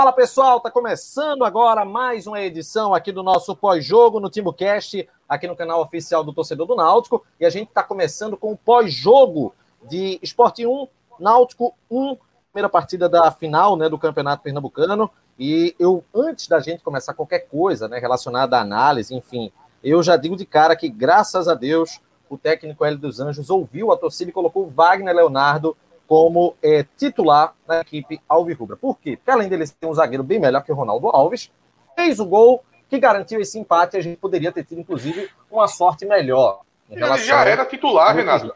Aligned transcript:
Fala 0.00 0.14
pessoal, 0.14 0.60
tá 0.60 0.70
começando 0.70 1.44
agora 1.44 1.84
mais 1.84 2.26
uma 2.26 2.40
edição 2.40 2.94
aqui 2.94 3.12
do 3.12 3.22
nosso 3.22 3.54
pós-jogo 3.54 4.18
no 4.18 4.30
TimbuCast, 4.30 5.06
aqui 5.28 5.46
no 5.46 5.54
canal 5.54 5.82
oficial 5.82 6.24
do 6.24 6.32
Torcedor 6.32 6.66
do 6.66 6.74
Náutico, 6.74 7.22
e 7.38 7.44
a 7.44 7.50
gente 7.50 7.68
está 7.68 7.82
começando 7.82 8.34
com 8.34 8.50
o 8.50 8.56
pós-jogo 8.56 9.54
de 9.90 10.18
Esporte 10.22 10.66
1, 10.66 10.88
Náutico 11.18 11.74
1, 11.90 12.16
primeira 12.50 12.70
partida 12.70 13.10
da 13.10 13.30
final 13.30 13.76
né, 13.76 13.90
do 13.90 13.98
Campeonato 13.98 14.42
Pernambucano. 14.42 15.10
E 15.38 15.76
eu, 15.78 16.02
antes 16.14 16.48
da 16.48 16.60
gente 16.60 16.82
começar 16.82 17.12
qualquer 17.12 17.40
coisa 17.40 17.86
né, 17.86 17.98
relacionada 17.98 18.56
à 18.56 18.62
análise, 18.62 19.14
enfim, 19.14 19.52
eu 19.84 20.02
já 20.02 20.16
digo 20.16 20.34
de 20.34 20.46
cara 20.46 20.74
que, 20.74 20.88
graças 20.88 21.46
a 21.46 21.52
Deus, 21.52 22.00
o 22.30 22.38
técnico 22.38 22.86
Hélio 22.86 22.98
dos 22.98 23.20
Anjos 23.20 23.50
ouviu 23.50 23.92
a 23.92 23.98
torcida 23.98 24.30
e 24.30 24.32
colocou 24.32 24.66
Wagner 24.66 25.14
Leonardo 25.14 25.76
como 26.10 26.56
é, 26.60 26.84
titular 26.96 27.54
na 27.68 27.82
equipe 27.82 28.20
Alvirrubra. 28.28 28.76
Por 28.76 28.98
quê? 28.98 29.16
Porque 29.16 29.30
além 29.30 29.48
dele 29.48 29.64
ser 29.64 29.76
um 29.84 29.94
zagueiro 29.94 30.24
bem 30.24 30.40
melhor 30.40 30.60
que 30.60 30.72
o 30.72 30.74
Ronaldo 30.74 31.06
Alves, 31.06 31.52
fez 31.94 32.18
o 32.18 32.26
gol 32.26 32.64
que 32.88 32.98
garantiu 32.98 33.40
esse 33.40 33.56
empate. 33.60 33.96
A 33.96 34.00
gente 34.00 34.16
poderia 34.16 34.50
ter 34.50 34.64
tido, 34.64 34.80
inclusive, 34.80 35.30
uma 35.48 35.68
sorte 35.68 36.04
melhor. 36.04 36.62
Ele 36.90 37.16
já 37.18 37.44
era 37.44 37.64
titular, 37.64 38.12
Renato. 38.12 38.52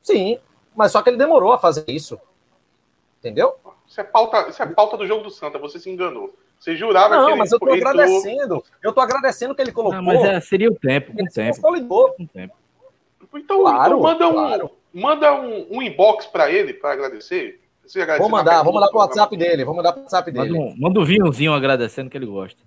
Sim, 0.00 0.38
mas 0.72 0.92
só 0.92 1.02
que 1.02 1.10
ele 1.10 1.16
demorou 1.16 1.52
a 1.52 1.58
fazer 1.58 1.84
isso. 1.88 2.16
Entendeu? 3.18 3.56
Isso 3.84 4.00
é 4.00 4.04
pauta, 4.04 4.48
isso 4.48 4.62
é 4.62 4.66
pauta 4.66 4.96
do 4.96 5.08
jogo 5.08 5.24
do 5.24 5.30
Santa, 5.30 5.58
você 5.58 5.80
se 5.80 5.90
enganou. 5.90 6.32
Você 6.60 6.76
jurava 6.76 7.16
não, 7.16 7.24
que 7.24 7.30
ele... 7.32 7.38
mas 7.40 7.50
eu 7.50 7.58
tô 7.58 7.72
agradecendo. 7.72 8.64
Eu 8.80 8.92
tô 8.92 9.00
agradecendo 9.00 9.56
que 9.56 9.62
ele 9.62 9.72
colocou. 9.72 9.96
Não, 9.96 10.04
mas 10.04 10.22
é, 10.22 10.40
seria 10.40 10.70
o 10.70 10.74
tempo, 10.76 11.16
com 11.16 11.24
o 11.24 11.26
tempo. 11.26 11.60
Consolidou. 11.60 12.12
Com 12.12 12.26
tempo. 12.26 12.54
Então, 13.34 13.60
claro, 13.60 13.98
então 13.98 14.00
manda 14.00 14.28
um, 14.28 14.32
claro. 14.32 14.79
Manda 14.92 15.34
um, 15.34 15.66
um 15.70 15.82
inbox 15.82 16.26
para 16.26 16.50
ele 16.50 16.74
para 16.74 16.92
agradecer. 16.92 17.60
vou 18.18 18.28
mandar, 18.28 18.62
vou 18.62 18.72
mandar 18.72 18.88
pro 18.88 18.98
WhatsApp 18.98 19.36
dele, 19.36 19.64
vou 19.64 19.74
mandar 19.74 19.92
pro 19.92 20.02
WhatsApp 20.02 20.30
dele. 20.30 20.50
Manda 20.50 20.60
um, 20.60 20.74
manda 20.78 21.00
um 21.00 21.04
vinhozinho 21.04 21.52
agradecendo 21.52 22.10
que 22.10 22.16
ele 22.16 22.26
gosta. 22.26 22.60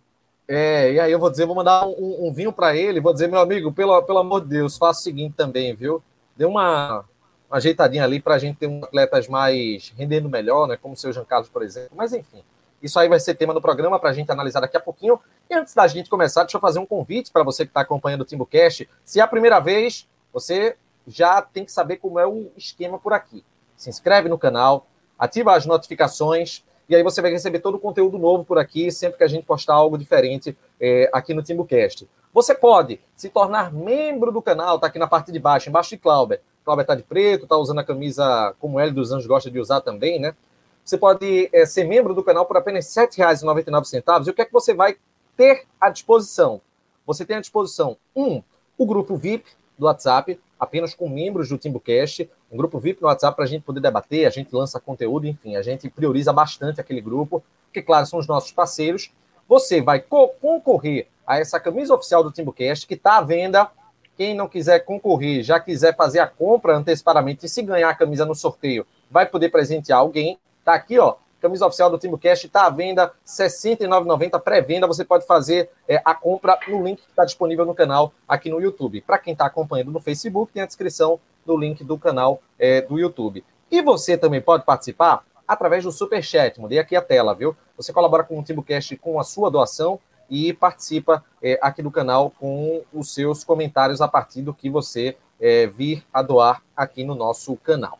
É, 0.47 0.94
e 0.94 1.00
aí 1.00 1.11
eu 1.11 1.19
vou 1.19 1.29
dizer, 1.29 1.45
vou 1.45 1.56
mandar 1.56 1.88
um, 1.88 2.28
um 2.28 2.34
vinho 2.34 2.51
para 2.51 2.75
ele, 2.75 3.00
vou 3.00 3.13
dizer, 3.13 3.28
meu 3.28 3.39
amigo, 3.39 3.72
pelo, 3.72 4.01
pelo 4.03 4.19
amor 4.19 4.41
de 4.41 4.47
Deus, 4.47 4.78
faça 4.78 5.00
o 5.00 5.03
seguinte 5.03 5.35
também, 5.38 5.73
viu? 5.73 6.03
Dê 6.35 6.44
uma, 6.44 7.06
uma 7.50 7.57
ajeitadinha 7.57 8.03
ali 8.03 8.19
para 8.19 8.35
a 8.35 8.40
gente 8.40 8.57
ter 8.57 8.67
um 8.67 8.84
atletas 8.84 9.28
mais 9.28 9.94
rendendo 9.97 10.28
melhor, 10.28 10.67
né? 10.67 10.78
Como 10.78 10.95
o 10.95 10.97
seu 10.97 11.13
Jean 11.13 11.23
Carlos, 11.23 11.50
por 11.50 11.63
exemplo. 11.63 11.91
Mas 11.95 12.11
enfim, 12.11 12.44
isso 12.81 13.00
aí 13.00 13.07
vai 13.07 13.19
ser 13.19 13.35
tema 13.35 13.53
do 13.53 13.61
programa 13.61 13.97
para 13.97 14.09
a 14.09 14.13
gente 14.13 14.29
analisar 14.29 14.59
daqui 14.59 14.75
a 14.75 14.81
pouquinho. 14.81 15.17
E 15.50 15.55
antes 15.55 15.73
da 15.73 15.88
gente 15.88 16.09
começar, 16.09 16.44
deixa 16.44 16.57
eu 16.57 16.61
fazer 16.61 16.79
um 16.79 16.85
convite 16.85 17.31
para 17.31 17.44
você 17.44 17.63
que 17.63 17.69
está 17.69 17.79
acompanhando 17.79 18.22
o 18.22 18.25
TimbuCast. 18.25 18.90
Se 19.05 19.22
é 19.22 19.23
a 19.23 19.28
primeira 19.28 19.59
vez, 19.61 20.05
você 20.34 20.75
já 21.08 21.41
tem 21.41 21.66
que 21.66 21.72
saber 21.72 21.97
como 21.97 22.19
é 22.19 22.28
o 22.28 22.52
esquema 22.56 22.97
por 22.97 23.14
aqui. 23.14 23.44
Se 23.75 23.90
inscreve 23.90 24.30
no 24.30 24.38
canal, 24.38 24.88
ativa 25.18 25.56
as 25.56 25.66
notificações 25.66 26.64
e 26.88 26.96
aí 26.96 27.03
você 27.03 27.22
vai 27.22 27.31
receber 27.31 27.59
todo 27.59 27.75
o 27.75 27.80
conteúdo 27.80 28.18
novo 28.18 28.44
por 28.44 28.58
aqui, 28.58 28.91
sempre 28.91 29.18
que 29.18 29.24
a 29.24 29.28
gente 29.28 29.46
postar 29.46 29.74
algo 29.74 29.97
diferente 29.97 30.58
é, 30.80 31.09
aqui 31.14 31.34
no 31.34 31.41
TimbuCast. 31.41 32.08
Você 32.34 32.53
pode 32.53 33.00
se 33.16 33.30
tornar 33.30 33.72
membro 33.72 34.31
do 34.31 34.41
canal, 34.41 34.80
tá 34.80 34.88
aqui 34.88 35.00
na 35.00 35.08
parte 35.08 35.31
de 35.31 35.40
baixo, 35.40 35.69
embaixo 35.69 35.91
de 35.91 35.97
Clauber. 35.97 36.41
Clauber 36.66 36.86
tá 36.86 36.96
de 36.96 37.03
preto, 37.03 37.47
tá 37.47 37.58
usando 37.58 37.80
a 37.80 37.84
camisa 37.84 38.56
como 38.59 38.80
L 38.80 38.91
dos 38.91 39.12
Anjos 39.12 39.28
gosta 39.28 39.50
de 39.50 39.59
usar 39.59 39.81
também, 39.81 40.20
né? 40.20 40.35
Você 40.84 40.97
pode 40.97 41.50
é, 41.53 41.66
ser 41.66 41.85
membro 41.85 42.14
do 42.14 42.24
canal 42.24 42.46
por 42.46 42.58
apenas 42.58 42.94
R$ 42.96 43.08
7,99. 43.08 44.28
E 44.28 44.30
o 44.30 44.34
que 44.34 44.41
é 44.41 44.46
que 44.46 44.52
você 44.52 44.74
vai 44.74 44.97
ter 45.38 45.66
à 45.80 45.90
disposição? 45.90 46.59
Você 47.06 47.25
tem 47.25 47.38
à 47.38 47.40
disposição, 47.40 47.97
um, 48.16 48.41
o 48.78 48.85
grupo 48.85 49.16
VIP 49.16 49.50
do 49.78 49.85
WhatsApp, 49.85 50.40
apenas 50.63 50.96
com 50.96 51.07
membros 51.09 51.50
do 51.50 51.57
TimbuCast, 51.57 52.29
um 52.51 52.57
grupo 52.57 52.79
VIP 52.79 53.01
no 53.01 53.07
WhatsApp 53.07 53.35
para 53.35 53.46
a 53.46 53.47
gente 53.47 53.63
poder 53.63 53.79
debater, 53.79 54.25
a 54.25 54.29
gente 54.29 54.53
lança 54.53 54.79
conteúdo, 54.79 55.28
enfim, 55.28 55.56
a 55.56 55.62
gente 55.62 55.90
prioriza 55.90 56.31
bastante 56.34 56.79
aquele 56.79 57.01
grupo, 57.01 57.44
porque, 57.66 57.81
claro, 57.81 58.06
são 58.06 58.19
os 58.19 58.28
nossos 58.28 58.51
parceiros. 58.51 59.12
Você 59.47 59.81
vai 59.81 60.00
co 60.00 60.29
concorrer 60.41 61.07
a 61.25 61.40
essa 61.40 61.59
camisa 61.59 61.94
oficial 61.94 62.23
do 62.23 62.31
TimbuCast, 62.31 62.88
que 62.88 62.94
está 62.94 63.18
à 63.18 63.22
venda. 63.22 63.69
Quem 64.16 64.35
não 64.35 64.47
quiser 64.47 64.79
concorrer, 64.79 65.44
já 65.44 65.59
quiser 65.59 65.96
fazer 65.96 66.19
a 66.19 66.28
compra 66.28 66.75
antecipadamente 66.75 67.46
e 67.46 67.50
se 67.50 67.62
ganhar 67.62 67.90
a 67.90 67.96
camisa 67.96 68.25
no 68.25 68.35
sorteio, 68.35 68.85
vai 69.09 69.25
poder 69.25 69.50
presentear 69.50 70.00
alguém. 70.00 70.38
Tá 70.63 70.75
aqui, 70.75 71.00
ó, 71.00 71.16
camisa 71.43 71.67
oficial 71.67 71.89
do 71.89 71.97
TimbuCast 71.97 72.47
está 72.47 72.65
à 72.65 72.69
venda, 72.69 73.07
R$ 73.07 73.11
69,90 73.25 74.39
pré-venda. 74.39 74.87
Você 74.87 75.03
pode 75.03 75.27
fazer 75.27 75.69
é, 75.85 76.01
a 76.05 76.15
compra 76.15 76.57
no 76.69 76.81
link 76.81 77.01
que 77.01 77.09
está 77.09 77.25
disponível 77.25 77.65
no 77.65 77.75
canal 77.75 78.13
aqui 78.25 78.49
no 78.49 78.61
YouTube. 78.61 79.01
Para 79.01 79.17
quem 79.17 79.33
está 79.33 79.45
acompanhando 79.45 79.91
no 79.91 79.99
Facebook, 79.99 80.53
tem 80.53 80.63
a 80.63 80.65
descrição 80.65 81.19
do 81.45 81.57
link 81.57 81.83
do 81.83 81.97
canal 81.97 82.41
é, 82.57 82.79
do 82.79 82.97
YouTube. 82.97 83.43
E 83.69 83.81
você 83.81 84.17
também 84.17 84.39
pode 84.39 84.63
participar 84.63 85.25
através 85.45 85.83
do 85.83 85.91
Super 85.91 86.23
Chat. 86.23 86.61
Mudei 86.61 86.79
aqui 86.79 86.95
a 86.95 87.01
tela, 87.01 87.35
viu? 87.35 87.53
Você 87.75 87.91
colabora 87.91 88.23
com 88.23 88.39
o 88.39 88.43
TimbuCast 88.43 88.95
com 88.95 89.19
a 89.19 89.23
sua 89.25 89.51
doação 89.51 89.99
e 90.29 90.53
participa 90.53 91.25
é, 91.41 91.59
aqui 91.61 91.83
do 91.83 91.91
canal 91.91 92.31
com 92.39 92.83
os 92.93 93.13
seus 93.13 93.43
comentários 93.43 93.99
a 93.99 94.07
partir 94.07 94.41
do 94.41 94.53
que 94.53 94.69
você 94.69 95.17
é, 95.41 95.67
vir 95.67 96.05
a 96.13 96.21
doar 96.21 96.63
aqui 96.73 97.03
no 97.03 97.16
nosso 97.16 97.57
canal. 97.57 97.99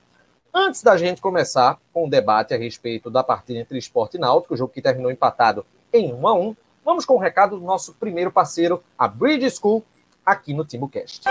Antes 0.56 0.84
da 0.84 0.96
gente 0.96 1.20
começar 1.20 1.80
com 1.92 2.06
o 2.06 2.10
debate 2.10 2.54
a 2.54 2.58
respeito 2.58 3.10
da 3.10 3.24
partida 3.24 3.58
entre 3.58 3.76
esporte 3.76 4.18
e 4.18 4.20
náutico, 4.20 4.54
o 4.54 4.58
jogo 4.58 4.72
que 4.72 4.84
terminou 4.84 5.10
empatado 5.10 5.66
em 5.92 6.14
1 6.14 6.28
a 6.28 6.34
1 6.36 6.56
vamos 6.86 7.06
com 7.06 7.16
o 7.16 7.20
recado 7.20 7.58
do 7.58 7.66
nosso 7.66 7.96
primeiro 7.96 8.32
parceiro, 8.32 8.84
a 8.96 9.08
Bridge 9.08 9.50
School, 9.50 9.84
aqui 10.24 10.54
no 10.54 10.64
TimbuCast. 10.64 11.24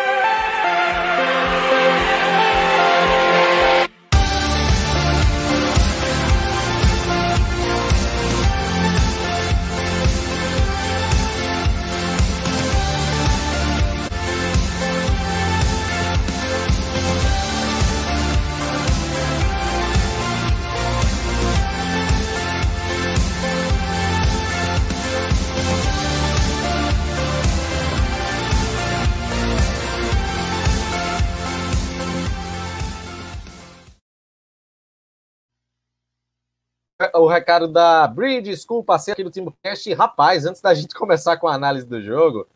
O 37.22 37.28
recado 37.28 37.68
da 37.68 38.06
Bridge 38.08 38.56
School, 38.56 38.82
parceiro 38.82 39.14
aqui 39.14 39.22
do 39.22 39.30
TimbuCast. 39.30 39.92
Rapaz, 39.94 40.44
antes 40.44 40.60
da 40.60 40.74
gente 40.74 40.92
começar 40.96 41.36
com 41.36 41.46
a 41.46 41.54
análise 41.54 41.86
do 41.86 42.02
jogo, 42.02 42.46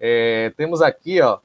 é, 0.00 0.50
temos 0.56 0.80
aqui 0.80 1.20
ó, 1.20 1.38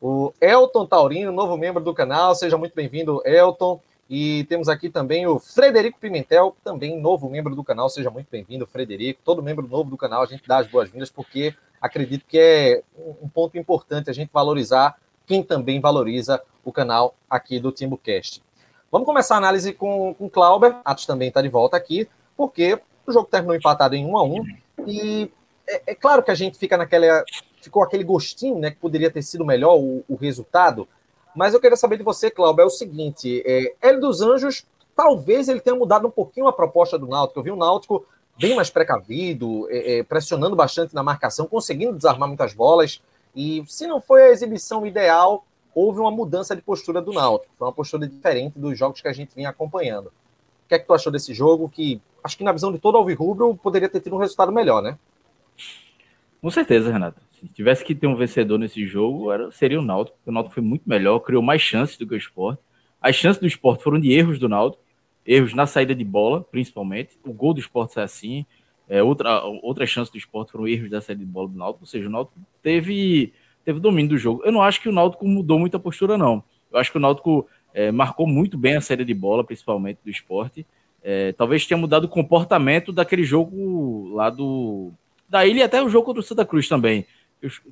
o 0.00 0.32
Elton 0.40 0.86
Taurino, 0.86 1.30
novo 1.30 1.56
membro 1.56 1.82
do 1.82 1.94
canal. 1.94 2.34
Seja 2.34 2.58
muito 2.58 2.74
bem-vindo, 2.74 3.22
Elton. 3.24 3.80
E 4.10 4.44
temos 4.44 4.68
aqui 4.68 4.88
também 4.88 5.26
o 5.26 5.38
Frederico 5.38 5.98
Pimentel, 5.98 6.56
também 6.62 7.00
novo 7.00 7.28
membro 7.28 7.54
do 7.54 7.62
canal. 7.62 7.88
Seja 7.88 8.10
muito 8.10 8.28
bem-vindo, 8.30 8.66
Frederico. 8.66 9.20
Todo 9.24 9.42
membro 9.42 9.66
novo 9.66 9.90
do 9.90 9.96
canal, 9.96 10.22
a 10.22 10.26
gente 10.26 10.46
dá 10.46 10.58
as 10.58 10.66
boas-vindas, 10.66 11.10
porque 11.10 11.54
acredito 11.80 12.24
que 12.26 12.38
é 12.38 12.82
um 13.22 13.28
ponto 13.28 13.56
importante 13.56 14.10
a 14.10 14.12
gente 14.12 14.32
valorizar 14.32 14.96
quem 15.26 15.42
também 15.42 15.80
valoriza 15.80 16.42
o 16.64 16.72
canal 16.72 17.14
aqui 17.28 17.58
do 17.58 17.72
TimbuCast. 17.72 18.45
Vamos 18.90 19.06
começar 19.06 19.34
a 19.34 19.38
análise 19.38 19.72
com, 19.72 20.14
com 20.14 20.26
o 20.26 20.30
Clauber. 20.30 20.76
Atos 20.84 21.06
também 21.06 21.28
está 21.28 21.42
de 21.42 21.48
volta 21.48 21.76
aqui, 21.76 22.08
porque 22.36 22.80
o 23.06 23.12
jogo 23.12 23.28
terminou 23.28 23.56
empatado 23.56 23.94
em 23.94 24.06
1 24.06 24.16
a 24.16 24.22
1 24.22 24.44
e 24.86 25.30
é, 25.68 25.82
é, 25.88 25.94
claro 25.94 26.22
que 26.22 26.30
a 26.30 26.34
gente 26.34 26.58
fica 26.58 26.76
naquela. 26.76 27.24
Ficou 27.60 27.82
aquele 27.82 28.04
gostinho, 28.04 28.58
né? 28.58 28.70
Que 28.70 28.76
poderia 28.76 29.10
ter 29.10 29.22
sido 29.22 29.44
melhor 29.44 29.76
o, 29.76 30.04
o 30.08 30.14
resultado. 30.14 30.86
Mas 31.34 31.52
eu 31.52 31.60
queria 31.60 31.76
saber 31.76 31.98
de 31.98 32.04
você, 32.04 32.30
Cláudio, 32.30 32.62
é 32.62 32.64
o 32.64 32.70
seguinte: 32.70 33.42
é, 33.44 33.74
Hélio 33.82 34.00
dos 34.00 34.22
Anjos, 34.22 34.64
talvez 34.94 35.48
ele 35.48 35.60
tenha 35.60 35.76
mudado 35.76 36.06
um 36.06 36.10
pouquinho 36.10 36.46
a 36.46 36.52
proposta 36.52 36.98
do 36.98 37.06
Náutico. 37.06 37.40
Eu 37.40 37.44
vi 37.44 37.50
o 37.50 37.56
Náutico 37.56 38.06
bem 38.38 38.54
mais 38.54 38.70
precavido, 38.70 39.66
é, 39.70 39.98
é, 39.98 40.02
pressionando 40.02 40.54
bastante 40.54 40.94
na 40.94 41.02
marcação, 41.02 41.46
conseguindo 41.46 41.96
desarmar 41.96 42.28
muitas 42.28 42.54
bolas. 42.54 43.02
E 43.34 43.64
se 43.66 43.86
não 43.86 44.00
foi 44.00 44.22
a 44.22 44.30
exibição 44.30 44.86
ideal, 44.86 45.44
houve 45.76 46.00
uma 46.00 46.10
mudança 46.10 46.56
de 46.56 46.62
postura 46.62 47.02
do 47.02 47.12
Náutico. 47.12 47.52
Foi 47.58 47.68
uma 47.68 47.72
postura 47.72 48.08
diferente 48.08 48.58
dos 48.58 48.78
jogos 48.78 49.02
que 49.02 49.08
a 49.08 49.12
gente 49.12 49.34
vinha 49.36 49.50
acompanhando. 49.50 50.06
O 50.06 50.68
que 50.68 50.74
é 50.74 50.78
que 50.78 50.86
tu 50.86 50.94
achou 50.94 51.12
desse 51.12 51.34
jogo? 51.34 51.68
Que 51.68 52.00
acho 52.24 52.34
que 52.38 52.42
na 52.42 52.50
visão 52.50 52.72
de 52.72 52.78
todo 52.78 52.96
Alvirrubro 52.96 53.54
poderia 53.56 53.86
ter 53.86 54.00
tido 54.00 54.16
um 54.16 54.18
resultado 54.18 54.50
melhor, 54.50 54.82
né? 54.82 54.98
Com 56.40 56.50
certeza, 56.50 56.90
Renato. 56.90 57.20
Se 57.38 57.46
tivesse 57.48 57.84
que 57.84 57.94
ter 57.94 58.06
um 58.06 58.16
vencedor 58.16 58.58
nesse 58.58 58.86
jogo, 58.86 59.30
era, 59.30 59.50
seria 59.52 59.78
o 59.78 59.82
Náutico. 59.82 60.16
O 60.24 60.32
Náutico 60.32 60.54
foi 60.54 60.62
muito 60.62 60.88
melhor, 60.88 61.20
criou 61.20 61.42
mais 61.42 61.60
chances 61.60 61.98
do 61.98 62.06
que 62.06 62.14
o 62.14 62.16
Sport. 62.16 62.58
As 62.98 63.14
chances 63.14 63.38
do 63.38 63.46
Sport 63.46 63.82
foram 63.82 64.00
de 64.00 64.10
erros 64.10 64.38
do 64.38 64.48
Náutico, 64.48 64.82
erros 65.26 65.52
na 65.52 65.66
saída 65.66 65.94
de 65.94 66.04
bola, 66.04 66.42
principalmente. 66.42 67.18
O 67.22 67.34
gol 67.34 67.52
do 67.52 67.60
Sport 67.60 67.90
sai 67.90 68.04
assim. 68.04 68.46
É, 68.88 69.02
outra, 69.02 69.44
outra 69.44 69.84
chance 69.84 70.10
do 70.10 70.16
Sport 70.16 70.50
foram 70.50 70.66
erros 70.66 70.88
da 70.88 71.02
saída 71.02 71.22
de 71.22 71.30
bola 71.30 71.48
do 71.48 71.58
Náutico. 71.58 71.82
Ou 71.82 71.86
seja, 71.86 72.08
o 72.08 72.10
Náutico 72.10 72.40
teve 72.62 73.34
teve 73.66 73.80
domínio 73.80 74.10
do 74.10 74.18
jogo. 74.18 74.42
Eu 74.44 74.52
não 74.52 74.62
acho 74.62 74.80
que 74.80 74.88
o 74.88 74.92
Náutico 74.92 75.26
mudou 75.26 75.58
muita 75.58 75.76
postura, 75.76 76.16
não. 76.16 76.42
Eu 76.72 76.78
acho 76.78 76.92
que 76.92 76.98
o 76.98 77.00
Náutico 77.00 77.48
é, 77.74 77.90
marcou 77.90 78.24
muito 78.26 78.56
bem 78.56 78.76
a 78.76 78.80
série 78.80 79.04
de 79.04 79.12
bola, 79.12 79.42
principalmente 79.42 79.98
do 80.04 80.10
esporte. 80.10 80.64
é, 81.02 81.32
talvez 81.32 81.66
tenha 81.66 81.76
mudado 81.76 82.04
o 82.04 82.08
comportamento 82.08 82.92
daquele 82.92 83.24
jogo 83.24 84.14
lá 84.14 84.30
do. 84.30 84.92
Da 85.28 85.44
ilha 85.44 85.58
e 85.58 85.62
até 85.64 85.82
o 85.82 85.88
jogo 85.88 86.06
contra 86.06 86.20
o 86.20 86.22
Santa 86.22 86.46
Cruz 86.46 86.68
também. 86.68 87.04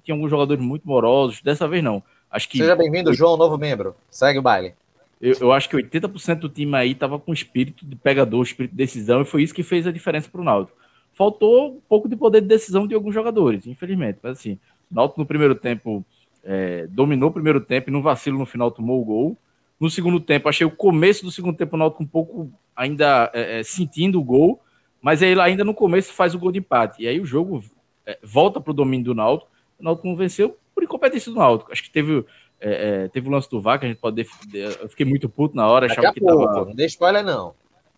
Tinha 0.03 0.15
alguns 0.17 0.29
jogadores 0.29 0.63
muito 0.63 0.87
morosos, 0.87 1.41
dessa 1.41 1.69
vez 1.69 1.83
não. 1.83 2.03
Acho 2.29 2.49
que... 2.49 2.59
Seja 2.59 2.75
bem-vindo, 2.75 3.15
João, 3.15 3.37
novo 3.37 3.57
membro. 3.57 3.95
Segue 4.11 4.41
o 4.41 4.43
baile. 4.43 4.75
Eu, 5.21 5.37
eu, 5.41 5.53
acho 5.53 5.69
que 5.69 5.77
80% 5.77 6.41
do 6.41 6.49
time 6.49 6.77
aí 6.77 6.95
tava 6.95 7.19
com 7.19 7.33
espírito 7.33 7.87
de 7.87 7.95
pegador, 7.95 8.43
espírito 8.43 8.73
de 8.73 8.77
decisão, 8.77 9.23
e 9.23 9.25
foi 9.25 9.45
isso 9.45 9.55
que 9.55 9.63
fez 9.63 9.87
a 9.87 9.93
diferença 9.93 10.29
para 10.29 10.41
o 10.41 10.45
Náutico. 10.45 10.77
Faltou 11.13 11.77
um 11.77 11.81
pouco 11.89 12.09
de 12.09 12.17
poder 12.17 12.41
de 12.41 12.49
decisão 12.49 12.89
de 12.89 12.95
alguns 12.95 13.15
jogadores, 13.15 13.69
infelizmente. 13.69 14.19
Mas 14.21 14.39
assim, 14.39 14.59
Náutico 14.95 15.21
no 15.21 15.27
primeiro 15.27 15.55
tempo 15.55 16.05
é, 16.43 16.87
dominou 16.89 17.31
o 17.31 17.33
primeiro 17.33 17.61
tempo 17.61 17.91
e 17.91 17.93
no 17.93 18.03
vacilo 18.03 18.39
no 18.39 18.47
final 18.47 18.71
tomou 18.71 19.01
o 19.01 19.05
gol. 19.05 19.39
No 19.81 19.91
segundo 19.91 20.21
tempo, 20.21 20.49
achei 20.49 20.67
o 20.67 20.71
começo 20.71 21.25
do 21.25 21.31
segundo 21.31 21.57
tempo 21.57 21.75
o 21.75 21.79
Náutico 21.79 22.03
um 22.03 22.07
pouco 22.07 22.51
ainda 22.77 23.31
é, 23.35 23.61
é, 23.61 23.63
sentindo 23.63 24.21
o 24.21 24.25
gol, 24.25 24.61
mas 25.01 25.23
aí 25.23 25.39
ainda 25.41 25.65
no 25.65 25.75
começo 25.75 26.13
faz 26.13 26.35
o 26.35 26.39
gol 26.39 26.53
de 26.53 26.59
empate. 26.59 27.03
E 27.03 27.09
aí 27.09 27.21
o 27.21 27.25
jogo 27.27 27.63
é, 28.07 28.19
volta 28.23 28.61
para 28.61 28.71
o 28.71 28.75
domínio 28.75 29.07
do 29.07 29.15
Náutico. 29.15 29.51
O 29.79 29.83
Náutico 29.85 30.07
não 30.07 30.17
venceu 30.17 30.57
por 30.75 30.85
incompetência 30.85 31.31
do 31.31 31.39
Náutico. 31.39 31.73
Acho 31.73 31.83
que 31.83 31.91
teve, 31.91 32.25
é, 32.61 33.05
é, 33.05 33.09
teve 33.09 33.29
o 33.29 33.31
lance 33.31 33.51
do 33.51 33.61
VAR, 33.61 33.79
que 33.79 33.87
a 33.87 33.89
gente 33.89 34.01
pode. 34.01 34.27
Eu 34.53 34.89
fiquei 34.89 35.07
muito 35.07 35.29
puto 35.29 35.57
na 35.57 35.67
hora. 35.67 35.87
Achava 35.87 36.13
que 36.13 36.21
pouco, 36.21 36.47
tava, 36.47 36.65
não 36.67 36.75
dê 36.75 36.87
spoiler, 36.87 37.25
não. 37.25 37.55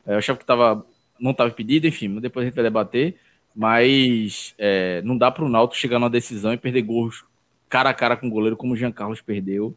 eu 0.07 0.19
achava 0.19 0.39
que 0.39 0.45
tava, 0.45 0.85
não 1.19 1.33
estava 1.33 1.51
pedido, 1.51 1.87
enfim, 1.87 2.19
depois 2.21 2.45
a 2.45 2.47
gente 2.47 2.55
vai 2.55 2.65
debater. 2.65 3.17
Mas 3.59 4.55
não 5.03 5.17
dá 5.17 5.31
para 5.31 5.45
o 5.45 5.49
Náutico 5.49 5.81
chegar 5.81 5.99
numa 5.99 6.11
decisão 6.11 6.53
e 6.53 6.59
perder 6.59 6.83
gols 6.83 7.25
cara 7.69 7.91
a 7.91 7.95
cara 7.95 8.17
com 8.17 8.27
o 8.27 8.31
goleiro, 8.31 8.57
como 8.57 8.75
o 8.75 8.77
Jean 8.77 8.93
Carlos 8.93 9.21
perdeu. 9.21 9.75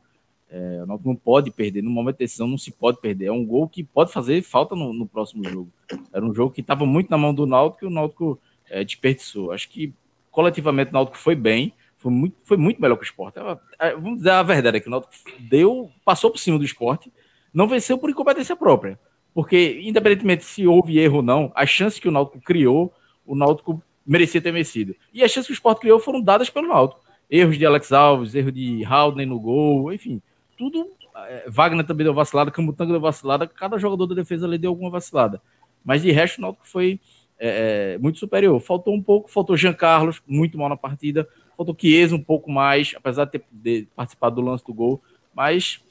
É, 0.50 0.82
o 0.84 0.86
Náutico 0.88 1.10
não 1.10 1.16
pode 1.16 1.52
perder, 1.52 1.84
no 1.84 1.92
momento 1.92 2.16
de 2.16 2.26
decisão 2.26 2.48
não 2.48 2.58
se 2.58 2.72
pode 2.72 3.00
perder. 3.00 3.26
É 3.26 3.32
um 3.32 3.46
gol 3.46 3.70
que 3.70 3.84
pode 3.84 4.12
fazer 4.12 4.42
falta 4.42 4.76
no, 4.76 4.92
no 4.94 5.08
próximo 5.08 5.48
jogo. 5.48 5.72
Era 6.12 6.26
um 6.26 6.34
jogo 6.34 6.54
que 6.54 6.62
estava 6.62 6.86
muito 6.86 7.10
na 7.10 7.18
mão 7.18 7.34
do 7.34 7.46
Náutico 7.46 7.86
e 7.86 7.88
o 7.88 7.92
Náutico 7.92 8.40
é, 8.70 8.84
desperdiçou. 8.84 9.52
Acho 9.52 9.70
que 9.70 9.94
coletivamente 10.32 10.92
o 10.92 10.94
Náutico 10.94 11.18
foi 11.18 11.36
bem, 11.36 11.74
foi 11.98 12.12
muito, 12.12 12.36
foi 12.44 12.58
muito 12.58 12.82
melhor 12.82 12.96
que 12.96 13.04
o 13.04 13.06
esporte. 13.06 13.38
É, 13.80 13.94
vamos 13.94 14.18
dizer 14.18 14.32
a 14.32 14.44
verdade, 14.44 14.78
é 14.78 14.80
que 14.80 14.88
o 14.88 14.92
Náutico 14.92 15.14
deu, 15.40 15.92
passou 16.04 16.32
por 16.32 16.40
cima 16.40 16.58
do 16.58 16.66
esporte, 16.66 17.12
não 17.54 17.68
venceu 17.68 17.98
por 17.98 18.10
incompetência 18.10 18.56
própria. 18.56 19.00
Porque, 19.34 19.80
independentemente 19.84 20.44
se 20.44 20.66
houve 20.66 20.98
erro 20.98 21.18
ou 21.18 21.22
não, 21.22 21.52
as 21.54 21.70
chances 21.70 22.00
que 22.00 22.08
o 22.08 22.12
Náutico 22.12 22.42
criou, 22.42 22.92
o 23.32 23.36
Náutico 23.36 23.82
merecia 24.06 24.42
ter 24.42 24.52
vencido. 24.52 24.96
E 25.14 25.24
as 25.24 25.32
chances 25.32 25.48
que 25.48 25.54
o 25.54 25.56
esporte 25.56 25.82
criou 25.82 26.00
foram 26.00 26.22
dadas 26.22 26.50
pelo 26.50 26.68
Náutico 26.68 27.10
erros 27.30 27.58
de 27.58 27.66
Alex 27.66 27.92
Alves, 27.92 28.34
erro 28.34 28.52
de 28.52 28.84
Haldane 28.84 29.26
no 29.26 29.40
gol, 29.40 29.94
enfim, 29.94 30.22
tudo. 30.58 30.92
É, 31.28 31.46
Wagner 31.50 31.86
também 31.86 32.04
deu 32.04 32.14
vacilada, 32.14 32.50
Camutanga 32.50 32.92
deu 32.92 33.02
vacilada, 33.02 33.46
cada 33.46 33.78
jogador 33.78 34.08
da 34.08 34.16
defesa 34.16 34.48
ali 34.48 34.58
deu 34.58 34.72
alguma 34.72 34.90
vacilada. 34.90 35.42
Mas 35.86 36.02
de 36.02 36.12
resto, 36.12 36.40
o 36.40 36.42
Náutico 36.42 36.68
foi 36.68 37.00
é, 37.38 37.94
é, 37.94 37.98
muito 38.00 38.18
superior. 38.18 38.60
Faltou 38.60 38.94
um 38.94 39.02
pouco, 39.02 39.30
faltou 39.30 39.56
Jean 39.56 39.74
Carlos, 39.74 40.22
muito 40.28 40.58
mal 40.58 40.70
na 40.70 40.78
partida, 40.78 41.28
faltou 41.56 41.76
Chiesa 41.80 42.16
um 42.16 42.24
pouco 42.24 42.50
mais, 42.50 42.94
apesar 42.96 43.26
de 43.26 43.32
ter 43.32 43.44
de 43.52 43.88
participado 43.96 44.36
do 44.36 44.42
lance 44.42 44.66
do 44.66 44.74
gol, 44.74 45.02
mas, 45.34 45.82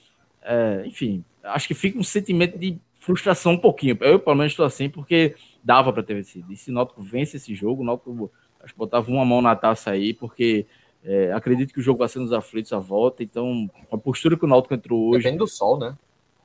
é, 0.42 0.82
enfim, 0.86 1.24
acho 1.44 1.68
que 1.68 1.74
fica 1.74 1.98
um 1.98 2.04
sentimento 2.04 2.58
de 2.58 2.78
frustração 2.98 3.52
um 3.52 3.58
pouquinho. 3.58 3.96
Eu, 4.00 4.18
pelo 4.18 4.36
menos, 4.36 4.52
estou 4.52 4.66
assim, 4.66 4.90
porque 4.90 5.36
dava 5.62 5.92
para 5.92 6.02
ter 6.02 6.14
vencido. 6.14 6.52
E 6.52 6.56
se 6.56 6.70
o 6.70 6.74
Náutico 6.74 7.02
vence 7.02 7.36
esse 7.36 7.54
jogo, 7.54 7.82
o 7.82 7.84
Náutico 7.84 8.30
acho 8.60 8.72
que 8.72 8.78
botava 8.78 9.10
uma 9.10 9.24
mão 9.24 9.40
na 9.40 9.54
taça 9.54 9.90
aí, 9.90 10.12
porque 10.12 10.66
é, 11.04 11.32
acredito 11.32 11.72
que 11.72 11.80
o 11.80 11.82
jogo 11.82 12.00
vai 12.00 12.08
ser 12.08 12.18
nos 12.18 12.32
aflitos 12.32 12.72
à 12.72 12.78
volta, 12.78 13.22
então 13.22 13.70
a 13.90 13.96
postura 13.96 14.36
que 14.36 14.44
o 14.44 14.48
Náutico 14.48 14.74
entrou 14.74 15.10
hoje. 15.10 15.24
Depende 15.24 15.38
do 15.38 15.46
sol, 15.46 15.78
né? 15.78 15.96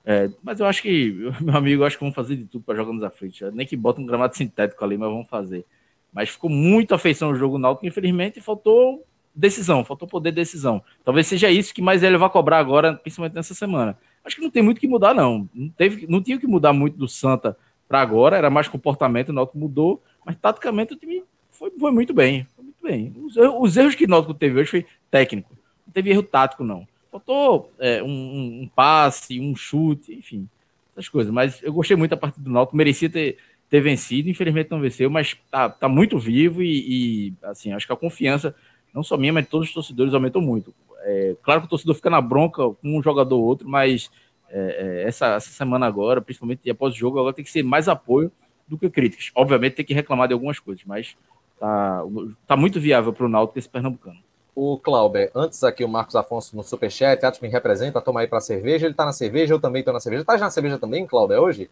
É, 0.06 0.30
mas 0.44 0.60
eu 0.60 0.66
acho 0.66 0.82
que, 0.82 1.12
meu 1.42 1.56
amigo, 1.56 1.84
acho 1.84 1.98
que 1.98 2.04
vamos 2.04 2.16
fazer 2.16 2.36
de 2.36 2.46
tudo 2.46 2.64
para 2.64 2.76
jogar 2.76 2.94
nos 2.94 3.04
aflitos. 3.04 3.40
Nem 3.54 3.66
que 3.66 3.76
bota 3.76 4.02
um 4.02 4.06
gramado 4.06 4.36
sintético 4.36 4.84
ali, 4.84 4.98
mas 4.98 5.10
vamos 5.10 5.28
fazer. 5.28 5.66
Mas 6.12 6.30
ficou 6.30 6.50
muito 6.50 6.94
afeição 6.94 7.32
o 7.32 7.36
jogo 7.36 7.58
Náutico, 7.58 7.88
infelizmente, 7.88 8.40
faltou 8.42 9.04
decisão, 9.36 9.84
faltou 9.84 10.08
poder 10.08 10.32
de 10.32 10.36
decisão. 10.36 10.84
Talvez 11.04 11.28
seja 11.28 11.50
isso 11.50 11.74
que 11.74 11.82
mais 11.82 12.04
ele 12.04 12.18
vai 12.18 12.30
cobrar 12.30 12.60
agora, 12.60 12.94
principalmente 12.94 13.34
nessa 13.34 13.56
semana. 13.56 13.98
Acho 14.24 14.36
que 14.36 14.42
não 14.42 14.52
tem 14.52 14.62
muito 14.62 14.80
que 14.80 14.88
mudar, 14.88 15.14
não. 15.14 15.50
Não, 15.54 15.70
teve, 15.70 16.06
não 16.08 16.22
tinha 16.22 16.40
que 16.40 16.48
mudar 16.48 16.72
muito 16.72 16.98
do 16.98 17.08
Santa 17.08 17.58
para 17.88 18.02
agora, 18.02 18.38
era 18.38 18.50
mais 18.50 18.68
comportamento, 18.68 19.30
o 19.30 19.34
Náutico 19.34 19.58
mudou, 19.58 20.02
mas 20.26 20.36
taticamente 20.36 20.94
o 20.94 20.98
time 20.98 21.24
foi, 21.52 21.72
foi 21.72 21.92
muito 21.92 22.14
bem 22.14 22.48
bem. 22.84 23.14
Os, 23.18 23.36
os 23.38 23.78
erros 23.78 23.96
que 23.96 24.06
o 24.06 24.10
Náutico 24.10 24.34
teve 24.34 24.60
hoje 24.60 24.70
foi 24.70 24.86
técnico. 25.10 25.58
Não 25.88 25.94
teve 25.94 26.12
erro 26.12 26.22
tático, 26.22 26.64
não. 26.64 26.86
Faltou 27.10 27.72
é, 27.80 28.04
um, 28.04 28.64
um, 28.64 28.70
passe, 28.76 29.40
um 29.40 29.56
chute, 29.56 30.14
enfim, 30.14 30.48
essas 30.92 31.08
coisas. 31.08 31.32
Mas 31.32 31.64
eu 31.64 31.72
gostei 31.72 31.96
muito 31.96 32.12
da 32.12 32.18
partida 32.18 32.44
do 32.44 32.52
Náutico, 32.52 32.76
merecia 32.76 33.10
ter, 33.10 33.38
ter 33.70 33.80
vencido, 33.80 34.30
infelizmente 34.30 34.70
não 34.70 34.82
venceu, 34.82 35.10
mas 35.10 35.38
tá, 35.50 35.70
tá 35.70 35.88
muito 35.88 36.20
vivo 36.20 36.62
e, 36.62 37.30
e, 37.30 37.34
assim, 37.44 37.72
acho 37.72 37.88
que 37.88 37.94
a 37.94 37.98
confiança, 37.98 38.54
não 38.94 39.04
só 39.04 39.16
minha, 39.16 39.32
mas 39.32 39.46
de 39.46 39.50
todos 39.50 39.70
os 39.70 39.74
torcedores 39.74 40.14
aumentou 40.14 40.42
muito. 40.42 40.74
É, 41.06 41.36
claro 41.42 41.62
que 41.62 41.68
o 41.68 41.70
torcedor 41.70 41.96
fica 41.96 42.10
na 42.10 42.22
bronca 42.22 42.64
com 42.70 42.98
um 42.98 43.02
jogador 43.02 43.36
ou 43.36 43.44
outro, 43.44 43.68
mas 43.68 44.10
é, 44.54 45.02
é, 45.04 45.08
essa, 45.08 45.28
essa 45.36 45.50
semana 45.50 45.86
agora, 45.86 46.22
principalmente 46.22 46.70
após 46.70 46.94
o 46.94 46.98
jogo, 46.98 47.20
agora 47.20 47.34
tem 47.34 47.44
que 47.44 47.52
ser 47.52 47.64
mais 47.64 47.90
apoio 47.90 48.32
do 48.68 48.78
que 48.78 48.90
críticas. 48.90 49.32
Obviamente 49.36 49.74
tem 49.74 49.86
que 49.86 49.94
reclamar 49.94 50.28
de 50.28 50.34
algumas 50.34 50.60
coisas, 50.60 50.86
mas 50.86 51.18
Tá, 51.64 52.04
tá 52.46 52.58
muito 52.58 52.78
viável 52.78 53.14
para 53.14 53.26
o 53.26 53.30
Náutico 53.30 53.58
esse 53.58 53.70
pernambucano. 53.70 54.18
O 54.54 54.78
Clauber, 54.78 55.32
antes 55.34 55.64
aqui 55.64 55.82
o 55.82 55.88
Marcos 55.88 56.14
Afonso 56.14 56.58
no 56.58 56.62
Superchat, 56.62 57.26
Atos 57.26 57.40
me 57.40 57.48
representa, 57.48 58.02
toma 58.02 58.20
aí 58.20 58.28
para 58.28 58.42
cerveja, 58.42 58.86
ele 58.86 58.94
tá 58.94 59.06
na 59.06 59.14
cerveja, 59.14 59.54
eu 59.54 59.62
também 59.62 59.82
tô 59.82 59.94
na 59.94 60.02
cerveja. 60.02 60.26
Tá 60.26 60.38
já 60.38 60.44
na 60.44 60.52
cerveja 60.52 60.78
também, 60.78 61.08
Clauber, 61.08 61.40
hoje? 61.40 61.70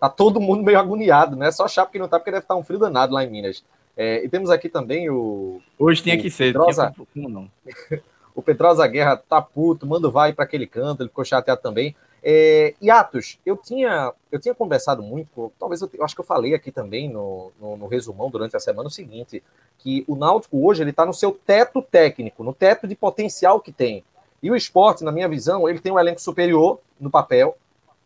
Tá 0.00 0.08
todo 0.08 0.40
mundo 0.40 0.64
meio 0.64 0.76
agoniado, 0.76 1.36
né? 1.36 1.52
Só 1.52 1.68
chapa 1.68 1.92
que 1.92 2.00
não 2.00 2.08
tá, 2.08 2.18
porque 2.18 2.32
deve 2.32 2.42
estar 2.42 2.54
tá 2.54 2.60
um 2.60 2.64
frio 2.64 2.80
danado 2.80 3.14
lá 3.14 3.22
em 3.22 3.30
Minas. 3.30 3.64
É, 3.96 4.24
e 4.24 4.28
temos 4.28 4.50
aqui 4.50 4.68
também 4.68 5.08
o. 5.08 5.62
Hoje 5.78 6.02
tinha 6.02 6.18
que 6.18 6.28
ser, 6.28 6.52
Pedrosa... 6.52 6.92
não. 7.14 7.48
o 8.34 8.42
Pedrosa 8.42 8.86
Guerra 8.86 9.16
tá 9.16 9.40
puto, 9.40 9.86
manda 9.86 10.08
vai 10.10 10.32
para 10.32 10.44
aquele 10.44 10.66
canto, 10.66 11.02
ele 11.02 11.08
ficou 11.08 11.24
chateado 11.24 11.60
também. 11.60 11.94
É, 12.24 12.74
e 12.80 12.88
Atos, 12.88 13.38
eu 13.44 13.56
tinha, 13.56 14.12
eu 14.30 14.38
tinha 14.38 14.54
conversado 14.54 15.02
muito, 15.02 15.52
talvez 15.58 15.82
eu, 15.82 15.90
eu, 15.94 16.04
acho 16.04 16.14
que 16.14 16.20
eu 16.20 16.24
falei 16.24 16.54
aqui 16.54 16.70
também 16.70 17.08
no, 17.08 17.50
no, 17.60 17.76
no, 17.76 17.86
resumão 17.88 18.30
durante 18.30 18.56
a 18.56 18.60
semana 18.60 18.86
o 18.86 18.92
seguinte, 18.92 19.42
que 19.78 20.04
o 20.06 20.14
Náutico 20.14 20.64
hoje 20.64 20.84
ele 20.84 20.90
está 20.90 21.04
no 21.04 21.12
seu 21.12 21.32
teto 21.32 21.82
técnico, 21.82 22.44
no 22.44 22.54
teto 22.54 22.86
de 22.86 22.94
potencial 22.94 23.60
que 23.60 23.72
tem. 23.72 24.04
E 24.40 24.50
o 24.50 24.56
esporte, 24.56 25.02
na 25.02 25.10
minha 25.10 25.28
visão, 25.28 25.68
ele 25.68 25.80
tem 25.80 25.92
um 25.92 25.98
elenco 25.98 26.20
superior 26.20 26.80
no 27.00 27.10
papel, 27.10 27.56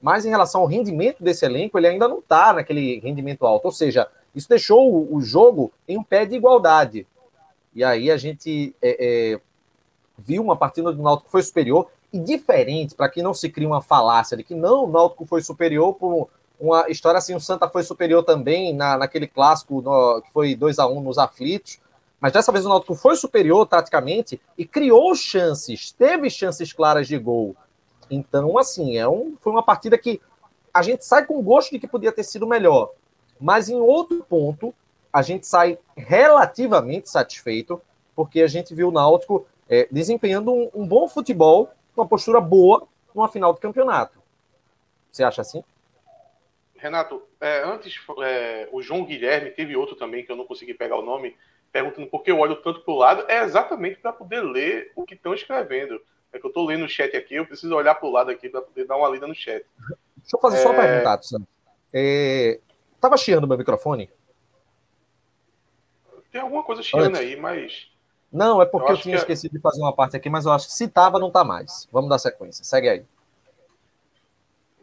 mas 0.01 0.25
em 0.25 0.31
relação 0.31 0.63
ao 0.63 0.67
rendimento 0.67 1.23
desse 1.23 1.45
elenco, 1.45 1.79
ele 1.79 1.87
ainda 1.87 2.09
não 2.09 2.19
está 2.19 2.53
naquele 2.53 2.99
rendimento 3.01 3.47
alto. 3.47 3.67
Ou 3.67 3.73
seja, 3.73 4.09
isso 4.35 4.49
deixou 4.49 4.93
o, 4.93 5.17
o, 5.17 5.21
jogo 5.21 5.73
em 5.89 5.99
um 5.99 6.03
pé 6.03 6.25
de 6.27 6.37
igualdade. 6.37 7.07
E 7.75 7.83
aí 7.83 8.11
a 8.11 8.17
gente 8.17 8.75
é, 8.81 9.33
é, 9.35 9.41
viu 10.19 10.43
uma 10.43 10.57
partida 10.57 10.93
do 10.93 11.03
Náutico 11.03 11.31
foi 11.31 11.43
superior 11.43 11.89
e 12.13 12.19
diferente, 12.19 12.95
para 12.95 13.09
que 13.09 13.23
não 13.23 13.35
se 13.35 13.49
crie 13.49 13.67
uma 13.67 13.83
falácia 13.83 14.37
de 14.37 14.43
que 14.43 14.55
não, 14.55 14.85
o 14.85 14.91
Náutico 14.91 15.27
foi 15.27 15.43
superior 15.43 15.95
por 15.95 16.29
uma 16.59 16.89
história 16.89 17.19
assim, 17.19 17.35
o 17.35 17.41
Santa 17.41 17.69
foi 17.69 17.83
superior 17.83 18.23
também 18.23 18.75
na, 18.75 18.97
naquele 18.97 19.27
clássico 19.27 19.83
no, 19.83 20.23
que 20.23 20.33
foi 20.33 20.55
2 20.55 20.79
a 20.79 20.87
1 20.87 21.01
nos 21.01 21.19
aflitos, 21.19 21.79
mas 22.19 22.33
dessa 22.33 22.51
vez 22.51 22.65
o 22.65 22.69
Náutico 22.69 22.95
foi 22.95 23.17
superior 23.17 23.67
taticamente 23.67 24.41
e 24.57 24.65
criou 24.65 25.15
chances, 25.15 25.93
teve 25.93 26.31
chances 26.31 26.73
claras 26.73 27.07
de 27.07 27.19
gol. 27.19 27.55
Então, 28.11 28.57
assim, 28.57 28.97
é 28.97 29.07
um, 29.07 29.37
foi 29.41 29.53
uma 29.53 29.63
partida 29.63 29.99
que 29.99 30.21
a 30.73 30.81
gente 30.81 31.05
sai 31.05 31.27
com 31.27 31.43
gosto 31.43 31.73
de 31.73 31.79
que 31.79 31.87
podia 31.87 32.13
ter 32.13 32.25
sido 32.25 32.47
melhor, 32.47 32.91
mas 33.39 33.69
em 33.69 33.77
outro 33.77 34.25
ponto, 34.29 34.75
a 35.13 35.23
gente 35.23 35.47
sai 35.47 35.79
relativamente 35.97 37.11
satisfeito, 37.11 37.81
porque 38.15 38.41
a 38.41 38.47
gente 38.47 38.75
viu 38.75 38.89
o 38.89 38.93
Náutico 38.93 39.47
é, 39.69 39.89
desempenhando 39.91 40.53
um, 40.53 40.71
um 40.75 40.87
bom 40.87 41.09
futebol 41.09 41.71
uma 41.97 42.07
postura 42.07 42.41
boa 42.41 42.87
numa 43.15 43.29
final 43.29 43.53
do 43.53 43.61
campeonato. 43.61 44.23
Você 45.11 45.25
acha 45.25 45.41
assim? 45.41 45.65
Renato, 46.77 47.23
é, 47.41 47.65
antes 47.65 47.99
é, 48.23 48.69
o 48.71 48.83
João 48.83 49.05
Guilherme 49.05 49.51
teve 49.51 49.75
outro 49.75 49.97
também 49.97 50.25
que 50.25 50.31
eu 50.31 50.37
não 50.37 50.45
consegui 50.45 50.75
pegar 50.75 50.99
o 50.99 51.03
nome, 51.03 51.35
perguntando 51.73 52.07
por 52.07 52.23
que 52.23 52.31
eu 52.31 52.39
olho 52.39 52.57
tanto 52.57 52.81
para 52.81 52.93
o 52.93 52.99
lado. 52.99 53.25
É 53.29 53.43
exatamente 53.43 53.99
para 53.99 54.13
poder 54.13 54.43
ler 54.43 54.93
o 54.95 55.05
que 55.05 55.15
estão 55.15 55.33
escrevendo. 55.33 56.01
É 56.33 56.39
que 56.39 56.45
eu 56.45 56.49
estou 56.49 56.67
lendo 56.67 56.85
o 56.85 56.89
chat 56.89 57.17
aqui, 57.17 57.35
eu 57.35 57.47
preciso 57.47 57.75
olhar 57.75 57.95
para 57.95 58.07
o 58.07 58.13
lado 58.13 58.31
aqui 58.31 58.51
para 58.51 58.61
poder 58.61 58.85
dar 58.85 58.97
uma 58.97 59.09
lida 59.09 59.27
no 59.27 59.35
chat. 59.35 59.65
Deixa 60.17 60.37
eu 60.37 60.41
fazer 60.41 60.59
só 60.59 60.71
uma 60.71 60.85
é, 60.85 61.01
pergunta, 61.01 61.23
Sam. 61.23 61.47
É... 61.95 62.61
Tava 63.01 63.17
chiando 63.17 63.49
meu 63.49 63.57
microfone? 63.57 64.11
Tem 66.31 66.41
alguma 66.41 66.63
coisa 66.63 66.83
chiando 66.83 67.17
aí, 67.17 67.37
mas 67.37 67.91
não, 68.33 68.61
é 68.61 68.67
porque 68.67 68.93
eu, 68.93 68.97
eu 68.97 69.01
tinha 69.01 69.15
que... 69.15 69.21
esquecido 69.23 69.53
de 69.53 69.61
fazer 69.61 69.81
uma 69.81 69.95
parte 69.95 70.17
aqui, 70.17 70.29
mas 70.29 70.45
eu 70.45 70.53
acho 70.53 70.67
que 70.67 70.73
se 70.73 70.89
tava, 70.89 71.19
não 71.19 71.31
tá 71.31 71.45
mais. 71.45 71.89
Vamos 71.93 72.11
dar 72.11 72.19
sequência. 72.19 72.65
Segue 72.65 72.89
aí. 72.89 73.05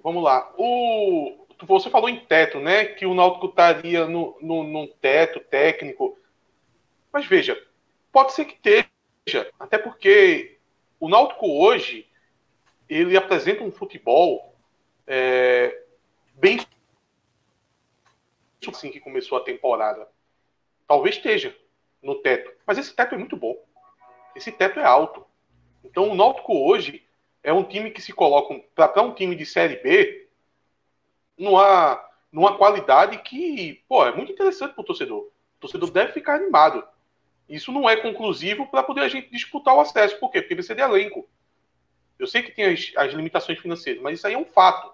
Vamos 0.04 0.24
lá. 0.24 0.52
O... 0.58 1.46
Você 1.66 1.90
falou 1.90 2.10
em 2.10 2.20
teto, 2.26 2.60
né? 2.60 2.86
Que 2.86 3.06
o 3.06 3.14
Náutico 3.14 3.46
estaria 3.46 4.06
no, 4.06 4.38
no, 4.42 4.64
num 4.64 4.88
teto 5.00 5.40
técnico. 5.40 6.18
Mas 7.12 7.26
veja, 7.26 7.58
pode 8.12 8.34
ser 8.34 8.46
que 8.46 8.56
esteja. 8.56 9.50
Até 9.60 9.78
porque 9.78 10.58
o 11.00 11.08
Náutico 11.08 11.48
hoje 11.48 12.08
ele 12.90 13.16
apresenta 13.16 13.64
um 13.64 13.72
futebol 13.72 14.54
é, 15.08 15.84
bem 16.36 16.60
assim 18.68 18.92
que 18.92 19.00
começou 19.00 19.38
a 19.38 19.44
temporada. 19.44 20.08
Talvez 20.88 21.16
esteja 21.16 21.56
no 22.04 22.16
teto. 22.16 22.52
Mas 22.68 22.78
esse 22.78 22.94
teto 22.94 23.16
é 23.16 23.18
muito 23.18 23.38
bom. 23.38 23.56
Esse 24.36 24.52
teto 24.52 24.80
é 24.80 24.84
alto. 24.84 25.26
Então 25.84 26.10
o 26.10 26.16
Náutico 26.16 26.54
hoje 26.54 27.04
é 27.42 27.52
um 27.52 27.64
time 27.64 27.92
que 27.92 28.02
se 28.02 28.14
coloca 28.14 28.54
para 28.76 29.02
um 29.02 29.14
time 29.14 29.36
de 29.36 29.46
série 29.46 29.78
B 29.78 30.28
numa, 31.38 32.04
numa 32.32 32.58
qualidade 32.58 33.18
que, 33.20 33.84
pô, 33.88 34.06
é 34.06 34.16
muito 34.16 34.32
interessante 34.32 34.74
para 34.74 34.82
o 34.82 34.86
torcedor. 34.86 35.24
O 35.24 35.32
torcedor 35.60 35.92
deve 35.92 36.14
ficar 36.14 36.36
animado. 36.36 36.84
Isso 37.48 37.72
não 37.72 37.90
é 37.90 37.96
conclusivo 37.96 38.68
para 38.68 38.84
poder 38.84 39.02
a 39.02 39.10
gente 39.10 39.30
disputar 39.30 39.76
o 39.76 39.82
acesso. 39.82 40.20
Por 40.20 40.32
quê? 40.32 40.42
Porque 40.42 40.56
precisa 40.56 40.76
de 40.76 40.82
elenco. 40.82 41.28
Eu 42.18 42.28
sei 42.28 42.42
que 42.42 42.52
tem 42.52 42.66
as, 42.66 42.92
as, 42.96 43.14
limitações 43.14 43.60
financeiras, 43.60 44.02
mas 44.02 44.18
isso 44.18 44.28
aí 44.28 44.34
é 44.34 44.38
um 44.38 44.46
fato. 44.46 44.92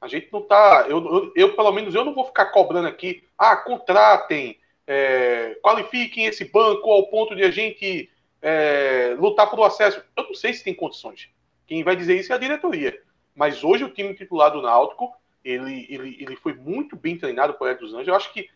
A 0.00 0.08
gente 0.08 0.32
não 0.32 0.40
está. 0.40 0.86
Eu, 0.88 1.04
eu, 1.04 1.32
eu, 1.36 1.54
pelo 1.54 1.72
menos, 1.72 1.94
eu 1.94 2.04
não 2.04 2.14
vou 2.14 2.24
ficar 2.24 2.46
cobrando 2.46 2.88
aqui. 2.88 3.22
Ah, 3.36 3.56
contratem, 3.56 4.58
é, 4.92 5.56
qualifiquem 5.62 6.26
esse 6.26 6.44
banco 6.46 6.90
ao 6.90 7.06
ponto 7.06 7.36
de 7.36 7.44
a 7.44 7.50
gente 7.52 8.10
é, 8.42 9.14
lutar 9.20 9.48
pelo 9.48 9.62
acesso. 9.62 10.02
Eu 10.16 10.24
não 10.24 10.34
sei 10.34 10.52
se 10.52 10.64
tem 10.64 10.74
condições. 10.74 11.30
Quem 11.64 11.84
vai 11.84 11.94
dizer 11.94 12.18
isso 12.18 12.32
é 12.32 12.34
a 12.34 12.38
diretoria. 12.40 13.00
Mas 13.32 13.62
hoje 13.62 13.84
o 13.84 13.88
time 13.88 14.12
titular 14.14 14.50
do 14.50 14.60
Náutico, 14.60 15.14
ele, 15.44 15.86
ele, 15.88 16.16
ele 16.18 16.34
foi 16.34 16.54
muito 16.54 16.96
bem 16.96 17.16
treinado 17.16 17.54
por 17.54 17.68
Hélio 17.68 17.78
dos 17.78 17.94
Anjos. 17.94 18.08
Eu 18.08 18.16
acho 18.16 18.32
que 18.32 18.50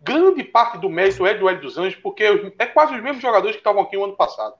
grande 0.00 0.42
parte 0.42 0.78
do 0.78 0.88
mérito 0.88 1.26
é 1.26 1.34
do 1.34 1.46
Hélio 1.46 1.60
dos 1.60 1.76
Anjos, 1.76 2.00
porque 2.00 2.24
é 2.58 2.64
quase 2.64 2.94
os 2.94 3.02
mesmos 3.02 3.20
jogadores 3.20 3.54
que 3.54 3.60
estavam 3.60 3.82
aqui 3.82 3.94
no 3.94 4.04
ano 4.04 4.16
passado. 4.16 4.54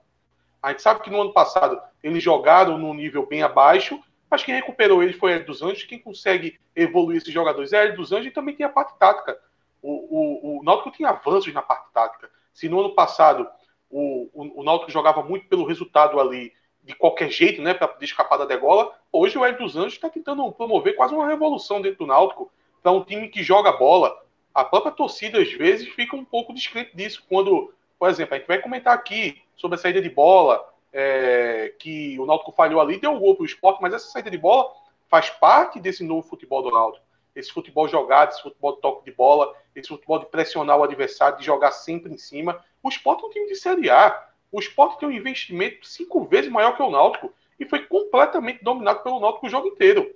A 0.61 0.69
gente 0.69 0.83
sabe 0.83 1.01
que 1.01 1.09
no 1.09 1.21
ano 1.21 1.33
passado 1.33 1.81
eles 2.03 2.21
jogaram 2.21 2.77
num 2.77 2.93
nível 2.93 3.25
bem 3.25 3.41
abaixo, 3.41 3.99
mas 4.29 4.43
quem 4.43 4.53
recuperou 4.53 5.01
eles 5.01 5.15
foi 5.15 5.31
Hélio 5.31 5.47
dos 5.47 5.63
Anjos. 5.63 5.85
Quem 5.85 5.97
consegue 5.97 6.59
evoluir 6.75 7.17
esses 7.17 7.33
jogadores 7.33 7.73
é 7.73 7.77
Hélio 7.77 7.95
dos 7.95 8.11
Anjos 8.11 8.27
e 8.27 8.31
também 8.31 8.55
tem 8.55 8.63
a 8.63 8.69
parte 8.69 8.95
tática. 8.99 9.48
O, 9.81 10.57
o, 10.57 10.59
o 10.59 10.63
Náutico 10.63 10.91
tem 10.91 11.05
avanços 11.05 11.53
na 11.53 11.61
parte 11.61 11.91
tática. 11.93 12.29
Se 12.53 12.67
no 12.67 12.79
ano 12.79 12.93
passado 12.93 13.47
o, 13.89 14.29
o, 14.33 14.61
o 14.61 14.63
Náutico 14.63 14.91
jogava 14.91 15.23
muito 15.23 15.47
pelo 15.47 15.65
resultado 15.65 16.19
ali, 16.19 16.53
de 16.83 16.95
qualquer 16.95 17.29
jeito, 17.29 17.61
né, 17.61 17.73
para 17.73 17.87
poder 17.87 18.05
escapar 18.05 18.37
da 18.37 18.45
degola, 18.45 18.91
hoje 19.11 19.37
o 19.37 19.45
Hélio 19.45 19.59
dos 19.59 19.75
Anjos 19.75 19.93
está 19.93 20.09
tentando 20.09 20.51
promover 20.51 20.95
quase 20.95 21.13
uma 21.13 21.27
revolução 21.27 21.81
dentro 21.81 21.99
do 21.99 22.07
Náutico 22.07 22.51
para 22.81 22.91
um 22.91 23.03
time 23.03 23.27
que 23.27 23.43
joga 23.43 23.71
bola. 23.73 24.15
A 24.53 24.63
própria 24.63 24.91
torcida, 24.91 25.39
às 25.39 25.51
vezes, 25.51 25.87
fica 25.89 26.15
um 26.15 26.25
pouco 26.25 26.53
descrente 26.53 26.95
disso. 26.95 27.23
Quando, 27.29 27.73
por 27.97 28.09
exemplo, 28.09 28.33
a 28.33 28.37
gente 28.37 28.47
vai 28.47 28.59
comentar 28.59 28.93
aqui 28.93 29.41
sobre 29.55 29.75
a 29.75 29.79
saída 29.79 30.01
de 30.01 30.09
bola, 30.09 30.67
é, 30.91 31.73
que 31.77 32.19
o 32.19 32.25
Náutico 32.25 32.51
falhou 32.51 32.81
ali, 32.81 32.99
deu 32.99 33.11
um 33.11 33.19
gol 33.19 33.35
para 33.35 33.43
o 33.43 33.45
esporte, 33.45 33.81
mas 33.81 33.93
essa 33.93 34.07
saída 34.07 34.31
de 34.31 34.37
bola 34.37 34.71
faz 35.07 35.29
parte 35.29 35.79
desse 35.79 36.03
novo 36.03 36.27
futebol 36.27 36.63
do 36.63 36.71
Náutico. 36.71 37.05
Esse 37.39 37.51
futebol 37.51 37.87
jogado, 37.87 38.31
esse 38.31 38.41
futebol 38.41 38.75
de 38.75 38.81
toque 38.81 39.05
de 39.05 39.11
bola, 39.11 39.55
esse 39.75 39.87
futebol 39.87 40.19
de 40.19 40.25
pressionar 40.25 40.77
o 40.77 40.83
adversário, 40.83 41.37
de 41.37 41.45
jogar 41.45 41.71
sempre 41.71 42.13
em 42.13 42.17
cima. 42.17 42.63
O 42.83 42.89
esporte 42.89 43.23
é 43.23 43.27
um 43.27 43.29
time 43.29 43.47
de 43.47 43.55
Série 43.55 43.89
A. 43.89 44.27
O 44.51 44.59
esporte 44.59 44.99
tem 44.99 45.07
um 45.07 45.11
investimento 45.11 45.87
cinco 45.87 46.25
vezes 46.25 46.51
maior 46.51 46.75
que 46.75 46.81
o 46.81 46.91
Náutico 46.91 47.33
e 47.59 47.65
foi 47.65 47.85
completamente 47.85 48.63
dominado 48.63 49.03
pelo 49.03 49.19
Náutico 49.19 49.47
o 49.47 49.49
jogo 49.49 49.67
inteiro. 49.67 50.13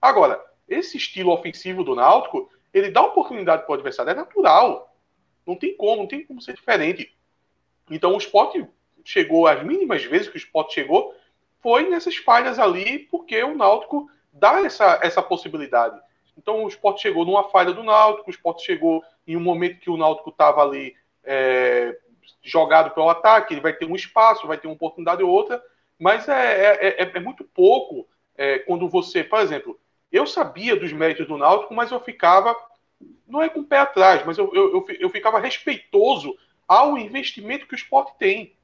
Agora, 0.00 0.44
esse 0.68 0.96
estilo 0.96 1.32
ofensivo 1.32 1.82
do 1.82 1.94
Náutico, 1.94 2.50
ele 2.72 2.90
dá 2.90 3.02
oportunidade 3.02 3.62
para 3.62 3.72
o 3.72 3.74
adversário, 3.74 4.10
é 4.10 4.14
natural. 4.14 4.94
Não 5.46 5.56
tem 5.56 5.76
como, 5.76 6.02
não 6.02 6.06
tem 6.06 6.24
como 6.24 6.40
ser 6.40 6.54
diferente. 6.54 7.14
Então 7.90 8.14
o 8.14 8.18
esporte 8.18 8.64
chegou, 9.04 9.46
as 9.46 9.62
mínimas 9.64 10.04
vezes 10.04 10.28
que 10.28 10.36
o 10.36 10.38
esporte 10.38 10.74
chegou, 10.74 11.14
foi 11.60 11.88
nessas 11.88 12.16
falhas 12.16 12.58
ali, 12.58 13.00
porque 13.00 13.42
o 13.42 13.56
Náutico 13.56 14.08
dá 14.32 14.60
essa, 14.64 15.00
essa 15.02 15.22
possibilidade. 15.22 16.00
Então 16.36 16.64
o 16.64 16.68
esporte 16.68 17.02
chegou 17.02 17.24
numa 17.24 17.44
falha 17.50 17.72
do 17.72 17.82
Náutico, 17.82 18.28
o 18.28 18.30
esporte 18.30 18.64
chegou 18.64 19.02
em 19.26 19.36
um 19.36 19.40
momento 19.40 19.80
que 19.80 19.90
o 19.90 19.96
Náutico 19.96 20.30
estava 20.30 20.62
ali 20.62 20.94
é, 21.24 21.96
jogado 22.42 22.90
para 22.90 23.02
o 23.02 23.08
ataque, 23.08 23.54
ele 23.54 23.60
vai 23.60 23.72
ter 23.72 23.86
um 23.86 23.94
espaço, 23.94 24.46
vai 24.46 24.58
ter 24.58 24.66
uma 24.66 24.74
oportunidade 24.74 25.22
ou 25.22 25.30
outra, 25.30 25.62
mas 25.98 26.28
é, 26.28 26.32
é, 26.32 27.02
é, 27.02 27.12
é 27.14 27.20
muito 27.20 27.44
pouco 27.44 28.06
é, 28.36 28.58
quando 28.60 28.88
você, 28.88 29.22
por 29.22 29.40
exemplo, 29.40 29.78
eu 30.10 30.26
sabia 30.26 30.76
dos 30.76 30.92
méritos 30.92 31.26
do 31.26 31.38
Náutico, 31.38 31.74
mas 31.74 31.90
eu 31.90 32.00
ficava, 32.00 32.54
não 33.26 33.40
é 33.40 33.48
com 33.48 33.60
o 33.60 33.64
pé 33.64 33.78
atrás, 33.78 34.24
mas 34.26 34.36
eu, 34.36 34.52
eu, 34.54 34.74
eu, 34.74 34.86
eu 35.00 35.10
ficava 35.10 35.38
respeitoso 35.38 36.36
ao 36.66 36.98
investimento 36.98 37.66
que 37.66 37.74
o 37.74 37.76
esporte 37.76 38.12
tem. 38.18 38.54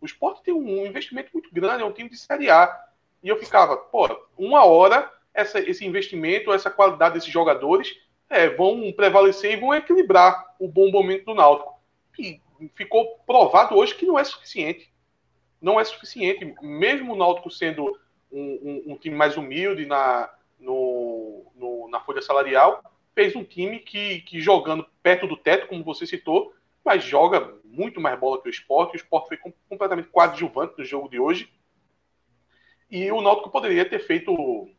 O 0.00 0.06
esporte 0.06 0.42
tem 0.42 0.54
um 0.54 0.86
investimento 0.86 1.30
muito 1.32 1.48
grande, 1.52 1.82
é 1.82 1.86
um 1.86 1.92
time 1.92 2.08
de 2.08 2.16
Série 2.16 2.50
A. 2.50 2.84
E 3.22 3.28
eu 3.28 3.38
ficava, 3.38 3.76
pô, 3.76 4.06
uma 4.36 4.64
hora 4.64 5.10
essa, 5.38 5.60
esse 5.60 5.86
investimento, 5.86 6.52
essa 6.52 6.68
qualidade 6.68 7.14
desses 7.14 7.32
jogadores 7.32 7.96
é, 8.28 8.48
vão 8.48 8.92
prevalecer 8.92 9.52
e 9.52 9.60
vão 9.60 9.72
equilibrar 9.72 10.54
o 10.58 10.66
bom 10.66 10.90
momento 10.90 11.26
do 11.26 11.34
Náutico. 11.34 11.80
E 12.18 12.40
ficou 12.74 13.20
provado 13.24 13.76
hoje 13.76 13.94
que 13.94 14.04
não 14.04 14.18
é 14.18 14.24
suficiente. 14.24 14.92
Não 15.62 15.78
é 15.78 15.84
suficiente. 15.84 16.54
Mesmo 16.60 17.12
o 17.12 17.16
Náutico 17.16 17.50
sendo 17.50 17.96
um, 18.32 18.82
um, 18.88 18.92
um 18.92 18.96
time 18.96 19.14
mais 19.14 19.36
humilde 19.36 19.86
na, 19.86 20.28
no, 20.58 21.46
no, 21.54 21.88
na 21.88 22.00
folha 22.00 22.20
salarial, 22.20 22.82
fez 23.14 23.36
um 23.36 23.44
time 23.44 23.78
que, 23.78 24.22
que 24.22 24.40
jogando 24.40 24.84
perto 25.00 25.28
do 25.28 25.36
teto, 25.36 25.68
como 25.68 25.84
você 25.84 26.04
citou, 26.04 26.52
mas 26.84 27.04
joga 27.04 27.54
muito 27.64 28.00
mais 28.00 28.18
bola 28.18 28.42
que 28.42 28.48
o 28.48 28.50
esporte. 28.50 28.94
O 28.94 28.96
esporte 28.96 29.28
foi 29.28 29.52
completamente 29.68 30.08
coadjuvante 30.08 30.74
no 30.76 30.84
jogo 30.84 31.08
de 31.08 31.20
hoje. 31.20 31.48
E 32.90 33.10
o 33.12 33.20
Náutico 33.20 33.50
poderia 33.50 33.84
ter 33.88 34.00
feito 34.00 34.32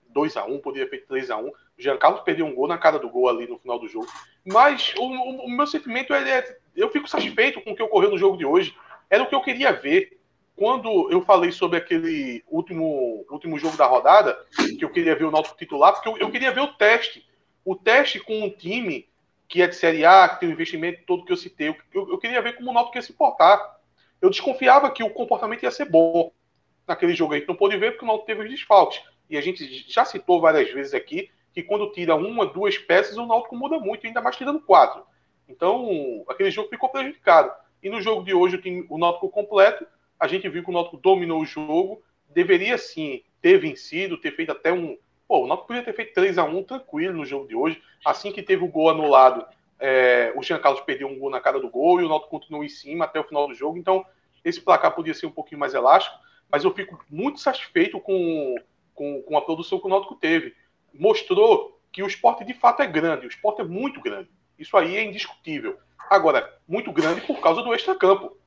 2 0.09 0.37
a 0.37 0.45
1 0.45 0.59
poderia 0.59 0.85
ter 0.85 0.97
feito 0.97 1.07
3 1.07 1.31
a 1.31 1.37
1 1.37 1.47
O 1.47 1.53
Jean 1.77 1.97
Carlos 1.97 2.21
perdeu 2.21 2.45
um 2.45 2.53
gol 2.53 2.67
na 2.67 2.77
cara 2.77 2.99
do 2.99 3.09
gol 3.09 3.29
ali 3.29 3.47
no 3.47 3.59
final 3.59 3.79
do 3.79 3.87
jogo. 3.87 4.07
Mas 4.45 4.93
o, 4.97 5.03
o, 5.03 5.45
o 5.45 5.49
meu 5.49 5.67
sentimento 5.67 6.13
é, 6.13 6.39
é, 6.39 6.57
Eu 6.75 6.89
fico 6.89 7.07
satisfeito 7.07 7.61
com 7.61 7.71
o 7.71 7.75
que 7.75 7.83
ocorreu 7.83 8.11
no 8.11 8.17
jogo 8.17 8.37
de 8.37 8.45
hoje. 8.45 8.75
Era 9.09 9.23
o 9.23 9.27
que 9.27 9.35
eu 9.35 9.41
queria 9.41 9.71
ver. 9.71 10.17
Quando 10.55 11.09
eu 11.09 11.21
falei 11.21 11.51
sobre 11.53 11.77
aquele 11.77 12.43
último, 12.49 13.25
último 13.29 13.57
jogo 13.57 13.77
da 13.77 13.85
rodada, 13.85 14.37
que 14.77 14.83
eu 14.83 14.89
queria 14.89 15.15
ver 15.15 15.23
o 15.23 15.31
Náutico 15.31 15.57
titular, 15.57 15.93
porque 15.93 16.09
eu, 16.09 16.17
eu 16.17 16.29
queria 16.29 16.51
ver 16.51 16.59
o 16.59 16.73
teste. 16.73 17.25
O 17.63 17.75
teste 17.75 18.19
com 18.19 18.43
um 18.43 18.49
time 18.49 19.07
que 19.47 19.61
é 19.61 19.67
de 19.67 19.75
Série 19.75 20.05
A, 20.05 20.27
que 20.27 20.41
tem 20.41 20.49
o 20.49 20.51
investimento 20.51 21.03
todo 21.07 21.23
que 21.23 21.31
eu 21.31 21.37
citei. 21.37 21.69
Eu, 21.69 22.09
eu 22.09 22.17
queria 22.17 22.41
ver 22.41 22.57
como 22.57 22.71
o 22.71 22.73
Náutico 22.73 22.97
ia 22.97 23.01
se 23.01 23.13
portar. 23.13 23.79
Eu 24.21 24.29
desconfiava 24.29 24.91
que 24.91 25.01
o 25.01 25.09
comportamento 25.09 25.63
ia 25.63 25.71
ser 25.71 25.85
bom 25.85 26.31
naquele 26.85 27.15
jogo. 27.15 27.33
A 27.33 27.37
gente 27.37 27.47
não 27.47 27.55
pôde 27.55 27.77
ver 27.77 27.91
porque 27.91 28.03
o 28.03 28.07
Náutico 28.07 28.27
teve 28.27 28.43
os 28.43 28.49
desfalques 28.49 29.01
e 29.29 29.37
a 29.37 29.41
gente 29.41 29.85
já 29.87 30.03
citou 30.03 30.41
várias 30.41 30.71
vezes 30.71 30.93
aqui, 30.93 31.29
que 31.53 31.61
quando 31.61 31.91
tira 31.91 32.15
uma, 32.15 32.45
duas 32.45 32.77
peças, 32.77 33.17
o 33.17 33.25
Náutico 33.25 33.55
muda 33.55 33.79
muito, 33.79 34.07
ainda 34.07 34.21
mais 34.21 34.35
tirando 34.35 34.61
quatro. 34.61 35.03
Então, 35.47 36.23
aquele 36.27 36.51
jogo 36.51 36.69
ficou 36.69 36.89
prejudicado. 36.89 37.51
E 37.81 37.89
no 37.89 38.01
jogo 38.01 38.23
de 38.23 38.33
hoje, 38.33 38.61
o, 38.89 38.97
Náutico 38.97 39.29
completo, 39.29 39.85
a 40.19 40.27
gente 40.27 40.47
viu 40.49 40.63
que 40.63 40.69
o 40.69 40.73
Náutico 40.73 40.97
dominou 40.97 41.41
o 41.41 41.45
jogo, 41.45 42.01
deveria 42.29 42.77
sim 42.77 43.23
ter 43.41 43.57
vencido, 43.57 44.19
ter 44.19 44.35
feito 44.35 44.51
até 44.51 44.71
um. 44.71 44.97
Pô, 45.27 45.43
o 45.43 45.47
Náutico 45.47 45.67
podia 45.67 45.83
ter 45.83 45.93
feito 45.93 46.13
3 46.13 46.37
a 46.37 46.43
1 46.43 46.63
tranquilo 46.63 47.17
no 47.17 47.25
jogo 47.25 47.47
de 47.47 47.55
hoje. 47.55 47.81
Assim 48.05 48.31
que 48.31 48.43
teve 48.43 48.63
o 48.63 48.67
gol 48.67 48.89
anulado, 48.89 49.45
é, 49.79 50.33
o 50.35 50.43
Jean 50.43 50.59
Carlos 50.59 50.81
perdeu 50.81 51.07
um 51.07 51.17
gol 51.17 51.29
na 51.29 51.39
cara 51.39 51.59
do 51.59 51.69
gol 51.69 52.01
e 52.01 52.03
o 52.03 52.09
Náutico 52.09 52.31
continuou 52.31 52.63
em 52.63 52.69
cima 52.69 53.05
até 53.05 53.19
o 53.19 53.23
final 53.23 53.47
do 53.47 53.55
jogo. 53.55 53.77
Então, 53.77 54.05
esse 54.43 54.61
placar 54.61 54.93
podia 54.93 55.13
ser 55.13 55.25
um 55.25 55.31
pouquinho 55.31 55.59
mais 55.59 55.73
elástico, 55.73 56.17
mas 56.51 56.63
eu 56.63 56.73
fico 56.73 57.03
muito 57.09 57.39
satisfeito 57.39 57.99
com 57.99 58.55
com, 58.99 59.21
com 59.21 59.37
a 59.37 59.41
produção 59.41 59.79
que 59.79 59.85
o 59.85 59.89
Náutico 59.89 60.15
teve. 60.15 60.53
Mostrou 60.93 61.79
que 61.89 62.03
o 62.03 62.07
esporte 62.07 62.43
de 62.43 62.53
fato 62.53 62.81
é 62.81 62.85
grande, 62.85 63.27
o 63.27 63.29
esporte 63.29 63.61
é 63.61 63.63
muito 63.63 64.01
grande. 64.01 64.29
Isso 64.59 64.75
aí 64.75 64.97
é 64.97 65.03
indiscutível. 65.05 65.77
Agora, 66.09 66.53
muito 66.67 66.91
grande 66.91 67.21
por 67.21 67.39
causa 67.39 67.61
do 67.61 67.73
extracampo. 67.73 68.37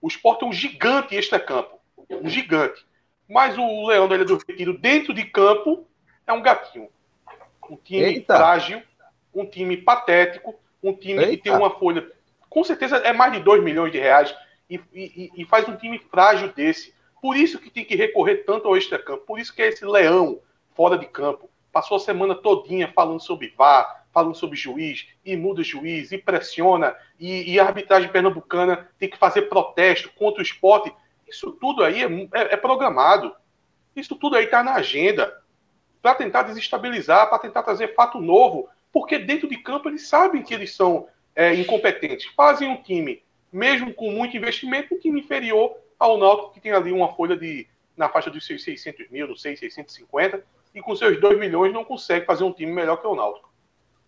O 0.00 0.08
esporte 0.08 0.42
é 0.42 0.46
um 0.48 0.52
gigante 0.52 1.14
extracampo. 1.14 1.78
Um 2.10 2.28
gigante. 2.28 2.84
Mas 3.28 3.56
o 3.56 3.86
Leão 3.86 4.08
da 4.08 4.16
Ilha 4.16 4.24
do 4.24 4.36
Retiro, 4.36 4.76
dentro 4.76 5.14
de 5.14 5.24
campo, 5.24 5.86
é 6.26 6.32
um 6.32 6.42
gatinho. 6.42 6.88
Um 7.70 7.76
time 7.76 8.02
Eita. 8.02 8.36
frágil, 8.36 8.82
um 9.32 9.46
time 9.46 9.76
patético, 9.76 10.58
um 10.82 10.92
time 10.92 11.20
Eita. 11.20 11.30
que 11.30 11.42
tem 11.44 11.52
uma 11.52 11.70
folha. 11.70 12.10
Com 12.50 12.64
certeza 12.64 12.96
é 12.96 13.12
mais 13.12 13.32
de 13.32 13.38
2 13.38 13.62
milhões 13.62 13.92
de 13.92 14.00
reais. 14.00 14.34
E, 14.68 14.80
e, 14.92 15.30
e 15.36 15.44
faz 15.44 15.68
um 15.68 15.76
time 15.76 16.00
frágil 16.10 16.52
desse. 16.52 16.92
Por 17.22 17.36
isso 17.36 17.60
que 17.60 17.70
tem 17.70 17.84
que 17.84 17.94
recorrer 17.94 18.44
tanto 18.44 18.66
ao 18.66 18.76
extracampo, 18.76 19.24
por 19.24 19.38
isso 19.38 19.54
que 19.54 19.62
é 19.62 19.68
esse 19.68 19.84
leão 19.84 20.40
fora 20.74 20.98
de 20.98 21.06
campo. 21.06 21.48
Passou 21.70 21.96
a 21.96 22.00
semana 22.00 22.34
todinha 22.34 22.90
falando 22.92 23.20
sobre 23.20 23.54
VAR, 23.56 24.04
falando 24.12 24.34
sobre 24.34 24.56
juiz, 24.56 25.06
e 25.24 25.36
muda 25.36 25.62
juiz, 25.62 26.10
e 26.10 26.18
pressiona, 26.18 26.96
e, 27.20 27.52
e 27.52 27.60
a 27.60 27.64
arbitragem 27.64 28.10
pernambucana 28.10 28.88
tem 28.98 29.08
que 29.08 29.16
fazer 29.16 29.42
protesto 29.42 30.10
contra 30.16 30.40
o 30.40 30.42
esporte. 30.42 30.92
Isso 31.26 31.52
tudo 31.52 31.84
aí 31.84 32.02
é, 32.02 32.06
é, 32.06 32.54
é 32.54 32.56
programado. 32.56 33.32
Isso 33.94 34.16
tudo 34.16 34.34
aí 34.34 34.46
está 34.46 34.64
na 34.64 34.74
agenda 34.74 35.32
para 36.02 36.16
tentar 36.16 36.42
desestabilizar, 36.42 37.28
para 37.28 37.38
tentar 37.38 37.62
trazer 37.62 37.94
fato 37.94 38.20
novo, 38.20 38.68
porque 38.92 39.16
dentro 39.16 39.48
de 39.48 39.58
campo 39.58 39.88
eles 39.88 40.08
sabem 40.08 40.42
que 40.42 40.52
eles 40.52 40.74
são 40.74 41.06
é, 41.36 41.54
incompetentes. 41.54 42.26
Fazem 42.34 42.68
um 42.68 42.82
time, 42.82 43.22
mesmo 43.52 43.94
com 43.94 44.10
muito 44.10 44.36
investimento, 44.36 44.92
um 44.92 44.98
time 44.98 45.20
inferior 45.20 45.80
ao 46.02 46.18
Náutico, 46.18 46.52
que 46.52 46.60
tem 46.60 46.72
ali 46.72 46.92
uma 46.92 47.12
folha 47.14 47.36
de 47.36 47.66
na 47.96 48.08
faixa 48.08 48.30
dos 48.30 48.44
seus 48.44 48.64
600 48.64 49.10
mil, 49.10 49.28
não 49.28 49.36
sei, 49.36 49.56
650, 49.56 50.42
e 50.74 50.80
com 50.80 50.96
seus 50.96 51.20
2 51.20 51.38
milhões 51.38 51.72
não 51.72 51.84
consegue 51.84 52.24
fazer 52.24 52.42
um 52.44 52.52
time 52.52 52.72
melhor 52.72 52.96
que 52.96 53.06
o 53.06 53.14
Náutico. 53.14 53.52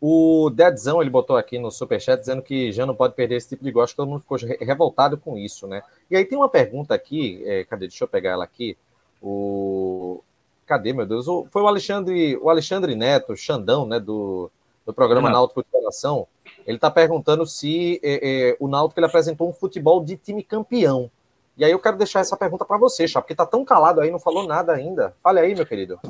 O 0.01 0.51
Deadzão, 0.51 1.01
ele 1.01 1.11
botou 1.11 1.37
aqui 1.37 1.59
no 1.59 1.71
Superchat 1.71 2.21
dizendo 2.21 2.43
que 2.43 2.73
já 2.73 2.85
não 2.85 2.95
pode 2.95 3.15
perder 3.15 3.37
esse 3.37 3.49
tipo 3.51 3.65
de 3.65 3.71
gosto, 3.71 3.97
todo 3.97 4.09
mundo 4.09 4.21
ficou 4.21 4.37
revoltado 4.61 5.17
com 5.17 5.39
isso, 5.39 5.67
né? 5.67 5.83
E 6.11 6.17
aí 6.17 6.25
tem 6.25 6.37
uma 6.37 6.49
pergunta 6.49 6.95
aqui, 6.95 7.43
é, 7.47 7.65
cadê? 7.65 7.87
Deixa 7.87 8.05
eu 8.05 8.09
pegar 8.09 8.31
ela 8.33 8.45
aqui. 8.45 8.77
O. 9.23 10.23
Cadê, 10.67 10.93
meu 10.93 11.07
Deus? 11.07 11.27
O, 11.29 11.47
foi 11.51 11.63
o 11.63 11.67
Alexandre, 11.67 12.37
o 12.37 12.51
Alexandre 12.51 12.95
Neto, 12.95 13.37
Xandão, 13.37 13.87
né, 13.87 13.99
do, 14.01 14.51
do 14.85 14.93
programa 14.93 15.29
não. 15.29 15.39
Náutico 15.39 15.63
de 15.63 15.71
Coração. 15.71 16.27
Ele 16.67 16.77
está 16.77 16.91
perguntando 16.91 17.47
se 17.47 18.01
é, 18.03 18.51
é, 18.51 18.57
o 18.61 18.69
Náutico 18.69 18.99
ele 18.99 19.07
apresentou 19.07 19.49
um 19.49 19.53
futebol 19.53 20.05
de 20.05 20.17
time 20.17 20.43
campeão. 20.43 21.11
E 21.57 21.65
aí 21.65 21.71
eu 21.71 21.79
quero 21.79 21.97
deixar 21.97 22.21
essa 22.21 22.37
pergunta 22.37 22.65
para 22.65 22.77
você, 22.77 23.07
Chá, 23.07 23.21
porque 23.21 23.35
tá 23.35 23.47
tão 23.47 23.65
calado 23.65 24.01
aí, 24.01 24.11
não 24.11 24.19
falou 24.19 24.47
nada 24.47 24.73
ainda. 24.73 25.15
Fale 25.23 25.39
aí, 25.39 25.55
meu 25.55 25.65
querido. 25.65 26.01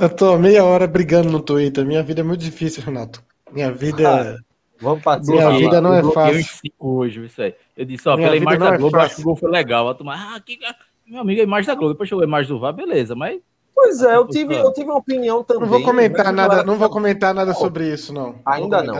Eu 0.00 0.08
tô 0.08 0.38
meia 0.38 0.64
hora 0.64 0.86
brigando 0.86 1.28
no 1.28 1.40
Twitter. 1.40 1.84
Minha 1.84 2.04
vida 2.04 2.20
é 2.20 2.24
muito 2.24 2.40
difícil, 2.40 2.84
Renato. 2.84 3.22
Minha 3.50 3.72
vida. 3.72 4.36
Ah, 4.38 4.38
vamos 4.80 5.02
partir. 5.02 5.32
Minha 5.32 5.50
vida 5.50 5.80
não 5.80 5.92
é 5.92 6.02
fácil. 6.04 6.72
Hoje, 6.78 7.24
isso 7.24 7.42
aí. 7.42 7.54
Eu 7.76 7.84
disse, 7.84 8.08
ó, 8.08 8.16
Minha 8.16 8.28
pela 8.28 8.36
imagem 8.36 8.60
da 8.60 8.74
é 8.74 8.78
Globo, 8.78 8.96
é 8.96 9.02
acho 9.02 9.16
que 9.16 9.20
o 9.22 9.24
gol 9.24 9.36
foi 9.36 9.50
legal. 9.50 9.88
A 9.88 9.94
turma, 9.94 10.14
ah, 10.14 10.40
que... 10.40 10.56
meu 11.04 11.20
amigo, 11.20 11.40
a 11.40 11.44
imagem 11.44 11.66
da 11.66 11.74
Globo. 11.74 11.94
Depois 11.94 12.08
chegou 12.08 12.22
a 12.22 12.26
imagem 12.26 12.52
do 12.52 12.60
VAR, 12.60 12.72
beleza, 12.72 13.16
mas. 13.16 13.40
Pois 13.74 14.00
é, 14.02 14.14
eu 14.14 14.28
tive, 14.28 14.54
eu 14.54 14.72
tive 14.72 14.88
uma 14.88 14.98
opinião 14.98 15.42
também. 15.42 15.62
Não 15.62 15.68
vou 15.68 15.82
comentar 15.82 16.32
nada, 16.32 16.62
não 16.62 16.76
vou 16.76 16.88
comentar 16.88 17.34
nada 17.34 17.52
sobre 17.54 17.92
isso, 17.92 18.12
não. 18.12 18.36
Ainda 18.46 18.82
não. 18.84 18.94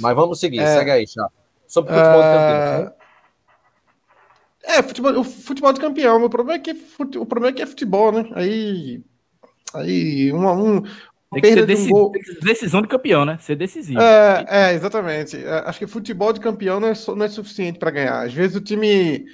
Mas 0.00 0.16
vamos 0.16 0.40
seguir, 0.40 0.58
é... 0.58 0.66
segue 0.74 0.90
aí, 0.90 1.06
Chá. 1.06 1.28
Sobre 1.68 1.92
futebol 1.92 2.18
uh... 2.18 2.22
campeão. 2.22 3.05
É, 4.66 4.82
futebol, 4.82 5.20
o 5.20 5.24
futebol 5.24 5.72
de 5.72 5.80
campeão. 5.80 6.22
O 6.24 6.28
problema 6.28 6.58
é 6.58 6.62
que, 6.62 6.74
fute, 6.74 7.16
o 7.16 7.24
problema 7.24 7.54
é 7.54 7.56
que 7.56 7.62
é 7.62 7.66
futebol, 7.66 8.10
né? 8.10 8.28
Aí. 8.34 9.00
Aí, 9.72 10.32
um, 10.32 10.48
um, 10.48 10.82
tem 11.32 11.42
que 11.42 11.52
ser 11.52 11.66
decisi, 11.66 11.88
um 11.88 11.92
gol... 11.92 12.12
decisão 12.42 12.82
de 12.82 12.88
campeão, 12.88 13.24
né? 13.24 13.38
Ser 13.40 13.56
decisivo. 13.56 14.00
É, 14.00 14.46
é 14.48 14.74
exatamente. 14.74 15.36
É, 15.36 15.62
acho 15.66 15.78
que 15.78 15.86
futebol 15.86 16.32
de 16.32 16.40
campeão 16.40 16.80
não 16.80 16.88
é, 16.88 16.92
não 17.14 17.24
é 17.24 17.28
suficiente 17.28 17.78
para 17.78 17.90
ganhar. 17.90 18.24
Às 18.24 18.32
vezes 18.32 18.56
o 18.56 18.60
time 18.60 19.24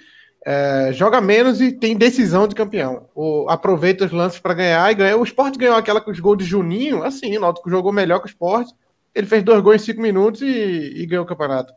é, 0.44 0.90
joga 0.92 1.20
menos 1.20 1.60
e 1.60 1.72
tem 1.72 1.96
decisão 1.96 2.48
de 2.48 2.54
campeão. 2.54 3.08
O, 3.14 3.46
aproveita 3.48 4.04
os 4.04 4.12
lances 4.12 4.38
para 4.38 4.54
ganhar 4.54 4.90
e 4.90 4.94
ganha. 4.94 5.16
O 5.16 5.24
Sport 5.24 5.56
ganhou 5.56 5.76
aquela 5.76 6.00
com 6.00 6.10
os 6.10 6.20
gols 6.20 6.38
de 6.38 6.44
Juninho, 6.44 7.02
assim, 7.02 7.36
o 7.36 7.40
Náutico 7.40 7.70
jogou 7.70 7.92
melhor 7.92 8.18
que 8.20 8.26
o 8.26 8.28
Sport. 8.28 8.68
Ele 9.14 9.26
fez 9.26 9.42
dois 9.42 9.60
gols 9.62 9.76
em 9.76 9.84
cinco 9.84 10.00
minutos 10.00 10.42
e, 10.42 10.46
e 10.46 11.06
ganhou 11.06 11.24
o 11.24 11.28
campeonato. 11.28 11.72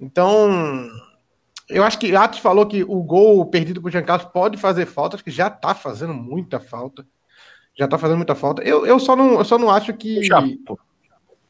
Então, 0.00 0.88
eu 1.68 1.84
acho 1.84 1.98
que 1.98 2.14
Atos 2.14 2.38
falou 2.38 2.66
que 2.66 2.82
o 2.84 3.02
gol 3.02 3.44
perdido 3.46 3.80
por 3.82 3.90
Jean 3.90 4.02
Carlos 4.02 4.28
pode 4.32 4.56
fazer 4.56 4.86
falta, 4.86 5.16
acho 5.16 5.24
que 5.24 5.30
já 5.30 5.50
tá 5.50 5.74
fazendo 5.74 6.14
muita 6.14 6.60
falta 6.60 7.06
já 7.76 7.86
tá 7.86 7.98
fazendo 7.98 8.16
muita 8.16 8.34
falta. 8.34 8.62
Eu, 8.62 8.86
eu, 8.86 8.98
só, 8.98 9.14
não, 9.14 9.34
eu 9.34 9.44
só 9.44 9.58
não 9.58 9.70
acho 9.70 9.92
que. 9.92 10.24
Chapo. 10.24 10.80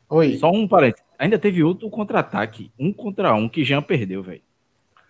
Oi. 0.09 0.37
Só 0.37 0.51
um 0.51 0.67
parênteses. 0.67 1.05
Ainda 1.19 1.39
teve 1.39 1.63
outro 1.63 1.89
contra-ataque, 1.89 2.71
um 2.79 2.93
contra 2.93 3.35
um, 3.35 3.49
que 3.49 3.65
Jean 3.65 3.81
perdeu, 3.81 4.23
velho. 4.23 4.43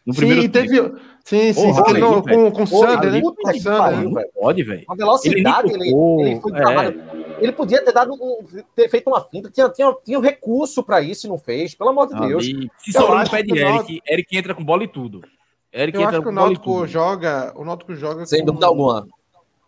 No 0.06 0.14
primeiro 0.14 0.42
sim, 0.42 0.48
teve. 0.48 0.76
Sim, 1.24 1.52
sim, 1.52 1.74
Porra, 1.74 1.82
aí, 1.88 2.00
no, 2.00 2.22
com, 2.22 2.50
com 2.52 2.62
o 2.62 2.66
Sander, 2.66 3.10
né? 3.10 3.20
Com 3.20 3.28
o 3.28 3.60
Sander. 3.60 4.30
Pode, 4.32 4.62
velho. 4.62 4.84
A 4.88 4.94
velocidade, 4.94 5.72
ele, 5.72 5.88
ele, 5.88 6.30
ele 6.30 6.40
foi 6.40 6.52
é. 6.52 7.42
Ele 7.42 7.52
podia 7.52 7.84
ter 7.84 7.92
dado 7.92 8.14
um, 8.14 8.38
ter 8.76 8.88
feito 8.88 9.08
uma 9.08 9.20
finta, 9.20 9.50
tinha, 9.50 9.68
tinha, 9.68 9.92
tinha 10.04 10.18
um 10.18 10.22
recurso 10.22 10.82
para 10.84 11.02
isso 11.02 11.26
e 11.26 11.28
não 11.28 11.36
fez, 11.36 11.74
pelo 11.74 11.90
amor 11.90 12.06
de 12.06 12.14
ah, 12.14 12.20
Deus. 12.20 12.44
Se 12.78 12.92
sobrou 12.92 13.18
no 13.18 13.28
pé 13.28 13.42
de 13.42 13.58
Eric, 13.58 14.02
Eric 14.08 14.36
entra 14.36 14.54
com 14.54 14.64
bola 14.64 14.84
e 14.84 14.88
tudo. 14.88 15.22
Eric 15.72 15.96
eu 15.96 16.02
entra 16.02 16.16
acho 16.16 16.22
que 16.22 16.28
o 16.28 16.32
Náutico 16.32 16.86
joga, 16.86 17.52
o 17.56 17.64
Náutico 17.64 17.94
joga 17.94 18.24
sem 18.24 18.40
com... 18.40 18.46
dúvida 18.46 18.66
alguma 18.66 19.06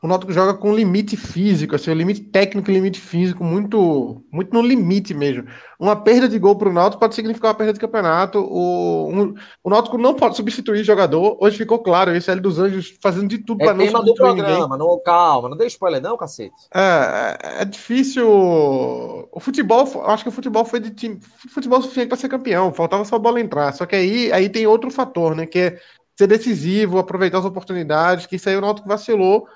o 0.00 0.06
Náutico 0.06 0.32
joga 0.32 0.54
com 0.54 0.72
limite 0.72 1.16
físico, 1.16 1.74
assim, 1.74 1.92
limite 1.92 2.20
técnico 2.20 2.70
e 2.70 2.74
limite 2.74 3.00
físico 3.00 3.42
muito, 3.42 4.22
muito 4.30 4.52
no 4.52 4.62
limite 4.62 5.12
mesmo. 5.12 5.44
Uma 5.78 5.96
perda 5.96 6.28
de 6.28 6.38
gol 6.38 6.54
para 6.54 6.68
o 6.68 6.72
Náutico 6.72 7.00
pode 7.00 7.16
significar 7.16 7.50
uma 7.50 7.56
perda 7.56 7.72
de 7.72 7.80
campeonato. 7.80 8.38
O, 8.38 9.08
um, 9.11 9.34
o 9.64 9.70
Náutico 9.70 9.98
não 9.98 10.14
pode 10.14 10.37
substituir 10.37 10.84
jogador. 10.84 11.37
Hoje 11.40 11.56
ficou 11.56 11.80
claro 11.80 12.16
isso, 12.16 12.30
L 12.30 12.40
dos 12.40 12.61
Anjos 12.61 12.96
fazendo 13.02 13.26
de 13.26 13.38
tudo 13.38 13.61
é 13.61 13.64
para 13.64 13.74
não 13.74 13.87
substituir 13.87 14.12
do 14.12 14.14
programa, 14.14 14.76
ninguém. 14.76 14.78
Não, 14.78 15.02
calma, 15.02 15.48
não 15.48 15.56
dê 15.56 15.66
spoiler 15.66 16.00
não, 16.00 16.16
cacete. 16.16 16.54
É, 16.72 17.37
é, 17.42 17.62
é 17.62 17.64
difícil. 17.64 18.28
O 18.28 19.40
futebol, 19.40 19.80
acho 20.06 20.22
que 20.22 20.28
o 20.28 20.32
futebol 20.32 20.64
foi 20.64 20.78
de 20.78 20.90
time, 20.90 21.18
futebol 21.52 21.82
suficiente 21.82 22.08
para 22.08 22.16
ser 22.16 22.28
campeão. 22.28 22.72
Faltava 22.72 23.04
só 23.04 23.16
a 23.16 23.20
bola 23.20 23.40
entrar. 23.40 23.72
Só 23.72 23.84
que 23.84 23.96
aí, 23.96 24.32
aí 24.32 24.48
tem 24.48 24.64
outro 24.64 24.92
fator, 24.92 25.34
né, 25.34 25.44
que 25.44 25.58
é 25.58 25.78
ser 26.16 26.28
decisivo, 26.28 26.98
aproveitar 26.98 27.38
as 27.38 27.44
oportunidades, 27.44 28.26
que 28.26 28.37
isso 28.37 28.48
aí 28.48 28.56
o 28.56 28.61
Náutico 28.61 28.88
vacilou 28.88 29.48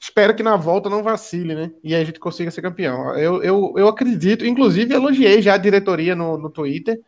espero 0.00 0.34
que 0.34 0.42
na 0.42 0.56
volta 0.56 0.88
não 0.88 1.02
vacile, 1.02 1.54
né? 1.54 1.70
E 1.82 1.94
a 1.94 2.04
gente 2.04 2.20
consiga 2.20 2.50
ser 2.50 2.62
campeão. 2.62 3.16
Eu, 3.16 3.42
eu, 3.42 3.74
eu 3.76 3.88
acredito, 3.88 4.46
inclusive 4.46 4.94
elogiei 4.94 5.42
já 5.42 5.54
a 5.54 5.58
diretoria 5.58 6.14
no, 6.14 6.38
no 6.38 6.50
Twitter. 6.50 7.00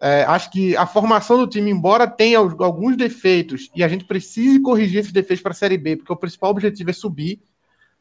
É, 0.00 0.24
acho 0.24 0.50
que 0.50 0.76
a 0.76 0.86
formação 0.86 1.38
do 1.38 1.46
time, 1.46 1.70
embora 1.70 2.06
tenha 2.06 2.38
alguns 2.38 2.96
defeitos, 2.96 3.70
e 3.74 3.82
a 3.82 3.88
gente 3.88 4.04
precise 4.04 4.60
corrigir 4.60 5.00
esses 5.00 5.12
defeitos 5.12 5.42
para 5.42 5.52
a 5.52 5.54
Série 5.54 5.78
B, 5.78 5.96
porque 5.96 6.12
o 6.12 6.16
principal 6.16 6.50
objetivo 6.50 6.90
é 6.90 6.92
subir. 6.92 7.40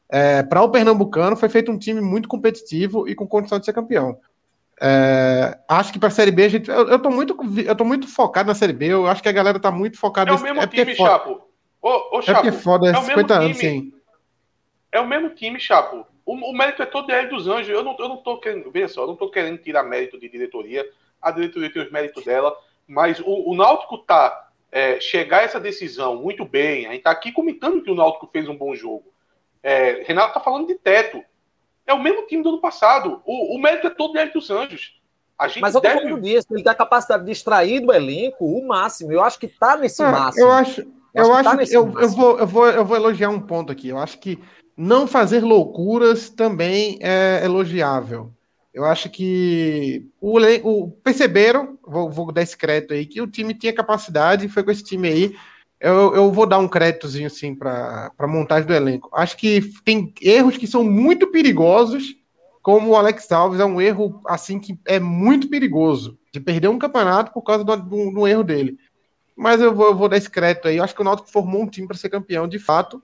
É, 0.09 0.43
para 0.43 0.61
o 0.61 0.69
Pernambucano, 0.69 1.35
foi 1.35 1.49
feito 1.49 1.71
um 1.71 1.77
time 1.77 2.01
muito 2.01 2.27
competitivo 2.27 3.07
e 3.07 3.15
com 3.15 3.27
condição 3.27 3.59
de 3.59 3.65
ser 3.65 3.73
campeão. 3.73 4.17
É, 4.81 5.57
acho 5.67 5.93
que 5.93 5.99
para 5.99 6.09
a 6.09 6.11
Série 6.11 6.31
B, 6.31 6.43
a 6.43 6.49
gente, 6.49 6.69
eu, 6.69 6.89
eu, 6.89 6.99
tô 6.99 7.09
muito, 7.09 7.37
eu 7.65 7.75
tô 7.75 7.85
muito 7.85 8.07
focado 8.07 8.47
na 8.47 8.55
Série 8.55 8.73
B. 8.73 8.87
Eu 8.87 9.07
acho 9.07 9.23
que 9.23 9.29
a 9.29 9.33
galera 9.33 9.59
tá 9.59 9.71
muito 9.71 9.97
focada. 9.97 10.31
É 10.31 10.33
o 10.33 10.41
mesmo 10.41 10.59
é 10.59 10.67
time, 10.67 10.91
é 10.91 10.95
Chapo. 10.95 11.41
Ô, 11.81 12.17
ô, 12.17 12.21
Chapo. 12.21 12.31
É 12.31 12.33
porque 12.33 12.47
é 12.49 12.51
foda, 12.51 12.89
é 12.89 12.93
50 12.93 13.33
anos, 13.33 13.57
sim. 13.57 13.93
É 14.93 14.99
o 14.99 15.08
mesmo 15.08 15.32
time, 15.32 15.60
Chapo. 15.60 16.06
O, 16.23 16.36
o 16.36 16.53
mérito 16.53 16.84
é 16.84 16.86
todo 16.86 17.08
de 17.08 17.25
dos 17.25 17.47
Anjos. 17.47 17.69
Eu 17.69 17.84
não, 17.84 17.97
eu 17.97 18.08
não 18.08 18.17
tô 18.17 18.38
querendo, 18.38 18.69
veja 18.69 18.89
só, 18.89 19.01
eu 19.01 19.08
não 19.08 19.15
tô 19.15 19.27
querendo 19.27 19.58
tirar 19.58 19.82
mérito 19.82 20.19
de 20.19 20.29
diretoria. 20.29 20.88
A 21.19 21.32
diretoria 21.32 21.73
tem 21.73 21.82
os 21.82 21.91
méritos 21.91 22.23
dela, 22.23 22.56
mas 22.88 23.19
o, 23.19 23.49
o 23.49 23.56
Náutico 23.56 23.97
tá 23.97 24.51
é, 24.71 24.99
chegar 24.99 25.39
a 25.39 25.41
essa 25.41 25.60
decisão 25.60 26.17
muito 26.17 26.45
bem. 26.45 26.86
A 26.86 26.91
gente 26.91 27.01
tá 27.01 27.10
aqui 27.10 27.32
comentando 27.32 27.82
que 27.82 27.89
o 27.89 27.95
Náutico 27.95 28.29
fez 28.32 28.47
um 28.47 28.56
bom 28.56 28.75
jogo. 28.75 29.12
É, 29.63 30.03
Renato 30.06 30.36
tá 30.36 30.39
falando 30.39 30.67
de 30.67 30.75
teto. 30.75 31.23
É 31.88 31.93
o 31.93 32.01
mesmo 32.01 32.27
time 32.27 32.43
do 32.43 32.49
ano 32.49 32.62
passado. 32.62 33.19
O, 33.25 33.56
o 33.56 33.60
mérito 33.60 33.88
é 33.88 33.89
todo 33.89 34.13
dele 34.13 34.29
dos 34.29 34.51
Anjos. 34.51 35.01
A 35.39 35.47
gente 35.47 35.62
Mas 35.62 35.73
eu 35.73 35.82
tô 35.82 35.88
deve... 35.88 36.01
falando 36.01 36.21
disso, 36.21 36.47
ele 36.51 36.62
tem 36.62 36.71
a 36.71 36.75
capacidade 36.75 37.25
de 37.25 37.32
extrair 37.32 37.79
do 37.79 37.91
elenco 37.91 38.45
o 38.45 38.67
máximo. 38.67 39.12
Eu 39.12 39.23
acho 39.23 39.39
que 39.39 39.47
tá 39.47 39.75
nesse 39.75 40.03
ah, 40.03 40.12
máximo. 40.12 40.45
Eu 40.45 40.51
acho, 40.51 40.82
eu, 40.82 40.88
eu 41.15 41.34
acho, 41.34 41.49
que, 41.49 41.58
tá 41.58 41.65
que 41.65 41.75
eu, 41.75 41.99
eu, 41.99 42.10
vou, 42.10 42.39
eu, 42.39 42.47
vou, 42.47 42.67
eu 42.67 42.86
vou 42.86 42.95
elogiar 42.95 43.29
um 43.29 43.39
ponto 43.39 43.71
aqui. 43.71 43.89
Eu 43.89 43.97
acho 43.97 44.19
que 44.19 44.39
não 44.75 45.07
fazer 45.07 45.43
loucuras 45.43 46.29
também 46.29 46.97
é 47.01 47.41
elogiável. 47.43 48.31
Eu 48.73 48.86
acho 48.86 49.09
que 49.09 50.07
o, 50.19 50.39
o 50.63 50.91
perceberam, 51.03 51.77
vou, 51.86 52.09
vou, 52.09 52.31
dar 52.31 52.41
esse 52.41 52.57
crédito 52.57 52.93
aí, 52.93 53.05
que 53.05 53.21
o 53.21 53.27
time 53.27 53.53
tinha 53.53 53.71
capacidade, 53.71 54.49
foi 54.49 54.63
com 54.63 54.71
esse 54.71 54.83
time 54.83 55.07
aí. 55.07 55.36
Eu, 55.79 56.15
eu 56.15 56.31
vou 56.31 56.47
dar 56.47 56.57
um 56.57 56.67
créditozinho 56.67 57.27
assim 57.27 57.53
para 57.53 58.12
a 58.17 58.27
montagem 58.27 58.65
do 58.65 58.73
elenco. 58.73 59.09
Acho 59.13 59.38
que 59.38 59.62
tem 59.86 60.12
erros 60.21 60.57
que 60.57 60.65
são 60.65 60.83
muito 60.83 61.27
perigosos, 61.27 62.15
como 62.63 62.91
o 62.91 62.95
Alex 62.95 63.31
Alves 63.31 63.59
é 63.59 63.65
um 63.65 63.79
erro 63.79 64.21
assim 64.25 64.57
que 64.57 64.79
é 64.86 64.99
muito 64.99 65.49
perigoso 65.49 66.17
de 66.31 66.39
perder 66.39 66.69
um 66.69 66.79
campeonato 66.79 67.31
por 67.31 67.43
causa 67.43 67.63
do, 67.63 67.75
do, 67.75 68.12
do 68.12 68.27
erro 68.27 68.43
dele. 68.43 68.77
Mas 69.36 69.62
eu 69.62 69.73
vou, 69.73 69.88
eu 69.88 69.95
vou 69.95 70.09
dar 70.09 70.17
esse 70.17 70.29
crédito 70.29 70.67
aí. 70.67 70.77
Eu 70.77 70.83
acho 70.83 70.95
que 70.95 71.01
o 71.01 71.03
Náutico 71.03 71.29
formou 71.29 71.62
um 71.62 71.67
time 71.67 71.88
para 71.88 71.97
ser 71.97 72.09
campeão 72.09 72.47
de 72.47 72.57
fato. 72.57 73.03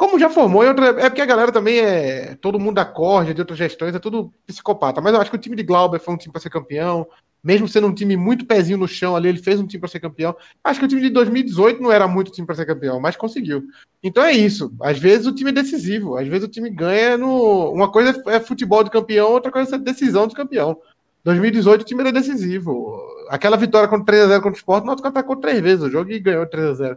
Como 0.00 0.18
já 0.18 0.30
formou, 0.30 0.66
outra, 0.66 0.86
é 0.98 1.10
porque 1.10 1.20
a 1.20 1.26
galera 1.26 1.52
também 1.52 1.78
é. 1.78 2.34
Todo 2.36 2.58
mundo 2.58 2.76
da 2.76 2.86
corda, 2.86 3.34
de 3.34 3.40
outras 3.42 3.58
gestões, 3.58 3.94
é 3.94 3.98
tudo 3.98 4.32
psicopata. 4.46 4.98
Mas 4.98 5.12
eu 5.12 5.20
acho 5.20 5.30
que 5.30 5.36
o 5.36 5.38
time 5.38 5.54
de 5.54 5.62
Glauber 5.62 6.00
foi 6.00 6.14
um 6.14 6.16
time 6.16 6.32
para 6.32 6.40
ser 6.40 6.48
campeão. 6.48 7.06
Mesmo 7.44 7.68
sendo 7.68 7.86
um 7.86 7.92
time 7.92 8.16
muito 8.16 8.46
pezinho 8.46 8.78
no 8.78 8.88
chão 8.88 9.14
ali, 9.14 9.28
ele 9.28 9.42
fez 9.42 9.60
um 9.60 9.66
time 9.66 9.78
para 9.78 9.90
ser 9.90 10.00
campeão. 10.00 10.34
Acho 10.64 10.80
que 10.80 10.86
o 10.86 10.88
time 10.88 11.02
de 11.02 11.10
2018 11.10 11.82
não 11.82 11.92
era 11.92 12.08
muito 12.08 12.32
time 12.32 12.46
para 12.46 12.56
ser 12.56 12.64
campeão, 12.64 12.98
mas 12.98 13.14
conseguiu. 13.14 13.62
Então 14.02 14.24
é 14.24 14.32
isso. 14.32 14.72
Às 14.80 14.98
vezes 14.98 15.26
o 15.26 15.34
time 15.34 15.50
é 15.50 15.52
decisivo, 15.52 16.16
às 16.16 16.26
vezes 16.26 16.48
o 16.48 16.50
time 16.50 16.70
ganha 16.70 17.18
no. 17.18 17.70
Uma 17.70 17.92
coisa 17.92 18.22
é 18.28 18.40
futebol 18.40 18.82
de 18.82 18.88
campeão, 18.88 19.30
outra 19.30 19.52
coisa 19.52 19.76
é 19.76 19.78
decisão 19.78 20.26
de 20.26 20.34
campeão. 20.34 20.78
2018 21.24 21.82
o 21.82 21.84
time 21.84 22.00
era 22.00 22.10
decisivo. 22.10 22.98
Aquela 23.28 23.58
vitória 23.58 23.86
contra 23.86 24.16
3x0 24.16 24.36
contra 24.36 24.52
o 24.52 24.56
Sport, 24.56 24.82
o 24.82 24.86
Náutico 24.86 25.08
atacou 25.08 25.36
três 25.36 25.60
vezes 25.60 25.84
o 25.84 25.90
jogo 25.90 26.10
e 26.10 26.18
ganhou 26.18 26.46
3x0. 26.46 26.96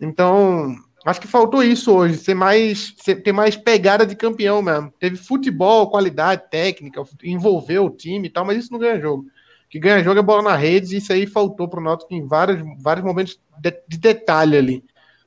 Então, 0.00 0.76
Acho 1.06 1.20
que 1.20 1.28
faltou 1.28 1.62
isso 1.62 1.94
hoje, 1.94 2.16
ser 2.16 2.34
mais, 2.34 2.92
ser, 2.98 3.22
ter 3.22 3.30
mais 3.30 3.54
pegada 3.54 4.04
de 4.04 4.16
campeão 4.16 4.60
mesmo. 4.60 4.92
Teve 4.98 5.16
futebol, 5.16 5.88
qualidade 5.88 6.42
técnica, 6.50 7.00
envolveu 7.22 7.84
o 7.86 7.90
time 7.90 8.26
e 8.26 8.30
tal, 8.30 8.44
mas 8.44 8.58
isso 8.58 8.72
não 8.72 8.80
ganha 8.80 9.00
jogo. 9.00 9.22
O 9.22 9.68
que 9.68 9.78
ganha 9.78 10.02
jogo 10.02 10.18
é 10.18 10.22
bola 10.22 10.42
na 10.42 10.56
rede, 10.56 10.94
e 10.94 10.98
isso 10.98 11.12
aí 11.12 11.24
faltou 11.24 11.68
pro 11.68 11.80
Náutico 11.80 12.12
em 12.12 12.26
vários, 12.26 12.60
vários 12.80 13.06
momentos 13.06 13.38
de, 13.56 13.70
de 13.86 13.98
detalhe 13.98 14.56
ali. 14.56 14.84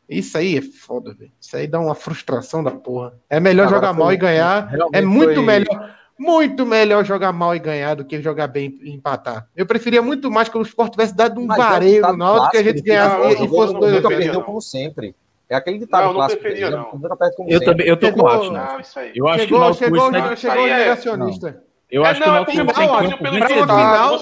Isso 0.10 0.38
aí 0.38 0.58
é 0.58 0.62
foda, 0.62 1.14
velho. 1.14 1.32
Isso 1.40 1.56
aí 1.56 1.66
dá 1.66 1.80
uma 1.80 1.96
frustração 1.96 2.62
da 2.62 2.72
porra. 2.72 3.14
É 3.30 3.40
melhor 3.40 3.68
Agora 3.68 3.78
jogar 3.78 3.94
foi, 3.94 4.04
mal 4.04 4.14
e 4.14 4.18
ganhar. 4.18 4.74
É 4.92 5.02
muito 5.02 5.36
foi... 5.36 5.46
melhor. 5.46 5.96
Muito 6.20 6.66
melhor 6.66 7.06
jogar 7.06 7.32
mal 7.32 7.56
e 7.56 7.60
ganhar 7.60 7.96
do 7.96 8.04
que 8.04 8.22
jogar 8.22 8.48
bem 8.48 8.78
e 8.82 8.92
empatar. 8.92 9.48
Eu 9.56 9.66
preferia 9.66 10.02
muito 10.02 10.30
mais 10.30 10.50
que 10.50 10.58
o 10.58 10.62
Sport 10.62 10.92
tivesse 10.92 11.16
dado 11.16 11.40
um 11.40 11.48
vareio 11.48 12.02
no 12.02 12.18
Náutico 12.18 12.52
que 12.52 12.58
a 12.58 12.64
gente 12.64 12.82
ganhasse 12.82 13.42
e 13.42 13.48
fosse 13.48 13.74
dois 13.74 14.02
perdeu 14.02 14.42
como 14.42 14.60
sempre. 14.60 15.16
É 15.50 15.56
aquele 15.56 15.80
ditado 15.80 16.06
não, 16.06 16.14
clássico. 16.14 16.44
Não 16.44 16.50
preferia, 16.50 16.70
não. 16.70 17.02
Eu, 17.48 17.66
também, 17.66 17.88
eu 17.88 17.98
tô 17.98 18.06
chegou, 18.06 18.24
com 18.24 18.30
o 18.30 18.34
Atos, 18.34 18.52
né? 18.52 18.68
Eu 19.16 19.28
acho 19.28 19.40
chegou, 19.42 19.60
que 19.60 19.66
o 19.66 19.74
chegou, 19.74 20.12
chegou, 20.12 20.36
chegou 20.36 20.64
o 20.64 20.68
negacionista. 20.68 21.64
Eu 21.90 22.06
é, 22.06 22.10
acho 22.10 22.20
não, 22.20 22.26
que 22.26 22.32
o 22.32 22.34
Náutico 22.34 22.62
é 22.62 22.74
tem 22.74 22.88
campo 22.88 23.24
pelo 23.24 23.36
ditado. 23.36 24.22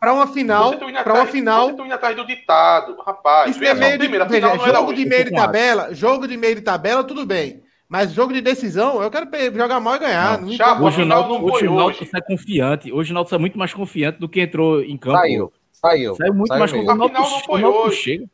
Para 0.00 0.14
uma 0.14 0.26
final, 0.26 0.74
indo 0.74 1.04
para 1.04 1.14
uma 1.14 1.26
final, 1.26 1.60
Vocês 1.60 1.70
estão 1.72 1.86
indo 1.86 1.94
atrás 1.94 2.16
do 2.16 2.26
ditado, 2.26 2.96
rapaz. 3.06 3.50
isso 3.50 3.62
é 3.62 3.74
meio 3.74 3.98
de, 3.98 4.08
veja, 4.08 4.56
não 4.56 4.66
jogo 4.66 4.92
de 4.94 5.04
meio 5.04 5.24
de 5.26 5.30
tabela, 5.30 5.94
jogo 5.94 6.26
de 6.26 6.36
meio 6.36 6.54
de 6.54 6.62
tabela, 6.62 7.04
tudo 7.04 7.26
bem. 7.26 7.62
Mas 7.86 8.10
jogo 8.12 8.32
de 8.32 8.40
decisão, 8.40 9.02
eu 9.02 9.10
quero 9.10 9.28
jogar 9.54 9.78
mal 9.78 9.96
e 9.96 9.98
ganhar. 9.98 10.38
Não, 10.38 10.48
Não 10.48 10.54
Chapa. 10.54 10.82
Hoje 10.82 10.96
o 10.96 11.02
final 11.02 11.28
Náutico, 11.28 11.64
não 11.66 11.84
hoje. 11.84 12.06
sai 12.06 12.22
confiante. 12.22 12.90
Hoje 12.90 13.10
o 13.10 13.14
Náutico 13.14 13.30
sai 13.30 13.38
muito 13.38 13.58
mais 13.58 13.74
confiante 13.74 14.18
do 14.18 14.26
que 14.26 14.40
entrou 14.40 14.82
em 14.82 14.96
campo. 14.96 15.18
Saiu, 15.18 15.52
saiu. 15.70 16.14
Saiu 16.14 16.32
muito 16.32 16.48
saiu 16.48 16.58
mais 16.58 16.72
confiante. 16.72 16.98
O 16.98 17.08
Náutico, 17.08 17.58
não 17.58 17.90
chega. 17.90 18.24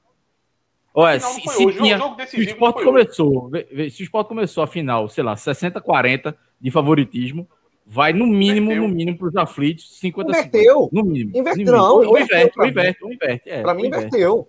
Olha, 1.00 1.20
se, 1.20 1.40
se 1.42 1.48
hoje. 1.66 1.78
O 1.78 1.82
tinha, 1.82 1.96
jogo 1.98 2.16
se 2.26 2.36
o 2.38 2.42
esporte 2.42 2.76
hoje. 2.78 2.84
começou, 2.86 3.50
se 3.90 4.02
o 4.02 4.04
esporte 4.04 4.28
começou 4.28 4.64
a 4.64 4.66
final, 4.66 5.08
sei 5.08 5.22
lá, 5.22 5.34
60-40 5.36 6.34
de 6.60 6.70
favoritismo, 6.70 7.48
vai 7.86 8.12
no 8.12 8.26
mínimo, 8.26 8.66
Inverteu. 8.72 8.88
no 8.88 8.94
mínimo 8.94 9.16
para 9.18 9.28
os 9.28 9.36
aflitos, 9.36 9.98
50 10.00 10.30
Inverteu. 10.30 10.88
No 10.92 11.04
mínimo. 11.04 11.30
Inverteu, 11.36 11.56
mínimo. 11.64 11.76
não, 11.76 11.96
Ou 11.98 12.18
inverteu 12.18 12.48
inverte, 12.48 12.70
inverte, 12.70 13.14
inverte. 13.14 13.48
É, 13.50 13.62
Pra 13.62 13.74
mim, 13.74 13.86
inverte. 13.86 14.06
inverteu. 14.06 14.48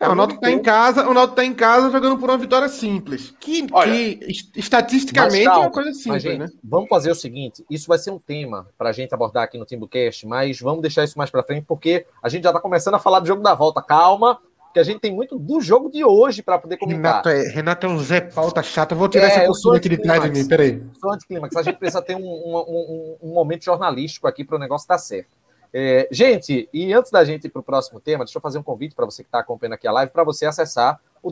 É, 0.00 0.08
o 0.08 0.14
Náutico 0.14 0.40
tá 0.40 0.48
em 0.48 0.62
casa, 0.62 1.08
o 1.08 1.12
Náutico 1.12 1.34
tá 1.34 1.44
em 1.44 1.52
casa 1.52 1.90
jogando 1.90 2.16
por 2.18 2.30
uma 2.30 2.38
vitória 2.38 2.68
simples. 2.68 3.34
Que, 3.40 3.66
Olha, 3.72 3.90
que 3.92 4.20
est- 4.30 4.56
estatisticamente 4.56 5.44
calma, 5.44 5.58
é 5.64 5.66
uma 5.66 5.72
coisa 5.72 5.92
simples, 5.92 6.22
gente, 6.22 6.38
né? 6.38 6.46
vamos 6.62 6.88
fazer 6.88 7.10
o 7.10 7.16
seguinte: 7.16 7.64
isso 7.68 7.88
vai 7.88 7.98
ser 7.98 8.12
um 8.12 8.18
tema 8.18 8.68
para 8.78 8.90
a 8.90 8.92
gente 8.92 9.12
abordar 9.12 9.42
aqui 9.42 9.58
no 9.58 9.64
Timbucast, 9.66 10.24
mas 10.24 10.60
vamos 10.60 10.82
deixar 10.82 11.02
isso 11.02 11.18
mais 11.18 11.30
para 11.30 11.42
frente, 11.42 11.64
porque 11.66 12.06
a 12.22 12.28
gente 12.28 12.44
já 12.44 12.50
está 12.50 12.60
começando 12.60 12.94
a 12.94 12.98
falar 13.00 13.18
do 13.18 13.26
jogo 13.26 13.42
da 13.42 13.56
volta. 13.56 13.82
Calma, 13.82 14.38
que 14.78 14.80
a 14.80 14.84
gente 14.84 15.00
tem 15.00 15.12
muito 15.12 15.36
do 15.38 15.60
jogo 15.60 15.90
de 15.90 16.04
hoje 16.04 16.40
para 16.42 16.56
poder 16.58 16.76
comentar. 16.76 17.22
Renato 17.24 17.28
é, 17.28 17.48
Renato 17.48 17.86
é 17.86 17.88
um 17.88 17.98
Zé 17.98 18.20
Pauta 18.20 18.62
chato. 18.62 18.92
Eu 18.92 18.98
vou 18.98 19.08
tirar 19.08 19.24
É, 19.28 19.44
essa 19.44 19.52
sou 19.54 19.72
cortina 19.72 19.76
aqui 19.76 19.88
de 19.88 19.96
trás 19.98 20.22
de 20.22 20.28
anticlimax. 20.28 20.42
mim, 20.44 20.48
peraí. 20.48 20.82
Só 21.00 21.10
anticlímax, 21.12 21.56
a 21.56 21.62
gente 21.62 21.76
precisa 21.78 22.00
ter 22.00 22.14
um, 22.14 22.20
um- 22.20 22.56
um- 22.58 23.16
um 23.30 23.34
momento 23.34 23.64
jornalístico 23.64 24.28
aqui 24.28 24.44
para 24.44 24.56
o 24.56 24.58
negócio 24.58 24.86
dar 24.86 24.98
certo. 24.98 25.30
É, 25.74 26.08
gente, 26.10 26.68
e 26.72 26.92
antes 26.92 27.10
da 27.10 27.24
gente 27.24 27.46
ir 27.46 27.50
para 27.50 27.60
o 27.60 27.62
próximo 27.62 27.98
tema, 28.00 28.24
deixa 28.24 28.38
eu 28.38 28.42
fazer 28.42 28.58
um 28.58 28.62
convite 28.62 28.94
para 28.94 29.04
você 29.04 29.22
que 29.22 29.28
está 29.28 29.40
acompanhando 29.40 29.74
aqui 29.74 29.86
a 29.88 29.92
live, 29.92 30.12
para 30.12 30.24
você 30.24 30.46
acessar 30.46 30.98
o 31.22 31.30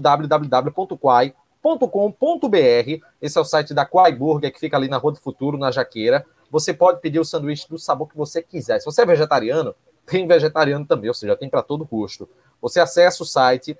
www.quai.com.br. 1.62 3.00
Esse 3.20 3.38
é 3.38 3.40
o 3.40 3.44
site 3.44 3.72
da 3.74 3.84
Quai 3.86 4.12
Burger, 4.12 4.52
que 4.52 4.60
fica 4.60 4.76
ali 4.76 4.88
na 4.88 4.96
Rua 4.96 5.12
do 5.12 5.18
Futuro, 5.20 5.56
na 5.58 5.70
Jaqueira. 5.70 6.24
Você 6.50 6.72
pode 6.74 7.00
pedir 7.00 7.18
o 7.18 7.24
sanduíche 7.24 7.68
do 7.68 7.78
sabor 7.78 8.08
que 8.08 8.16
você 8.16 8.42
quiser. 8.42 8.78
Se 8.78 8.84
você 8.84 9.02
é 9.02 9.06
vegetariano, 9.06 9.74
tem 10.04 10.26
vegetariano 10.26 10.86
também, 10.86 11.08
ou 11.08 11.14
seja, 11.14 11.34
tem 11.36 11.48
para 11.48 11.62
todo 11.62 11.84
gosto. 11.84 12.28
Você 12.60 12.80
acessa 12.80 13.22
o 13.22 13.26
site, 13.26 13.78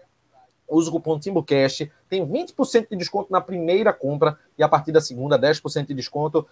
usa 0.68 0.88
o 0.90 0.92
cupom 0.92 1.18
TimbuCast, 1.18 1.90
tem 2.08 2.26
20% 2.26 2.88
de 2.90 2.96
desconto 2.96 3.32
na 3.32 3.40
primeira 3.40 3.92
compra 3.92 4.38
e 4.58 4.62
a 4.62 4.68
partir 4.68 4.92
da 4.92 5.00
segunda, 5.00 5.38
10% 5.38 5.86
de 5.86 5.94
desconto. 5.94 6.46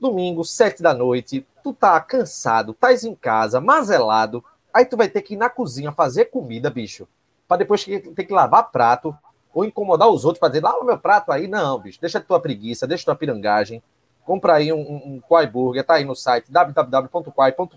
Domingo, 0.00 0.44
7 0.44 0.82
da 0.82 0.92
noite, 0.92 1.46
tu 1.62 1.72
tá 1.72 2.00
cansado, 2.00 2.74
tais 2.74 3.04
em 3.04 3.14
casa, 3.14 3.60
mazelado, 3.60 4.44
aí 4.74 4.84
tu 4.84 4.96
vai 4.96 5.08
ter 5.08 5.22
que 5.22 5.34
ir 5.34 5.36
na 5.36 5.48
cozinha 5.48 5.92
fazer 5.92 6.24
comida, 6.24 6.68
bicho, 6.68 7.06
para 7.46 7.58
depois 7.58 7.84
ter 7.84 8.24
que 8.24 8.32
lavar 8.32 8.70
prato 8.72 9.16
ou 9.54 9.64
incomodar 9.64 10.08
os 10.08 10.24
outros 10.24 10.40
para 10.40 10.48
dizer, 10.48 10.64
lava 10.64 10.82
meu 10.84 10.98
prato 10.98 11.30
aí. 11.30 11.46
Não, 11.46 11.78
bicho, 11.78 12.00
deixa 12.00 12.20
tua 12.20 12.40
preguiça, 12.40 12.86
deixa 12.86 13.04
tua 13.04 13.14
pirangagem. 13.14 13.82
Compra 14.24 14.54
aí 14.54 14.72
um, 14.72 14.80
um, 14.80 15.14
um 15.14 15.20
Quai 15.20 15.46
Burger, 15.46 15.84
tá 15.84 15.94
aí 15.94 16.04
no 16.04 16.14
site 16.14 16.50
www.quai.com.br. 16.50 17.76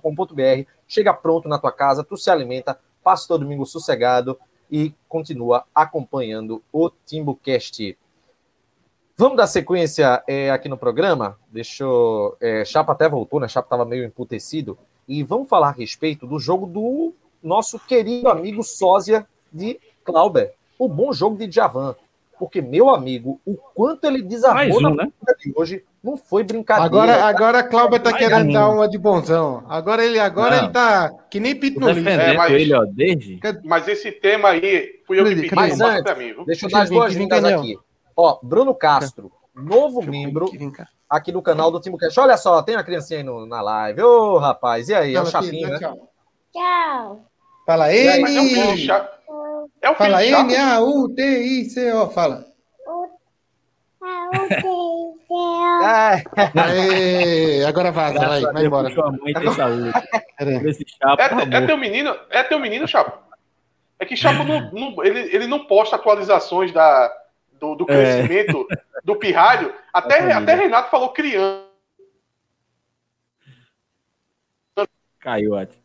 Chega 0.88 1.14
pronto 1.14 1.50
na 1.50 1.58
tua 1.58 1.72
casa, 1.72 2.04
tu 2.04 2.16
se 2.16 2.30
alimenta, 2.30 2.80
passa 3.06 3.28
todo 3.28 3.42
domingo 3.42 3.68
sossegado 3.68 4.36
e 4.70 4.92
continua 5.08 5.64
acompanhando 5.76 6.64
o 6.74 6.90
TimbuCast. 6.90 7.96
Vamos 9.16 9.38
dar 9.38 9.46
sequência 9.46 10.24
é, 10.28 10.50
aqui 10.50 10.68
no 10.68 10.76
programa? 10.76 11.40
Deixa 11.50 11.84
eu. 11.84 12.36
É, 12.42 12.66
Chapa 12.66 12.94
até 12.94 13.08
voltou, 13.08 13.40
né? 13.40 13.48
Chapa 13.48 13.68
estava 13.68 13.86
meio 13.86 14.04
emputecido. 14.04 14.76
E 15.08 15.24
vamos 15.24 15.48
falar 15.48 15.68
a 15.68 15.72
respeito 15.72 16.26
do 16.26 16.40
jogo 16.40 16.66
do 16.66 17.14
nosso 17.44 17.78
querido 17.80 18.28
amigo 18.28 18.64
sósia 18.64 19.28
de 19.54 19.80
Clauber. 20.04 20.56
O 20.80 20.90
bom 20.90 21.14
jogo 21.14 21.38
de 21.38 21.46
Djavan. 21.46 21.96
Porque, 22.38 22.62
meu 22.62 22.90
amigo, 22.90 23.40
o 23.46 23.56
quanto 23.56 24.06
ele 24.06 24.22
desarmou 24.22 24.78
um, 24.78 24.82
na 24.82 25.06
né? 25.06 25.12
de 25.40 25.54
hoje 25.56 25.84
não 26.04 26.18
foi 26.18 26.44
brincadeira. 26.44 26.86
Agora, 26.88 27.26
agora 27.26 27.60
a 27.60 27.64
Cláudia 27.64 28.00
tá 28.00 28.14
querendo 28.14 28.52
dar 28.52 28.70
uma 28.70 28.88
de 28.88 28.98
bonzão. 28.98 29.64
Agora 29.70 30.04
ele, 30.06 30.20
agora 30.20 30.58
Não. 30.58 30.64
ele 30.66 30.74
tá 30.74 31.12
que 31.30 31.40
nem 31.40 31.56
pito 31.56 31.80
no 31.80 31.90
lixo. 31.90 32.08
É, 32.10 32.34
mas- 32.36 32.52
ele, 32.52 32.74
ó, 32.74 32.86
desde. 32.86 33.40
Mas 33.64 33.88
esse 33.88 34.12
tema 34.12 34.50
aí, 34.50 35.02
fui 35.08 35.20
eu 35.20 35.26
que 35.26 35.36
pedi, 35.36 35.56
não 35.56 35.88
Mas 35.88 36.04
pra 36.04 36.16
mim, 36.16 36.34
viu? 36.34 36.46
Deixa 36.46 36.66
eu 36.66 36.70
dar 36.70 36.82
as 36.84 36.90
boas-vindas 36.90 37.44
aqui. 37.44 37.78
Ó, 38.16 38.40
Bruno 38.44 38.76
Castro, 38.76 39.32
novo 39.56 40.02
membro 40.04 40.50
aqui 41.10 41.32
do 41.32 41.42
canal 41.42 41.72
do 41.72 41.80
TimoCast. 41.80 42.20
Olha 42.20 42.38
só, 42.38 42.62
tem 42.62 42.76
uma 42.76 42.84
criancinha 42.84 43.20
aí 43.20 43.24
no- 43.24 43.46
na 43.46 43.62
live. 43.62 44.02
Ô, 44.02 44.38
rapaz, 44.38 44.90
e 44.90 44.94
aí? 44.94 45.16
É 45.16 45.22
o 45.22 45.26
Chapinho, 45.26 45.70
né? 45.70 45.80
tchau. 45.80 46.10
Tchau. 46.54 47.26
Fala 47.66 47.86
aí, 47.86 48.22
Mas 48.22 48.36
é. 48.36 49.15
É 49.82 49.90
o 49.90 49.96
Fala 49.96 50.24
chato. 50.24 50.50
N 50.50 50.56
A 50.58 50.80
U 50.82 51.10
T 51.14 51.22
I 51.24 51.66
C 51.70 51.92
O. 51.94 52.10
Fala. 52.10 52.46
É, 55.84 56.24
Aê, 56.62 57.66
agora 57.66 57.92
vaza, 57.92 58.20
vai, 58.20 58.42
vai 58.42 58.66
embora. 58.66 58.88
puxou 58.90 59.06
a 59.06 59.12
mãe 59.12 59.34
tem 59.34 59.52
saúde. 59.54 59.92
Chapa, 61.02 61.24
É, 61.24 61.58
é 61.58 61.66
teu 61.68 61.78
menino? 61.78 62.16
É 62.30 62.44
teu 62.44 62.60
menino, 62.60 62.88
Chapo? 62.88 63.18
É 64.00 64.06
que 64.06 64.16
Chapo 64.16 64.44
não, 64.44 64.72
não- 64.72 65.04
ele, 65.04 65.20
ele 65.36 65.48
não 65.48 65.66
posta 65.66 65.96
atualizações 65.96 66.72
da, 66.72 67.12
do, 67.60 67.76
do 67.76 67.86
É. 67.86 67.88
crescimento 67.88 68.68
do 69.04 69.16
pirralho. 69.16 69.74
Até, 69.94 70.18
família. 70.18 70.38
até 70.38 70.56
Renato 70.56 70.90
falou 70.92 71.10
criança. 71.14 71.64
Caiu, 75.20 75.56
Ati. 75.58 75.78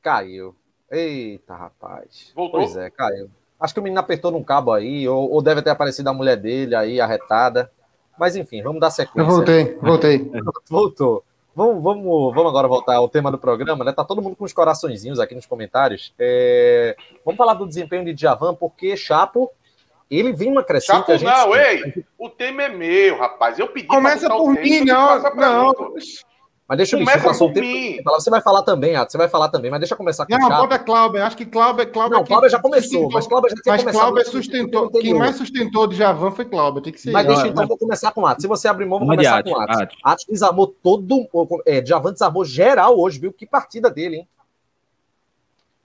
caiu. 0.00 0.56
Eita, 0.90 1.54
rapaz. 1.54 2.32
Voltou? 2.34 2.60
Pois 2.60 2.76
é, 2.76 2.90
caiu. 2.90 3.28
Acho 3.60 3.74
que 3.74 3.80
o 3.80 3.82
menino 3.82 4.00
apertou 4.00 4.30
num 4.30 4.42
cabo 4.44 4.72
aí, 4.72 5.08
ou, 5.08 5.30
ou 5.30 5.42
deve 5.42 5.62
ter 5.62 5.70
aparecido 5.70 6.08
a 6.08 6.14
mulher 6.14 6.36
dele 6.36 6.74
aí, 6.74 7.00
arretada. 7.00 7.70
Mas 8.18 8.36
enfim, 8.36 8.62
vamos 8.62 8.80
dar 8.80 8.90
sequência. 8.90 9.20
Eu 9.28 9.34
voltei, 9.36 9.74
voltei. 9.80 10.30
Voltou. 10.68 11.24
Vamos, 11.54 11.82
vamos, 11.82 12.34
vamos 12.34 12.50
agora 12.50 12.68
voltar 12.68 12.94
ao 12.96 13.08
tema 13.08 13.32
do 13.32 13.38
programa, 13.38 13.84
né? 13.84 13.92
Tá 13.92 14.04
todo 14.04 14.22
mundo 14.22 14.36
com 14.36 14.44
os 14.44 14.52
coraçõezinhos 14.52 15.18
aqui 15.18 15.34
nos 15.34 15.44
comentários. 15.46 16.14
É, 16.18 16.96
Vamos 17.24 17.36
falar 17.36 17.54
do 17.54 17.66
desempenho 17.66 18.04
de 18.04 18.14
Djavan, 18.14 18.54
porque 18.54 18.96
Chapo, 18.96 19.50
ele 20.08 20.32
vem 20.32 20.52
uma 20.52 20.62
crescente. 20.62 20.98
Chapo 20.98 21.12
a 21.12 21.16
gente- 21.16 21.28
não, 21.28 21.56
ei! 21.56 22.04
O 22.16 22.28
tema 22.28 22.62
é 22.62 22.68
meu, 22.68 23.18
rapaz. 23.18 23.58
Eu 23.58 23.66
pedi 23.68 23.88
Começa 23.88 24.28
por 24.28 24.52
mim, 24.52 24.84
não. 24.84 25.20
Não, 25.34 25.66
mim, 25.68 25.74
pô. 25.74 25.94
Mas 26.68 26.76
deixa 26.76 26.96
o 26.96 26.98
bicho 26.98 27.10
Começa 27.10 27.26
passar 27.28 27.44
um 27.46 27.52
tempo. 27.52 28.10
Você 28.10 28.28
vai 28.28 28.42
falar 28.42 28.62
também, 28.62 28.94
Ato, 28.94 29.10
você 29.10 29.16
vai 29.16 29.26
falar 29.26 29.48
também, 29.48 29.70
mas 29.70 29.80
deixa 29.80 29.94
eu 29.94 29.98
começar 29.98 30.26
com 30.26 30.34
o 30.34 30.38
não, 30.38 30.48
bota 30.50 30.78
Cláudia. 30.78 31.24
Acho 31.24 31.34
que 31.34 31.46
Cláudia, 31.46 31.86
Cláudia 31.86 32.18
Não, 32.18 32.24
Cláudia 32.24 32.50
já 32.50 32.60
começou, 32.60 33.10
mas 33.10 33.26
Cláudia 33.26 33.50
já 33.50 33.62
tinha 33.62 33.72
Mas 33.72 33.80
começado. 33.80 34.02
Cláudia 34.02 34.24
no- 34.24 34.30
sustentou. 34.30 34.90
Quem 34.90 35.14
mais 35.14 35.36
sustentou 35.36 35.86
de 35.86 35.96
Javan 35.96 36.30
foi 36.30 36.44
Cláudia. 36.44 36.82
Tem 36.82 36.92
que 36.92 37.00
ser. 37.00 37.10
Mas 37.10 37.26
deixa 37.26 37.48
então, 37.48 37.66
vou 37.66 37.78
começar 37.78 38.12
com 38.12 38.20
o 38.20 38.26
Atos. 38.26 38.42
Se 38.42 38.48
você 38.48 38.68
abrir 38.68 38.84
mão, 38.84 38.98
vou 38.98 39.08
começar 39.08 39.42
com 39.42 39.50
o 39.50 39.58
Atos. 39.58 39.80
Atos. 39.80 39.96
Atos 40.04 40.26
desarmou 40.28 40.66
todo. 40.66 41.26
É, 41.64 41.80
Djavan 41.80 42.12
desarmou 42.12 42.44
geral 42.44 42.98
hoje, 43.00 43.18
viu? 43.18 43.32
Que 43.32 43.46
partida 43.46 43.88
dele, 43.90 44.16
hein? 44.16 44.28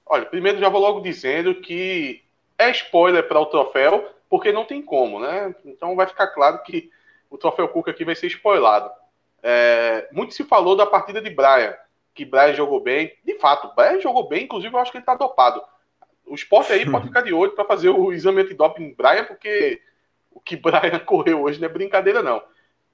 Olha, 0.06 0.26
primeiro 0.26 0.60
já 0.60 0.67
vou 0.67 0.82
logo 0.82 1.00
dizendo 1.00 1.56
que 1.56 2.22
é 2.58 2.69
spoiler 2.72 3.26
para 3.26 3.39
o 3.39 3.46
troféu, 3.46 4.06
porque 4.30 4.52
não 4.52 4.65
tem 4.65 4.82
como, 4.82 5.22
né? 5.22 5.56
Então 5.63 5.96
vai 5.96 6.08
ficar 6.08 6.28
claro 6.28 6.62
que 6.62 6.89
o 7.30 7.38
troféu 7.38 7.69
Cuca 7.69 7.91
aqui 7.91 8.04
vai 8.04 8.15
ser 8.15 8.28
spoilado. 8.28 8.91
É, 9.44 10.08
muito 10.14 10.34
se 10.34 10.46
falou 10.46 10.76
da 10.76 10.86
partida 10.86 11.22
de 11.22 11.30
Brian, 11.30 11.76
que 12.16 12.24
Brian 12.24 12.54
jogou 12.54 12.80
bem. 12.80 13.14
De 13.26 13.38
fato, 13.38 13.76
Brian 13.76 14.00
jogou 14.00 14.28
bem, 14.28 14.46
inclusive 14.46 14.74
eu 14.74 14.80
acho 14.80 14.92
que 14.92 14.98
ele 14.98 15.06
tá 15.06 15.16
dopado. 15.16 15.62
O 16.26 16.34
esporte 16.34 16.72
aí 16.72 16.90
pode 16.90 17.08
ficar 17.08 17.22
de 17.22 17.34
olho 17.34 17.52
para 17.52 17.66
fazer 17.66 17.90
o 17.90 18.14
exame 18.14 18.42
antidoping 18.42 18.84
em 18.84 18.94
Brian, 18.94 19.26
porque 19.26 19.82
o 20.32 20.40
que 20.40 20.56
Brian 20.58 20.98
correu 21.00 21.44
hoje 21.44 21.60
não 21.60 21.68
é 21.68 21.72
brincadeira, 21.72 22.24
não. 22.24 22.42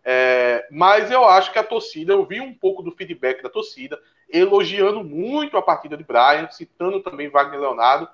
É, 0.04 0.68
mas 0.72 1.12
eu 1.12 1.24
acho 1.26 1.52
que 1.52 1.60
a 1.60 1.64
torcida, 1.64 2.14
eu 2.14 2.26
vi 2.26 2.42
um 2.42 2.54
pouco 2.54 2.82
do 2.82 2.92
feedback 2.92 3.44
da 3.44 3.50
torcida, 3.50 4.00
elogiando 4.28 5.04
muito 5.04 5.56
a 5.58 5.62
partida 5.62 5.96
de 5.96 6.04
Brian, 6.04 6.50
citando 6.50 7.02
também 7.02 7.30
Wagner 7.30 7.60
Leonardo. 7.60 8.10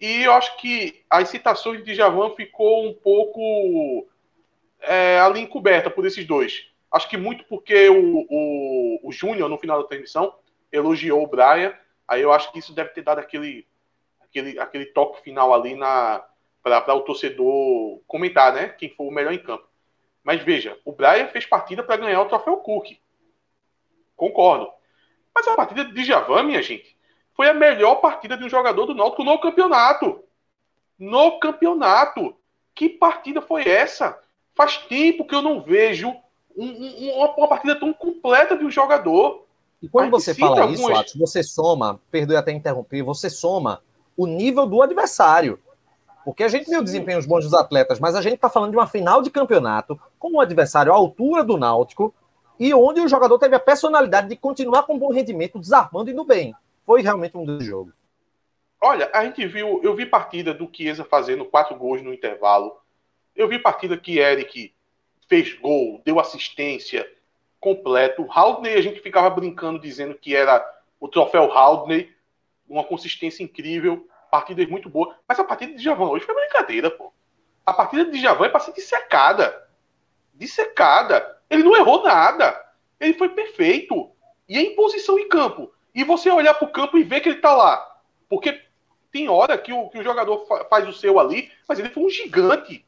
E 0.00 0.22
eu 0.22 0.32
acho 0.32 0.56
que 0.56 1.04
as 1.10 1.28
citações 1.28 1.84
de 1.84 1.94
Javan 1.94 2.30
ficou 2.34 2.88
um 2.88 2.94
pouco 2.94 4.08
é, 4.80 5.18
ali 5.20 5.40
encoberta 5.40 5.90
por 5.90 6.06
esses 6.06 6.26
dois. 6.26 6.67
Acho 6.90 7.08
que 7.08 7.16
muito 7.16 7.44
porque 7.44 7.88
o, 7.88 8.26
o, 8.28 9.08
o 9.08 9.12
Júnior, 9.12 9.48
no 9.48 9.58
final 9.58 9.82
da 9.82 9.88
transmissão, 9.88 10.34
elogiou 10.72 11.22
o 11.22 11.26
Brian. 11.26 11.74
Aí 12.06 12.22
eu 12.22 12.32
acho 12.32 12.50
que 12.52 12.58
isso 12.58 12.72
deve 12.72 12.90
ter 12.90 13.02
dado 13.02 13.18
aquele, 13.18 13.66
aquele, 14.20 14.58
aquele 14.58 14.86
toque 14.86 15.22
final 15.22 15.52
ali 15.52 15.74
na 15.74 16.24
para 16.62 16.94
o 16.94 17.00
torcedor 17.00 18.00
comentar, 18.06 18.52
né? 18.52 18.68
Quem 18.68 18.90
foi 18.90 19.06
o 19.06 19.10
melhor 19.10 19.32
em 19.32 19.42
campo. 19.42 19.66
Mas 20.22 20.42
veja, 20.42 20.78
o 20.84 20.92
Brian 20.92 21.28
fez 21.28 21.46
partida 21.46 21.82
para 21.82 21.96
ganhar 21.96 22.20
o 22.20 22.26
troféu 22.26 22.58
Cook. 22.58 22.98
Concordo. 24.14 24.70
Mas 25.34 25.48
a 25.48 25.54
partida 25.54 25.84
de 25.86 26.04
Javan, 26.04 26.42
minha 26.42 26.60
gente, 26.60 26.98
foi 27.32 27.48
a 27.48 27.54
melhor 27.54 27.96
partida 27.96 28.36
de 28.36 28.44
um 28.44 28.48
jogador 28.48 28.84
do 28.84 28.94
Náutico 28.94 29.24
no 29.24 29.38
campeonato. 29.38 30.22
No 30.98 31.38
campeonato. 31.38 32.36
Que 32.74 32.88
partida 32.88 33.40
foi 33.40 33.66
essa? 33.66 34.20
Faz 34.54 34.76
tempo 34.76 35.24
que 35.24 35.34
eu 35.34 35.40
não 35.40 35.62
vejo 35.62 36.14
um, 36.58 37.22
um, 37.22 37.24
uma, 37.36 37.48
partida 37.48 37.78
tão 37.78 37.92
completa 37.92 38.56
de 38.56 38.64
um 38.64 38.70
jogador. 38.70 39.44
E 39.80 39.88
quando 39.88 40.10
você 40.10 40.34
fala 40.34 40.62
algumas... 40.62 40.80
isso, 40.80 40.92
Atos, 40.92 41.14
você 41.14 41.42
soma, 41.42 42.00
perdoe 42.10 42.36
até 42.36 42.50
interromper, 42.50 43.02
você 43.02 43.30
soma 43.30 43.80
o 44.16 44.26
nível 44.26 44.66
do 44.66 44.82
adversário. 44.82 45.58
Porque 46.24 46.42
a 46.42 46.48
gente 46.48 46.68
viu 46.68 46.82
desempenhos 46.82 47.24
bons 47.24 47.44
dos 47.44 47.54
atletas, 47.54 48.00
mas 48.00 48.14
a 48.16 48.20
gente 48.20 48.34
está 48.34 48.50
falando 48.50 48.72
de 48.72 48.76
uma 48.76 48.86
final 48.86 49.22
de 49.22 49.30
campeonato 49.30 49.98
com 50.18 50.32
um 50.32 50.40
adversário 50.40 50.92
à 50.92 50.96
altura 50.96 51.44
do 51.44 51.56
Náutico 51.56 52.12
e 52.58 52.74
onde 52.74 53.00
o 53.00 53.08
jogador 53.08 53.38
teve 53.38 53.54
a 53.54 53.60
personalidade 53.60 54.28
de 54.28 54.36
continuar 54.36 54.82
com 54.82 54.98
bom 54.98 55.12
rendimento, 55.12 55.58
desarmando 55.58 56.10
e 56.10 56.12
indo 56.12 56.24
bem. 56.24 56.54
Foi 56.84 57.00
realmente 57.02 57.36
um 57.36 57.46
grande 57.46 57.64
jogo. 57.64 57.92
Olha, 58.80 59.10
a 59.14 59.24
gente 59.24 59.46
viu, 59.46 59.80
eu 59.82 59.94
vi 59.94 60.06
partida 60.06 60.52
do 60.52 60.68
Chiesa 60.72 61.04
fazendo 61.04 61.44
quatro 61.44 61.76
gols 61.76 62.02
no 62.02 62.12
intervalo. 62.12 62.76
Eu 63.34 63.48
vi 63.48 63.58
partida 63.58 63.96
que 63.96 64.18
Eric 64.18 64.72
fez 65.28 65.54
gol, 65.54 66.00
deu 66.04 66.18
assistência 66.18 67.08
completo. 67.60 68.26
Haldney, 68.30 68.74
a 68.74 68.80
gente 68.80 69.00
ficava 69.00 69.30
brincando 69.30 69.78
dizendo 69.78 70.14
que 70.14 70.34
era 70.34 70.64
o 70.98 71.08
troféu 71.08 71.52
Haldney, 71.52 72.12
uma 72.68 72.84
consistência 72.84 73.42
incrível, 73.42 74.08
partidas 74.30 74.68
muito 74.68 74.88
boas. 74.88 75.14
Mas 75.28 75.38
a 75.38 75.44
partida 75.44 75.74
de 75.74 75.82
Javan 75.82 76.08
hoje 76.08 76.24
foi 76.24 76.34
brincadeira, 76.34 76.90
pô. 76.90 77.12
A 77.64 77.72
partida 77.72 78.06
de 78.06 78.20
Javan 78.20 78.46
é 78.46 78.48
para 78.48 78.60
ser 78.60 78.72
dissecada. 78.72 79.68
Dissecada. 80.34 81.38
Ele 81.50 81.62
não 81.62 81.76
errou 81.76 82.02
nada. 82.02 82.58
Ele 82.98 83.14
foi 83.14 83.28
perfeito. 83.28 84.10
E 84.48 84.56
é 84.56 84.62
em 84.62 84.74
posição 84.74 85.18
em 85.18 85.28
campo. 85.28 85.70
E 85.94 86.04
você 86.04 86.30
olhar 86.30 86.54
para 86.54 86.66
o 86.66 86.72
campo 86.72 86.96
e 86.96 87.02
ver 87.02 87.20
que 87.20 87.28
ele 87.28 87.36
está 87.36 87.54
lá. 87.54 88.00
Porque 88.28 88.62
tem 89.10 89.28
hora 89.28 89.58
que 89.58 89.72
o, 89.72 89.88
que 89.88 89.98
o 89.98 90.04
jogador 90.04 90.46
faz 90.68 90.88
o 90.88 90.92
seu 90.92 91.18
ali, 91.18 91.50
mas 91.68 91.78
ele 91.78 91.90
foi 91.90 92.04
um 92.04 92.10
gigante. 92.10 92.86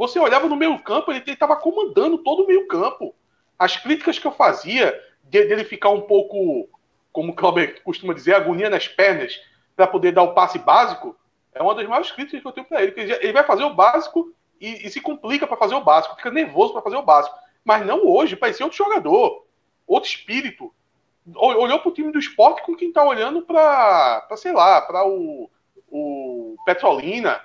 Você 0.00 0.18
olhava 0.18 0.48
no 0.48 0.56
meio 0.56 0.78
campo, 0.78 1.12
ele 1.12 1.22
estava 1.26 1.54
comandando 1.54 2.16
todo 2.16 2.44
o 2.44 2.46
meio 2.46 2.66
campo. 2.66 3.14
As 3.58 3.76
críticas 3.76 4.18
que 4.18 4.26
eu 4.26 4.32
fazia 4.32 4.98
dele 5.24 5.62
ficar 5.62 5.90
um 5.90 6.00
pouco, 6.00 6.70
como 7.12 7.32
o 7.32 7.34
Clauber 7.34 7.82
costuma 7.82 8.14
dizer, 8.14 8.32
agonia 8.32 8.70
nas 8.70 8.88
pernas 8.88 9.38
para 9.76 9.86
poder 9.86 10.12
dar 10.12 10.22
o 10.22 10.32
passe 10.32 10.58
básico, 10.58 11.14
é 11.52 11.62
uma 11.62 11.74
das 11.74 11.86
maiores 11.86 12.10
críticas 12.12 12.40
que 12.40 12.48
eu 12.48 12.52
tenho 12.52 12.66
para 12.66 12.82
ele. 12.82 12.94
Ele 12.98 13.32
vai 13.34 13.44
fazer 13.44 13.62
o 13.64 13.74
básico 13.74 14.32
e, 14.58 14.86
e 14.86 14.90
se 14.90 15.02
complica 15.02 15.46
para 15.46 15.58
fazer 15.58 15.74
o 15.74 15.84
básico, 15.84 16.16
fica 16.16 16.30
nervoso 16.30 16.72
para 16.72 16.80
fazer 16.80 16.96
o 16.96 17.02
básico. 17.02 17.36
Mas 17.62 17.84
não 17.84 18.06
hoje, 18.06 18.36
parecia 18.36 18.64
outro 18.64 18.78
jogador, 18.78 19.44
outro 19.86 20.08
espírito. 20.08 20.72
Olhou 21.36 21.78
para 21.78 21.88
o 21.90 21.92
time 21.92 22.10
do 22.10 22.18
esporte 22.18 22.62
com 22.62 22.74
quem 22.74 22.88
está 22.88 23.04
olhando 23.04 23.42
para, 23.42 24.26
sei 24.38 24.52
lá, 24.52 24.80
para 24.80 25.06
o, 25.06 25.50
o 25.90 26.56
Petrolina, 26.64 27.38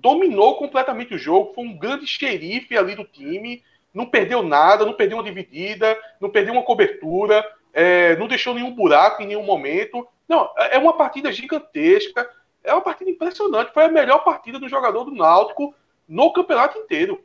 dominou 0.00 0.56
completamente 0.56 1.14
o 1.14 1.18
jogo, 1.18 1.52
foi 1.54 1.64
um 1.64 1.76
grande 1.76 2.06
xerife 2.06 2.76
ali 2.76 2.94
do 2.94 3.04
time, 3.04 3.62
não 3.92 4.06
perdeu 4.06 4.42
nada, 4.42 4.84
não 4.84 4.92
perdeu 4.92 5.18
uma 5.18 5.24
dividida, 5.24 5.96
não 6.20 6.30
perdeu 6.30 6.52
uma 6.52 6.62
cobertura, 6.62 7.44
é, 7.72 8.16
não 8.16 8.28
deixou 8.28 8.54
nenhum 8.54 8.74
buraco 8.74 9.22
em 9.22 9.26
nenhum 9.26 9.42
momento. 9.42 10.06
Não, 10.28 10.50
é, 10.56 10.76
é 10.76 10.78
uma 10.78 10.96
partida 10.96 11.32
gigantesca, 11.32 12.28
é 12.62 12.72
uma 12.72 12.82
partida 12.82 13.10
impressionante. 13.10 13.72
Foi 13.72 13.84
a 13.84 13.88
melhor 13.88 14.24
partida 14.24 14.58
do 14.58 14.68
jogador 14.68 15.04
do 15.04 15.14
Náutico 15.14 15.74
no 16.08 16.32
campeonato 16.32 16.78
inteiro. 16.78 17.22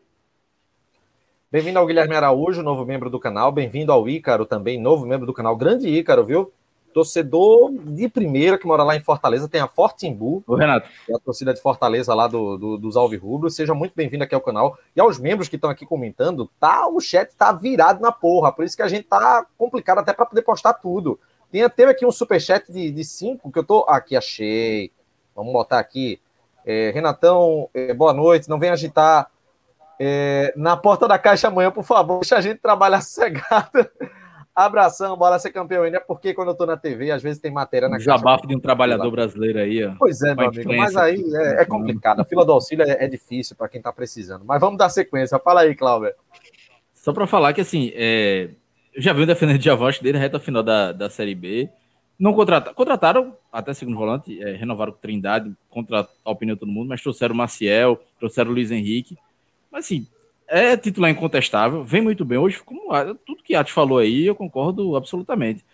Bem-vindo 1.52 1.78
ao 1.78 1.86
Guilherme 1.86 2.16
Araújo, 2.16 2.64
novo 2.64 2.84
membro 2.84 3.12
do 3.12 3.20
canal. 3.20 3.52
Bem-vindo 3.52 3.92
ao 3.92 4.10
Ícaro 4.10 4.46
também, 4.46 4.80
novo 4.80 5.06
membro 5.06 5.28
do 5.28 5.34
canal. 5.34 5.56
Grande 5.56 5.88
Ícaro, 5.88 6.26
viu? 6.26 6.52
Torcedor 6.94 7.72
de 7.72 8.08
primeira 8.08 8.58
que 8.58 8.68
mora 8.68 8.84
lá 8.84 8.96
em 8.96 9.02
Fortaleza, 9.02 9.50
tem 9.50 9.60
a 9.60 9.68
Fortimbu. 9.68 10.44
O 10.48 10.56
Renato. 10.56 10.88
É 11.10 11.16
a 11.16 11.20
torcida 11.20 11.54
de 11.54 11.62
Fortaleza 11.62 12.14
lá 12.14 12.28
do, 12.28 12.58
do 12.58 12.78
dos 12.78 12.96
Alvirrubros. 12.96 13.56
Seja 13.56 13.74
muito 13.74 13.94
bem-vindo 13.96 14.24
aqui 14.24 14.36
ao 14.36 14.42
canal. 14.42 14.78
E 14.96 15.02
aos 15.02 15.20
membros 15.20 15.50
que 15.50 15.56
estão 15.56 15.70
aqui 15.70 15.86
comentando, 15.86 16.50
tá, 16.60 16.88
o 16.88 17.00
chat 17.00 17.36
tá 17.36 17.52
virado 17.52 18.02
na 18.02 18.12
porra. 18.12 18.52
Por 18.52 18.64
isso 18.64 18.76
que 18.78 18.84
a 18.84 18.88
gente 18.88 19.08
tá 19.08 19.46
complicado 19.58 19.98
até 20.00 20.14
para 20.14 20.26
poder 20.26 20.44
postar 20.44 20.74
tudo. 20.74 21.20
Tem, 21.52 21.68
teve 21.70 21.92
aqui 21.92 22.06
um 22.06 22.12
superchat 22.12 22.72
de, 22.72 22.92
de 22.92 23.04
cinco 23.04 23.52
que 23.52 23.60
eu 23.60 23.64
tô. 23.64 23.86
Aqui, 23.88 24.16
achei. 24.16 24.92
Vamos 25.36 25.52
botar 25.52 25.80
aqui. 25.80 26.20
É, 26.66 26.92
Renatão, 26.92 27.70
é, 27.74 27.94
boa 27.94 28.14
noite. 28.14 28.50
Não 28.50 28.60
vem 28.60 28.70
agitar 28.70 29.30
é, 30.00 30.54
na 30.56 30.76
porta 30.76 31.08
da 31.08 31.18
caixa 31.20 31.48
amanhã, 31.48 31.72
por 31.72 31.84
favor. 31.84 32.20
Deixa 32.20 32.38
a 32.38 32.42
gente 32.42 32.60
trabalhar 32.60 33.02
sossegado. 33.04 33.90
Abração, 34.56 35.18
bora 35.18 35.40
ser 35.40 35.52
campeão 35.52 35.82
ainda, 35.82 36.00
porque 36.00 36.32
quando 36.32 36.50
eu 36.50 36.56
tô 36.56 36.66
na 36.68 36.78
TV, 36.78 37.10
às 37.10 37.24
vezes 37.24 37.42
tem 37.42 37.52
matéria 37.52 37.90
na 37.90 37.98
Jabafo 37.98 38.46
de 38.46 38.56
um 38.56 38.60
trabalhador 38.60 39.10
brasileiro 39.10 39.58
aí, 39.58 39.84
ó. 39.84 39.96
Pois 39.98 40.22
é, 40.22 40.36
meu 40.36 40.48
amigo, 40.48 40.76
mas 40.76 40.96
aí 40.96 41.24
é, 41.34 41.62
é, 41.62 41.66
complicado. 41.66 42.20
A 42.20 42.26
fila 42.26 42.46
do 42.46 42.52
auxílio 42.52 42.86
é, 42.86 43.04
é 43.04 43.08
difícil 43.08 43.56
para 43.56 43.68
quem 43.68 43.82
tá 43.82 43.92
precisando. 43.92 44.46
Mas 44.46 44.62
vamos 44.62 44.78
dar 44.78 44.90
sequência. 44.90 45.40
Fala 45.40 45.62
aí, 45.62 45.74
Cláudio. 45.74 46.14
Só 46.94 47.12
para 47.12 47.26
falar 47.26 47.52
que, 47.54 47.62
assim, 47.62 47.92
é... 47.96 48.52
eu 48.94 49.02
já 49.02 49.12
vi 49.12 49.24
o 49.24 49.26
defendendo 49.26 49.58
de 49.58 49.66
Javante 49.66 50.04
desde 50.04 50.20
a 50.20 50.22
reta 50.22 50.40
final 50.40 50.62
da, 50.62 50.92
da 50.92 51.10
Série 51.10 51.34
B. 51.34 51.68
Não 52.20 52.32
contrataram, 52.32 52.76
contrataram 52.76 53.38
até 53.52 53.74
segundo 53.74 53.98
volante, 53.98 54.40
é, 54.42 54.56
renovaram 54.56 54.92
com 54.92 55.00
Trindade, 55.00 55.52
contra 55.68 56.08
a 56.24 56.32
opinião 56.32 56.56
de 56.56 56.60
todo 56.60 56.72
mundo, 56.72 56.90
mas 56.90 57.02
trouxeram 57.02 57.34
o 57.34 57.38
Maciel, 57.38 58.00
trouxeram 58.20 58.52
o 58.52 58.54
Luiz 58.54 58.70
Henrique. 58.70 59.18
Mas, 59.72 59.86
assim, 59.86 60.08
é 60.54 60.78
titular 60.78 61.10
incontestável, 61.10 61.84
vem 61.84 62.00
muito 62.00 62.24
bem. 62.24 62.38
Hoje, 62.38 62.62
como 62.64 62.82
tudo 63.26 63.42
que 63.44 63.56
Atos 63.56 63.74
falou 63.74 63.98
aí, 63.98 64.28
eu 64.28 64.36
concordo 64.36 64.96
absolutamente. 64.96 65.66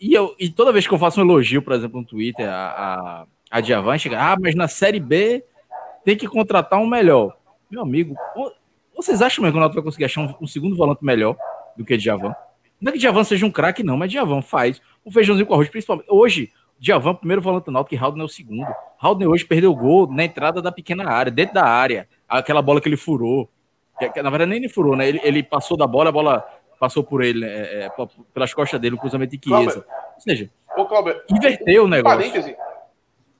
E, 0.00 0.12
eu, 0.12 0.34
e 0.40 0.50
toda 0.50 0.72
vez 0.72 0.88
que 0.88 0.92
eu 0.92 0.98
faço 0.98 1.20
um 1.20 1.24
elogio, 1.24 1.62
por 1.62 1.72
exemplo, 1.72 2.00
no 2.00 2.06
Twitter, 2.06 2.48
a, 2.48 2.52
a, 2.52 3.26
a 3.48 3.60
Diavan 3.60 3.96
chega, 3.96 4.20
ah, 4.20 4.36
mas 4.40 4.56
na 4.56 4.66
Série 4.66 4.98
B 4.98 5.44
tem 6.04 6.16
que 6.16 6.26
contratar 6.26 6.80
um 6.80 6.86
melhor. 6.86 7.36
Meu 7.70 7.80
amigo, 7.80 8.16
vocês 8.92 9.22
acham 9.22 9.40
mesmo 9.40 9.52
que 9.52 9.58
o 9.58 9.60
Náutico 9.60 9.80
vai 9.80 9.84
conseguir 9.84 10.06
achar 10.06 10.22
um, 10.22 10.34
um, 10.40 10.46
segundo 10.48 10.74
volante 10.74 11.04
melhor 11.04 11.36
do 11.76 11.84
que 11.84 11.96
Diavan? 11.96 12.34
Não 12.80 12.90
é 12.90 12.92
que 12.92 12.98
Diavan 12.98 13.22
seja 13.22 13.46
um 13.46 13.52
craque, 13.52 13.84
não, 13.84 13.96
mas 13.96 14.10
Diavan 14.10 14.42
faz 14.42 14.82
o 15.04 15.12
feijãozinho 15.12 15.46
com 15.46 15.54
arroz, 15.54 15.68
principalmente. 15.68 16.08
Hoje, 16.10 16.50
Diavan, 16.76 17.14
primeiro 17.14 17.40
volante 17.40 17.66
do 17.66 17.70
Náutico, 17.70 17.94
e 17.94 17.98
Haldner 17.98 18.22
é 18.22 18.26
o 18.26 18.28
segundo. 18.28 18.66
Haldner 19.00 19.28
hoje 19.28 19.44
perdeu 19.44 19.70
o 19.70 19.76
gol 19.76 20.12
na 20.12 20.24
entrada 20.24 20.60
da 20.60 20.72
pequena 20.72 21.08
área, 21.08 21.30
dentro 21.30 21.54
da 21.54 21.64
área. 21.64 22.08
Aquela 22.28 22.60
bola 22.60 22.80
que 22.80 22.88
ele 22.88 22.96
furou. 22.96 23.48
Na 24.00 24.30
verdade, 24.30 24.50
nem 24.50 24.58
ele 24.58 24.68
furou, 24.68 24.96
né? 24.96 25.08
Ele, 25.08 25.20
ele 25.22 25.42
passou 25.42 25.76
da 25.76 25.86
bola, 25.86 26.08
a 26.08 26.12
bola 26.12 26.48
passou 26.78 27.02
por 27.02 27.22
ele, 27.22 27.40
né? 27.40 27.48
é, 27.48 27.84
é, 27.86 27.92
pelas 28.32 28.54
costas 28.54 28.80
dele, 28.80 28.94
o 28.94 28.98
cruzamento 28.98 29.36
de 29.36 29.48
Chiesa. 29.48 29.84
Ou 30.14 30.20
seja, 30.20 30.50
Ô, 30.76 30.86
Cláudio, 30.86 31.20
inverteu 31.30 31.82
um, 31.82 31.86
o 31.86 31.88
negócio. 31.88 32.18
Parêntese, 32.18 32.56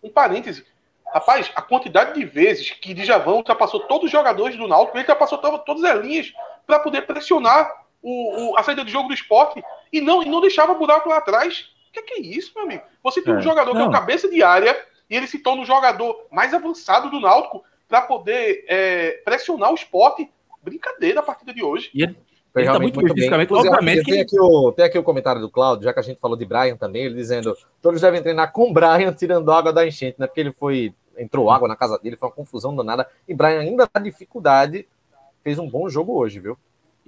um 0.02 0.10
parêntese. 0.10 0.66
Rapaz, 1.12 1.50
a 1.54 1.62
quantidade 1.62 2.14
de 2.14 2.24
vezes 2.24 2.70
que 2.70 2.92
Djavan 2.92 3.34
ultrapassou 3.34 3.80
todos 3.80 4.06
os 4.06 4.10
jogadores 4.10 4.56
do 4.56 4.68
Náutico, 4.68 4.96
ele 4.96 5.04
ultrapassou 5.04 5.38
todas 5.38 5.84
as 5.84 6.04
linhas 6.04 6.32
para 6.66 6.80
poder 6.80 7.02
pressionar 7.02 7.70
o, 8.02 8.50
o, 8.52 8.58
a 8.58 8.62
saída 8.62 8.84
de 8.84 8.90
jogo 8.90 9.08
do 9.08 9.14
esporte 9.14 9.62
e 9.92 10.00
não, 10.00 10.22
e 10.22 10.28
não 10.28 10.40
deixava 10.40 10.74
buraco 10.74 11.08
lá 11.08 11.18
atrás. 11.18 11.70
O 11.88 11.92
que, 11.92 12.02
que, 12.02 12.14
é 12.14 12.20
isso, 12.20 12.52
meu 12.54 12.64
amigo? 12.64 12.82
Você 13.02 13.22
tem 13.22 13.32
é. 13.32 13.36
um 13.36 13.40
jogador 13.40 13.72
não. 13.72 13.80
que 13.80 13.86
é 13.86 13.88
o 13.88 13.92
cabeça 13.92 14.28
de 14.28 14.42
área 14.42 14.78
e 15.08 15.16
ele 15.16 15.26
se 15.26 15.38
torna 15.38 15.62
o 15.62 15.66
jogador 15.66 16.26
mais 16.30 16.52
avançado 16.52 17.10
do 17.10 17.20
Náutico 17.20 17.64
para 17.88 18.02
poder 18.02 18.66
é, 18.68 19.22
pressionar 19.24 19.70
o 19.70 19.74
esporte 19.74 20.30
brincadeira 20.68 21.20
a 21.20 21.22
partida 21.22 21.52
de 21.52 21.62
hoje. 21.62 21.90
E 21.94 22.02
ele, 22.02 22.16
ele 22.56 22.66
tá 22.66 22.78
muito, 22.78 23.00
muito 23.00 23.14
fisicamente, 23.14 23.52
obviamente. 23.52 24.04
Tem, 24.04 24.20
aqui 24.20 24.40
o, 24.40 24.72
tem 24.72 24.84
aqui 24.84 24.98
o 24.98 25.02
comentário 25.02 25.40
do 25.40 25.50
Claudio, 25.50 25.84
já 25.84 25.92
que 25.92 26.00
a 26.00 26.02
gente 26.02 26.20
falou 26.20 26.36
de 26.36 26.44
Brian 26.44 26.76
também, 26.76 27.04
ele 27.04 27.14
dizendo: 27.14 27.56
todos 27.80 28.00
devem 28.00 28.22
treinar 28.22 28.52
com 28.52 28.72
Brian 28.72 29.12
tirando 29.12 29.50
água 29.52 29.72
da 29.72 29.86
enchente, 29.86 30.16
né? 30.18 30.26
Porque 30.26 30.40
ele 30.40 30.52
foi. 30.52 30.94
Entrou 31.16 31.50
água 31.50 31.66
na 31.66 31.74
casa 31.74 31.98
dele, 31.98 32.16
foi 32.16 32.28
uma 32.28 32.34
confusão 32.34 32.76
danada. 32.76 33.08
E 33.26 33.34
Brian, 33.34 33.58
ainda 33.58 33.88
na 33.92 34.00
dificuldade, 34.00 34.86
fez 35.42 35.58
um 35.58 35.68
bom 35.68 35.88
jogo 35.88 36.16
hoje, 36.16 36.38
viu? 36.38 36.56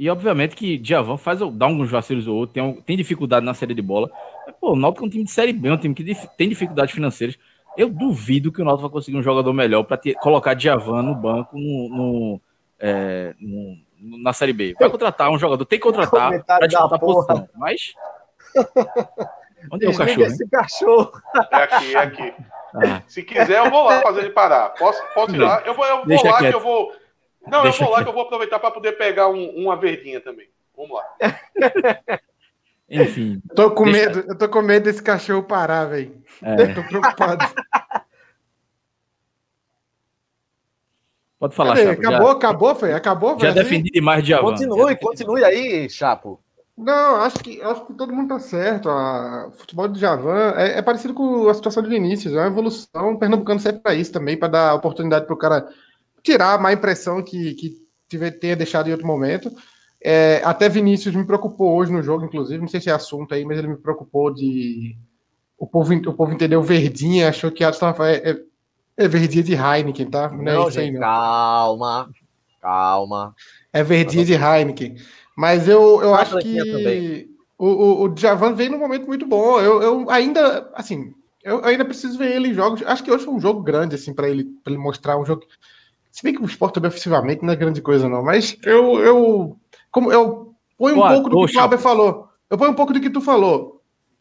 E 0.00 0.08
obviamente 0.08 0.56
que 0.56 0.78
Diavão 0.78 1.18
faz 1.18 1.40
dá 1.52 1.66
alguns 1.66 1.90
vacilos 1.90 2.26
ou 2.26 2.34
outros, 2.34 2.54
tem, 2.54 2.74
tem 2.80 2.96
dificuldade 2.96 3.44
na 3.44 3.52
série 3.52 3.74
de 3.74 3.82
bola. 3.82 4.10
Mas, 4.46 4.56
pô, 4.58 4.72
o 4.72 4.76
Náutico 4.76 5.04
é 5.04 5.06
um 5.06 5.10
time 5.10 5.24
de 5.24 5.30
série 5.30 5.52
B, 5.52 5.70
um 5.70 5.76
time 5.76 5.94
que 5.94 6.02
tem 6.38 6.48
dificuldades 6.48 6.94
financeiras. 6.94 7.38
Eu 7.76 7.90
duvido 7.90 8.50
que 8.50 8.62
o 8.62 8.64
Náutico 8.64 8.88
vai 8.88 8.90
conseguir 8.90 9.18
um 9.18 9.22
jogador 9.22 9.52
melhor 9.52 9.84
para 9.84 10.00
colocar 10.22 10.54
Diavan 10.54 11.02
no 11.02 11.14
banco 11.14 11.54
no, 11.54 11.88
no 11.90 12.40
é, 12.80 13.34
no, 13.38 13.76
na 14.22 14.32
Série 14.32 14.52
B. 14.52 14.74
Vai 14.78 14.88
contratar 14.88 15.30
um 15.30 15.38
jogador, 15.38 15.64
tem 15.64 15.78
que 15.78 15.84
contratar 15.84 16.42
para 16.44 16.66
disputar 16.66 16.94
a 16.94 16.98
posição. 16.98 17.48
Mas. 17.54 17.94
Onde 19.70 19.84
é 19.84 19.90
o 19.90 19.96
cachorro? 19.96 20.22
Esse 20.22 20.48
cachorro. 20.48 21.12
É 21.52 21.56
aqui, 21.56 21.94
é 21.94 21.98
aqui. 21.98 22.34
Ah. 22.74 23.02
Se 23.06 23.22
quiser, 23.22 23.58
eu 23.64 23.70
vou 23.70 23.84
lá 23.84 24.00
fazer 24.00 24.20
ele 24.20 24.30
parar. 24.30 24.70
Posso, 24.70 25.02
posso 25.12 25.34
ir 25.34 25.38
lá? 25.38 25.62
Eu 25.66 25.74
vou, 25.74 25.84
eu 25.84 26.04
vou 26.04 26.24
lá 26.24 26.38
quieto. 26.38 26.50
que 26.50 26.56
eu 26.56 26.60
vou. 26.60 26.92
Não, 27.46 27.62
Deixa 27.62 27.82
eu 27.82 27.86
vou 27.86 27.90
lá 27.90 27.98
quieto. 27.98 28.04
que 28.04 28.10
eu 28.10 28.14
vou 28.14 28.22
aproveitar 28.22 28.58
para 28.58 28.70
poder 28.70 28.92
pegar 28.92 29.28
um, 29.28 29.50
uma 29.50 29.76
verdinha 29.76 30.20
também. 30.20 30.48
Vamos 30.74 30.96
lá. 30.96 31.04
Enfim. 32.88 33.40
Eu 33.48 33.54
tô 33.54 33.70
com 33.72 33.84
deixa... 33.84 34.06
medo, 34.06 34.24
eu 34.28 34.38
tô 34.38 34.48
com 34.48 34.62
medo 34.62 34.84
desse 34.84 35.02
cachorro 35.02 35.42
parar, 35.42 35.84
velho. 35.84 36.22
É. 36.42 36.74
Tô 36.74 36.82
preocupado. 36.84 37.44
Pode 41.40 41.55
falar, 41.55 41.74
Chapo. 41.74 41.90
Acabou, 41.92 42.26
já... 42.26 42.33
acabou, 42.33 42.74
foi? 42.74 42.92
Acabou, 42.92 43.40
Já 43.40 43.50
defendi 43.50 43.90
demais 43.90 44.22
de 44.22 44.35
avanço. 44.35 44.62
Continue, 44.62 44.96
continue 44.96 45.42
aí, 45.42 45.88
Chapo. 45.88 46.38
Não, 46.76 47.16
acho 47.16 47.38
que, 47.38 47.62
acho 47.62 47.87
que 47.87 47.94
todo 47.94 48.12
mundo 48.12 48.29
tá 48.29 48.38
certo. 48.38 48.90
O 48.90 49.50
futebol 49.53 49.88
de 49.88 49.98
Javan 49.98 50.53
é, 50.57 50.79
é, 50.79 50.83
parecido 50.83 51.14
com 51.14 51.48
a 51.48 51.55
situação 51.55 51.83
de 51.83 51.88
Vinícius, 51.88 52.35
é 52.35 52.38
uma 52.38 52.46
evolução. 52.46 53.12
O 53.12 53.18
Pernambucano 53.18 53.59
serve 53.59 53.79
para 53.79 53.94
isso 53.94 54.12
também, 54.12 54.37
para 54.37 54.48
dar 54.48 54.74
oportunidade 54.74 55.24
para 55.24 55.35
o 55.35 55.38
cara 55.38 55.66
tirar 56.22 56.55
a 56.55 56.59
má 56.59 56.74
impressão 56.74 57.22
que, 57.22 57.55
que 57.55 57.76
tiver, 58.07 58.33
tenha 58.33 58.55
deixado 58.55 58.88
em 58.88 58.92
outro 58.92 59.07
momento. 59.07 59.50
É, 60.03 60.42
até 60.44 60.68
Vinícius 60.68 61.14
me 61.14 61.24
preocupou 61.24 61.74
hoje 61.74 61.90
no 61.90 62.03
jogo, 62.03 62.26
inclusive, 62.26 62.61
não 62.61 62.68
sei 62.68 62.81
se 62.81 62.90
é 62.90 62.92
assunto 62.92 63.35
aí, 63.35 63.46
mas 63.46 63.59
ele 63.59 63.68
me 63.68 63.76
preocupou 63.76 64.33
de. 64.33 64.94
O 65.57 65.66
povo, 65.66 65.94
o 65.94 66.14
povo 66.14 66.33
entendeu 66.33 66.62
verdinha, 66.62 67.31
achou 67.31 67.50
que 67.50 67.64
estava. 67.64 68.11
É, 68.11 68.42
é, 69.00 69.04
é 69.04 69.08
verdinha 69.08 69.42
de 69.42 69.54
Heineken, 69.54 70.10
tá? 70.10 70.28
Não, 70.28 70.42
não 70.42 70.68
é 70.68 70.70
gente, 70.70 70.80
aí, 70.80 70.90
não. 70.92 71.00
calma. 71.00 72.10
Calma. 72.60 73.34
É 73.72 73.82
verdinha 73.82 74.24
de 74.24 74.34
Heineken. 74.34 74.96
Mas 75.36 75.66
eu, 75.68 76.02
eu 76.02 76.14
acho 76.14 76.36
que 76.38 77.28
o, 77.56 77.66
o, 77.66 78.02
o 78.02 78.08
Djavan 78.08 78.54
vem 78.54 78.68
num 78.68 78.78
momento 78.78 79.06
muito 79.06 79.26
bom. 79.26 79.60
Eu, 79.60 79.82
eu 79.82 80.10
ainda, 80.10 80.70
assim, 80.74 81.14
eu 81.42 81.64
ainda 81.64 81.84
preciso 81.84 82.18
ver 82.18 82.34
ele 82.34 82.48
em 82.48 82.54
jogos. 82.54 82.82
Acho 82.84 83.02
que 83.02 83.10
hoje 83.10 83.24
foi 83.24 83.34
um 83.34 83.40
jogo 83.40 83.62
grande, 83.62 83.94
assim, 83.94 84.12
para 84.12 84.28
ele, 84.28 84.46
ele 84.66 84.76
mostrar 84.76 85.18
um 85.18 85.24
jogo. 85.24 85.42
Se 86.10 86.22
bem 86.22 86.34
que 86.34 86.42
o 86.42 86.46
esporte 86.46 86.74
também 86.74 86.88
ofensivamente 86.88 87.42
não 87.42 87.52
é 87.52 87.56
grande 87.56 87.80
coisa, 87.80 88.08
não. 88.08 88.22
Mas 88.22 88.56
eu, 88.64 88.98
eu 89.00 89.56
como 89.90 90.12
eu 90.12 90.54
ponho 90.76 90.96
um 90.96 91.08
pouco 91.08 91.30
do 91.30 91.46
que 91.46 91.52
o 91.52 91.52
Cláudio 91.52 91.78
falou. 91.78 92.28
Eu 92.50 92.58
ponho 92.58 92.72
um 92.72 92.74
pouco 92.74 92.92
do 92.92 93.00
que 93.00 93.08
tu 93.08 93.20
falou. 93.20 93.79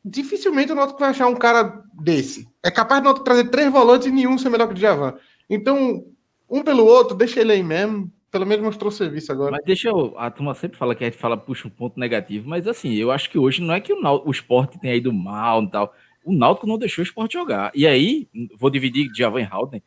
Dificilmente 0.10 0.72
o 0.72 0.76
Náutico 0.76 1.00
vai 1.00 1.10
achar 1.10 1.28
um 1.28 1.36
cara 1.36 1.84
desse. 1.93 2.48
É 2.63 2.72
capaz 2.72 3.00
de 3.00 3.06
Náutico 3.06 3.24
trazer 3.24 3.50
três 3.50 3.72
volantes 3.72 4.08
e 4.08 4.12
nenhum 4.12 4.38
ser 4.38 4.50
melhor 4.50 4.67
que 4.67 4.74
o 4.74 4.76
Djavan. 4.76 5.15
Então, 5.48 6.04
um 6.50 6.63
pelo 6.63 6.84
outro, 6.84 7.15
deixa 7.15 7.39
ele 7.41 7.52
aí 7.52 7.63
mesmo. 7.63 8.12
Pelo 8.32 8.45
menos 8.45 8.65
mostrou 8.65 8.91
serviço 8.91 9.32
agora. 9.32 9.52
Mas 9.52 9.65
deixa 9.65 9.89
eu. 9.89 10.13
A 10.17 10.30
turma 10.30 10.54
sempre 10.54 10.78
fala 10.78 10.95
que 10.95 11.04
a 11.04 11.08
gente 11.10 11.19
fala, 11.19 11.38
puxa 11.38 11.67
um 11.67 11.72
ponto 11.72 12.00
negativo, 12.00 12.48
mas 12.48 12.67
assim, 12.67 12.93
eu 12.93 13.12
acho 13.12 13.30
que 13.30 13.38
hoje 13.38 13.62
não 13.62 13.74
é 13.74 13.80
que 13.80 13.93
o, 13.93 14.02
Náutico, 14.02 14.30
o 14.30 14.32
esporte 14.32 14.80
tenha 14.80 14.95
ido 14.95 15.13
mal 15.13 15.63
e 15.63 15.69
tal. 15.69 15.93
O 16.24 16.34
Náutico 16.34 16.67
não 16.67 16.78
deixou 16.78 17.04
o 17.04 17.08
esporte 17.08 17.34
jogar. 17.34 17.72
E 17.76 17.86
aí, 17.86 18.28
vou 18.58 18.69
dividir 18.69 19.12
Djavan 19.12 19.41
e 19.41 19.48
Haldner. 19.50 19.82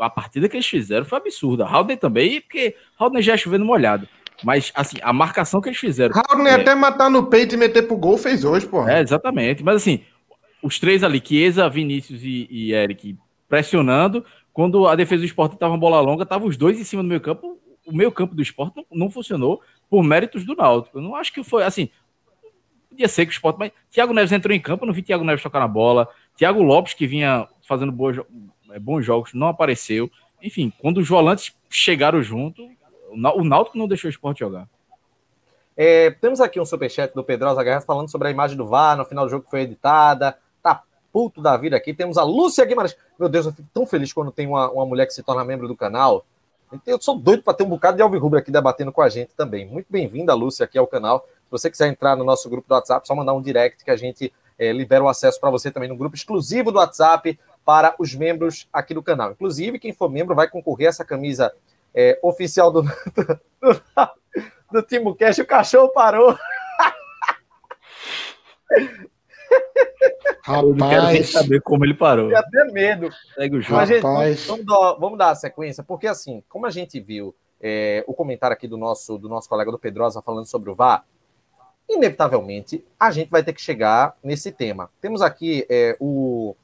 a 0.00 0.10
partida 0.10 0.48
que 0.48 0.56
eles 0.56 0.66
fizeram 0.66 1.04
foi 1.04 1.18
absurda. 1.18 1.66
Haldner 1.66 1.98
também, 1.98 2.40
porque 2.40 2.74
Haldner 2.98 3.22
já 3.22 3.34
é 3.34 3.36
chovendo 3.36 3.64
molhado. 3.64 4.08
Mas, 4.42 4.72
assim, 4.74 4.96
a 5.02 5.12
marcação 5.12 5.60
que 5.60 5.68
eles 5.68 5.78
fizeram. 5.78 6.14
Raul 6.14 6.46
é... 6.46 6.54
até 6.54 6.74
matar 6.74 7.10
no 7.10 7.26
peito 7.26 7.54
e 7.54 7.58
meter 7.58 7.86
pro 7.86 7.96
gol 7.96 8.16
fez 8.16 8.44
hoje, 8.44 8.66
pô. 8.66 8.86
É, 8.88 9.00
exatamente. 9.00 9.62
Mas, 9.62 9.76
assim, 9.76 10.02
os 10.62 10.78
três 10.78 11.02
ali, 11.02 11.22
Chiesa, 11.24 11.68
Vinícius 11.68 12.22
e, 12.22 12.48
e 12.50 12.72
Eric, 12.72 13.16
pressionando. 13.48 14.24
Quando 14.52 14.86
a 14.86 14.94
defesa 14.94 15.22
do 15.22 15.26
esporte 15.26 15.56
tava 15.56 15.72
uma 15.72 15.78
bola 15.78 16.00
longa, 16.00 16.26
tava 16.26 16.44
os 16.44 16.56
dois 16.56 16.78
em 16.78 16.84
cima 16.84 17.02
do 17.02 17.08
meio 17.08 17.20
campo. 17.20 17.58
O 17.86 17.92
meio 17.92 18.12
campo 18.12 18.34
do 18.34 18.42
esporte 18.42 18.76
não, 18.76 18.84
não 18.92 19.10
funcionou 19.10 19.60
por 19.90 20.02
méritos 20.04 20.44
do 20.44 20.54
Náutico. 20.54 20.98
Eu 20.98 21.02
não 21.02 21.16
acho 21.16 21.32
que 21.32 21.42
foi, 21.42 21.64
assim, 21.64 21.88
podia 22.88 23.08
ser 23.08 23.26
que 23.26 23.32
o 23.32 23.34
esporte, 23.34 23.58
mas 23.58 23.72
Thiago 23.90 24.12
Neves 24.12 24.32
entrou 24.32 24.54
em 24.54 24.60
campo, 24.60 24.84
eu 24.84 24.86
não 24.86 24.94
vi 24.94 25.02
Thiago 25.02 25.24
Neves 25.24 25.42
tocar 25.42 25.60
na 25.60 25.68
bola. 25.68 26.08
Thiago 26.36 26.62
Lopes, 26.62 26.94
que 26.94 27.06
vinha 27.06 27.48
fazendo 27.66 27.90
boas, 27.90 28.18
é, 28.70 28.78
bons 28.78 29.02
jogos, 29.02 29.34
não 29.34 29.48
apareceu. 29.48 30.10
Enfim, 30.42 30.72
quando 30.78 30.98
os 30.98 31.08
volantes 31.08 31.54
chegaram 31.70 32.22
junto, 32.22 32.68
o 33.12 33.44
Náutico 33.44 33.78
não 33.78 33.86
deixou 33.86 34.08
o 34.08 34.10
esporte 34.10 34.40
jogar. 34.40 34.68
É, 35.76 36.10
temos 36.10 36.40
aqui 36.40 36.60
um 36.60 36.64
superchat 36.64 37.14
do 37.14 37.24
Pedrosa 37.24 37.62
Guerra 37.62 37.80
falando 37.80 38.10
sobre 38.10 38.28
a 38.28 38.30
imagem 38.30 38.56
do 38.56 38.66
VAR 38.66 38.96
no 38.96 39.04
final 39.04 39.24
do 39.24 39.30
jogo 39.30 39.44
que 39.44 39.50
foi 39.50 39.62
editada. 39.62 40.36
Tá 40.62 40.82
puto 41.12 41.40
da 41.40 41.56
vida 41.56 41.76
aqui. 41.76 41.94
Temos 41.94 42.18
a 42.18 42.24
Lúcia 42.24 42.64
Guimarães. 42.64 42.96
Meu 43.18 43.28
Deus, 43.28 43.46
eu 43.46 43.52
fico 43.52 43.68
tão 43.72 43.86
feliz 43.86 44.12
quando 44.12 44.30
tem 44.30 44.46
uma, 44.46 44.70
uma 44.70 44.86
mulher 44.86 45.06
que 45.06 45.14
se 45.14 45.22
torna 45.22 45.44
membro 45.44 45.66
do 45.66 45.76
canal. 45.76 46.24
Eu 46.86 47.00
sou 47.00 47.18
doido 47.18 47.42
para 47.42 47.52
ter 47.52 47.64
um 47.64 47.68
bocado 47.68 47.96
de 47.96 48.02
Alvirrubra 48.02 48.38
aqui 48.40 48.50
debatendo 48.50 48.92
com 48.92 49.02
a 49.02 49.08
gente 49.08 49.34
também. 49.34 49.66
Muito 49.66 49.86
bem-vinda, 49.90 50.34
Lúcia, 50.34 50.64
aqui 50.64 50.78
ao 50.78 50.86
canal. 50.86 51.26
Se 51.44 51.50
você 51.50 51.70
quiser 51.70 51.88
entrar 51.88 52.16
no 52.16 52.24
nosso 52.24 52.48
grupo 52.48 52.66
do 52.66 52.74
WhatsApp, 52.74 53.06
só 53.06 53.14
mandar 53.14 53.34
um 53.34 53.42
direct 53.42 53.84
que 53.84 53.90
a 53.90 53.96
gente 53.96 54.32
é, 54.58 54.72
libera 54.72 55.04
o 55.04 55.08
acesso 55.08 55.38
para 55.38 55.50
você 55.50 55.70
também 55.70 55.88
no 55.88 55.96
grupo 55.96 56.16
exclusivo 56.16 56.72
do 56.72 56.78
WhatsApp 56.78 57.38
para 57.64 57.94
os 57.98 58.14
membros 58.14 58.68
aqui 58.72 58.94
do 58.94 59.02
canal. 59.02 59.32
Inclusive, 59.32 59.78
quem 59.78 59.92
for 59.92 60.08
membro 60.08 60.34
vai 60.34 60.48
concorrer 60.48 60.86
a 60.86 60.90
essa 60.90 61.04
camisa 61.04 61.52
é, 61.94 62.18
oficial 62.22 62.70
do, 62.70 62.82
do, 63.60 63.82
do 64.70 64.82
Timo 64.82 65.14
Cash, 65.14 65.38
o 65.38 65.46
cachorro 65.46 65.88
parou. 65.88 66.36
Rapaz, 70.42 71.30
saber 71.30 71.60
como 71.60 71.84
ele 71.84 71.94
parou. 71.94 72.30
Eu 72.30 72.36
até 72.36 72.64
medo. 72.72 73.08
Segue 73.34 73.56
o 73.56 73.62
jogo. 73.62 73.76
Mas, 74.02 74.44
vamos, 74.46 74.66
dar, 74.66 74.92
vamos, 74.94 75.18
dar, 75.18 75.30
a 75.30 75.34
sequência, 75.34 75.84
porque 75.84 76.06
assim, 76.06 76.42
como 76.48 76.66
a 76.66 76.70
gente 76.70 76.98
viu 77.00 77.34
é, 77.60 78.02
o 78.06 78.14
comentário 78.14 78.54
aqui 78.54 78.66
do 78.66 78.76
nosso, 78.76 79.16
do 79.18 79.28
nosso 79.28 79.48
colega 79.48 79.70
do 79.70 79.78
Pedrosa 79.78 80.20
falando 80.20 80.46
sobre 80.46 80.70
o 80.70 80.74
VAR, 80.74 81.04
inevitavelmente 81.88 82.84
a 82.98 83.10
gente 83.10 83.28
vai 83.28 83.44
ter 83.44 83.52
que 83.52 83.60
chegar 83.60 84.16
nesse 84.22 84.50
tema. 84.50 84.90
Temos 85.00 85.22
aqui 85.22 85.64
é, 85.68 85.96
o, 86.00 86.56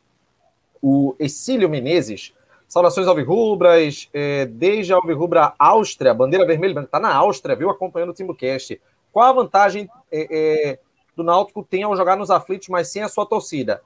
o 0.82 1.14
Exílio 1.18 1.68
Menezes 1.68 2.34
Saudações 2.68 3.06
alvirrubras, 3.06 4.10
é, 4.12 4.44
desde 4.44 4.92
a 4.92 4.96
alvirrubra 4.96 5.54
Áustria, 5.58 6.12
bandeira 6.12 6.46
vermelha, 6.46 6.80
está 6.80 7.00
na 7.00 7.14
Áustria, 7.14 7.56
viu, 7.56 7.70
acompanhando 7.70 8.10
o 8.10 8.14
Timbucast. 8.14 8.78
Qual 9.10 9.26
a 9.26 9.32
vantagem 9.32 9.88
é, 10.12 10.28
é, 10.70 10.78
do 11.16 11.24
Náutico 11.24 11.64
tem 11.64 11.82
ao 11.82 11.96
jogar 11.96 12.16
nos 12.16 12.30
aflitos, 12.30 12.68
mas 12.68 12.88
sem 12.88 13.02
a 13.02 13.08
sua 13.08 13.24
torcida? 13.24 13.80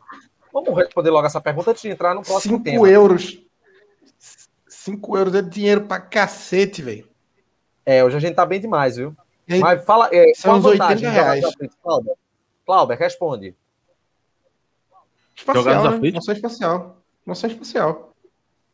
Vamos 0.52 0.76
responder 0.76 1.10
logo 1.10 1.26
essa 1.26 1.40
pergunta 1.40 1.70
antes 1.70 1.82
de 1.82 1.90
entrar 1.90 2.12
no 2.12 2.22
próximo 2.22 2.56
Cinco 2.56 2.64
tema. 2.64 2.78
5 2.78 2.86
euros. 2.88 3.42
5 4.68 5.16
euros 5.16 5.34
é 5.36 5.42
dinheiro 5.42 5.82
pra 5.82 6.00
cacete, 6.00 6.82
velho. 6.82 7.08
É, 7.86 8.04
hoje 8.04 8.16
a 8.16 8.20
gente 8.20 8.34
tá 8.34 8.44
bem 8.44 8.60
demais, 8.60 8.96
viu? 8.96 9.16
Aí, 9.48 9.60
mas 9.60 9.84
fala, 9.84 10.08
é, 10.12 10.32
são 10.34 10.60
qual 10.60 10.72
a 10.72 10.72
vantagem 10.72 11.08
80 11.08 11.10
reais. 11.10 11.44
Cláudio, 11.82 12.12
Cláudio, 12.66 12.96
responde. 12.96 13.56
Espacial, 15.36 15.90
né? 15.98 16.10
Noção 16.10 16.34
espacial. 16.34 16.96
Noção 17.24 17.50
espacial. 17.50 18.11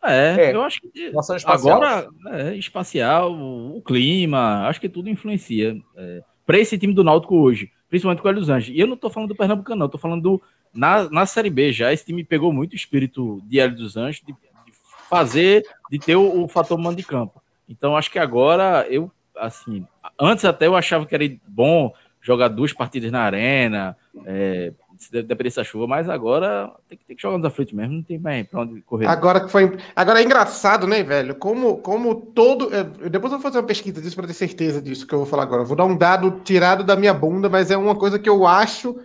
É, 0.02 0.50
é, 0.50 0.54
eu 0.54 0.62
acho 0.62 0.80
que 0.80 1.12
agora 1.44 2.08
é, 2.28 2.54
espacial, 2.54 3.32
o 3.32 3.82
clima, 3.82 4.68
acho 4.68 4.80
que 4.80 4.88
tudo 4.88 5.10
influencia. 5.10 5.76
É, 5.96 6.22
para 6.46 6.58
esse 6.58 6.78
time 6.78 6.94
do 6.94 7.04
Náutico 7.04 7.36
hoje, 7.36 7.70
principalmente 7.88 8.22
com 8.22 8.28
o 8.28 8.30
Hélio 8.30 8.40
dos 8.40 8.48
Anjos. 8.48 8.74
E 8.74 8.78
eu 8.78 8.86
não 8.86 8.94
estou 8.94 9.10
falando 9.10 9.30
do 9.30 9.36
Pernambucano, 9.36 9.78
não, 9.80 9.86
estou 9.86 10.00
falando 10.00 10.22
do, 10.22 10.42
na, 10.72 11.10
na 11.10 11.26
Série 11.26 11.50
B 11.50 11.72
já. 11.72 11.92
Esse 11.92 12.06
time 12.06 12.22
pegou 12.22 12.52
muito 12.52 12.72
o 12.72 12.76
espírito 12.76 13.42
de 13.44 13.58
Hélio 13.58 13.76
dos 13.76 13.96
Anjos, 13.96 14.22
de, 14.24 14.32
de 14.32 14.72
fazer, 15.10 15.64
de 15.90 15.98
ter 15.98 16.16
o, 16.16 16.44
o 16.44 16.48
fator 16.48 16.78
mando 16.78 16.96
de 16.96 17.02
campo. 17.02 17.42
Então 17.68 17.96
acho 17.96 18.10
que 18.10 18.18
agora 18.18 18.86
eu, 18.88 19.10
assim, 19.36 19.86
antes 20.18 20.44
até 20.44 20.66
eu 20.66 20.76
achava 20.76 21.04
que 21.04 21.14
era 21.14 21.24
bom 21.46 21.92
jogar 22.20 22.48
duas 22.48 22.72
partidas 22.72 23.10
na 23.10 23.20
arena, 23.20 23.96
é, 24.24 24.72
depender 25.10 25.44
dessa 25.44 25.64
chuva, 25.64 25.86
mas 25.86 26.08
agora 26.08 26.72
tem 26.88 26.98
que, 26.98 27.04
tem 27.04 27.16
que 27.16 27.22
jogar 27.22 27.36
nos 27.36 27.46
aflitos 27.46 27.72
mesmo, 27.72 27.94
não 27.94 28.02
tem 28.02 28.18
mais 28.18 28.46
pra 28.46 28.62
onde 28.62 28.80
correr. 28.82 29.06
Agora 29.06 29.40
que 29.40 29.50
foi. 29.50 29.76
Agora 29.94 30.20
é 30.20 30.24
engraçado, 30.24 30.86
né, 30.86 31.02
velho? 31.02 31.34
Como, 31.34 31.78
como 31.78 32.14
todo. 32.14 32.74
É, 32.74 32.82
depois 33.08 33.32
eu 33.32 33.38
vou 33.38 33.40
fazer 33.40 33.58
uma 33.58 33.66
pesquisa 33.66 34.00
disso 34.00 34.16
para 34.16 34.26
ter 34.26 34.34
certeza 34.34 34.82
disso 34.82 35.06
que 35.06 35.14
eu 35.14 35.18
vou 35.18 35.26
falar 35.26 35.44
agora. 35.44 35.62
Eu 35.62 35.66
vou 35.66 35.76
dar 35.76 35.84
um 35.84 35.96
dado 35.96 36.40
tirado 36.44 36.82
da 36.82 36.96
minha 36.96 37.14
bunda, 37.14 37.48
mas 37.48 37.70
é 37.70 37.76
uma 37.76 37.94
coisa 37.94 38.18
que 38.18 38.28
eu 38.28 38.46
acho. 38.46 38.96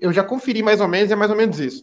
Eu 0.00 0.12
já 0.12 0.22
conferi 0.22 0.62
mais 0.62 0.80
ou 0.80 0.88
menos, 0.88 1.10
é 1.10 1.16
mais 1.16 1.30
ou 1.30 1.36
menos 1.36 1.58
isso. 1.58 1.82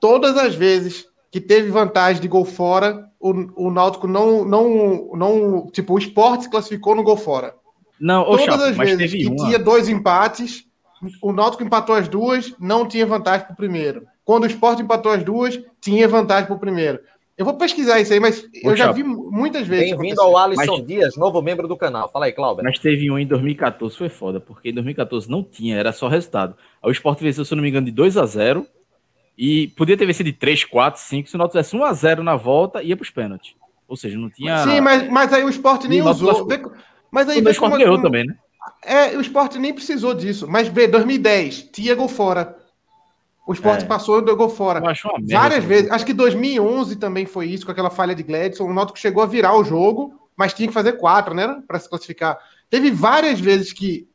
Todas 0.00 0.36
as 0.36 0.54
vezes 0.54 1.06
que 1.30 1.40
teve 1.40 1.70
vantagem 1.70 2.22
de 2.22 2.28
gol 2.28 2.44
fora, 2.44 3.08
o, 3.18 3.66
o 3.66 3.70
Náutico 3.70 4.06
não, 4.06 4.44
não, 4.44 5.10
não. 5.14 5.66
Tipo, 5.72 5.94
o 5.94 5.98
esporte 5.98 6.44
se 6.44 6.50
classificou 6.50 6.94
no 6.94 7.02
gol 7.02 7.16
fora. 7.16 7.54
Não, 7.98 8.24
Todas 8.24 8.44
Chapo, 8.44 8.62
as 8.62 8.76
vezes 8.76 9.12
que 9.12 9.26
uma. 9.26 9.36
tinha 9.36 9.58
dois 9.58 9.88
empates 9.88 10.64
o 11.22 11.32
Náutico 11.32 11.62
empatou 11.62 11.94
as 11.94 12.08
duas, 12.08 12.54
não 12.58 12.86
tinha 12.86 13.06
vantagem 13.06 13.46
para 13.46 13.54
o 13.54 13.56
primeiro. 13.56 14.06
Quando 14.24 14.44
o 14.44 14.46
Sport 14.46 14.80
empatou 14.80 15.12
as 15.12 15.22
duas, 15.22 15.60
tinha 15.80 16.08
vantagem 16.08 16.46
para 16.46 16.56
o 16.56 16.58
primeiro. 16.58 16.98
Eu 17.36 17.44
vou 17.44 17.54
pesquisar 17.54 18.00
isso 18.00 18.12
aí, 18.12 18.20
mas 18.20 18.46
eu 18.62 18.76
já 18.76 18.92
vi 18.92 19.02
muitas 19.02 19.66
vezes. 19.66 19.90
Bem-vindo 19.90 20.20
ao 20.20 20.36
Alisson 20.36 20.78
mas... 20.78 20.86
Dias, 20.86 21.16
novo 21.16 21.42
membro 21.42 21.66
do 21.66 21.76
canal. 21.76 22.08
Fala 22.08 22.26
aí, 22.26 22.32
Cláudio. 22.32 22.62
Mas 22.62 22.78
teve 22.78 23.10
um 23.10 23.18
em 23.18 23.26
2014, 23.26 23.96
foi 23.96 24.08
foda, 24.08 24.38
porque 24.38 24.68
em 24.68 24.72
2014 24.72 25.28
não 25.28 25.42
tinha, 25.42 25.76
era 25.76 25.92
só 25.92 26.06
resultado. 26.06 26.54
Aí 26.80 26.88
o 26.88 26.92
Sport 26.92 27.20
venceu, 27.20 27.44
se 27.44 27.52
eu 27.52 27.56
não 27.56 27.62
me 27.62 27.68
engano, 27.68 27.86
de 27.86 27.92
2 27.92 28.16
a 28.16 28.24
0 28.24 28.64
e 29.36 29.66
podia 29.68 29.96
ter 29.96 30.06
vencido 30.06 30.30
de 30.30 30.36
3, 30.36 30.64
4, 30.64 31.00
5. 31.00 31.28
Se 31.28 31.34
o 31.34 31.38
Náutico 31.38 31.58
tivesse 31.58 31.76
1 31.76 31.84
a 31.84 31.92
0 31.92 32.22
na 32.22 32.36
volta, 32.36 32.82
ia 32.84 32.96
para 32.96 33.02
os 33.02 33.10
pênaltis. 33.10 33.54
Ou 33.88 33.96
seja, 33.96 34.16
não 34.16 34.30
tinha. 34.30 34.58
Sim, 34.58 34.80
mas, 34.80 35.08
mas 35.10 35.32
aí 35.32 35.42
o 35.42 35.48
Sport 35.48 35.86
nem 35.86 36.02
usou. 36.02 36.46
Mas 37.10 37.28
aí 37.28 37.42
o 37.42 37.50
Sport 37.50 37.78
ganhou 37.78 38.00
também, 38.00 38.24
né? 38.24 38.36
É, 38.82 39.16
o 39.16 39.20
esporte 39.20 39.58
nem 39.58 39.72
precisou 39.72 40.14
disso. 40.14 40.46
Mas 40.48 40.68
vê, 40.68 40.86
2010, 40.86 41.70
tinha 41.72 41.94
gol 41.94 42.08
fora. 42.08 42.56
O 43.46 43.52
esporte 43.52 43.84
é. 43.84 43.86
passou 43.86 44.20
e 44.20 44.24
deu 44.24 44.36
gol 44.36 44.48
fora. 44.48 44.80
Várias 45.30 45.64
vezes. 45.64 45.90
Acho 45.90 46.06
que 46.06 46.14
2011 46.14 46.96
também 46.96 47.26
foi 47.26 47.46
isso, 47.46 47.66
com 47.66 47.72
aquela 47.72 47.90
falha 47.90 48.14
de 48.14 48.22
Gladson. 48.22 48.64
O 48.64 48.72
Náutico 48.72 48.98
chegou 48.98 49.22
a 49.22 49.26
virar 49.26 49.54
o 49.54 49.64
jogo, 49.64 50.18
mas 50.36 50.54
tinha 50.54 50.68
que 50.68 50.74
fazer 50.74 50.94
quatro, 50.94 51.34
né? 51.34 51.62
Para 51.66 51.78
se 51.78 51.88
classificar. 51.88 52.38
Teve 52.70 52.90
várias 52.90 53.38
vezes 53.38 53.72
que. 53.72 54.08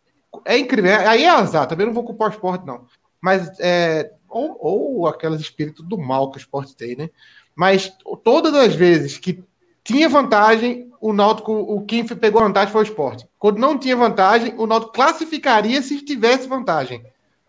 É 0.45 0.57
incrível. 0.57 0.91
Aí 1.07 1.23
é 1.23 1.29
azar, 1.29 1.67
também 1.67 1.85
não 1.85 1.93
vou 1.93 2.03
culpar 2.03 2.29
o 2.29 2.31
esporte, 2.31 2.65
não. 2.65 2.85
Mas. 3.21 3.51
É, 3.59 4.11
ou, 4.27 4.57
ou 4.59 5.07
aqueles 5.07 5.41
espíritos 5.41 5.85
do 5.85 5.97
mal 5.97 6.31
que 6.31 6.37
o 6.37 6.39
esporte 6.39 6.75
tem, 6.75 6.95
né? 6.95 7.09
Mas 7.55 7.91
todas 8.23 8.53
as 8.53 8.73
vezes 8.73 9.17
que 9.17 9.43
tinha 9.89 10.07
vantagem, 10.07 10.91
o 11.01 11.11
Náutico, 11.11 11.51
o 11.51 11.83
quem 11.83 12.05
pegou 12.05 12.43
vantagem 12.43 12.71
foi 12.71 12.81
o 12.81 12.83
esporte. 12.83 13.27
Quando 13.39 13.57
não 13.57 13.75
tinha 13.75 13.95
vantagem, 13.95 14.53
o 14.55 14.67
Náutico 14.67 14.93
classificaria 14.93 15.81
se 15.81 16.05
tivesse 16.05 16.47
vantagem. 16.47 17.03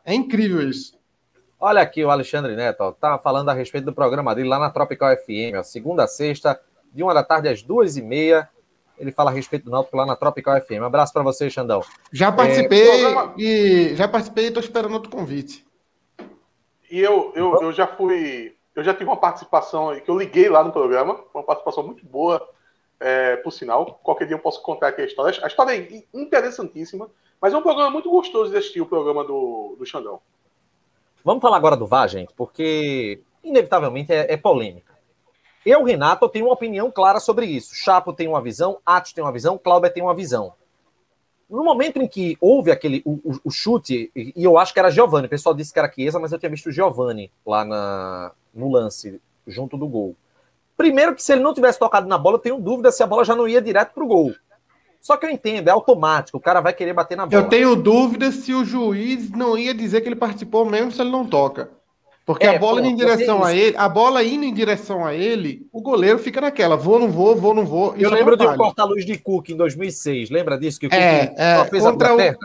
É 0.07 0.15
incrível 0.15 0.67
isso. 0.67 0.99
Olha 1.61 1.83
aqui 1.83 2.03
o 2.03 2.11
Alexandre 2.11 2.57
Neto, 2.57 2.81
ó, 2.81 2.93
tá 2.93 3.19
falando 3.19 3.51
a 3.51 3.53
respeito 3.53 3.85
do 3.85 3.93
programa 3.93 4.35
dele 4.35 4.49
lá 4.49 4.59
na 4.59 4.71
Tropical 4.71 5.15
FM, 5.15 5.59
ó, 5.59 5.63
segunda 5.63 6.05
a 6.05 6.07
sexta, 6.07 6.59
de 6.91 7.03
uma 7.03 7.13
da 7.13 7.23
tarde 7.23 7.47
às 7.47 7.63
duas 7.63 7.99
e 7.99 8.03
meia. 8.03 8.49
Ele 8.99 9.13
fala 9.13 9.31
a 9.31 9.35
respeito 9.35 9.67
do 9.67 9.71
Náutico 9.71 9.95
lá 9.99 10.07
na 10.07 10.17
Tropical 10.17 10.59
FM. 10.63 10.81
Um 10.81 10.85
abraço 10.85 11.13
para 11.13 11.23
você, 11.23 11.51
Xandão. 11.51 11.83
Já 12.11 12.33
participei 12.33 12.89
é, 12.89 13.03
programa... 13.03 13.35
e 13.37 13.95
já 13.97 14.09
participei 14.09 14.45
e 14.45 14.49
estou 14.49 14.63
esperando 14.63 14.95
outro 14.95 15.11
convite. 15.11 15.67
E 16.91 16.99
eu, 17.01 17.35
eu, 17.37 17.61
eu 17.61 17.73
já 17.73 17.87
fui. 17.87 18.57
Eu 18.81 18.85
já 18.85 18.95
tive 18.95 19.11
uma 19.11 19.17
participação 19.19 19.95
que 20.01 20.11
eu 20.11 20.17
liguei 20.17 20.49
lá 20.49 20.65
no 20.65 20.73
programa, 20.73 21.23
uma 21.35 21.43
participação 21.43 21.83
muito 21.85 22.03
boa, 22.07 22.49
é, 22.99 23.37
por 23.37 23.51
sinal. 23.51 24.01
Qualquer 24.03 24.27
dia 24.27 24.35
eu 24.35 24.41
posso 24.41 24.63
contar 24.63 24.89
aqui 24.89 25.03
a 25.03 25.05
história. 25.05 25.39
A 25.45 25.49
história 25.49 25.77
é 25.77 26.03
interessantíssima, 26.15 27.11
mas 27.39 27.53
é 27.53 27.59
um 27.59 27.63
programa 27.63 27.91
muito 27.91 28.09
gostoso 28.09 28.51
de 28.51 28.57
assistir 28.57 28.81
o 28.81 28.87
programa 28.87 29.23
do, 29.23 29.77
do 29.79 29.85
Xandão. 29.85 30.23
Vamos 31.23 31.43
falar 31.43 31.59
agora 31.59 31.77
do 31.77 31.87
VAR, 31.87 32.09
gente, 32.09 32.33
porque 32.33 33.23
inevitavelmente 33.45 34.15
é, 34.15 34.33
é 34.33 34.37
polêmica. 34.39 34.97
Eu, 35.67 35.85
Renato, 35.85 36.27
tenho 36.31 36.47
uma 36.47 36.55
opinião 36.55 36.91
clara 36.91 37.21
sobre 37.21 37.45
isso. 37.45 37.75
Chapo 37.75 38.15
tem 38.15 38.29
uma 38.29 38.41
visão, 38.41 38.79
Atos 38.87 39.13
tem 39.13 39.23
uma 39.23 39.31
visão, 39.31 39.59
Cláudia 39.59 39.91
tem 39.91 40.03
uma 40.03 40.15
visão. 40.15 40.55
No 41.51 41.65
momento 41.65 42.01
em 42.01 42.07
que 42.07 42.39
houve 42.41 42.71
aquele 42.71 43.03
o, 43.05 43.15
o, 43.25 43.41
o 43.45 43.51
chute, 43.51 44.11
e, 44.15 44.33
eu 44.37 44.57
acho 44.57 44.73
que 44.73 44.79
era 44.79 44.91
Giovanni, 44.91 45.27
o 45.27 45.31
pessoal 45.31 45.55
disse 45.55 45.73
que 45.73 45.79
era 45.81 45.91
Chiesa, 45.93 46.21
mas 46.21 46.31
eu 46.31 46.39
tinha 46.39 46.49
visto 46.49 46.69
o 46.69 46.73
Giovanni 46.73 47.31
lá 47.45 47.65
na, 47.65 48.33
no 48.55 48.71
lance, 48.71 49.21
junto 49.47 49.77
do 49.77 49.89
gol. 49.89 50.15
Primeiro 50.77 51.15
que 51.15 51.23
se 51.23 51.33
ele 51.33 51.43
não 51.43 51.53
tivesse 51.53 51.79
tocado 51.79 52.09
na 52.09 52.17
bola, 52.17 52.37
eu 52.37 52.41
tenho 52.41 52.61
dúvida 52.61 52.93
se 52.93 53.03
a 53.03 53.07
bola 53.07 53.25
já 53.25 53.35
não 53.35 53.49
ia 53.49 53.61
direto 53.61 53.93
pro 53.93 54.07
gol. 54.07 54.33
Só 55.01 55.17
que 55.17 55.27
eu 55.27 55.31
entendo, 55.31 55.67
é 55.67 55.71
automático, 55.71 56.39
o 56.39 56.41
cara 56.41 56.61
vai 56.61 56.73
querer 56.73 56.93
bater 56.93 57.17
na 57.17 57.27
bola. 57.27 57.43
Eu 57.43 57.49
tenho 57.49 57.75
dúvida 57.75 58.31
se 58.31 58.55
o 58.55 58.65
juiz 58.65 59.31
não 59.31 59.59
ia 59.59 59.75
dizer 59.75 60.03
que 60.03 60.09
ele 60.09 60.17
participou 60.17 60.65
mesmo 60.65 60.93
se 60.93 61.01
ele 61.01 61.11
não 61.11 61.27
toca. 61.27 61.71
Porque 62.25 62.47
é, 62.47 62.57
a 62.57 62.59
bola 62.59 62.81
pô, 62.81 62.87
indo 62.87 62.93
em 62.93 62.97
direção 62.97 63.43
a 63.43 63.55
ele, 63.55 63.77
a 63.77 63.89
bola 63.89 64.23
indo 64.23 64.45
em 64.45 64.55
direção 64.55 65.05
a 65.05 65.15
ele, 65.15 65.67
o 65.73 65.81
goleiro 65.81 66.19
fica 66.19 66.41
naquela, 66.41 66.77
vou, 66.77 66.99
não 66.99 67.11
vou, 67.11 67.35
vou, 67.35 67.55
não 67.55 67.65
vou. 67.65 67.95
Eu 67.97 68.11
lembro 68.11 68.37
de 68.37 68.47
um 68.47 68.57
corta-luz 68.57 69.05
de 69.05 69.19
Cook 69.19 69.49
em 69.49 69.57
2006, 69.57 70.31
lembra 70.31 70.59
disso? 70.59 70.79
Que 70.79 70.87
o 70.87 70.91
Cook 70.91 71.01
é, 71.01 71.35
é, 71.37 71.65
fez 71.65 71.83
contra 71.83 72.09
a 72.11 72.17
o, 72.17 72.37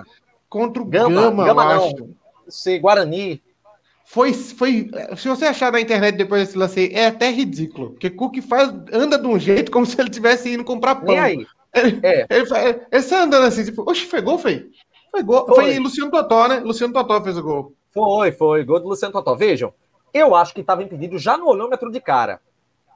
contra 0.49 0.81
o 0.81 0.85
Gama, 0.85 1.21
Gama, 1.21 1.45
Gama 1.45 1.75
não, 1.75 2.09
se 2.47 2.79
Guarani. 2.79 3.41
Foi, 4.07 4.33
foi, 4.33 4.89
se 5.17 5.27
você 5.27 5.45
achar 5.45 5.71
na 5.71 5.81
internet 5.81 6.15
depois 6.15 6.45
desse 6.45 6.57
lance 6.57 6.91
é 6.93 7.07
até 7.07 7.31
ridículo, 7.31 7.91
porque 7.91 8.09
Cook 8.09 8.37
faz, 8.41 8.69
anda 8.93 9.17
de 9.17 9.27
um 9.27 9.37
jeito 9.37 9.71
como 9.71 9.85
se 9.85 9.99
ele 9.99 10.09
tivesse 10.09 10.53
indo 10.53 10.63
comprar 10.63 10.95
pão. 10.95 11.07
Nem 11.07 11.19
aí. 11.19 11.47
Ele, 11.73 11.99
é. 12.01 12.25
ele, 12.29 12.47
ele, 12.47 12.81
ele 12.91 13.01
sai 13.01 13.23
andando 13.23 13.45
assim, 13.45 13.65
tipo, 13.65 13.83
oxe, 13.89 14.05
foi 14.05 14.21
gol, 14.21 14.37
foi? 14.37 14.69
Foi 15.11 15.23
gol. 15.23 15.45
Foi. 15.45 15.55
foi 15.55 15.79
Luciano 15.79 16.11
Totó, 16.11 16.47
né? 16.47 16.59
Luciano 16.59 16.93
Totó 16.93 17.21
fez 17.21 17.37
o 17.37 17.43
gol. 17.43 17.73
Foi, 17.95 18.29
foi. 18.33 18.65
Gol 18.65 18.81
do 18.81 18.89
Luciano 18.89 19.13
Totó. 19.13 19.35
Vejam, 19.35 19.73
eu 20.13 20.35
acho 20.35 20.53
que 20.53 20.59
estava 20.59 20.83
impedido 20.83 21.17
já 21.17 21.37
no 21.37 21.47
olhômetro 21.47 21.89
de 21.89 22.01
cara. 22.01 22.41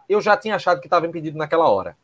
Eu 0.10 0.20
já 0.20 0.36
tinha 0.36 0.58
achado 0.58 0.82
que 0.82 0.88
estava 0.88 1.08
impedido 1.08 1.38
naquela 1.38 1.70
hora. 1.70 1.96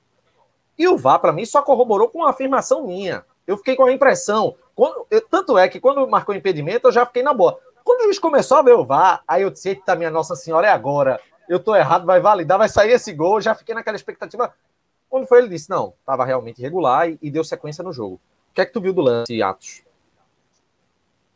E 0.78 0.88
o 0.88 0.98
VAR, 0.98 1.20
para 1.20 1.34
mim, 1.34 1.46
só 1.46 1.62
corroborou 1.62 2.08
com 2.08 2.20
uma 2.20 2.30
afirmação 2.30 2.88
minha. 2.88 3.26
Eu 3.46 3.58
fiquei 3.58 3.76
com 3.76 3.84
a 3.84 3.92
impressão. 3.92 4.56
Quando, 4.74 5.06
eu, 5.12 5.20
tanto 5.28 5.58
é 5.58 5.68
que 5.68 5.80
quando 5.80 6.08
marcou 6.08 6.34
impedimento, 6.34 6.88
eu 6.88 6.92
já 6.94 7.06
fiquei 7.06 7.22
na 7.22 7.34
boa. 7.34 7.60
Quando 7.84 8.00
o 8.00 8.04
juiz 8.04 8.18
começou 8.18 8.58
a 8.58 8.62
ver 8.62 8.76
o 8.76 8.86
VAR, 8.86 9.22
aí 9.28 9.42
eu 9.42 9.50
disse: 9.50 9.70
Eita, 9.70 9.94
minha 9.94 10.10
Nossa 10.10 10.36
Senhora, 10.36 10.68
é 10.68 10.72
agora. 10.72 11.20
Eu 11.50 11.60
tô 11.60 11.76
errado, 11.76 12.06
vai 12.06 12.22
validar, 12.22 12.58
vai 12.58 12.70
sair 12.70 12.92
esse 12.92 13.12
gol. 13.12 13.36
Eu 13.36 13.42
já 13.42 13.54
fiquei 13.54 13.76
naquela 13.76 13.98
expectativa. 13.98 14.54
Quando 15.10 15.28
foi, 15.28 15.40
ele 15.40 15.50
disse: 15.50 15.70
Não, 15.70 15.94
estava 16.00 16.24
realmente 16.24 16.60
irregular 16.60 17.10
e, 17.10 17.20
e 17.22 17.30
deu 17.30 17.44
sequência 17.44 17.84
no 17.84 17.92
jogo. 17.92 18.16
O 18.52 18.54
que 18.54 18.62
é 18.62 18.66
que 18.66 18.72
tu 18.72 18.80
viu 18.80 18.94
do 18.94 19.02
lance, 19.02 19.42
Atos? 19.42 19.84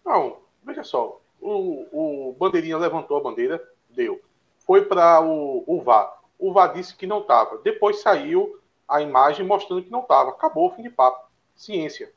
Não, 0.05 0.37
veja 0.63 0.83
só 0.83 1.18
o, 1.41 2.29
o 2.29 2.33
Bandeirinha 2.33 2.77
levantou 2.77 3.17
a 3.17 3.21
bandeira, 3.21 3.61
deu. 3.89 4.21
Foi 4.65 4.85
para 4.85 5.21
o, 5.21 5.63
o 5.65 5.81
VAR. 5.81 6.13
O 6.37 6.53
VAR 6.53 6.73
disse 6.73 6.95
que 6.95 7.07
não 7.07 7.21
estava. 7.21 7.59
Depois 7.63 8.01
saiu 8.01 8.59
a 8.87 9.01
imagem 9.01 9.45
mostrando 9.45 9.83
que 9.83 9.91
não 9.91 10.01
estava. 10.01 10.29
Acabou 10.29 10.67
o 10.67 10.75
fim 10.75 10.83
de 10.83 10.89
papo. 10.89 11.27
Ciência. 11.55 12.11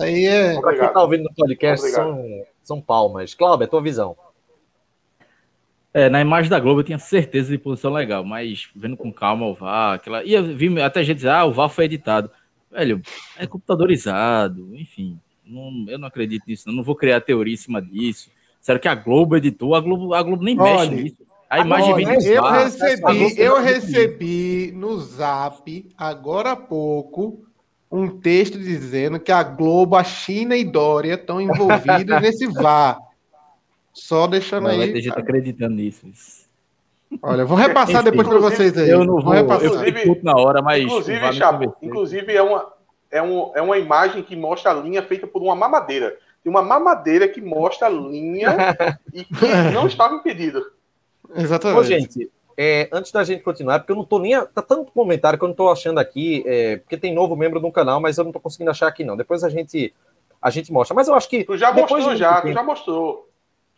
Aí 0.00 0.26
é. 0.26 0.60
Para 0.60 0.76
quem 0.76 0.86
está 0.86 1.02
ouvindo 1.02 1.24
no 1.24 1.34
podcast, 1.34 1.88
são, 1.88 2.46
são 2.62 2.80
palmas. 2.80 3.34
Cláudio, 3.34 3.64
é 3.64 3.66
tua 3.66 3.82
visão. 3.82 4.16
É, 5.92 6.08
na 6.08 6.20
imagem 6.20 6.50
da 6.50 6.58
Globo 6.58 6.80
eu 6.80 6.84
tinha 6.84 6.98
certeza 6.98 7.52
de 7.52 7.58
posição 7.58 7.92
legal, 7.92 8.24
mas 8.24 8.68
vendo 8.74 8.96
com 8.96 9.12
calma 9.12 9.46
o 9.46 9.54
VAR, 9.54 9.94
aquela. 9.94 10.24
E 10.24 10.34
eu 10.34 10.42
vi 10.42 10.80
até 10.80 11.04
gente 11.04 11.18
dizer, 11.18 11.28
ah, 11.28 11.44
o 11.44 11.52
VAR 11.52 11.68
foi 11.68 11.84
editado. 11.84 12.30
Velho, 12.74 13.00
é 13.38 13.46
computadorizado, 13.46 14.74
enfim. 14.74 15.16
Não, 15.46 15.84
eu 15.88 15.98
não 15.98 16.08
acredito 16.08 16.42
nisso, 16.48 16.64
não. 16.66 16.74
não 16.74 16.82
vou 16.82 16.96
criar 16.96 17.20
teoria 17.20 17.54
em 17.54 17.56
cima 17.56 17.80
disso. 17.80 18.30
Será 18.60 18.80
que 18.80 18.88
a 18.88 18.94
Globo 18.94 19.36
editou? 19.36 19.76
A 19.76 19.80
Globo, 19.80 20.12
a 20.12 20.22
Globo 20.22 20.42
nem 20.42 20.58
Olha, 20.58 20.90
mexe 20.90 21.02
nisso. 21.02 21.16
A 21.48 21.60
imagem 21.60 21.94
vem 21.94 22.06
Eu 22.24 22.42
recebi, 22.42 23.40
eu 23.40 23.62
recebi 23.62 24.72
no 24.74 24.98
zap, 24.98 25.88
agora 25.96 26.52
há 26.52 26.56
pouco, 26.56 27.44
um 27.92 28.08
texto 28.08 28.58
dizendo 28.58 29.20
que 29.20 29.30
a 29.30 29.42
Globo, 29.44 29.94
a 29.94 30.02
China 30.02 30.56
e 30.56 30.64
Dória 30.64 31.14
estão 31.14 31.40
envolvidos 31.40 32.18
nesse 32.20 32.46
VAR. 32.48 32.98
Só 33.92 34.26
deixando 34.26 34.64
não, 34.64 34.70
aí. 34.70 34.78
Vai 34.78 34.88
ter 34.88 35.02
gente 35.02 35.16
acreditando 35.16 35.76
nisso. 35.76 36.43
Olha, 37.22 37.42
eu 37.42 37.46
vou 37.46 37.56
repassar 37.56 38.02
Enfim, 38.02 38.10
depois 38.10 38.28
para 38.28 38.38
vocês 38.38 38.76
aí. 38.76 38.88
Eu 38.88 39.04
não 39.04 39.20
vou, 39.20 39.22
vou 39.22 39.60
eu 39.60 39.78
fiquei 39.78 40.20
na 40.22 40.34
hora, 40.36 40.62
mas. 40.62 40.82
Inclusive, 40.82 41.32
Chapo, 41.32 41.76
inclusive 41.82 42.34
é 42.34 42.42
uma, 42.42 42.72
é, 43.10 43.22
um, 43.22 43.52
é 43.54 43.62
uma 43.62 43.78
imagem 43.78 44.22
que 44.22 44.34
mostra 44.34 44.70
a 44.70 44.74
linha 44.74 45.02
feita 45.02 45.26
por 45.26 45.42
uma 45.42 45.54
mamadeira. 45.54 46.16
Tem 46.42 46.50
uma 46.50 46.62
mamadeira 46.62 47.26
que 47.26 47.40
mostra 47.40 47.86
a 47.86 47.90
linha 47.90 48.56
e 49.12 49.24
que 49.24 49.46
não 49.72 49.86
estava 49.86 50.14
impedido. 50.14 50.62
Exatamente. 51.34 51.78
Ô, 51.78 51.82
gente, 51.82 52.30
é, 52.56 52.88
antes 52.92 53.10
da 53.10 53.24
gente 53.24 53.42
continuar, 53.42 53.78
porque 53.80 53.92
eu 53.92 53.96
não 53.96 54.04
tô 54.04 54.18
nem. 54.18 54.32
Tá 54.46 54.60
tanto 54.62 54.92
comentário 54.92 55.38
que 55.38 55.44
eu 55.44 55.48
não 55.48 55.54
tô 55.54 55.70
achando 55.70 55.98
aqui, 55.98 56.44
é, 56.46 56.76
porque 56.76 56.96
tem 56.96 57.14
novo 57.14 57.36
membro 57.36 57.60
no 57.60 57.72
canal, 57.72 58.00
mas 58.00 58.18
eu 58.18 58.24
não 58.24 58.32
tô 58.32 58.40
conseguindo 58.40 58.70
achar 58.70 58.88
aqui, 58.88 59.04
não. 59.04 59.16
Depois 59.16 59.42
a 59.42 59.48
gente, 59.48 59.94
a 60.40 60.50
gente 60.50 60.72
mostra. 60.72 60.94
Mas 60.94 61.08
eu 61.08 61.14
acho 61.14 61.28
que. 61.28 61.44
Tu 61.44 61.56
já 61.56 61.72
mostrou, 61.72 62.16
já, 62.16 62.40
tu 62.40 62.52
já 62.52 62.62
mostrou. 62.62 63.28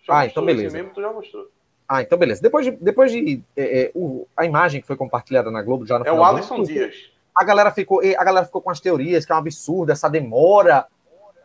Já 0.02 0.18
ah, 0.18 0.26
então 0.26 0.42
mostrou, 0.42 0.44
então 0.44 0.44
beleza. 0.44 0.76
Mesmo, 0.76 0.92
tu 0.92 1.00
já 1.00 1.12
mostrou. 1.12 1.46
Ah, 1.88 2.02
então 2.02 2.18
beleza. 2.18 2.42
Depois 2.42 2.66
de, 2.66 2.72
depois 2.72 3.12
de 3.12 3.42
é, 3.56 3.82
é, 3.82 3.92
o, 3.94 4.26
a 4.36 4.44
imagem 4.44 4.80
que 4.80 4.86
foi 4.86 4.96
compartilhada 4.96 5.50
na 5.50 5.62
Globo 5.62 5.86
já 5.86 5.98
no 5.98 6.06
É 6.06 6.12
o 6.12 6.24
Alisson 6.24 6.62
Dias. 6.62 6.94
A 7.34 7.44
galera, 7.44 7.70
ficou, 7.70 8.00
a 8.00 8.24
galera 8.24 8.46
ficou 8.46 8.62
com 8.62 8.70
as 8.70 8.80
teorias 8.80 9.24
que 9.26 9.32
é 9.32 9.34
um 9.34 9.38
absurdo 9.38 9.92
essa 9.92 10.08
demora 10.08 10.86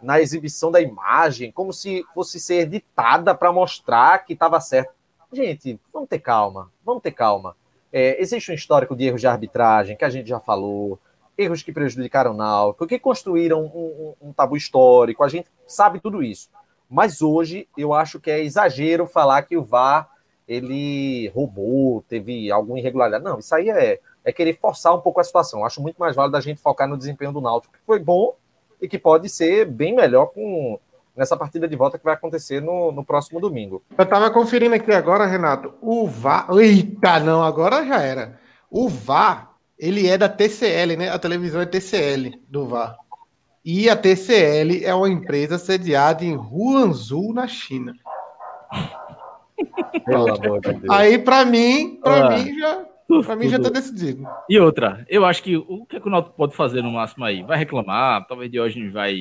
na 0.02 0.20
exibição 0.20 0.72
da 0.72 0.82
imagem, 0.82 1.52
como 1.52 1.72
se 1.72 2.04
fosse 2.14 2.40
ser 2.40 2.62
editada 2.62 3.36
para 3.36 3.52
mostrar 3.52 4.26
que 4.26 4.34
estava 4.34 4.60
certo. 4.60 4.94
Gente, 5.32 5.80
vamos 5.94 6.10
ter 6.10 6.20
calma, 6.20 6.72
vamos 6.84 7.04
ter 7.04 7.12
calma. 7.12 7.56
É, 7.92 8.20
existe 8.22 8.52
um 8.52 8.56
histórico 8.56 8.96
de 8.96 9.06
erros 9.06 9.22
de 9.22 9.28
arbitragem 9.28 9.96
que 9.96 10.06
a 10.06 10.10
gente 10.10 10.28
já 10.28 10.40
falou, 10.40 10.98
erros 11.38 11.62
que 11.62 11.72
prejudicaram 11.72 12.32
o 12.32 12.34
Náutico, 12.34 12.88
que 12.88 12.98
construíram 12.98 13.64
um, 13.64 14.16
um, 14.22 14.30
um 14.30 14.34
tabu 14.34 14.58
histórico, 14.58 15.24
a 15.24 15.30
gente 15.30 15.50
sabe 15.68 16.00
tudo 16.00 16.24
isso. 16.24 16.50
Mas 16.90 17.22
hoje 17.22 17.68
eu 17.78 17.94
acho 17.94 18.20
que 18.20 18.32
é 18.32 18.44
exagero 18.44 19.06
falar 19.06 19.44
que 19.44 19.56
o 19.56 19.64
VAR 19.64 20.10
ele 20.52 21.30
roubou, 21.30 22.04
teve 22.10 22.52
alguma 22.52 22.78
irregularidade. 22.78 23.24
Não, 23.24 23.40
isso 23.40 23.56
aí 23.56 23.70
é, 23.70 24.02
é 24.24 24.34
querer 24.34 24.60
forçar 24.60 24.94
um 24.94 25.00
pouco 25.00 25.22
a 25.22 25.24
situação. 25.24 25.64
Acho 25.64 25.82
muito 25.82 25.96
mais 25.96 26.14
válido 26.14 26.36
a 26.36 26.42
gente 26.42 26.60
focar 26.60 26.90
no 26.90 26.98
desempenho 26.98 27.32
do 27.32 27.40
Náutico, 27.40 27.74
que 27.74 27.80
foi 27.86 28.00
bom 28.00 28.36
e 28.82 28.86
que 28.86 29.00
pode 29.00 29.30
ser 29.30 29.66
bem 29.66 29.96
melhor 29.96 30.26
com 30.28 30.78
nessa 31.16 31.38
partida 31.38 31.70
de 31.70 31.76
volta 31.78 31.98
que 31.98 32.04
vai 32.04 32.16
acontecer 32.16 32.62
no, 32.62 32.92
no 32.92 33.06
próximo 33.06 33.40
domingo. 33.40 33.82
Eu 33.98 34.04
estava 34.04 34.30
conferindo 34.30 34.76
aqui 34.76 34.92
agora, 34.92 35.26
Renato. 35.26 35.74
O 35.82 36.06
VAR. 36.06 36.48
Eita, 36.58 37.22
não, 37.22 37.42
agora 37.42 37.86
já 37.86 38.02
era. 38.02 38.38
O 38.70 38.90
VAR, 38.90 39.54
ele 39.80 40.10
é 40.10 40.18
da 40.18 40.28
TCL, 40.28 40.98
né? 40.98 41.10
A 41.10 41.20
televisão 41.20 41.62
é 41.62 41.66
TCL 41.66 42.38
do 42.50 42.68
VAR. 42.68 42.98
E 43.64 43.90
a 43.90 43.96
TCL 43.96 44.84
é 44.84 44.94
uma 44.94 45.10
empresa 45.10 45.58
sediada 45.58 46.26
em 46.26 46.36
Huanzhou, 46.36 47.34
na 47.34 47.48
China. 47.48 47.94
Pelo 50.06 50.34
amor 50.34 50.62
de 50.62 50.74
Deus. 50.74 50.90
Aí, 50.90 51.18
para 51.18 51.46
mim, 51.46 52.00
para 52.02 52.28
ah, 52.28 52.38
mim 52.38 52.58
já. 52.58 52.86
Pra 53.26 53.36
mim 53.36 53.50
já 53.50 53.60
tá 53.60 53.70
decidido. 53.70 54.26
E 54.50 54.58
outra, 54.58 55.06
eu 55.10 55.26
acho 55.26 55.44
que 55.44 55.58
o 55.58 55.86
que, 55.86 55.98
é 55.98 56.00
que 56.00 56.08
o 56.08 56.10
Náutico 56.10 56.36
pode 56.36 56.56
fazer 56.56 56.82
no 56.82 56.92
máximo 56.92 57.26
aí? 57.26 57.44
Vai 57.44 57.58
reclamar, 57.58 58.26
talvez 58.26 58.50
de 58.50 58.60
hoje 58.60 58.88
vai 58.90 59.20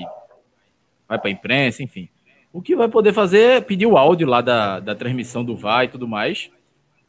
vai 1.09 1.19
pra 1.19 1.31
imprensa, 1.31 1.83
enfim. 1.83 2.09
O 2.53 2.63
que 2.63 2.77
vai 2.77 2.89
poder 2.89 3.13
fazer 3.13 3.41
é 3.41 3.61
pedir 3.61 3.87
o 3.87 3.97
áudio 3.97 4.29
lá 4.29 4.41
da, 4.41 4.79
da 4.79 4.95
transmissão 4.95 5.45
do 5.45 5.57
VAR 5.57 5.85
e 5.85 5.89
tudo 5.89 6.07
mais, 6.07 6.51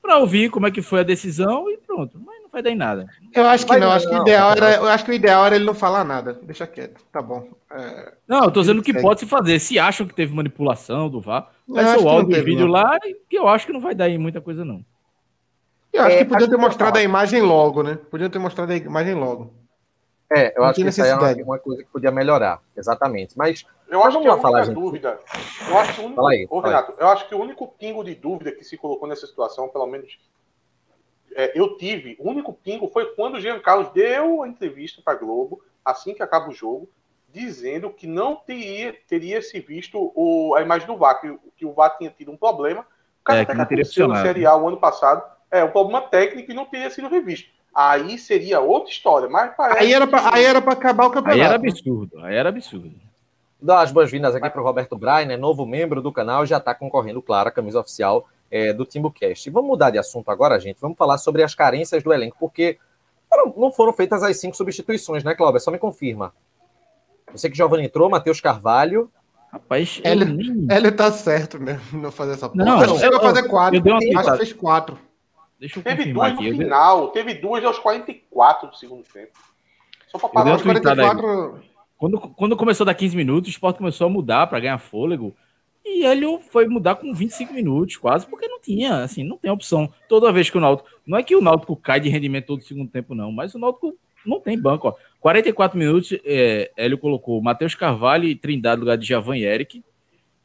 para 0.01 0.17
ouvir 0.17 0.49
como 0.49 0.65
é 0.65 0.71
que 0.71 0.82
foi 0.82 1.01
a 1.01 1.03
decisão 1.03 1.69
e 1.69 1.77
pronto. 1.77 2.19
Mas 2.25 2.41
não 2.41 2.49
vai 2.51 2.63
dar 2.63 2.71
em 2.71 2.75
nada. 2.75 3.07
Eu 3.34 3.45
acho 3.45 3.65
que 3.65 3.73
não, 3.73 3.79
não 3.82 3.91
acho 3.91 4.09
que 4.09 4.15
o 4.15 4.21
ideal 4.21 4.51
era, 4.51 4.75
eu 4.75 4.88
acho 4.88 5.05
que 5.05 5.11
o 5.11 5.13
ideal 5.13 5.45
era 5.45 5.55
ele 5.55 5.65
não 5.65 5.75
falar 5.75 6.03
nada. 6.03 6.39
Deixa 6.41 6.65
quieto, 6.65 7.01
tá 7.11 7.21
bom. 7.21 7.47
É... 7.71 8.13
Não, 8.27 8.45
eu 8.45 8.51
tô 8.51 8.61
dizendo 8.61 8.82
que 8.82 8.99
pode 8.99 9.19
se 9.19 9.25
fazer. 9.27 9.59
Se 9.59 9.77
acham 9.77 10.07
que 10.07 10.15
teve 10.15 10.34
manipulação 10.34 11.09
do 11.09 11.21
VAR, 11.21 11.49
vai 11.72 11.86
ser 11.86 12.03
o 12.03 12.09
áudio 12.09 12.38
e 12.38 12.41
vídeo 12.41 12.65
não. 12.65 12.74
lá, 12.74 12.99
que 13.30 13.38
eu 13.38 13.47
acho 13.47 13.65
que 13.65 13.74
não 13.74 13.80
vai 13.80 13.95
dar 13.95 14.09
em 14.09 14.17
muita 14.17 14.41
coisa, 14.41 14.63
não. 14.63 14.84
Eu 15.91 16.03
acho 16.03 16.15
é, 16.15 16.19
que 16.19 16.26
podia 16.26 16.49
ter 16.49 16.57
mostrado 16.57 16.97
a 16.97 17.03
imagem 17.03 17.41
logo, 17.41 17.84
né? 17.84 17.99
Podia 18.09 18.30
ter 18.30 18.39
mostrado 18.39 18.72
a 18.72 18.76
imagem 18.76 19.13
logo. 19.13 19.53
É, 20.34 20.57
eu 20.57 20.61
não 20.61 20.69
acho 20.69 20.82
que 20.82 20.88
isso 20.88 21.03
aí 21.03 21.09
é 21.09 21.15
uma, 21.15 21.34
uma, 21.43 21.59
coisa 21.59 21.84
que 21.84 21.89
podia 21.89 22.09
melhorar, 22.09 22.61
exatamente. 22.76 23.38
Mas 23.38 23.65
eu 23.89 24.01
acho 24.01 24.22
que 24.22 24.28
a 24.28 24.36
única 24.36 24.67
dúvida, 24.67 25.19
eu 25.67 25.78
acho 25.78 25.93
que 25.93 26.01
o 26.01 26.05
único, 26.05 26.28
aí, 26.28 26.47
ô, 26.49 26.59
Renato, 26.61 26.93
eu 26.97 27.07
acho 27.09 27.28
que 27.28 27.36
o 27.36 27.41
único 27.41 27.67
pingo 27.67 28.01
de 28.01 28.15
dúvida 28.15 28.53
que 28.53 28.63
se 28.63 28.78
colocou 28.78 29.09
nessa 29.09 29.28
situação, 29.28 29.67
pelo 29.67 29.86
menos 29.86 30.17
é, 31.36 31.51
eu 31.59 31.76
tive, 31.76 32.15
o 32.17 32.30
único 32.30 32.53
pingo 32.53 32.88
foi 32.88 33.13
quando 33.13 33.36
o 33.36 33.41
Jean 33.41 33.59
Carlos 33.59 33.89
deu 33.91 34.43
a 34.43 34.47
entrevista 34.47 35.01
para 35.03 35.17
Globo, 35.17 35.61
assim 35.84 36.13
que 36.13 36.24
acaba 36.24 36.49
o 36.49 36.53
jogo, 36.53 36.89
dizendo 37.32 37.89
que 37.89 38.07
não 38.07 38.36
teria, 38.36 38.95
teria 39.07 39.41
se 39.41 39.59
visto 39.59 40.11
o, 40.15 40.55
a 40.55 40.61
imagem 40.61 40.88
do 40.88 40.97
VAR, 40.97 41.19
que, 41.19 41.38
que 41.57 41.65
o 41.65 41.73
VAR 41.73 41.97
tinha 41.97 42.09
tido 42.09 42.32
um 42.32 42.38
problema. 42.38 42.82
O 43.21 43.23
cara 43.23 43.39
é, 43.39 43.41
até 43.43 43.53
que 43.53 43.61
aconteceu 43.61 44.07
no 44.07 44.15
serial 44.17 44.67
ano 44.67 44.77
passado, 44.77 45.23
é 45.49 45.63
um 45.63 45.71
problema 45.71 46.01
técnico 46.01 46.51
e 46.51 46.53
não 46.53 46.65
teria 46.65 46.89
sido 46.89 47.07
revisto. 47.07 47.49
Aí 47.73 48.17
seria 48.17 48.59
outra 48.59 48.91
história, 48.91 49.29
mas 49.29 49.53
parece. 49.55 49.79
Aí 49.79 49.93
era 49.93 50.61
para 50.61 50.73
acabar 50.73 51.07
o 51.07 51.11
campeonato. 51.11 51.39
Aí 51.39 51.45
era 51.45 51.55
absurdo, 51.55 52.19
aí 52.19 52.36
era 52.36 52.49
absurdo. 52.49 52.91
Dá 53.61 53.82
as 53.82 53.91
boas-vindas 53.91 54.36
aqui 54.36 54.49
para 54.49 54.61
o 54.61 54.63
Roberto 54.63 54.97
Brainer, 54.97 55.38
novo 55.38 55.65
membro 55.65 56.01
do 56.01 56.11
canal, 56.11 56.45
já 56.45 56.57
está 56.57 56.73
concorrendo, 56.73 57.21
claro, 57.21 57.47
a 57.47 57.51
camisa 57.51 57.79
oficial 57.79 58.27
é, 58.49 58.73
do 58.73 58.86
TimbuCast. 58.86 59.49
Vamos 59.51 59.69
mudar 59.69 59.91
de 59.91 59.99
assunto 59.99 60.29
agora, 60.32 60.59
gente. 60.59 60.82
Vamos 60.82 60.97
falar 60.97 61.17
sobre 61.19 61.43
as 61.43 61.55
carências 61.55 62.03
do 62.03 62.11
elenco, 62.11 62.36
porque 62.39 62.77
foram, 63.29 63.53
não 63.55 63.71
foram 63.71 63.93
feitas 63.93 64.23
as 64.23 64.38
cinco 64.38 64.57
substituições, 64.57 65.23
né, 65.23 65.34
Cláudio? 65.36 65.61
Só 65.61 65.71
me 65.71 65.77
confirma. 65.77 66.34
Você 67.32 67.49
que 67.49 67.57
Giovanni 67.57 67.86
entrou, 67.86 68.09
Matheus 68.09 68.39
Carvalho. 68.39 69.11
Rapaz, 69.51 69.99
ele, 70.03 70.23
nem... 70.23 70.67
ele 70.69 70.91
tá 70.91 71.11
certo 71.11 71.59
mesmo 71.59 71.99
não 71.99 72.11
fazer 72.11 72.34
essa 72.34 72.47
porra. 72.47 72.63
Não, 72.63 72.79
não 72.79 72.97
chegou 72.97 73.17
a 73.17 73.21
fazer 73.21 73.43
quatro. 73.43 73.77
Eu 73.77 73.82
dei 73.82 73.91
uma 73.91 74.21
acho 74.21 74.32
que 74.32 74.38
fez 74.38 74.53
quatro. 74.53 74.97
Deixa 75.59 75.79
eu 75.79 75.84
teve 75.84 76.11
duas 76.13 76.34
aqui. 76.34 76.51
no 76.51 76.57
final, 76.57 77.09
teve 77.09 77.34
duas 77.36 77.63
aos 77.63 77.77
44 77.77 78.69
do 78.69 78.77
segundo 78.77 79.03
tempo. 79.03 79.32
Só 80.07 80.17
pra 80.17 80.29
parar 80.29 80.55
os 80.55 80.61
44. 80.61 81.61
Quando, 81.97 82.19
quando 82.19 82.57
começou 82.57 82.84
a 82.84 82.88
dar 82.88 82.95
15 82.95 83.15
minutos, 83.15 83.49
o 83.49 83.51
esporte 83.51 83.77
começou 83.77 84.07
a 84.07 84.09
mudar 84.09 84.47
para 84.47 84.59
ganhar 84.59 84.79
fôlego. 84.79 85.36
E 85.86 86.05
ele 86.05 86.39
foi 86.49 86.67
mudar 86.67 86.95
com 86.95 87.13
25 87.13 87.53
minutos, 87.53 87.97
quase, 87.97 88.25
porque 88.25 88.47
não 88.47 88.59
tinha, 88.59 89.03
assim, 89.03 89.23
não 89.23 89.38
tem 89.38 89.51
opção. 89.51 89.91
Toda 90.07 90.32
vez 90.32 90.49
que 90.49 90.57
o 90.57 90.61
Náutico. 90.61 90.89
Não 91.05 91.17
é 91.17 91.23
que 91.23 91.36
o 91.36 91.41
Náutico 91.41 91.75
cai 91.75 91.99
de 91.99 92.09
rendimento 92.09 92.47
todo 92.47 92.63
segundo 92.63 92.89
tempo, 92.89 93.13
não, 93.13 93.32
mas 93.32 93.53
o 93.53 93.59
Náutico 93.59 93.95
não 94.26 94.39
tem 94.39 94.59
banco, 94.59 94.88
ó. 94.89 94.95
44 95.19 95.78
minutos, 95.78 96.17
é, 96.26 96.72
Hélio 96.76 96.97
colocou 96.97 97.41
Matheus 97.41 97.76
Carvalho 97.76 98.26
e 98.26 98.36
Trindade 98.36 98.78
no 98.78 98.82
lugar 98.82 98.97
de 98.97 99.07
Javan 99.07 99.38
e 99.38 99.45
Eric. 99.45 99.84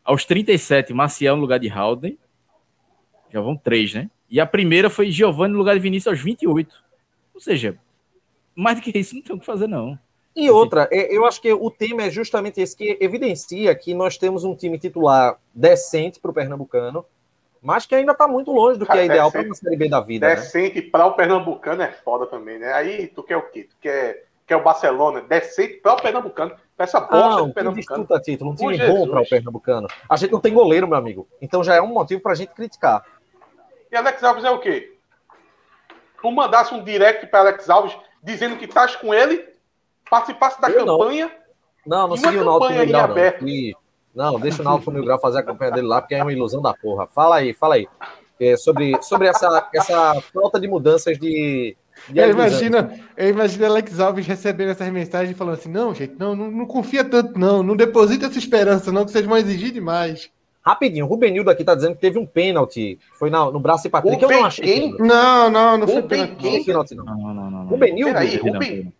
Aos 0.05 0.25
37, 0.25 0.93
Marcial 0.93 1.37
no 1.37 1.43
lugar 1.43 1.59
de 1.59 1.69
Halden. 1.69 2.19
Já 3.33 3.41
vão 3.41 3.57
três, 3.57 3.95
né? 3.95 4.11
E 4.31 4.41
a 4.41 4.47
primeira 4.47 4.91
foi 4.91 5.11
Giovanni 5.11 5.53
no 5.53 5.59
lugar 5.59 5.75
de 5.75 5.81
Vinícius 5.81 6.13
aos 6.13 6.21
28. 6.21 6.75
Ou 7.35 7.41
seja, 7.41 7.79
mais 8.55 8.77
do 8.77 8.83
que 8.83 8.97
isso 8.97 9.15
não 9.15 9.23
tem 9.23 9.37
o 9.37 9.41
que 9.41 9.47
fazer, 9.47 9.67
não. 9.67 9.99
E 10.35 10.51
outra, 10.51 10.87
é, 10.93 11.17
eu 11.17 11.25
acho 11.25 11.41
que 11.41 11.51
o 11.51 11.71
tema 11.71 12.03
é 12.03 12.11
justamente 12.11 12.61
esse 12.61 12.77
que 12.77 12.99
evidencia 13.01 13.75
que 13.75 13.95
nós 13.95 14.19
temos 14.19 14.45
um 14.45 14.55
time 14.55 14.79
titular 14.79 15.41
decente 15.55 16.21
para 16.21 16.31
o 16.31 16.35
Pernambucano, 16.35 17.05
mas 17.67 17.85
que 17.85 17.97
ainda 17.97 18.13
está 18.13 18.29
muito 18.29 18.53
longe 18.53 18.79
do 18.79 18.87
que 18.87 18.97
é 18.97 19.07
ideal 19.07 19.31
para 19.33 19.43
uma 19.43 19.55
Série 19.57 19.77
B 19.77 19.89
da 19.89 20.01
vida. 20.01 20.29
Né? 20.29 20.37
Decente 20.37 20.81
né? 20.81 20.89
para 20.89 21.05
o 21.05 21.15
Pernambucano 21.15 21.83
é 21.83 21.91
foda 21.91 22.25
também, 22.25 22.61
né? 22.61 22.73
Aí 22.73 23.09
tu 23.09 23.25
quer 23.25 23.37
o 23.37 23.43
quê? 23.43 23.65
Tu 23.65 23.75
quer, 23.81 24.25
quer 24.47 24.55
o 24.55 24.63
Barcelona? 24.63 25.21
Decente 25.23 25.79
para 25.79 25.95
o 25.95 26.01
Pernambucano. 26.01 26.55
Essa 26.79 27.01
bosta 27.01 27.41
ah, 27.41 27.43
do 27.43 27.53
Pernambucano. 27.53 28.05
Disputa 28.05 28.21
título, 28.21 28.53
um 28.53 28.55
time 28.55 28.79
bom 28.79 29.09
para 29.09 29.21
o 29.21 29.29
Pernambucano. 29.29 29.89
A 30.09 30.17
gente 30.17 30.31
não 30.31 30.41
tem 30.41 30.55
goleiro, 30.55 30.87
meu 30.87 30.97
amigo. 30.97 31.27
Então 31.43 31.65
já 31.65 31.75
é 31.75 31.83
um 31.83 31.89
motivo 31.89 32.21
para 32.21 32.33
a 32.33 32.35
gente 32.37 32.55
criticar. 32.55 33.05
E 33.91 33.97
Alex 33.97 34.23
Alves 34.23 34.45
é 34.45 34.51
o 34.51 34.61
quê? 34.61 34.97
Tu 36.23 36.31
mandasse 36.31 36.73
um 36.73 36.85
direct 36.85 37.27
para 37.27 37.41
Alex 37.41 37.69
Alves 37.69 37.99
dizendo 38.23 38.57
que 38.57 38.67
estás 38.67 38.95
com 38.95 39.13
ele, 39.13 39.45
participasse 40.09 40.61
da 40.61 40.71
eu 40.71 40.87
campanha. 40.87 41.33
Não, 41.85 42.03
não, 42.03 42.09
não 42.11 42.17
segui 42.17 42.37
o 42.37 42.45
Náutico 42.45 42.87
Grau, 42.87 43.09
não. 43.09 43.15
Não, 44.17 44.41
deixa 44.41 44.63
o 44.63 44.65
Náutico 44.65 44.91
Mil 44.91 45.05
Grau 45.05 45.21
fazer 45.21 45.39
a 45.39 45.43
campanha 45.43 45.71
dele 45.71 45.87
lá, 45.87 46.01
porque 46.01 46.15
é 46.15 46.23
uma 46.23 46.33
ilusão 46.33 46.63
da 46.63 46.73
porra. 46.75 47.07
Fala 47.07 47.37
aí, 47.37 47.53
fala 47.53 47.75
aí. 47.77 47.87
É, 48.41 48.57
sobre 48.57 49.01
sobre 49.03 49.29
essa, 49.29 49.69
essa 49.73 50.21
falta 50.33 50.61
de 50.61 50.69
mudanças 50.69 51.19
de, 51.19 51.77
eu 52.15 52.31
imagino, 52.31 52.91
eu 53.17 53.31
imagino 53.31 53.67
Alex 53.67 53.99
Alves 53.99 54.27
recebendo 54.27 54.71
essas 54.71 54.89
mensagens 54.91 55.31
e 55.31 55.35
falando 55.35 55.55
assim: 55.55 55.71
não, 55.71 55.95
gente, 55.95 56.15
não, 56.19 56.37
não, 56.37 56.51
não 56.51 56.67
confia 56.67 57.05
tanto, 57.05 57.39
não, 57.39 57.63
não 57.63 57.75
deposita 57.75 58.27
essa 58.27 58.39
esperança, 58.39 58.93
não, 58.93 59.05
que 59.05 59.11
vocês 59.11 59.25
vão 59.25 59.37
exigir 59.37 59.73
demais. 59.73 60.31
Rapidinho, 60.63 61.07
o 61.07 61.09
Rubenildo 61.09 61.49
aqui 61.49 61.63
tá 61.63 61.75
dizendo 61.75 61.95
que 61.95 62.01
teve 62.01 62.19
um 62.19 62.27
pênalti. 62.27 62.99
Foi 63.13 63.31
na, 63.31 63.51
no 63.51 63.61
braço 63.61 63.85
de 63.85 63.89
Patrick. 63.89 64.21
eu 64.21 64.29
não 64.29 64.45
achei. 64.45 64.93
Não, 64.99 65.49
não, 65.49 65.79
não 65.79 65.87
foi 65.87 66.03
pênalti. 66.03 66.95
Não, 66.97 67.05
não, 67.05 67.35
não, 67.35 67.51
não. 67.51 67.67
Rubenildo. 67.67 68.13
Peraí, 68.13 68.37
Ruben... 68.37 68.93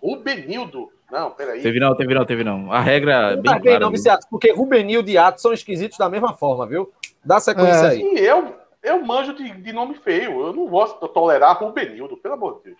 Rubenildo. 0.00 0.88
Não, 1.10 1.30
peraí. 1.30 1.62
Teve 1.62 1.80
não, 1.80 1.94
teve 1.94 2.14
não, 2.14 2.24
teve 2.24 2.44
não. 2.44 2.72
A 2.72 2.80
regra. 2.80 3.36
Não 3.36 3.42
bem 3.42 3.52
tá 3.52 3.60
clara, 3.60 3.80
não, 3.80 3.90
viciado, 3.90 4.26
porque 4.30 4.52
Rubenildo 4.52 5.10
e 5.10 5.18
Atos 5.18 5.42
são 5.42 5.52
esquisitos 5.52 5.98
da 5.98 6.08
mesma 6.08 6.34
forma, 6.34 6.66
viu? 6.66 6.92
Dá 7.24 7.40
sequência 7.40 7.86
é. 7.86 7.90
aí. 7.90 7.98
Sim, 7.98 8.14
eu, 8.16 8.56
eu 8.82 9.04
manjo 9.04 9.34
de, 9.34 9.50
de 9.50 9.72
nome 9.72 9.94
feio. 9.96 10.40
Eu 10.46 10.52
não 10.52 10.68
vou 10.68 10.86
tolerar 10.86 11.58
Rubenildo, 11.58 12.16
pelo 12.16 12.34
amor 12.34 12.58
de 12.58 12.70
Deus. 12.70 12.78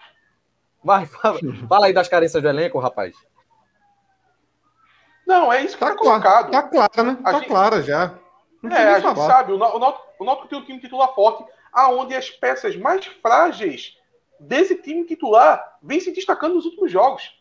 Vai, 0.83 1.07
fala, 1.07 1.39
fala 1.69 1.87
aí 1.87 1.93
das 1.93 2.09
carências 2.09 2.43
do 2.43 2.49
elenco, 2.49 2.79
rapaz. 2.79 3.15
Não, 5.27 5.53
é 5.53 5.63
isso 5.63 5.75
que 5.75 5.85
tá, 5.85 5.91
tá 5.91 5.97
colocado. 5.97 6.51
Tá 6.51 6.63
claro, 6.63 7.03
né? 7.05 7.19
Tá 7.23 7.33
gente... 7.35 7.47
clara 7.47 7.83
já. 7.83 8.15
Não 8.63 8.77
é, 8.77 8.95
a 8.95 9.01
gente 9.01 9.15
falar. 9.15 9.27
sabe, 9.27 9.53
o 9.53 9.59
Náutico, 9.59 10.05
o 10.19 10.25
Náutico 10.25 10.49
tem 10.49 10.59
um 10.59 10.65
time 10.65 10.81
titular 10.81 11.15
forte, 11.15 11.45
aonde 11.73 12.15
as 12.15 12.31
peças 12.31 12.77
mais 12.77 13.07
frágeis 13.07 13.97
desse 14.39 14.75
time 14.75 15.05
titular 15.05 15.79
vêm 15.83 16.01
se 16.01 16.13
destacando 16.13 16.55
nos 16.55 16.65
últimos 16.65 16.91
jogos. 16.91 17.40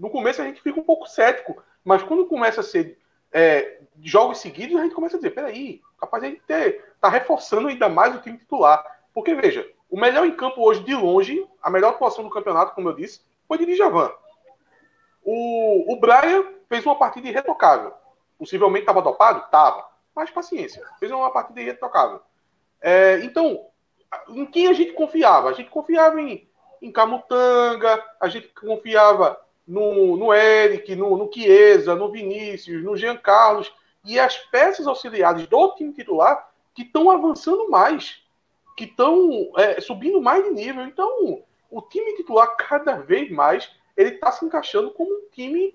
No 0.00 0.08
começo 0.08 0.40
a 0.40 0.46
gente 0.46 0.62
fica 0.62 0.80
um 0.80 0.82
pouco 0.82 1.06
cético, 1.06 1.62
mas 1.84 2.02
quando 2.02 2.24
começa 2.24 2.62
a 2.62 2.64
ser 2.64 2.98
é, 3.30 3.80
jogos 4.02 4.38
seguidos, 4.38 4.78
a 4.78 4.82
gente 4.82 4.94
começa 4.94 5.16
a 5.16 5.18
dizer, 5.18 5.30
peraí, 5.30 5.82
capaz 6.00 6.22
de 6.22 6.40
ter, 6.46 6.94
tá 6.98 7.10
reforçando 7.10 7.68
ainda 7.68 7.86
mais 7.86 8.16
o 8.16 8.20
time 8.20 8.38
titular. 8.38 8.82
Porque, 9.12 9.34
veja, 9.34 9.70
o 9.90 10.00
melhor 10.00 10.24
em 10.24 10.34
campo 10.34 10.62
hoje, 10.62 10.82
de 10.82 10.94
longe, 10.94 11.46
a 11.62 11.68
melhor 11.68 11.90
atuação 11.90 12.24
do 12.24 12.30
campeonato, 12.30 12.74
como 12.74 12.88
eu 12.88 12.94
disse, 12.94 13.20
foi 13.46 13.58
de 13.58 13.66
Djavan. 13.66 14.10
O, 15.22 15.92
o 15.92 16.00
Brian 16.00 16.46
fez 16.66 16.86
uma 16.86 16.96
partida 16.96 17.28
irretocável. 17.28 17.92
Possivelmente 18.38 18.84
estava 18.84 19.02
dopado? 19.02 19.50
Tava. 19.50 19.86
Mas 20.16 20.30
paciência. 20.30 20.82
Fez 20.98 21.12
uma 21.12 21.30
partida 21.30 21.60
irretocável. 21.60 22.22
É, 22.80 23.20
então, 23.22 23.66
em 24.28 24.46
quem 24.46 24.68
a 24.68 24.72
gente 24.72 24.94
confiava? 24.94 25.50
A 25.50 25.52
gente 25.52 25.68
confiava 25.68 26.18
em, 26.22 26.48
em 26.80 26.90
Camutanga, 26.90 28.02
a 28.18 28.28
gente 28.28 28.48
confiava 28.48 29.38
no, 29.70 30.16
no 30.16 30.34
Eric, 30.34 30.96
no, 30.96 31.16
no 31.16 31.30
Chiesa, 31.32 31.94
no 31.94 32.10
Vinícius, 32.10 32.82
no 32.82 32.96
Jean 32.96 33.16
Carlos. 33.16 33.72
E 34.04 34.18
as 34.18 34.36
peças 34.36 34.86
auxiliares 34.86 35.46
do 35.46 35.74
time 35.76 35.92
titular 35.92 36.50
que 36.74 36.82
estão 36.82 37.08
avançando 37.08 37.70
mais, 37.70 38.20
que 38.76 38.84
estão 38.84 39.52
é, 39.56 39.80
subindo 39.80 40.20
mais 40.20 40.42
de 40.42 40.50
nível. 40.50 40.84
Então, 40.84 41.44
o 41.70 41.82
time 41.82 42.16
titular, 42.16 42.56
cada 42.56 42.96
vez 42.96 43.30
mais, 43.30 43.70
ele 43.96 44.10
está 44.10 44.32
se 44.32 44.44
encaixando 44.44 44.90
como 44.90 45.08
um 45.08 45.28
time 45.30 45.72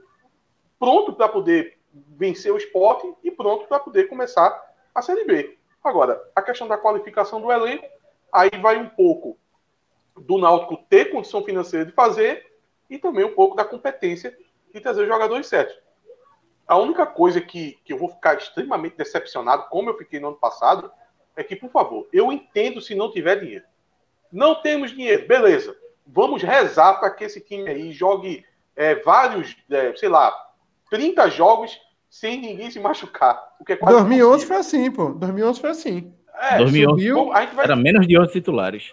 pronto 0.77 1.13
para 1.13 1.29
poder 1.29 1.77
vencer 2.17 2.51
o 2.51 2.57
esporte 2.57 3.09
e 3.23 3.31
pronto 3.31 3.65
para 3.65 3.79
poder 3.79 4.09
começar 4.09 4.61
a 4.93 5.01
Série 5.01 5.23
B. 5.23 5.57
Agora, 5.81 6.21
a 6.35 6.41
questão 6.41 6.67
da 6.67 6.77
qualificação 6.77 7.39
do 7.39 7.49
elenco, 7.49 7.85
aí 8.29 8.49
vai 8.61 8.77
um 8.77 8.89
pouco 8.89 9.37
do 10.17 10.37
Náutico 10.37 10.83
ter 10.89 11.11
condição 11.11 11.43
financeira 11.43 11.85
de 11.85 11.93
fazer 11.93 12.54
e 12.89 12.97
também 12.97 13.25
um 13.25 13.33
pouco 13.33 13.55
da 13.55 13.65
competência 13.65 14.37
de 14.73 14.79
trazer 14.79 15.03
os 15.03 15.07
jogadores 15.07 15.47
certos. 15.47 15.75
A 16.67 16.77
única 16.77 17.05
coisa 17.05 17.39
que, 17.39 17.79
que 17.85 17.93
eu 17.93 17.97
vou 17.97 18.09
ficar 18.09 18.37
extremamente 18.37 18.97
decepcionado, 18.97 19.67
como 19.69 19.89
eu 19.89 19.97
fiquei 19.97 20.19
no 20.19 20.29
ano 20.29 20.37
passado, 20.37 20.91
é 21.35 21.43
que, 21.43 21.55
por 21.55 21.69
favor, 21.69 22.07
eu 22.11 22.31
entendo 22.31 22.81
se 22.81 22.95
não 22.95 23.11
tiver 23.11 23.39
dinheiro. 23.39 23.65
Não 24.31 24.55
temos 24.55 24.91
dinheiro, 24.91 25.27
beleza 25.27 25.75
vamos 26.05 26.43
rezar 26.43 26.95
para 26.95 27.09
que 27.09 27.23
esse 27.23 27.41
time 27.41 27.69
aí 27.69 27.91
jogue 27.91 28.45
é, 28.75 28.95
vários, 28.95 29.55
é, 29.69 29.93
sei 29.95 30.09
lá, 30.09 30.33
30 30.89 31.29
jogos 31.29 31.77
sem 32.09 32.39
ninguém 32.39 32.69
se 32.69 32.79
machucar. 32.79 33.55
O 33.59 33.65
que 33.65 33.73
é 33.73 33.77
2011 33.77 34.45
foi 34.45 34.57
assim, 34.57 34.91
pô. 34.91 35.09
2011 35.09 35.59
foi 35.59 35.69
assim. 35.69 36.13
É, 36.37 36.57
2011 36.57 36.91
subiu, 36.91 37.25
vai... 37.29 37.49
Era 37.57 37.75
menos 37.75 38.07
de 38.07 38.19
11 38.19 38.31
titulares. 38.31 38.91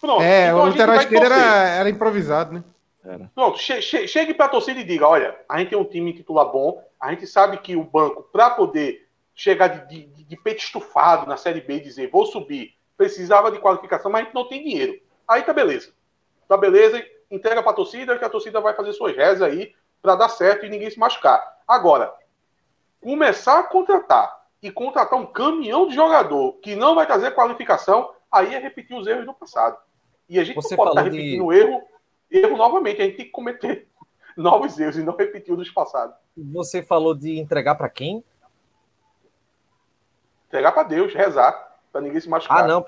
Pronto. 0.00 0.22
É, 0.22 0.48
então 0.48 0.60
o 0.60 0.66
lateral 0.66 0.96
esquerdo 0.96 1.24
era, 1.24 1.68
era 1.68 1.90
improvisado, 1.90 2.54
né? 2.54 2.64
Era. 3.04 3.30
Pronto, 3.34 3.58
che 3.58 3.80
che 3.80 4.06
chegue 4.06 4.34
para 4.34 4.46
a 4.46 4.48
torcida 4.48 4.80
e 4.80 4.84
diga: 4.84 5.06
olha, 5.06 5.38
a 5.48 5.58
gente 5.58 5.70
tem 5.70 5.78
um 5.78 5.84
time 5.84 6.12
titular 6.14 6.50
bom, 6.50 6.82
a 6.98 7.10
gente 7.10 7.26
sabe 7.26 7.58
que 7.58 7.76
o 7.76 7.84
banco, 7.84 8.22
para 8.32 8.50
poder 8.50 9.06
chegar 9.34 9.68
de, 9.68 10.06
de, 10.06 10.24
de 10.24 10.36
peito 10.36 10.62
estufado 10.62 11.26
na 11.26 11.36
Série 11.36 11.60
B 11.60 11.74
e 11.74 11.80
dizer 11.80 12.10
vou 12.10 12.24
subir, 12.24 12.74
precisava 12.96 13.50
de 13.50 13.58
qualificação, 13.58 14.10
mas 14.10 14.22
a 14.22 14.24
gente 14.24 14.34
não 14.34 14.48
tem 14.48 14.62
dinheiro. 14.62 14.98
Aí 15.28 15.42
tá 15.42 15.52
beleza 15.52 15.92
tá 16.48 16.56
beleza, 16.56 17.04
entrega 17.30 17.62
para 17.62 17.72
a 17.72 17.74
torcida, 17.74 18.18
que 18.18 18.24
a 18.24 18.30
torcida 18.30 18.60
vai 18.60 18.74
fazer 18.74 18.92
suas 18.92 19.16
rezas 19.16 19.42
aí 19.42 19.74
para 20.00 20.16
dar 20.16 20.28
certo 20.28 20.66
e 20.66 20.68
ninguém 20.68 20.90
se 20.90 20.98
machucar. 20.98 21.42
Agora, 21.66 22.12
começar 23.00 23.58
a 23.58 23.64
contratar 23.64 24.44
e 24.62 24.70
contratar 24.70 25.18
um 25.18 25.26
caminhão 25.26 25.86
de 25.88 25.94
jogador 25.94 26.54
que 26.54 26.74
não 26.74 26.94
vai 26.94 27.06
trazer 27.06 27.34
qualificação, 27.34 28.12
aí 28.30 28.54
é 28.54 28.58
repetir 28.58 28.96
os 28.96 29.06
erros 29.06 29.26
do 29.26 29.34
passado. 29.34 29.76
E 30.28 30.38
a 30.38 30.44
gente 30.44 30.56
Você 30.56 30.76
não 30.76 30.84
pode 30.84 30.90
estar 30.90 31.02
tá 31.02 31.08
repetindo 31.10 31.50
de... 31.50 31.58
erro, 31.58 31.82
erro 32.30 32.56
novamente, 32.56 33.00
a 33.00 33.04
gente 33.04 33.16
tem 33.16 33.26
que 33.26 33.32
cometer 33.32 33.88
novos 34.36 34.78
erros 34.78 34.96
e 34.96 35.02
não 35.02 35.16
repetir 35.16 35.52
os 35.52 35.58
dos 35.58 35.70
passados. 35.70 36.16
Você 36.36 36.82
falou 36.82 37.14
de 37.14 37.38
entregar 37.38 37.74
para 37.74 37.88
quem? 37.88 38.24
Entregar 40.48 40.72
para 40.72 40.82
Deus, 40.84 41.14
rezar, 41.14 41.78
para 41.92 42.00
ninguém 42.00 42.20
se 42.20 42.28
machucar. 42.28 42.64
Ah, 42.64 42.66
não. 42.66 42.84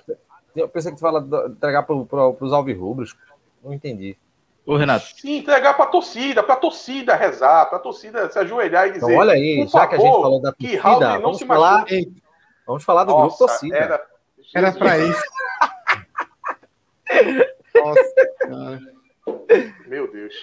Eu 0.55 0.69
pensei 0.69 0.91
que 0.91 0.97
tu 0.97 1.01
fala 1.01 1.21
entregar 1.49 1.83
para 1.83 1.97
pro, 2.05 2.37
os 2.41 2.53
alvirrubros. 2.53 3.17
Não 3.63 3.73
entendi. 3.73 4.17
Ô, 4.65 4.77
Renato. 4.77 5.07
Sim, 5.17 5.39
entregar 5.39 5.75
para 5.75 5.85
a 5.85 5.89
torcida, 5.89 6.43
para 6.43 6.55
a 6.55 6.59
torcida 6.59 7.15
rezar, 7.15 7.67
para 7.67 7.79
a 7.79 7.81
torcida 7.81 8.29
se 8.31 8.39
ajoelhar 8.39 8.89
e 8.89 8.93
dizer. 8.93 9.07
Então, 9.07 9.19
olha 9.19 9.35
aí, 9.35 9.65
já 9.65 9.71
favor, 9.71 9.89
que 9.89 9.95
a 9.95 9.99
gente 9.99 10.13
falou 10.13 10.41
da 10.41 10.53
torcida, 10.53 11.19
vamos 11.21 11.43
falar, 11.43 11.85
vamos 12.67 12.85
falar 12.85 13.05
do 13.05 13.13
Nossa, 13.13 13.23
grupo 13.23 13.39
torcida. 13.39 13.77
Era, 13.77 14.07
era 14.55 14.73
para 14.73 14.99
isso. 14.99 15.23
Nossa, 17.77 18.96
Meu 19.97 20.13
Deus. 20.13 20.35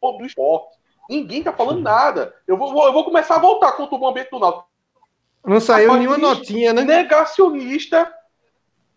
o 0.00 0.12
do 0.12 0.26
esporte. 0.26 0.76
Ninguém 1.08 1.42
tá 1.42 1.52
falando 1.52 1.80
nada. 1.80 2.34
Eu 2.46 2.56
vou, 2.56 2.84
eu 2.84 2.92
vou 2.92 3.04
começar 3.04 3.36
a 3.36 3.40
voltar 3.40 3.72
com 3.72 3.84
o 3.84 4.08
ambiente 4.08 4.30
do 4.30 4.38
Náutico. 4.38 4.68
Não 5.44 5.60
saiu 5.60 5.94
nenhuma 5.94 6.16
notinha, 6.16 6.72
né? 6.72 6.82
Negacionista. 6.82 8.12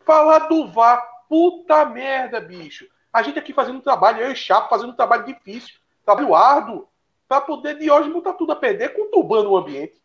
Falar 0.05 0.47
do 0.47 0.67
VAR. 0.71 1.05
Puta 1.27 1.83
merda, 1.85 2.39
bicho. 2.39 2.87
A 3.11 3.21
gente 3.21 3.37
aqui 3.37 3.51
fazendo 3.51 3.77
um 3.77 3.81
trabalho, 3.81 4.21
eu 4.21 4.31
e 4.31 4.35
Chapo 4.35 4.69
fazendo 4.69 4.91
um 4.91 4.95
trabalho 4.95 5.25
difícil, 5.25 5.75
trabalho 6.05 6.33
árduo, 6.33 6.87
para 7.27 7.41
poder 7.41 7.77
de 7.77 7.91
hoje 7.91 8.09
botar 8.09 8.33
tudo 8.33 8.53
a 8.53 8.55
perder, 8.55 8.93
conturbando 8.95 9.51
o 9.51 9.57
ambiente. 9.57 10.01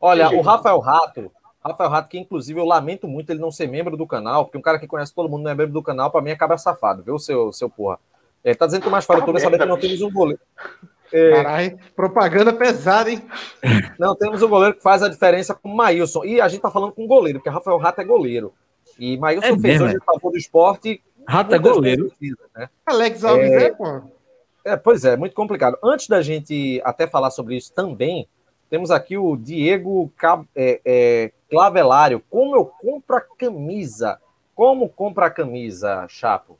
Olha, 0.00 0.30
o 0.30 0.40
Rafael 0.40 0.78
Rato, 0.78 1.30
Rafael 1.68 1.90
Rato, 1.90 2.08
que 2.08 2.18
inclusive 2.18 2.58
eu 2.58 2.64
lamento 2.64 3.06
muito 3.06 3.30
ele 3.30 3.40
não 3.40 3.50
ser 3.50 3.68
membro 3.68 3.96
do 3.96 4.06
canal, 4.06 4.44
porque 4.44 4.58
um 4.58 4.62
cara 4.62 4.78
que 4.78 4.86
conhece 4.86 5.14
todo 5.14 5.28
mundo 5.28 5.44
não 5.44 5.50
é 5.50 5.54
membro 5.54 5.72
do 5.72 5.82
canal, 5.82 6.10
para 6.10 6.20
mim 6.20 6.30
acaba 6.30 6.58
safado, 6.58 7.02
viu, 7.02 7.18
seu, 7.18 7.52
seu 7.52 7.68
porra? 7.70 7.98
Ele 8.44 8.54
tá 8.54 8.66
dizendo 8.66 8.82
que 8.82 8.88
o 8.88 8.90
mais 8.90 9.04
fala 9.04 9.24
tudo 9.24 9.38
é 9.38 9.40
saber 9.40 9.58
que 9.58 9.64
não 9.64 9.78
temos 9.78 10.00
um 10.00 10.10
goleiro. 10.10 10.40
É... 11.12 11.30
Caralho, 11.30 11.78
propaganda 11.96 12.52
pesada, 12.52 13.10
hein? 13.10 13.22
Não, 13.98 14.14
temos 14.14 14.42
um 14.42 14.48
goleiro 14.48 14.74
que 14.74 14.82
faz 14.82 15.02
a 15.02 15.08
diferença 15.08 15.54
com 15.54 15.70
o 15.70 15.74
Maílson. 15.74 16.24
E 16.24 16.40
a 16.40 16.48
gente 16.48 16.60
tá 16.60 16.70
falando 16.70 16.92
com 16.92 17.06
goleiro, 17.06 17.38
porque 17.38 17.48
Rafael 17.48 17.78
Rato 17.78 18.00
é 18.00 18.04
goleiro. 18.04 18.52
E 18.98 19.16
Maílson 19.16 19.46
é 19.46 19.50
fez 19.50 19.62
mesmo, 19.62 19.86
hoje 19.86 19.96
é? 19.96 20.04
favor 20.04 20.30
do 20.30 20.36
esporte. 20.36 21.02
Rato 21.26 21.54
é 21.54 21.58
goleiro. 21.58 22.12
né? 22.54 22.68
Alex 22.86 23.24
Alves 23.24 23.50
é, 23.50 23.64
é, 23.64 23.70
pô. 23.70 24.02
É, 24.64 24.76
pois 24.76 25.04
é, 25.04 25.16
muito 25.16 25.34
complicado. 25.34 25.78
Antes 25.82 26.08
da 26.08 26.20
gente 26.20 26.80
até 26.84 27.06
falar 27.06 27.30
sobre 27.30 27.56
isso 27.56 27.72
também, 27.72 28.28
temos 28.70 28.90
aqui 28.90 29.16
o 29.16 29.36
Diego 29.36 30.12
é, 30.54 30.80
é, 30.84 31.32
Clavelário. 31.50 32.22
Como 32.30 32.54
eu 32.54 32.64
compro 32.64 33.16
a 33.16 33.20
camisa? 33.20 34.18
Como 34.54 34.88
compra 34.88 35.26
a 35.26 35.30
camisa, 35.30 36.06
Chapo? 36.08 36.58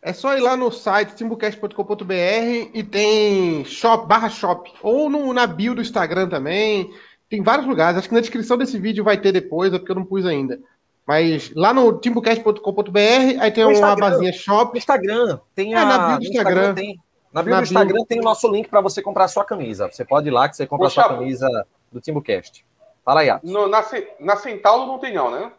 É 0.00 0.12
só 0.12 0.36
ir 0.36 0.40
lá 0.40 0.56
no 0.56 0.70
site 0.72 1.14
timbucast.com.br 1.14 2.70
e 2.74 2.82
tem 2.82 3.64
shop, 3.64 4.06
barra 4.06 4.28
shop. 4.28 4.72
Ou 4.82 5.08
no, 5.08 5.32
na 5.32 5.46
bio 5.46 5.74
do 5.74 5.80
Instagram 5.82 6.28
também. 6.28 6.90
Tem 7.28 7.40
vários 7.40 7.66
lugares. 7.66 7.98
Acho 7.98 8.08
que 8.08 8.14
na 8.14 8.20
descrição 8.20 8.58
desse 8.58 8.78
vídeo 8.78 9.04
vai 9.04 9.16
ter 9.16 9.30
depois, 9.30 9.72
é 9.72 9.78
porque 9.78 9.92
eu 9.92 9.96
não 9.96 10.04
pus 10.04 10.26
ainda. 10.26 10.58
Mas 11.06 11.52
lá 11.54 11.72
no 11.72 11.98
timbucast.com.br, 11.98 13.40
aí 13.40 13.50
tem 13.50 13.64
uma 13.64 13.94
basinha 13.96 14.32
shop. 14.32 14.76
Instagram. 14.76 15.38
Tem 15.54 15.74
a, 15.74 15.80
é, 15.80 15.84
na 15.84 16.08
bio 16.08 16.18
do 16.18 16.24
Instagram. 16.24 16.50
Instagram 16.50 16.74
tem, 16.74 17.00
na 17.32 17.42
bio 17.42 17.56
do 17.56 17.62
Instagram 17.62 17.96
bio... 17.98 18.06
tem 18.06 18.20
o 18.20 18.22
nosso 18.22 18.50
link 18.50 18.68
para 18.68 18.80
você 18.80 19.00
comprar 19.00 19.24
a 19.24 19.28
sua 19.28 19.44
camisa. 19.44 19.88
Você 19.90 20.04
pode 20.04 20.28
ir 20.28 20.30
lá 20.30 20.48
que 20.48 20.56
você 20.56 20.66
compra 20.66 20.86
Poxa, 20.86 21.00
a 21.00 21.04
sua 21.04 21.16
camisa 21.16 21.66
do 21.90 22.00
Timbucast. 22.00 22.64
Fala 23.04 23.20
aí, 23.20 23.30
Atos. 23.30 23.50
No, 23.50 23.68
na, 23.68 23.84
na 24.20 24.36
Centauro 24.36 24.86
não 24.86 24.98
tem 24.98 25.14
não, 25.14 25.30
né? 25.30 25.52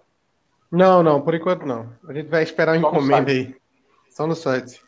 Não, 0.72 1.04
não, 1.04 1.22
por 1.22 1.36
enquanto 1.36 1.66
não. 1.66 1.90
A 2.08 2.14
gente 2.14 2.30
vai 2.30 2.44
esperar 2.44 2.78
uma 2.78 2.88
encomenda 2.88 3.32
aí. 3.32 3.56
Só 4.10 4.26
no 4.26 4.36
site. 4.36 4.82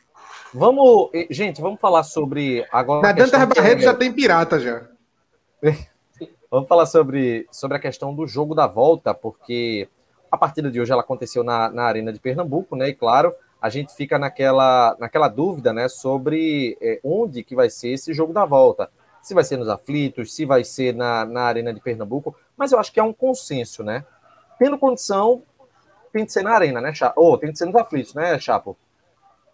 Vamos, 0.54 1.10
gente, 1.30 1.62
vamos 1.62 1.80
falar 1.80 2.04
sobre 2.04 2.66
agora. 2.72 3.02
Na 3.02 3.12
Dantas 3.12 3.46
Barreto 3.46 3.82
já 3.82 3.94
tem 3.94 4.12
pirata 4.12 4.60
já. 4.60 4.88
vamos 6.50 6.68
falar 6.68 6.86
sobre, 6.86 7.48
sobre 7.52 7.78
a 7.78 7.80
questão 7.80 8.16
do 8.16 8.26
jogo 8.26 8.56
da 8.56 8.66
volta, 8.66 9.14
porque 9.14 9.90
a 10.32 10.38
partida 10.38 10.72
de 10.72 10.80
hoje 10.80 10.92
ela 10.92 11.02
aconteceu 11.02 11.44
na, 11.44 11.70
na 11.70 11.84
Arena 11.84 12.14
de 12.14 12.20
Pernambuco, 12.20 12.76
né? 12.76 12.90
E 12.90 12.94
claro, 12.94 13.34
a 13.66 13.70
gente 13.70 13.96
fica 13.96 14.20
naquela, 14.20 14.96
naquela 15.00 15.28
dúvida 15.28 15.74
né, 15.74 15.90
sobre 15.90 16.78
é, 16.80 17.00
onde 17.04 17.44
que 17.44 17.56
vai 17.56 17.68
ser 17.68 17.90
esse 17.90 18.14
jogo 18.14 18.32
da 18.32 18.46
volta. 18.46 18.92
Se 19.24 19.34
vai 19.34 19.44
ser 19.44 19.58
nos 19.58 19.68
aflitos, 19.68 20.36
se 20.36 20.46
vai 20.46 20.64
ser 20.64 20.94
na, 20.94 21.26
na 21.26 21.42
Arena 21.42 21.74
de 21.74 21.82
Pernambuco, 21.82 22.36
mas 22.56 22.72
eu 22.72 22.78
acho 22.78 22.94
que 22.94 23.00
é 23.00 23.04
um 23.04 23.12
consenso, 23.12 23.84
né? 23.84 24.06
Tendo 24.60 24.78
condição, 24.78 25.42
tem 26.14 26.26
de 26.26 26.32
ser 26.32 26.44
na 26.44 26.52
Arena, 26.52 26.80
né, 26.80 26.94
Chapo? 26.94 27.20
Ou 27.20 27.34
oh, 27.34 27.38
tem 27.40 27.52
de 27.52 27.58
ser 27.58 27.66
nos 27.66 27.74
aflitos, 27.76 28.14
né, 28.14 28.38
Chapo? 28.38 28.78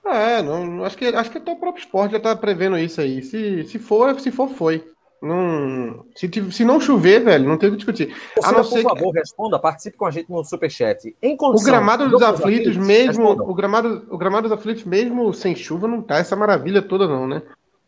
É, 0.06 0.42
não, 0.42 0.84
acho 0.84 0.98
que 0.98 1.06
acho 1.06 1.32
que 1.32 1.38
até 1.38 1.54
o 1.54 1.56
próprio 1.56 1.82
esporte 1.82 2.12
já 2.12 2.20
tá 2.20 2.36
prevendo 2.36 2.78
isso 2.78 3.00
aí. 3.00 3.24
Se, 3.24 3.64
se 3.64 3.80
for, 3.80 4.20
se 4.20 4.30
for, 4.30 4.50
foi. 4.50 4.86
Não, 5.22 6.04
se, 6.16 6.30
se 6.52 6.66
não 6.66 6.82
chover, 6.82 7.24
velho, 7.24 7.48
não 7.48 7.56
tem 7.56 7.70
o 7.70 7.74
que 7.74 7.78
discutir. 7.78 8.16
a 8.44 8.52
não 8.52 8.68
por 8.68 8.82
favor, 8.82 9.14
que... 9.14 9.20
responda, 9.20 9.60
participe 9.60 9.96
com 9.96 10.08
a 10.08 10.12
gente 10.12 10.32
no 10.32 10.44
Superchat. 10.44 11.16
Em 11.22 11.38
condição, 11.38 11.68
o 11.68 11.72
gramado 11.72 12.10
dos 12.10 12.24
aflitos, 12.24 12.76
mesmo, 12.76 13.30
o 13.30 13.54
gramado, 13.54 14.08
o 14.10 14.18
gramado 14.18 14.50
dos 14.50 14.58
aflitos, 14.58 14.84
mesmo 14.84 15.32
sem 15.32 15.56
chuva, 15.56 15.88
não 15.88 16.02
tá 16.02 16.18
essa 16.18 16.36
maravilha 16.36 16.82
toda, 16.82 17.08
não, 17.08 17.28
né? 17.28 17.44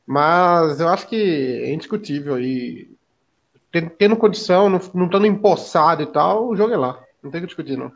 Mas 0.06 0.80
eu 0.80 0.88
acho 0.90 1.08
que 1.08 1.16
é 1.16 1.74
indiscutível 1.74 2.36
aí. 2.36 2.88
Tendo 3.98 4.16
condição, 4.16 4.70
não, 4.70 4.80
não 4.94 5.06
estando 5.08 5.26
empossado 5.26 6.04
e 6.04 6.06
tal, 6.06 6.50
o 6.50 6.56
jogo 6.56 6.72
é 6.72 6.78
lá. 6.78 7.02
Não 7.24 7.32
tem 7.32 7.40
o 7.40 7.42
que 7.42 7.48
discutir, 7.48 7.76
não. 7.76 7.92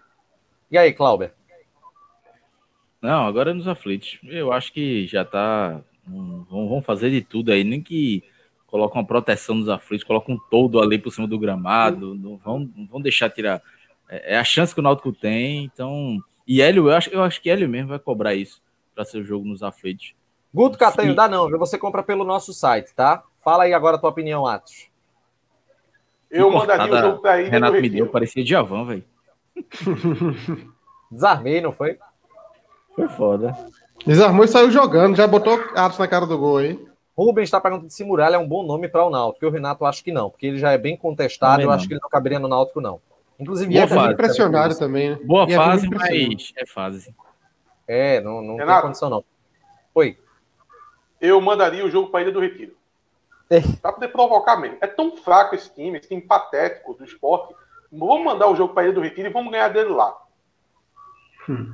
E 0.72 0.78
aí, 0.80 0.92
Clauber? 0.92 1.32
Não, 3.00 3.28
agora 3.28 3.52
é 3.52 3.54
nos 3.54 3.68
aflitos. 3.68 4.18
Eu 4.24 4.52
acho 4.52 4.74
que 4.74 5.06
já 5.06 5.24
tá. 5.24 5.80
Vão 6.08 6.82
fazer 6.82 7.12
de 7.12 7.22
tudo 7.22 7.52
aí, 7.52 7.64
nem 7.64 7.82
que 7.82 8.24
colocam 8.68 9.00
uma 9.00 9.08
proteção 9.08 9.56
nos 9.56 9.70
aflitos, 9.70 10.06
colocam 10.06 10.36
um 10.36 10.40
todo 10.52 10.80
ali 10.80 11.00
por 11.00 11.12
cima 11.12 11.28
do 11.28 11.40
gramado, 11.40 12.14
não 12.14 12.38
vão, 12.38 12.70
não 12.76 12.86
vão 12.86 13.02
deixar 13.02 13.30
tirar. 13.30 13.62
É, 14.10 14.36
é, 14.36 14.38
a 14.38 14.44
chance 14.44 14.74
que 14.74 14.80
o 14.80 14.84
Náutico 14.84 15.12
tem, 15.12 15.64
então. 15.64 16.20
E 16.46 16.62
Hélio, 16.62 16.90
eu 16.90 16.96
acho, 16.96 17.10
eu 17.10 17.24
acho 17.24 17.42
que 17.42 17.50
Hélio 17.50 17.68
mesmo 17.68 17.90
vai 17.90 18.00
cobrar 18.00 18.36
isso. 18.36 18.62
para 18.94 19.06
ser 19.06 19.20
o 19.20 19.24
jogo 19.24 19.46
nos 19.46 19.64
aflitos. 19.64 20.14
Guto 20.54 20.78
Catanho, 20.78 21.16
dá 21.16 21.28
não, 21.28 21.50
você 21.58 21.78
compra 21.78 22.04
pelo 22.04 22.24
nosso 22.24 22.54
site, 22.54 22.94
tá? 22.94 23.24
Fala 23.44 23.64
aí 23.64 23.74
agora 23.74 23.96
a 23.96 24.00
tua 24.00 24.10
opinião, 24.10 24.46
Atos. 24.46 24.90
Eu 26.30 26.52
mandaria 26.52 26.94
o 26.94 26.98
jogo 26.98 27.22
pra 27.22 27.42
ir. 27.42 27.50
Renato 27.50 27.80
me 27.80 27.90
deu, 27.90 28.08
parecia 28.08 28.44
Djavan, 28.44 28.86
velho. 28.86 29.04
Desarmei, 31.12 31.62
não 31.62 31.72
foi? 31.72 31.98
Foi 32.96 33.08
foda. 33.10 33.56
Desarmou 34.06 34.44
e 34.44 34.48
saiu 34.48 34.72
jogando, 34.72 35.16
já 35.16 35.28
botou 35.28 35.54
Atos 35.76 35.98
na 35.98 36.08
cara 36.08 36.26
do 36.26 36.38
gol 36.38 36.58
aí. 36.58 36.88
Rubens 37.18 37.46
está 37.46 37.60
perguntando 37.60 37.90
se 37.90 38.04
Muralha 38.04 38.36
é 38.36 38.40
um 38.40 38.48
bom 38.48 38.64
nome 38.64 38.88
para 38.88 39.04
o 39.04 39.10
Náutico, 39.10 39.44
e 39.44 39.48
o 39.48 39.52
Renato 39.52 39.86
acho 39.86 40.04
que 40.04 40.12
não, 40.12 40.30
porque 40.30 40.46
ele 40.46 40.60
já 40.60 40.72
é 40.72 40.78
bem 40.78 40.96
contestado, 40.96 41.64
eu 41.64 41.72
acho 41.72 41.88
que 41.88 41.94
ele 41.94 42.02
não 42.02 42.10
caberia 42.10 42.38
no 42.38 42.48
Náutico, 42.48 42.80
não. 42.80 43.02
Inclusive, 43.40 43.74
e 43.74 43.78
é 43.78 43.88
fase, 43.88 44.14
impressionado 44.14 44.78
também, 44.78 45.12
né? 45.12 45.20
Boa 45.24 45.46
e 45.48 45.56
fase, 45.56 45.88
é 45.88 45.90
mas 45.90 46.54
é 46.56 46.66
fase. 46.66 47.16
É, 47.88 48.22
não, 48.22 48.42
não 48.42 48.56
Renato, 48.56 48.82
tem 48.82 48.88
condição, 48.90 49.10
não. 49.10 49.24
Oi. 49.96 50.18
Eu 51.20 51.42
mandaria 51.42 51.86
o 51.86 51.90
jogo 51.90 52.10
para 52.10 52.20
a 52.20 52.24
Ilha 52.24 52.32
do 52.32 52.40
Retiro. 52.40 52.76
É. 53.50 53.62
Para 53.82 53.94
poder 53.94 54.10
provocar 54.10 54.58
mesmo. 54.58 54.78
É 54.82 54.88
tão 54.88 55.16
fraco 55.18 55.56
esse 55.56 55.74
time, 55.74 55.98
esse 55.98 56.08
time 56.08 56.22
patético 56.22 56.94
do 56.94 57.04
esporte. 57.04 57.56
Vamos 57.92 58.24
mandar 58.24 58.48
o 58.48 58.56
jogo 58.56 58.74
para 58.74 58.84
a 58.84 58.86
Ilha 58.86 58.94
do 58.94 59.02
Retiro 59.02 59.30
e 59.30 59.34
vamos 59.34 59.52
ganhar 59.52 59.70
dele 59.70 59.90
lá. 59.90 60.16
Hum. 61.50 61.74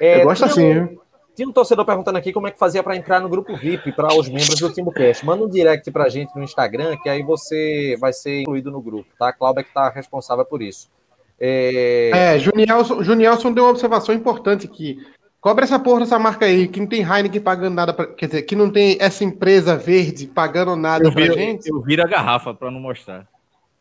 É, 0.00 0.20
eu 0.20 0.24
gosto 0.24 0.44
assim, 0.44 0.78
um, 0.78 0.98
Tinha 1.38 1.48
um 1.48 1.52
torcedor 1.52 1.84
perguntando 1.84 2.18
aqui 2.18 2.32
como 2.32 2.48
é 2.48 2.50
que 2.50 2.58
fazia 2.58 2.82
para 2.82 2.96
entrar 2.96 3.20
no 3.20 3.28
grupo 3.28 3.56
VIP 3.56 3.92
para 3.92 4.12
os 4.12 4.28
membros 4.28 4.58
do 4.58 4.72
TimbuCast. 4.72 5.24
Manda 5.24 5.44
um 5.44 5.48
direct 5.48 5.88
para 5.92 6.02
a 6.02 6.08
gente 6.08 6.34
no 6.34 6.42
Instagram, 6.42 6.96
que 6.96 7.08
aí 7.08 7.22
você 7.22 7.96
vai 8.00 8.12
ser 8.12 8.40
incluído 8.40 8.72
no 8.72 8.82
grupo, 8.82 9.08
tá? 9.16 9.28
A 9.28 9.32
Cláudia 9.32 9.62
que 9.62 9.68
está 9.68 9.88
responsável 9.88 10.44
por 10.44 10.60
isso. 10.60 10.90
É, 11.38 12.10
é 12.34 12.38
Junielson, 12.40 13.04
Junielson 13.04 13.52
deu 13.52 13.62
uma 13.62 13.70
observação 13.70 14.12
importante 14.12 14.66
aqui. 14.66 14.98
Cobra 15.40 15.62
essa 15.62 15.78
porra 15.78 16.00
dessa 16.00 16.18
marca 16.18 16.44
aí, 16.44 16.66
que 16.66 16.80
não 16.80 16.88
tem 16.88 17.02
Heineken 17.02 17.40
pagando 17.40 17.74
nada, 17.74 17.94
pra, 17.94 18.06
quer 18.08 18.26
dizer, 18.26 18.42
que 18.42 18.56
não 18.56 18.68
tem 18.68 18.96
essa 18.98 19.22
empresa 19.22 19.76
verde 19.76 20.26
pagando 20.26 20.74
nada 20.74 21.04
eu 21.04 21.12
pra 21.12 21.22
vi, 21.22 21.32
gente. 21.34 21.68
Eu 21.68 21.80
viro 21.80 22.02
a 22.02 22.08
garrafa 22.08 22.52
para 22.52 22.68
não 22.68 22.80
mostrar. 22.80 23.28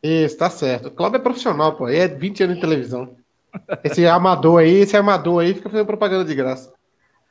Isso, 0.03 0.37
tá 0.37 0.51
certo. 0.51 0.89
O 0.89 0.91
Cláudio 0.91 1.17
é 1.17 1.23
profissional, 1.23 1.75
pô. 1.75 1.87
é 1.87 2.07
20 2.07 2.43
anos 2.43 2.55
de 2.57 2.61
televisão. 2.61 3.15
Esse 3.83 4.05
amador 4.05 4.59
aí, 4.59 4.81
esse 4.81 4.95
amador 4.95 5.41
aí 5.41 5.55
fica 5.55 5.71
fazendo 5.71 5.87
propaganda 5.87 6.23
de 6.23 6.35
graça. 6.35 6.76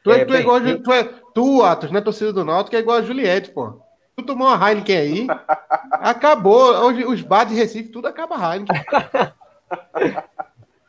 Tu 0.06 0.12
é, 0.12 0.20
é, 0.20 0.24
tu 0.24 0.34
é 0.34 0.40
igual 0.40 0.58
a, 0.58 0.60
tu, 0.60 0.92
é, 0.92 1.04
tu, 1.34 1.62
Atos, 1.64 1.90
né, 1.90 2.00
torcida 2.00 2.32
do 2.32 2.44
Náutico, 2.44 2.76
é 2.76 2.78
igual 2.78 2.98
a 2.98 3.02
Juliette, 3.02 3.50
pô. 3.50 3.80
Tu 4.14 4.22
tomou 4.22 4.46
uma 4.46 4.70
Heineken 4.70 4.96
aí, 4.96 5.26
acabou. 5.90 6.76
Hoje 6.76 7.04
os 7.04 7.22
bares 7.22 7.52
de 7.52 7.58
Recife, 7.58 7.88
tudo 7.88 8.06
acaba 8.06 8.36
Heineken. 8.36 8.84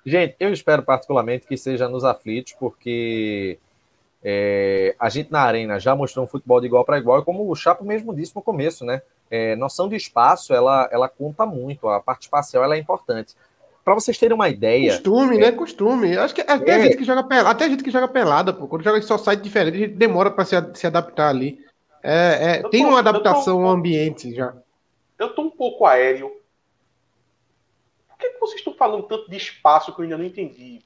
Gente, 0.06 0.36
eu 0.40 0.54
espero 0.54 0.84
particularmente 0.84 1.48
que 1.48 1.58
seja 1.58 1.90
nos 1.90 2.06
aflitos, 2.06 2.54
porque 2.60 3.58
é, 4.24 4.96
a 5.00 5.10
gente 5.10 5.32
na 5.32 5.42
arena 5.42 5.80
já 5.80 5.96
mostrou 5.96 6.24
um 6.24 6.28
futebol 6.28 6.62
de 6.62 6.68
igual 6.68 6.86
para 6.86 7.00
igual, 7.00 7.20
e 7.20 7.26
como 7.26 7.50
o 7.50 7.56
Chapo 7.56 7.84
mesmo 7.84 8.16
disse 8.16 8.36
no 8.36 8.42
começo, 8.44 8.86
né? 8.86 9.02
É, 9.32 9.56
noção 9.56 9.90
de 9.90 9.96
espaço, 9.96 10.54
ela, 10.54 10.88
ela 10.92 11.10
conta 11.10 11.44
muito, 11.44 11.90
a 11.90 12.00
parte 12.00 12.22
espacial 12.22 12.64
ela 12.64 12.76
é 12.76 12.80
importante. 12.80 13.34
Para 13.88 13.96
vocês 13.96 14.18
terem 14.18 14.36
uma 14.36 14.50
ideia. 14.50 14.92
Costume, 14.92 15.38
é, 15.38 15.40
né? 15.40 15.52
Costume. 15.54 16.18
Acho 16.18 16.36
que 16.36 16.42
até, 16.42 16.72
é, 16.72 16.82
gente 16.82 16.98
que 16.98 17.06
joga 17.06 17.24
pelada, 17.24 17.50
até 17.52 17.70
gente 17.70 17.82
que 17.82 17.90
joga 17.90 18.10
pelada, 18.10 18.52
pô. 18.52 18.68
Quando 18.68 18.84
joga 18.84 19.02
só 19.02 19.18
site 19.18 19.40
diferente, 19.40 19.76
a 19.76 19.80
gente 19.80 19.94
demora 19.94 20.30
para 20.30 20.44
se, 20.44 20.56
se 20.74 20.86
adaptar 20.86 21.30
ali. 21.30 21.58
É, 22.04 22.58
é 22.64 22.70
tem 22.70 22.84
tô, 22.84 22.90
uma 22.90 23.00
adaptação 23.00 23.64
ao 23.64 23.70
ambiente 23.70 24.36
já. 24.36 24.54
Eu 25.18 25.34
tô 25.34 25.44
um 25.44 25.50
pouco 25.50 25.86
aéreo 25.86 26.30
por 28.10 28.18
que, 28.18 28.30
que 28.30 28.40
vocês 28.42 28.60
estão 28.60 28.74
falando 28.74 29.04
tanto 29.04 29.30
de 29.30 29.38
espaço 29.38 29.94
que 29.94 30.02
eu 30.02 30.04
ainda 30.04 30.18
não 30.18 30.26
entendi? 30.26 30.82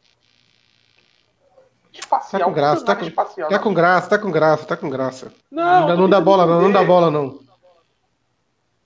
Espacial. 1.91 2.39
Tá 2.39 2.45
com 2.45 2.53
graça, 2.53 2.85
tá 2.85 2.95
com, 2.95 3.05
espacial, 3.05 3.49
tá 3.49 3.59
com 3.59 3.73
graça, 3.73 4.09
tá 4.09 4.19
com 4.19 4.31
graça, 4.31 4.65
tá 4.67 4.77
com 4.77 4.89
graça. 4.91 5.33
Não, 5.49 5.87
não, 5.87 5.97
não 5.97 6.09
dá 6.09 6.21
bola 6.21 6.45
não, 6.45 6.61
não 6.61 6.71
dá 6.71 6.83
bola 6.83 7.09
não. 7.09 7.39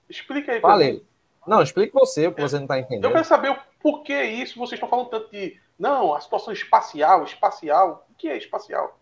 Explica 0.08 0.52
aí. 0.52 0.60
Falei. 0.62 1.04
Não, 1.46 1.62
explique 1.62 1.92
você 1.92 2.26
o 2.26 2.32
que 2.32 2.40
você 2.40 2.56
não 2.56 2.62
está 2.62 2.80
entendendo. 2.80 3.04
Eu 3.04 3.12
quero 3.12 3.24
saber 3.24 3.50
o 3.50 3.58
porquê 3.86 4.24
isso. 4.24 4.58
Vocês 4.58 4.72
estão 4.72 4.88
falando 4.88 5.10
tanto 5.10 5.30
de. 5.30 5.56
Não, 5.78 6.12
a 6.12 6.20
situação 6.20 6.52
espacial, 6.52 7.22
espacial. 7.22 8.04
O 8.10 8.14
que 8.16 8.28
é 8.28 8.36
espacial? 8.36 8.98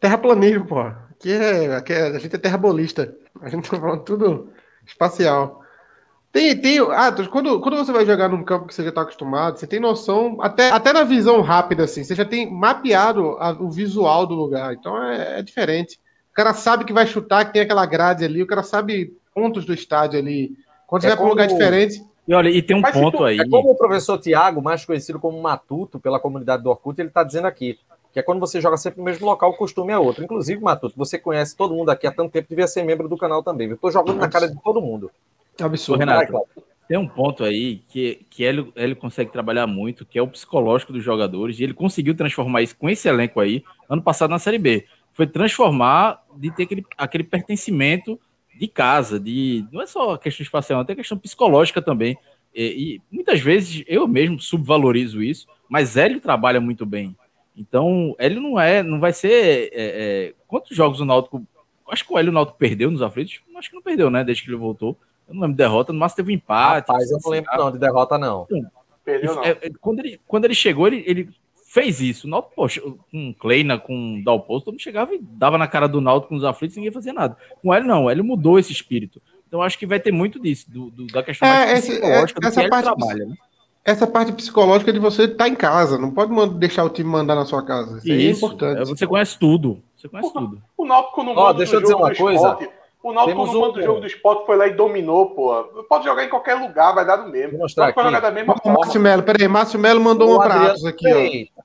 Terraplanismo, 0.00 0.66
pô. 0.66 0.80
Aqui 0.80 1.30
é, 1.30 1.76
aqui 1.76 1.92
é, 1.92 2.06
a 2.06 2.18
gente 2.18 2.34
é 2.34 2.38
terrabolista. 2.38 3.14
A 3.42 3.50
gente 3.50 3.68
tá 3.68 3.78
falando 3.78 4.02
tudo 4.02 4.50
espacial. 4.86 5.60
Tem, 6.32 6.58
tem. 6.58 6.78
Ah, 6.78 7.12
quando, 7.30 7.60
quando 7.60 7.76
você 7.76 7.92
vai 7.92 8.06
jogar 8.06 8.30
num 8.30 8.42
campo 8.42 8.66
que 8.66 8.74
você 8.74 8.82
já 8.82 8.88
está 8.88 9.02
acostumado, 9.02 9.58
você 9.58 9.66
tem 9.66 9.78
noção, 9.78 10.38
até, 10.40 10.70
até 10.70 10.90
na 10.90 11.04
visão 11.04 11.42
rápida, 11.42 11.84
assim, 11.84 12.02
você 12.02 12.14
já 12.14 12.24
tem 12.24 12.50
mapeado 12.50 13.36
a, 13.38 13.50
o 13.50 13.70
visual 13.70 14.26
do 14.26 14.34
lugar. 14.34 14.72
Então 14.72 15.02
é, 15.02 15.40
é, 15.40 15.42
diferente. 15.42 16.00
O 16.30 16.34
cara 16.34 16.54
sabe 16.54 16.86
que 16.86 16.94
vai 16.94 17.06
chutar, 17.06 17.44
que 17.44 17.52
tem 17.52 17.60
aquela 17.60 17.84
grade 17.84 18.24
ali, 18.24 18.42
o 18.42 18.46
cara 18.46 18.62
sabe 18.62 19.14
pontos 19.34 19.66
do 19.66 19.74
estádio 19.74 20.18
ali. 20.18 20.56
Quando 20.86 21.02
você 21.02 21.08
é 21.08 21.10
vai 21.10 21.16
para 21.18 21.26
um 21.26 21.28
lugar 21.28 21.46
diferente. 21.46 22.02
E 22.26 22.34
olha, 22.34 22.48
e 22.48 22.62
tem 22.62 22.76
um 22.76 22.80
Mas, 22.80 22.92
ponto 22.94 23.24
aí. 23.24 23.38
É 23.38 23.48
como 23.48 23.70
o 23.70 23.76
professor 23.76 24.18
Tiago, 24.18 24.62
mais 24.62 24.84
conhecido 24.84 25.18
como 25.18 25.40
Matuto 25.40 25.98
pela 25.98 26.20
comunidade 26.20 26.62
do 26.62 26.70
Orkut, 26.70 27.00
ele 27.00 27.08
está 27.08 27.24
dizendo 27.24 27.46
aqui. 27.46 27.78
Que 28.12 28.20
é 28.20 28.22
quando 28.22 28.40
você 28.40 28.60
joga 28.60 28.76
sempre 28.76 28.98
no 28.98 29.04
mesmo 29.04 29.26
local, 29.26 29.50
o 29.50 29.56
costume 29.56 29.92
é 29.92 29.98
outro. 29.98 30.22
Inclusive, 30.22 30.60
Matuto, 30.60 30.94
você 30.96 31.18
conhece 31.18 31.56
todo 31.56 31.74
mundo 31.74 31.90
aqui 31.90 32.06
há 32.06 32.12
tanto 32.12 32.30
tempo, 32.30 32.48
devia 32.48 32.66
ser 32.66 32.82
membro 32.84 33.08
do 33.08 33.16
canal 33.16 33.42
também. 33.42 33.70
Eu 33.70 33.76
tô 33.76 33.90
jogando 33.90 34.18
na 34.18 34.28
cara 34.28 34.48
de 34.48 34.60
todo 34.62 34.80
mundo. 34.80 35.10
Absurdo. 35.60 36.00
Renato, 36.00 36.46
tem 36.88 36.98
um 36.98 37.08
ponto 37.08 37.42
aí 37.42 37.82
que, 37.88 38.20
que 38.28 38.42
ele, 38.42 38.70
ele 38.76 38.94
consegue 38.94 39.32
trabalhar 39.32 39.66
muito, 39.66 40.04
que 40.04 40.18
é 40.18 40.22
o 40.22 40.28
psicológico 40.28 40.92
dos 40.92 41.02
jogadores, 41.02 41.58
e 41.58 41.64
ele 41.64 41.72
conseguiu 41.72 42.14
transformar 42.14 42.60
isso 42.60 42.76
com 42.76 42.90
esse 42.90 43.08
elenco 43.08 43.40
aí, 43.40 43.64
ano 43.88 44.02
passado 44.02 44.30
na 44.30 44.38
Série 44.38 44.58
B. 44.58 44.86
Foi 45.12 45.26
transformar 45.26 46.22
de 46.36 46.50
ter 46.50 46.64
aquele, 46.64 46.84
aquele 46.98 47.24
pertencimento 47.24 48.20
de 48.62 48.68
casa, 48.68 49.18
de 49.18 49.66
não 49.72 49.82
é 49.82 49.86
só 49.86 50.16
questão 50.16 50.44
espacial, 50.44 50.84
tem 50.84 50.94
questão 50.94 51.18
psicológica 51.18 51.82
também. 51.82 52.16
E, 52.54 52.62
e, 52.64 53.02
muitas 53.10 53.40
vezes 53.40 53.82
eu 53.88 54.06
mesmo 54.06 54.38
subvalorizo 54.38 55.20
isso, 55.20 55.48
mas 55.68 55.96
Hélio 55.96 56.20
trabalha 56.20 56.60
muito 56.60 56.86
bem. 56.86 57.16
Então, 57.56 58.14
Hélio 58.18 58.40
não 58.40 58.60
é, 58.60 58.80
não 58.80 59.00
vai 59.00 59.12
ser. 59.12 59.68
É, 59.72 60.30
é, 60.30 60.34
quantos 60.46 60.76
jogos 60.76 61.00
o 61.00 61.04
Náutico. 61.04 61.44
Acho 61.90 62.06
que 62.06 62.12
o 62.12 62.18
Hélio 62.18 62.30
o 62.30 62.34
Náutico 62.34 62.56
perdeu 62.56 62.88
nos 62.88 63.02
aflitos. 63.02 63.40
Acho 63.56 63.68
que 63.68 63.74
não 63.74 63.82
perdeu, 63.82 64.08
né? 64.08 64.22
Desde 64.22 64.44
que 64.44 64.48
ele 64.48 64.56
voltou. 64.56 64.96
Eu 65.26 65.34
não 65.34 65.42
lembro 65.42 65.56
de 65.56 65.62
derrota, 65.62 65.92
no 65.92 65.98
máximo 65.98 66.16
teve 66.16 66.32
um 66.32 66.36
empate. 66.36 66.88
Rapaz, 66.88 67.10
eu 67.10 67.18
não 67.22 67.30
lembro 67.30 67.50
não, 67.56 67.72
de 67.72 67.78
derrota, 67.78 68.16
não. 68.16 68.46
Perdeu, 69.04 69.34
não. 69.34 69.44
É, 69.44 69.50
é, 69.50 69.70
quando, 69.80 69.98
ele, 69.98 70.20
quando 70.26 70.44
ele 70.44 70.54
chegou, 70.54 70.86
ele, 70.86 71.02
ele 71.04 71.28
fez 71.72 72.00
isso. 72.02 72.26
O 72.26 72.30
Náutico, 72.30 72.54
poxa, 72.54 72.82
com 73.10 73.32
Kleina, 73.32 73.78
com 73.78 74.22
Dalpozo, 74.22 74.66
todo 74.66 74.74
mundo 74.74 74.82
chegava 74.82 75.14
e 75.14 75.18
dava 75.18 75.56
na 75.56 75.66
cara 75.66 75.88
do 75.88 76.02
Náutico 76.02 76.28
com 76.28 76.36
os 76.36 76.44
aflitos 76.44 76.76
e 76.76 76.80
ninguém 76.80 76.92
fazia 76.92 77.14
nada. 77.14 77.34
Com 77.62 77.74
ele, 77.74 77.86
não. 77.86 78.10
Ele 78.10 78.20
mudou 78.20 78.58
esse 78.58 78.70
espírito. 78.70 79.22
Então, 79.48 79.62
acho 79.62 79.78
que 79.78 79.86
vai 79.86 79.98
ter 79.98 80.12
muito 80.12 80.38
disso, 80.38 80.70
do, 80.70 80.90
do 80.90 81.06
da 81.06 81.22
questão 81.22 81.48
é, 81.48 81.72
esse, 81.72 81.92
psicológica 81.92 82.40
é, 82.42 82.48
essa 82.48 82.68
parte, 82.68 82.84
trabalha, 82.84 83.24
né? 83.26 83.34
Essa 83.84 84.06
parte 84.06 84.32
psicológica 84.32 84.92
de 84.92 84.98
você 84.98 85.24
estar 85.24 85.44
tá 85.44 85.48
em 85.48 85.54
casa, 85.54 85.98
não 85.98 86.10
pode 86.10 86.32
deixar 86.54 86.84
o 86.84 86.90
time 86.90 87.08
mandar 87.08 87.34
na 87.34 87.44
sua 87.44 87.62
casa. 87.64 87.98
Isso, 87.98 88.12
é 88.12 88.14
isso 88.14 88.44
é 88.44 88.48
importante. 88.48 88.88
Você 88.88 89.06
conhece 89.06 89.38
tudo. 89.38 89.82
Você 89.96 90.08
conhece 90.08 90.32
tudo. 90.32 90.62
O 90.76 90.84
Náutico 90.84 91.22
não 91.22 91.36
oh, 91.36 91.52
deixa 91.52 91.76
eu 91.76 91.80
dizer 91.80 91.94
uma 91.94 92.14
coisa. 92.14 92.48
Esporte, 92.48 92.70
o 93.02 93.12
Náutico 93.12 93.46
no 93.46 93.68
um... 93.68 93.72
do 93.72 93.82
jogo 93.82 94.00
do 94.00 94.06
esporte 94.06 94.46
foi 94.46 94.56
lá 94.56 94.66
e 94.66 94.74
dominou, 94.74 95.30
pô. 95.30 95.64
Pode 95.88 96.04
jogar 96.04 96.24
em 96.24 96.28
qualquer 96.28 96.54
lugar, 96.54 96.94
vai 96.94 97.04
dar 97.04 97.16
do 97.16 97.30
mesmo. 97.30 97.52
Vou 97.52 97.60
mostrar 97.60 97.88
aqui. 97.88 98.02
jogar 98.02 98.20
da 98.20 98.30
mesma 98.30 98.56
forma. 98.56 98.78
Márcio 98.78 99.00
Melo, 99.00 99.22
peraí, 99.22 99.48
Márcio 99.48 99.78
Melo 99.78 100.00
mandou 100.00 100.30
um 100.30 100.40
abraço 100.40 100.86
aqui, 100.86 101.50
ó. 101.56 101.62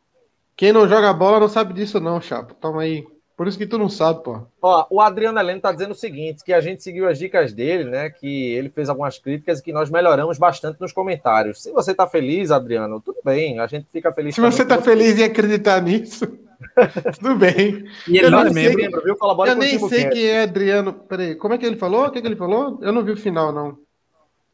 Quem 0.55 0.73
não 0.73 0.87
joga 0.87 1.13
bola 1.13 1.39
não 1.39 1.47
sabe 1.47 1.73
disso, 1.73 1.99
não, 1.99 2.19
Chapo. 2.19 2.55
Toma 2.55 2.81
aí. 2.81 3.05
Por 3.37 3.47
isso 3.47 3.59
que 3.59 3.67
tu 3.67 3.77
não 3.77 3.87
sabe, 3.87 4.23
pô. 4.23 4.41
Ó, 4.59 4.87
o 4.89 4.99
Adriano 4.99 5.39
Heleno 5.39 5.61
tá 5.61 5.71
dizendo 5.71 5.91
o 5.91 5.95
seguinte: 5.95 6.43
que 6.43 6.51
a 6.51 6.59
gente 6.59 6.81
seguiu 6.81 7.07
as 7.07 7.19
dicas 7.19 7.53
dele, 7.53 7.83
né? 7.83 8.09
Que 8.09 8.53
ele 8.53 8.67
fez 8.67 8.89
algumas 8.89 9.19
críticas 9.19 9.59
e 9.59 9.63
que 9.63 9.71
nós 9.71 9.91
melhoramos 9.91 10.39
bastante 10.39 10.81
nos 10.81 10.91
comentários. 10.91 11.61
Se 11.61 11.71
você 11.71 11.93
tá 11.93 12.07
feliz, 12.07 12.49
Adriano, 12.49 12.99
tudo 12.99 13.19
bem. 13.23 13.59
A 13.59 13.67
gente 13.67 13.85
fica 13.91 14.11
feliz. 14.11 14.33
Se 14.33 14.41
você 14.41 14.65
tá 14.65 14.81
feliz 14.81 15.19
em 15.19 15.23
acreditar 15.23 15.79
nisso. 15.79 16.27
Tudo 17.19 17.35
bem. 17.35 17.85
E 18.07 18.17
ele 18.17 18.27
eu 18.27 18.31
não 18.31 18.39
é 18.39 18.49
membro, 18.49 19.03
viu? 19.03 19.15
Colabora 19.15 19.51
eu 19.51 19.55
nem 19.55 19.77
sei 19.87 20.09
quem 20.09 20.25
é 20.25 20.43
Adriano. 20.43 20.93
Peraí, 20.93 21.35
como 21.35 21.53
é 21.53 21.57
que 21.57 21.65
ele 21.65 21.77
falou? 21.77 22.05
O 22.05 22.11
que, 22.11 22.21
que 22.21 22.27
ele 22.27 22.35
falou? 22.35 22.79
Eu 22.81 22.91
não 22.91 23.03
vi 23.03 23.11
o 23.11 23.17
final, 23.17 23.51
não. 23.51 23.69
O 23.69 23.79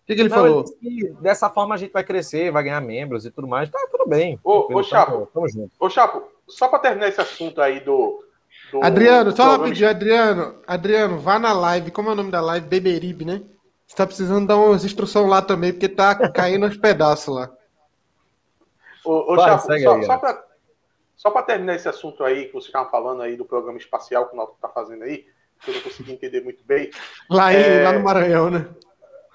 que, 0.05 0.15
que 0.15 0.21
ele 0.21 0.29
não, 0.29 0.35
falou? 0.35 0.65
Ele 0.81 1.15
dessa 1.21 1.49
forma 1.49 1.75
a 1.75 1.77
gente 1.77 1.93
vai 1.93 2.03
crescer, 2.03 2.51
vai 2.51 2.63
ganhar 2.63 2.81
membros 2.81 3.25
e 3.25 3.31
tudo 3.31 3.47
mais. 3.47 3.69
Tá, 3.69 3.79
tudo 3.89 4.07
bem. 4.07 4.37
Ô, 4.43 4.77
ô 4.77 4.83
Chapo, 4.83 5.29
tamo 5.33 5.47
junto. 5.47 5.71
Ô, 5.79 5.89
Chapo, 5.89 6.23
só 6.47 6.67
para 6.67 6.79
terminar 6.79 7.07
esse 7.07 7.21
assunto 7.21 7.61
aí 7.61 7.79
do. 7.79 8.21
do 8.71 8.83
Adriano, 8.83 9.31
do 9.31 9.37
só 9.37 9.51
rapidinho, 9.51 9.89
Adriano. 9.89 10.55
Adriano, 10.67 11.19
vá 11.19 11.39
na 11.39 11.53
live. 11.53 11.91
Como 11.91 12.09
é 12.09 12.11
o 12.11 12.15
nome 12.15 12.31
da 12.31 12.41
live? 12.41 12.67
Beberibe, 12.67 13.23
né? 13.23 13.41
Você 13.87 13.95
tá 13.95 14.05
precisando 14.05 14.47
dar 14.47 14.57
umas 14.57 14.83
instruções 14.83 15.29
lá 15.29 15.41
também, 15.41 15.71
porque 15.71 15.87
tá 15.87 16.15
caindo 16.29 16.65
aos 16.65 16.75
pedaços 16.75 17.33
lá. 17.33 17.49
Ô, 19.05 19.33
ô 19.33 19.35
vai, 19.37 19.49
Chapo, 19.49 19.63
só, 19.63 19.71
aí, 19.71 20.03
só 20.03 20.17
para 20.17 20.43
só 21.23 21.31
para 21.31 21.43
terminar 21.43 21.75
esse 21.75 21.87
assunto 21.87 22.21
aí 22.21 22.47
que 22.47 22.51
vocês 22.51 22.65
estavam 22.65 22.91
falando 22.91 23.21
aí 23.21 23.37
do 23.37 23.45
programa 23.45 23.77
espacial 23.77 24.27
que 24.27 24.33
o 24.33 24.35
Náutico 24.35 24.57
está 24.57 24.67
fazendo 24.67 25.03
aí, 25.03 25.25
que 25.61 25.71
eu 25.71 25.75
não 25.75 25.81
consegui 25.81 26.11
entender 26.11 26.43
muito 26.43 26.61
bem. 26.65 26.91
Lá, 27.29 27.53
é... 27.53 27.81
lá 27.81 27.93
no 27.93 28.03
Maranhão, 28.03 28.49
né? 28.49 28.69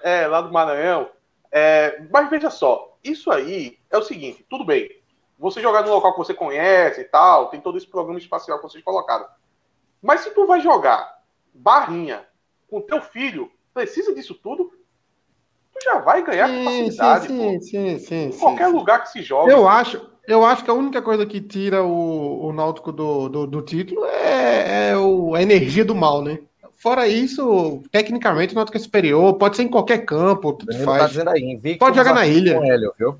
É, 0.03 0.27
lá 0.27 0.43
no 0.43 0.53
Maranhão. 0.53 1.09
É... 1.51 1.99
Mas 2.11 2.29
veja 2.29 2.51
só, 2.51 2.95
isso 3.03 3.31
aí 3.31 3.79
é 3.89 3.97
o 3.97 4.03
seguinte, 4.03 4.45
tudo 4.47 4.63
bem. 4.63 5.01
você 5.39 5.59
jogar 5.61 5.81
no 5.81 5.89
local 5.89 6.11
que 6.11 6.19
você 6.19 6.33
conhece 6.33 7.01
e 7.01 7.05
tal, 7.05 7.47
tem 7.47 7.59
todo 7.59 7.75
esse 7.75 7.87
programa 7.87 8.19
espacial 8.19 8.59
que 8.59 8.69
vocês 8.69 8.83
colocaram. 8.83 9.25
Mas 9.99 10.21
se 10.21 10.29
tu 10.29 10.45
vai 10.45 10.61
jogar 10.61 11.19
barrinha 11.51 12.23
com 12.69 12.81
teu 12.81 13.01
filho, 13.01 13.51
precisa 13.73 14.13
disso 14.13 14.35
tudo, 14.35 14.71
tu 15.73 15.83
já 15.83 15.97
vai 15.97 16.21
ganhar 16.23 16.47
sim, 16.49 16.63
capacidade. 16.63 17.27
Sim, 17.27 17.61
sim, 17.61 17.97
sim, 17.97 18.25
em 18.25 18.37
qualquer 18.37 18.67
lugar 18.67 19.01
que 19.01 19.09
se 19.09 19.23
joga. 19.23 19.51
Eu 19.51 19.67
acho, 19.67 20.07
eu 20.27 20.45
acho 20.45 20.63
que 20.63 20.69
a 20.69 20.73
única 20.73 21.01
coisa 21.01 21.25
que 21.25 21.41
tira 21.41 21.83
o, 21.83 22.47
o 22.47 22.53
Náutico 22.53 22.91
do, 22.91 23.29
do, 23.29 23.47
do 23.47 23.61
título 23.61 24.05
é, 24.05 24.89
é 24.89 24.97
o, 24.97 25.35
a 25.35 25.41
energia 25.41 25.83
do 25.83 25.95
mal, 25.95 26.21
né? 26.21 26.39
Fora 26.75 27.07
isso, 27.07 27.83
tecnicamente 27.91 28.53
o 28.53 28.55
Náutico 28.55 28.77
é 28.77 28.79
superior, 28.79 29.33
pode 29.33 29.57
ser 29.57 29.63
em 29.63 29.67
qualquer 29.67 30.05
campo, 30.05 30.53
tudo 30.53 30.71
tá 30.71 30.83
faz. 30.83 31.01
Tá 31.01 31.07
dizendo 31.07 31.29
aí, 31.29 31.41
Invicto, 31.43 31.79
pode 31.79 31.97
jogar 31.97 32.13
na 32.13 32.25
ilha. 32.25 32.59
Hélio, 32.63 32.93
viu? 32.97 33.19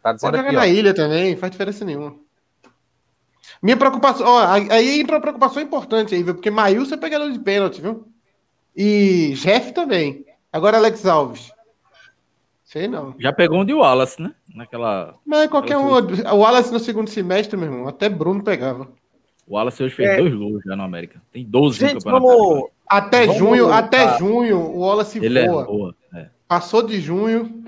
Tá 0.00 0.14
pode 0.14 0.36
jogar 0.36 0.48
aqui, 0.48 0.56
na 0.56 0.62
ó. 0.62 0.66
ilha 0.66 0.94
também, 0.94 1.36
faz 1.36 1.50
diferença 1.50 1.84
nenhuma. 1.84 2.14
Minha 3.60 3.76
preocupação, 3.76 4.26
ó, 4.26 4.44
aí 4.46 5.00
entra 5.00 5.16
uma 5.16 5.20
preocupação 5.20 5.62
importante 5.62 6.14
aí, 6.14 6.22
viu? 6.22 6.34
Porque 6.34 6.50
Maílson 6.50 6.94
é 6.94 6.98
pegador 6.98 7.30
de 7.30 7.38
pênalti, 7.38 7.80
viu? 7.80 8.06
E 8.76 9.34
Jeff 9.36 9.72
também. 9.72 10.24
Agora 10.52 10.76
Alex 10.76 11.04
Alves. 11.06 11.52
Sei 12.72 12.88
não. 12.88 13.14
Já 13.18 13.34
pegou 13.34 13.60
um 13.60 13.66
de 13.66 13.74
Wallace, 13.74 14.20
né? 14.20 14.34
Naquela. 14.54 15.14
Mas 15.26 15.50
qualquer 15.50 15.76
um. 15.76 15.90
O 15.90 16.38
Wallace 16.38 16.72
no 16.72 16.80
segundo 16.80 17.10
semestre, 17.10 17.54
meu 17.54 17.70
irmão. 17.70 17.86
Até 17.86 18.08
Bruno 18.08 18.42
pegava. 18.42 18.88
O 19.46 19.56
Wallace 19.56 19.82
hoje 19.82 19.94
fez 19.94 20.08
é. 20.08 20.16
dois 20.16 20.34
gols 20.34 20.62
já 20.64 20.74
no 20.74 20.82
América. 20.82 21.20
Tem 21.30 21.44
12 21.44 21.78
Gente. 21.78 22.02
Vamos... 22.02 22.70
Até 22.88 23.26
vamos 23.26 23.38
junho, 23.38 23.64
voltar. 23.64 23.78
até 23.78 24.18
junho, 24.18 24.58
o 24.58 24.80
Wallace 24.80 25.18
Ele 25.22 25.38
é 25.38 25.46
voa. 25.46 25.62
É 25.62 25.66
boa, 25.66 25.94
é. 26.14 26.26
Passou 26.48 26.82
de 26.82 26.98
junho. 26.98 27.62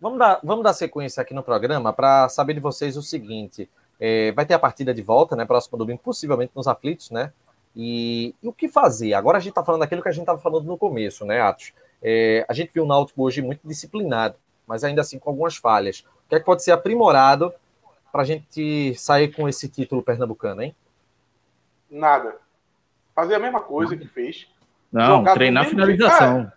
Vamos 0.00 0.20
dar, 0.20 0.38
vamos 0.44 0.62
dar 0.62 0.72
sequência 0.72 1.20
aqui 1.20 1.34
no 1.34 1.42
programa 1.42 1.92
para 1.92 2.28
saber 2.28 2.54
de 2.54 2.60
vocês 2.60 2.96
o 2.96 3.02
seguinte. 3.02 3.68
É, 3.98 4.30
vai 4.30 4.46
ter 4.46 4.54
a 4.54 4.60
partida 4.60 4.94
de 4.94 5.02
volta, 5.02 5.34
né? 5.34 5.44
Próximo 5.44 5.76
domingo, 5.76 6.00
possivelmente 6.04 6.52
nos 6.54 6.68
aflitos, 6.68 7.10
né? 7.10 7.32
E, 7.74 8.32
e 8.40 8.46
o 8.46 8.52
que 8.52 8.68
fazer? 8.68 9.14
Agora 9.14 9.38
a 9.38 9.40
gente 9.40 9.50
está 9.50 9.64
falando 9.64 9.80
daquilo 9.80 10.02
que 10.02 10.08
a 10.08 10.12
gente 10.12 10.22
estava 10.22 10.38
falando 10.38 10.66
no 10.66 10.78
começo, 10.78 11.24
né, 11.24 11.40
Atos? 11.40 11.72
É, 12.02 12.44
a 12.48 12.52
gente 12.52 12.72
viu 12.72 12.84
o 12.84 12.86
Náutico 12.86 13.22
hoje 13.22 13.42
muito 13.42 13.60
disciplinado, 13.64 14.36
mas 14.66 14.84
ainda 14.84 15.00
assim 15.00 15.18
com 15.18 15.30
algumas 15.30 15.56
falhas. 15.56 16.04
O 16.26 16.28
que 16.28 16.34
é 16.34 16.38
que 16.38 16.44
pode 16.44 16.62
ser 16.62 16.72
aprimorado 16.72 17.52
para 18.12 18.22
a 18.22 18.24
gente 18.24 18.94
sair 18.94 19.34
com 19.34 19.48
esse 19.48 19.68
título 19.68 20.02
pernambucano, 20.02 20.62
hein? 20.62 20.74
Nada. 21.90 22.36
Fazer 23.14 23.34
a 23.34 23.38
mesma 23.38 23.60
coisa 23.60 23.96
que 23.96 24.06
fez. 24.06 24.46
Não, 24.92 25.24
treinar 25.24 25.64
a 25.64 25.68
finalização. 25.68 26.52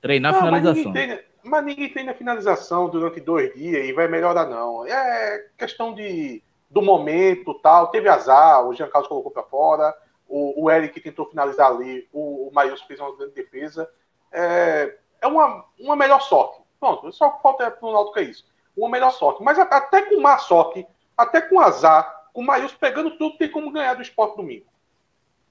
Treinar 0.00 0.34
a 0.34 0.38
finalização. 0.38 0.74
Mas 0.74 0.84
ninguém, 0.84 1.06
treina, 1.06 1.22
mas 1.42 1.64
ninguém 1.64 1.88
treina 1.92 2.12
a 2.12 2.14
finalização 2.14 2.88
durante 2.88 3.20
dois 3.20 3.52
dias 3.54 3.86
e 3.86 3.92
vai 3.92 4.08
melhorar, 4.08 4.46
não. 4.46 4.86
É 4.86 5.46
questão 5.58 5.94
de, 5.94 6.42
do 6.70 6.80
momento 6.80 7.54
tal. 7.54 7.88
Teve 7.88 8.08
azar, 8.08 8.66
o 8.66 8.74
Jean 8.74 8.88
Carlos 8.88 9.08
colocou 9.08 9.30
para 9.30 9.42
fora, 9.42 9.94
o, 10.28 10.64
o 10.64 10.70
Eric 10.70 11.00
tentou 11.00 11.26
finalizar 11.26 11.70
ali, 11.70 12.08
o, 12.12 12.48
o 12.48 12.54
Maius 12.54 12.82
fez 12.82 12.98
uma 12.98 13.14
grande 13.16 13.34
defesa 13.34 13.88
é, 14.36 14.94
é 15.22 15.26
uma, 15.26 15.64
uma 15.80 15.96
melhor 15.96 16.20
sorte. 16.20 16.60
Pronto, 16.78 17.10
só 17.10 17.38
falta 17.42 17.70
para 17.70 17.88
o 17.88 17.92
Náutico 17.92 18.18
é 18.18 18.22
isso. 18.22 18.46
Uma 18.76 18.90
melhor 18.90 19.10
sorte. 19.10 19.42
Mas 19.42 19.58
até 19.58 20.02
com 20.02 20.20
má 20.20 20.36
sorte, 20.36 20.86
até 21.16 21.40
com 21.40 21.58
azar, 21.58 22.28
com 22.34 22.42
o 22.42 22.44
Maius 22.44 22.74
pegando 22.74 23.16
tudo, 23.16 23.38
tem 23.38 23.50
como 23.50 23.72
ganhar 23.72 23.94
do 23.94 24.02
esporte 24.02 24.36
domingo. 24.36 24.66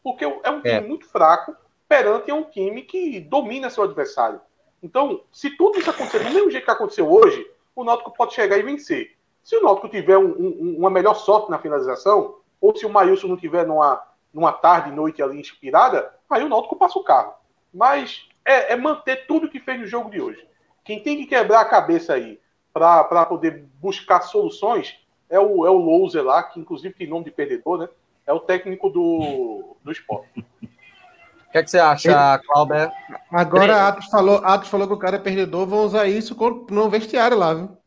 Porque 0.03 0.23
é 0.23 0.49
um 0.51 0.61
time 0.61 0.75
é. 0.75 0.81
muito 0.81 1.07
fraco 1.07 1.55
perante 1.89 2.31
um 2.31 2.43
time 2.43 2.83
que 2.83 3.19
domina 3.19 3.71
seu 3.71 3.83
adversário. 3.83 4.39
Então, 4.83 5.21
se 5.31 5.49
tudo 5.57 5.79
isso 5.79 5.89
acontecer 5.89 6.19
do 6.19 6.29
mesmo 6.29 6.51
jeito 6.51 6.65
que 6.65 6.71
aconteceu 6.71 7.11
hoje, 7.11 7.49
o 7.75 7.83
Náutico 7.83 8.13
pode 8.13 8.36
chegar 8.36 8.57
e 8.57 8.61
vencer. 8.61 9.15
Se 9.43 9.55
o 9.57 9.63
Náutico 9.63 9.89
tiver 9.89 10.17
um, 10.17 10.29
um, 10.29 10.75
uma 10.77 10.91
melhor 10.91 11.15
sorte 11.15 11.49
na 11.49 11.57
finalização, 11.57 12.36
ou 12.61 12.75
se 12.75 12.86
o 12.86 12.89
Maílson 12.89 13.27
não 13.27 13.38
tiver 13.38 13.65
numa, 13.65 14.03
numa 14.31 14.51
tarde, 14.51 14.91
noite 14.91 15.23
ali 15.23 15.39
inspirada, 15.39 16.13
aí 16.29 16.43
o 16.43 16.49
Náutico 16.49 16.75
passa 16.75 16.99
o 16.99 17.03
carro. 17.03 17.33
Mas 17.73 18.27
é, 18.45 18.73
é, 18.73 18.75
manter 18.75 19.25
tudo 19.25 19.49
que 19.49 19.59
fez 19.59 19.79
no 19.79 19.87
jogo 19.87 20.09
de 20.09 20.21
hoje. 20.21 20.45
Quem 20.83 21.01
tem 21.01 21.17
que 21.17 21.25
quebrar 21.25 21.61
a 21.61 21.65
cabeça 21.65 22.13
aí 22.13 22.39
para 22.71 23.25
poder 23.25 23.65
buscar 23.81 24.21
soluções 24.21 24.95
é 25.29 25.39
o, 25.39 25.65
é 25.65 25.69
o 25.69 25.77
Louser 25.77 26.23
lá, 26.23 26.43
que 26.43 26.59
inclusive 26.59 26.93
tem 26.93 27.07
nome 27.07 27.25
de 27.25 27.31
perdedor, 27.31 27.79
né? 27.79 27.89
É 28.27 28.33
o 28.33 28.39
técnico 28.39 28.89
do, 28.89 29.75
do 29.83 29.91
esporte. 29.91 30.45
O 30.61 31.51
que, 31.51 31.57
é 31.57 31.63
que 31.63 31.71
você 31.71 31.79
acha, 31.79 32.39
Cláudio? 32.39 32.91
Agora, 33.31 33.87
Atos 33.87 34.07
falou, 34.07 34.41
Atos 34.43 34.69
falou 34.69 34.87
que 34.87 34.93
o 34.93 34.99
cara 34.99 35.15
é 35.15 35.19
perdedor, 35.19 35.65
vão 35.65 35.85
usar 35.85 36.05
isso 36.07 36.35
no 36.69 36.89
vestiário 36.89 37.37
lá, 37.37 37.53
viu? 37.53 37.77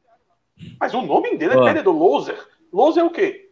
Mas 0.81 0.95
o 0.95 1.03
nome 1.03 1.37
dele 1.37 1.55
é 1.55 1.63
perdedor, 1.63 1.95
Louser. 1.95 2.39
Louser 2.73 3.03
é 3.03 3.07
o 3.07 3.11
quê? 3.11 3.51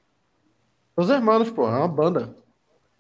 Os 0.96 1.10
Hermanos, 1.10 1.50
pô, 1.50 1.68
é 1.68 1.76
uma 1.78 1.88
banda. 1.88 2.34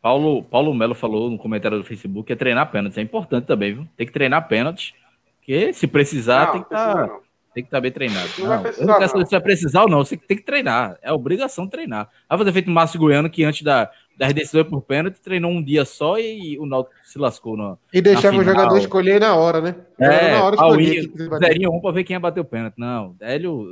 Paulo, 0.06 0.40
Paulo 0.44 0.72
Melo 0.72 0.94
falou 0.94 1.28
no 1.28 1.36
comentário 1.36 1.78
do 1.78 1.82
Facebook 1.82 2.28
que 2.28 2.32
é 2.32 2.36
treinar 2.36 2.70
pênaltis. 2.70 2.96
É 2.96 3.02
importante 3.02 3.44
também, 3.44 3.74
viu? 3.74 3.88
Tem 3.96 4.06
que 4.06 4.12
treinar 4.12 4.46
pênaltis. 4.46 4.94
Porque 5.38 5.72
se 5.72 5.88
precisar, 5.88 6.46
não, 6.46 6.52
tem 6.52 6.60
que 6.60 6.66
estar. 6.66 6.94
Tá, 6.94 7.18
tem 7.52 7.64
que 7.64 7.66
estar 7.66 7.76
tá 7.78 7.80
bem 7.80 7.90
treinado. 7.90 8.28
Não, 8.38 8.44
não, 8.44 8.48
vai 8.50 8.62
precisar, 8.62 8.82
eu 8.82 8.86
não 8.86 8.98
quero 8.98 9.10
saber 9.10 9.24
se 9.24 9.30
vai 9.32 9.40
precisar 9.40 9.82
ou 9.82 9.88
não. 9.88 10.04
Você 10.04 10.16
tem 10.16 10.36
que 10.36 10.44
treinar. 10.44 10.96
É 11.02 11.12
obrigação 11.12 11.66
treinar. 11.66 12.08
Vai 12.28 12.38
fazer 12.38 12.52
feito 12.52 12.68
o 12.68 12.70
Márcio 12.70 13.00
Goiano, 13.00 13.28
que 13.28 13.42
antes 13.42 13.62
da, 13.62 13.90
das 14.16 14.32
decisões 14.32 14.68
por 14.68 14.80
pênalti, 14.80 15.20
treinou 15.20 15.50
um 15.50 15.60
dia 15.60 15.84
só 15.84 16.16
e 16.20 16.56
o 16.56 16.66
Náutico 16.66 16.94
se 17.02 17.18
lascou. 17.18 17.56
No, 17.56 17.76
e 17.92 18.00
deixava 18.00 18.36
o 18.36 18.44
jogador 18.44 18.78
escolher 18.78 19.20
na 19.20 19.34
hora, 19.34 19.60
né? 19.60 19.74
É, 19.98 20.34
na 20.34 20.44
hora 20.44 20.54
escolher. 20.54 21.10
Zerinho 21.40 21.72
um 21.72 21.80
para 21.80 21.90
ver 21.90 22.04
quem 22.04 22.14
ia 22.14 22.20
bater 22.20 22.38
o 22.38 22.44
pênalti. 22.44 22.74
Não, 22.76 23.16
Hélio, 23.20 23.66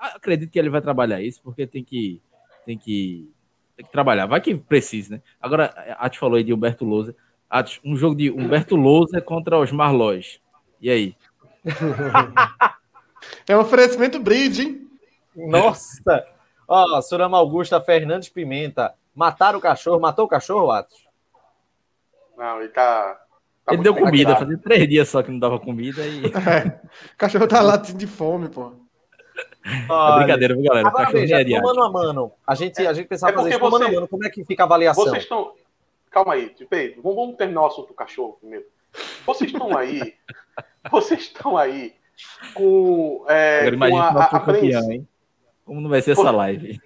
acredito 0.00 0.50
que 0.50 0.58
ele 0.58 0.68
vai 0.68 0.80
trabalhar 0.80 1.22
isso, 1.22 1.40
porque 1.44 1.64
tem 1.64 1.84
que, 1.84 2.20
tem 2.64 2.76
que 2.76 3.30
tem 3.76 3.84
que 3.84 3.92
trabalhar. 3.92 4.26
Vai 4.26 4.40
que 4.40 4.54
precisa, 4.54 5.16
né? 5.16 5.22
Agora, 5.40 5.66
a 5.98 6.08
te 6.08 6.18
falou 6.18 6.36
aí 6.36 6.44
de 6.44 6.52
Humberto 6.52 6.84
Lousa. 6.84 7.14
Um 7.84 7.96
jogo 7.96 8.16
de 8.16 8.30
Humberto 8.30 8.74
Lousa 8.74 9.20
contra 9.20 9.58
os 9.58 9.70
Marlóis. 9.70 10.40
E 10.80 10.90
aí? 10.90 11.16
é 13.48 13.56
um 13.56 13.60
oferecimento 13.60 14.18
brinde, 14.18 14.62
hein? 14.62 14.90
Nossa! 15.36 16.26
Ó, 16.66 16.98
oh, 16.98 17.02
Surama 17.02 17.36
Augusta 17.36 17.80
Fernandes 17.80 18.28
Pimenta. 18.28 18.94
Mataram 19.14 19.58
o 19.58 19.62
cachorro. 19.62 20.00
Matou 20.00 20.24
o 20.24 20.28
cachorro, 20.28 20.70
Atos? 20.70 21.06
Não, 22.36 22.60
ele 22.60 22.68
tá. 22.68 23.18
tá 23.64 23.72
ele 23.72 23.82
deu 23.82 23.94
comida, 23.94 24.36
fazia 24.36 24.58
três 24.58 24.88
dias 24.88 25.08
só 25.08 25.22
que 25.22 25.30
não 25.30 25.38
dava 25.38 25.58
comida 25.60 26.04
e. 26.06 26.22
É, 26.46 26.80
o 27.14 27.16
cachorro 27.16 27.46
tá 27.46 27.60
lá 27.60 27.76
de 27.76 28.06
fome, 28.06 28.48
pô. 28.48 28.72
É 29.66 30.16
brincadeira, 30.18 30.54
viu, 30.54 30.64
galera? 30.64 30.88
Agora, 30.88 31.10
veja, 31.10 31.40
é 31.40 31.60
mano 31.60 31.82
a 31.82 31.90
mano. 31.90 32.32
A 32.46 32.54
gente, 32.54 32.86
a 32.86 32.92
gente 32.92 33.08
pensava 33.08 33.32
é 33.32 33.36
fazer 33.36 33.50
isso 33.50 33.58
você, 33.58 33.70
mano 33.70 33.84
a 33.84 33.92
mano. 33.92 34.08
Como 34.08 34.24
é 34.24 34.30
que 34.30 34.44
fica 34.44 34.62
a 34.62 34.66
avaliação? 34.66 35.04
Vocês 35.04 35.24
estão. 35.24 35.52
Calma 36.10 36.34
aí, 36.34 36.54
vamos, 37.02 37.16
vamos 37.16 37.36
terminar 37.36 37.62
o 37.62 37.66
assunto 37.66 37.88
do 37.88 37.94
cachorro 37.94 38.36
primeiro. 38.40 38.64
Vocês 39.26 39.50
estão 39.50 39.76
aí. 39.76 40.14
vocês 40.90 41.20
estão 41.20 41.56
aí 41.56 41.94
com. 42.54 43.24
É, 43.28 43.70
com 43.70 43.96
a, 43.96 44.08
a, 44.08 44.24
a 44.24 44.40
campeão, 44.40 44.90
hein? 44.90 45.08
Como 45.64 45.80
não 45.80 45.90
vai 45.90 46.00
ser 46.00 46.12
essa 46.12 46.30
live? 46.30 46.80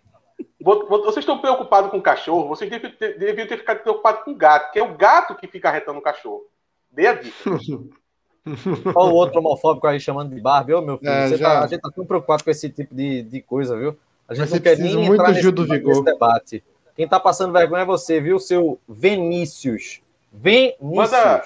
Vocês 0.58 1.18
estão 1.18 1.38
preocupados 1.38 1.90
com 1.90 1.98
o 1.98 2.02
cachorro, 2.02 2.48
vocês 2.48 2.70
deviam 2.70 2.92
ter, 2.92 3.18
deviam 3.18 3.46
ter 3.46 3.58
ficado 3.58 3.82
preocupados 3.82 4.24
com 4.24 4.32
o 4.32 4.36
gato, 4.36 4.72
que 4.72 4.78
é 4.78 4.82
o 4.82 4.96
gato 4.96 5.34
que 5.34 5.46
fica 5.46 5.68
arretando 5.68 5.98
o 5.98 6.02
cachorro. 6.02 6.42
Dê 6.90 7.06
a 7.06 7.14
dica. 7.14 7.36
Olha 8.46 9.12
o 9.12 9.14
outro 9.14 9.38
homofóbico 9.38 9.86
aí 9.86 10.00
chamando 10.00 10.34
de 10.34 10.40
Barbie. 10.40 10.74
Ô, 10.74 10.80
meu 10.80 10.98
filho, 10.98 11.10
é, 11.10 11.38
tá, 11.38 11.64
a 11.64 11.66
gente 11.66 11.80
tá 11.80 11.90
tão 11.90 12.04
preocupado 12.04 12.42
com 12.42 12.50
esse 12.50 12.70
tipo 12.70 12.94
de, 12.94 13.22
de 13.22 13.40
coisa, 13.42 13.76
viu? 13.76 13.96
A 14.28 14.34
gente 14.34 14.50
não 14.50 14.60
quer 14.60 14.78
nem 14.78 14.96
muito 14.96 15.14
entrar 15.14 15.32
nesse, 15.32 15.52
nesse 15.52 16.04
debate. 16.04 16.64
Quem 16.94 17.08
tá 17.08 17.18
passando 17.18 17.52
vergonha 17.52 17.82
é 17.82 17.86
você, 17.86 18.20
viu, 18.20 18.38
seu 18.38 18.78
Vinícius. 18.88 20.00
Vinícius. 20.32 20.90
Manda, 20.90 21.42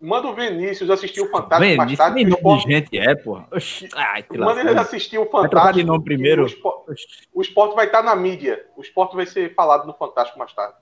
manda 0.00 0.28
o 0.28 0.34
Vinícius 0.34 0.90
assistir 0.90 1.20
o 1.20 1.30
Fantástico 1.30 1.60
Vinícius, 1.60 1.86
mais 1.86 1.98
tarde. 1.98 2.24
Nome 2.24 2.64
de 2.64 2.72
gente 2.72 2.98
é, 2.98 3.14
porra. 3.14 3.48
Ai, 3.94 4.24
manda 4.36 4.60
ele 4.60 4.78
assistir 4.78 5.18
o 5.18 5.26
Fantástico. 5.26 5.74
de 5.74 5.84
nome 5.84 6.04
primeiro. 6.04 6.42
O 6.42 6.46
esporte, 6.46 7.06
o 7.32 7.42
esporte 7.42 7.74
vai 7.74 7.86
estar 7.86 8.02
na 8.02 8.14
mídia. 8.14 8.64
O 8.76 8.80
esporte 8.80 9.16
vai 9.16 9.26
ser 9.26 9.54
falado 9.54 9.86
no 9.86 9.94
Fantástico 9.94 10.38
mais 10.38 10.52
tarde. 10.52 10.74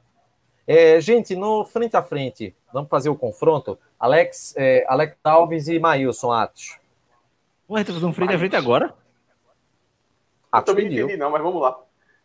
É, 0.67 1.01
gente, 1.01 1.37
no 1.37 1.65
frente 1.65 1.97
a 1.97 2.03
frente, 2.03 2.55
vamos 2.73 2.91
fazer 2.91 3.09
o 3.09 3.15
confronto. 3.15 3.79
Alex, 3.99 4.55
é, 4.57 4.85
Alex 4.89 5.17
Alves 5.25 5.69
e 5.69 5.79
Maílson 5.79 6.33
Atos. 6.33 6.79
Ué, 7.69 7.85
fazendo 7.85 8.09
um 8.09 8.13
frente 8.13 8.35
a 8.35 8.39
frente 8.39 8.57
agora? 8.57 8.95
Eu 10.53 10.63
também 10.63 10.87
não 10.87 10.93
entendi, 10.93 11.17
não, 11.17 11.31
mas 11.31 11.43
vamos 11.43 11.61
lá. 11.61 11.79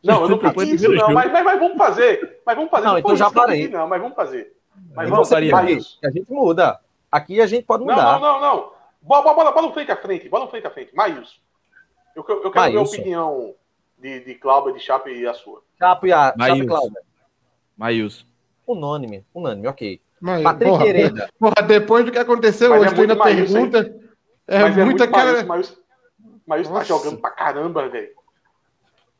Não, 0.03 0.23
eu 0.23 0.29
não 0.29 0.37
pedi 0.37 0.75
isso, 0.75 0.91
não, 0.91 1.11
mas, 1.13 1.31
mas, 1.31 1.43
mas, 1.43 1.59
vamos 1.59 1.77
fazer. 1.77 2.41
Mas 2.45 2.55
vamos 2.55 2.71
fazer. 2.71 2.87
Não, 2.87 2.97
então 2.97 3.15
já 3.15 3.29
parei. 3.29 3.67
Não, 3.67 3.87
mas 3.87 4.01
vamos 4.01 4.15
fazer. 4.15 4.55
Mas 4.95 5.09
vamos 5.09 5.29
fazer. 5.29 5.53
A 5.53 6.11
gente 6.11 6.31
muda. 6.31 6.79
Aqui 7.11 7.41
a 7.41 7.47
gente 7.47 7.65
pode 7.65 7.83
mudar. 7.83 8.19
Não, 8.19 8.19
não, 8.19 8.41
não. 8.41 8.55
não. 8.55 8.71
Bola, 9.01 9.33
bola, 9.33 9.51
bola 9.51 9.73
frente 9.73 9.91
a 9.91 9.97
frente. 9.97 10.29
Bola 10.29 10.47
frente 10.47 10.65
a 10.65 10.71
frente. 10.71 10.95
Maílson. 10.95 11.35
Eu, 12.15 12.23
eu 12.27 12.51
quero 12.51 12.55
Maílson. 12.55 12.91
ver 12.91 12.97
a 12.97 13.01
opinião 13.01 13.55
de, 13.97 14.19
de 14.21 14.35
Cláudio, 14.35 14.73
de 14.73 14.79
Chape 14.79 15.11
e 15.11 15.27
a 15.27 15.33
sua. 15.33 15.61
Chape 15.77 16.07
e 16.07 16.13
a 16.13 16.33
Chape 16.37 16.65
Cláudio. 16.65 16.97
Maílson. 17.77 18.25
Unânime, 18.65 19.25
unânime, 19.33 19.67
ok. 19.67 19.99
Mas, 20.21 20.43
Patrick 20.43 20.71
porra, 20.71 20.87
Hereda. 20.87 21.29
Porra, 21.39 21.67
depois 21.67 22.05
do 22.05 22.11
que 22.11 22.19
aconteceu 22.19 22.69
mas 22.69 22.81
hoje, 22.81 22.91
é 22.91 22.95
tu 22.95 23.01
ainda 23.01 23.15
pergunta. 23.15 23.95
É, 24.47 24.59
mas 24.59 24.77
é 24.77 24.85
muito 24.85 25.03
aquela. 25.03 25.43
Mas, 25.43 25.75
mas 26.45 26.69
tá 26.69 26.83
jogando 26.83 27.17
pra 27.17 27.31
caramba, 27.31 27.89
velho. 27.89 28.09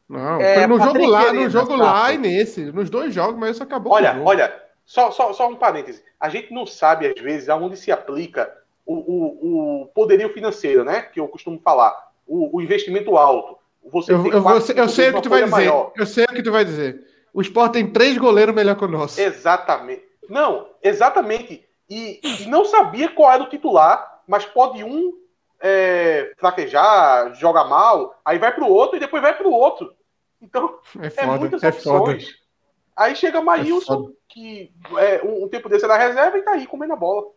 Não, 0.08 0.42
é, 0.42 0.68
no 0.68 0.78
jogo 0.78 1.06
lá, 1.08 1.34
no 1.34 1.50
jogo 1.50 1.76
lá 1.76 2.12
e 2.12 2.18
nesse, 2.18 2.66
nos 2.66 2.90
dois 2.90 3.14
jogos, 3.14 3.40
mas 3.40 3.52
isso 3.52 3.64
acabou. 3.64 3.94
Olha, 3.94 4.22
olha, 4.24 4.54
só, 4.86 5.10
só, 5.10 5.32
só 5.32 5.48
um 5.48 5.56
parêntese. 5.56 6.04
A 6.20 6.28
gente 6.30 6.54
não 6.54 6.68
sabe, 6.68 7.08
às 7.08 7.20
vezes, 7.20 7.48
aonde 7.48 7.78
se 7.78 7.92
aplica 7.92 8.54
o, 8.86 8.94
o, 8.94 9.82
o 9.84 9.86
poderio 9.88 10.34
financeiro, 10.34 10.84
né? 10.84 11.02
Que 11.02 11.20
eu 11.20 11.28
costumo 11.28 11.60
falar. 11.64 12.12
O, 12.28 12.58
o 12.58 12.62
investimento 12.62 13.18
alto. 13.18 13.58
Você 13.86 14.14
eu, 14.14 14.28
eu, 14.28 14.42
você, 14.42 14.80
eu 14.80 14.90
sei 14.90 15.10
o 15.10 15.14
que 15.14 15.22
tu 15.22 15.30
vai 15.30 15.44
dizer. 15.44 15.52
Maior. 15.52 15.94
Eu 15.96 16.06
sei 16.06 16.26
o 16.26 16.34
que 16.34 16.44
tu 16.44 16.52
vai 16.52 16.66
dizer. 16.66 17.08
O 17.34 17.42
Sport 17.42 17.72
tem 17.72 17.88
três 17.88 18.18
goleiros 18.18 18.54
melhor 18.54 18.76
que 18.76 18.84
o 18.84 18.88
nosso. 18.90 19.20
Exatamente. 19.20 20.04
Não, 20.32 20.70
exatamente. 20.82 21.68
E, 21.90 22.22
e 22.24 22.46
não 22.48 22.64
sabia 22.64 23.10
qual 23.10 23.34
era 23.34 23.44
o 23.44 23.50
titular, 23.50 24.22
mas 24.26 24.46
pode 24.46 24.82
um 24.82 25.14
é, 25.62 26.32
fraquejar, 26.38 27.36
joga 27.36 27.66
mal, 27.66 28.18
aí 28.24 28.40
vai 28.40 28.56
pro 28.56 28.66
outro 28.66 28.96
e 28.96 29.00
depois 29.00 29.22
vai 29.22 29.38
pro 29.38 29.52
outro. 29.52 29.94
Então, 30.42 30.80
é, 31.02 31.08
é 31.08 31.10
foda, 31.10 31.36
é 31.36 31.38
muitas 31.38 31.62
opções. 31.62 32.30
É 32.30 33.04
aí 33.04 33.16
chega 33.16 33.42
Maílson, 33.42 34.10
é 34.10 34.14
que 34.30 34.74
é, 34.98 35.22
um, 35.22 35.44
um, 35.44 35.50
tempo 35.50 35.68
desse 35.68 35.86
na 35.86 35.98
reserva 35.98 36.38
e 36.38 36.42
tá 36.44 36.52
aí 36.52 36.66
comendo 36.66 36.94
a 36.94 36.96
bola. 36.96 37.28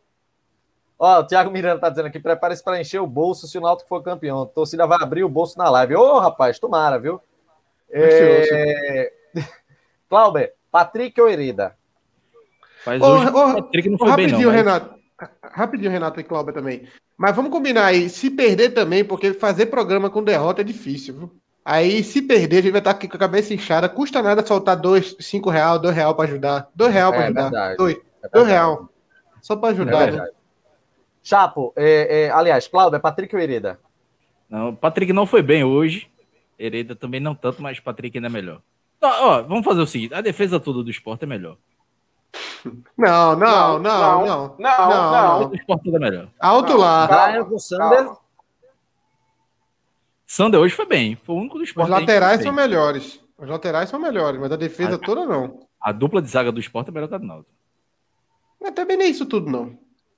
Ó, 0.97 1.19
o 1.19 1.27
Thiago 1.27 1.51
Miranda 1.51 1.81
tá 1.81 1.91
dizendo 1.91 2.07
aqui: 2.07 2.21
prepare-se 2.21 2.63
para 2.63 2.81
encher 2.81 3.01
o 3.01 3.09
bolso 3.09 3.49
se 3.49 3.59
o 3.59 3.61
Náutico 3.61 3.89
for 3.89 4.05
campeão. 4.05 4.43
A 4.43 4.47
torcida 4.47 4.87
vai 4.87 4.99
abrir 5.03 5.25
o 5.25 5.29
bolso 5.29 5.59
na 5.59 5.69
live. 5.69 5.97
Ô, 5.97 6.21
rapaz, 6.21 6.61
tomara, 6.61 6.97
viu? 6.97 7.21
É... 7.91 9.13
Clauber, 10.09 10.55
Patrick 10.71 11.21
ou 11.21 11.29
Hereda? 11.29 11.77
Mas 12.87 13.03
ô, 13.03 13.07
hoje 13.07 13.27
ô, 13.29 13.55
Patrick 13.63 13.91
não 13.91 13.99
foi 13.99 14.09
rapidinho, 14.09 14.37
bem, 14.37 14.47
não, 14.47 14.53
mas... 14.53 14.65
Renato. 14.65 14.95
Rapidinho, 15.43 15.91
Renato 15.91 16.21
e 16.21 16.25
Clauber 16.25 16.53
também. 16.53 16.89
Mas 17.17 17.35
vamos 17.37 17.51
combinar 17.51 17.87
aí, 17.87 18.09
se 18.09 18.31
perder 18.31 18.71
também, 18.71 19.05
porque 19.05 19.33
fazer 19.33 19.67
programa 19.67 20.11
com 20.11 20.23
derrota 20.23 20.61
é 20.61 20.65
difícil, 20.65 21.15
viu? 21.15 21.33
Aí, 21.65 22.05
se 22.05 22.21
perder, 22.21 22.59
a 22.59 22.63
gente 22.63 22.73
vai 22.73 22.81
estar 22.81 22.91
aqui 22.91 23.09
com 23.09 23.17
a 23.17 23.21
cabeça 23.21 23.55
inchada. 23.55 23.89
Custa 23.89 24.21
nada 24.21 24.45
soltar 24.45 24.77
dois, 24.77 25.17
cinco 25.19 25.49
real, 25.49 25.79
dois 25.79 25.97
real 25.97 26.15
para 26.15 26.29
ajudar. 26.29 26.69
Dois 26.75 26.93
real 26.93 27.11
para 27.11 27.23
é, 27.23 27.25
ajudar. 27.27 27.43
Verdade, 27.43 27.77
dois, 27.79 27.97
é 28.23 28.29
dois 28.29 28.47
real. 28.47 28.89
Só 29.41 29.57
para 29.57 29.71
ajudar. 29.71 30.09
É 30.09 30.13
né? 30.13 30.29
Chapo, 31.23 31.73
é, 31.75 32.25
é, 32.25 32.31
aliás, 32.31 32.69
Cláudio, 32.69 32.97
é 32.97 33.01
Patrick 33.01 33.35
ou 33.35 33.41
Hereda? 33.41 33.79
Não, 34.51 34.75
Patrick 34.75 35.11
não 35.11 35.25
foi 35.25 35.41
bem 35.41 35.65
hoje. 35.65 36.07
Hereda 36.59 36.95
também 36.95 37.19
não 37.19 37.35
tanto, 37.35 37.63
mas 37.63 37.81
Patrick 37.81 38.17
ainda 38.19 38.29
é 38.29 38.31
melhor. 38.31 38.61
ó, 39.01 39.41
vamos 39.43 39.65
fazer 39.65 39.81
o 39.81 39.87
seguinte: 39.87 40.13
a 40.13 40.21
defesa 40.21 40.61
toda 40.61 40.83
do 40.83 40.91
esporte 40.91 41.25
é 41.25 41.27
melhor. 41.27 41.57
Não, 42.97 43.37
não, 43.37 43.79
não, 43.79 44.27
não. 44.27 44.27
Não, 44.27 44.57
não. 44.59 45.13
não, 45.13 45.51
O 45.51 45.55
esporte 45.55 45.95
é 45.95 45.99
melhor. 45.99 46.29
Alto 46.41 46.77
lá. 46.77 47.07
Brian 47.07 47.45
com 47.45 47.59
Sander. 47.59 48.11
Sander 50.27 50.61
hoje 50.61 50.75
foi 50.75 50.87
bem. 50.87 51.17
Foi 51.17 51.35
o 51.35 51.39
único 51.39 51.59
do 51.59 51.65
esporte. 51.65 51.91
Os 51.91 52.01
laterais 52.01 52.43
são 52.43 52.53
melhores. 52.53 53.21
Os 53.39 53.49
laterais 53.49 53.89
são 53.89 54.01
melhores, 54.01 54.41
mas 54.41 54.53
a 54.53 54.57
defesa 54.57 54.97
a, 54.97 54.99
toda 54.99 55.27
não. 55.27 55.61
A 55.81 55.93
dupla 55.93 56.23
de 56.23 56.29
zaga 56.29 56.51
do 56.51 56.61
esporte 56.61 56.91
é 56.91 56.93
melhor 56.93 57.09
que 57.09 57.15
a 57.15 57.19
do 57.19 57.27
Náutico. 57.27 57.51
Mas 58.61 58.73
também 58.73 58.97
nem 58.97 59.11
isso 59.11 59.27
tudo, 59.27 59.51
não. 59.51 59.77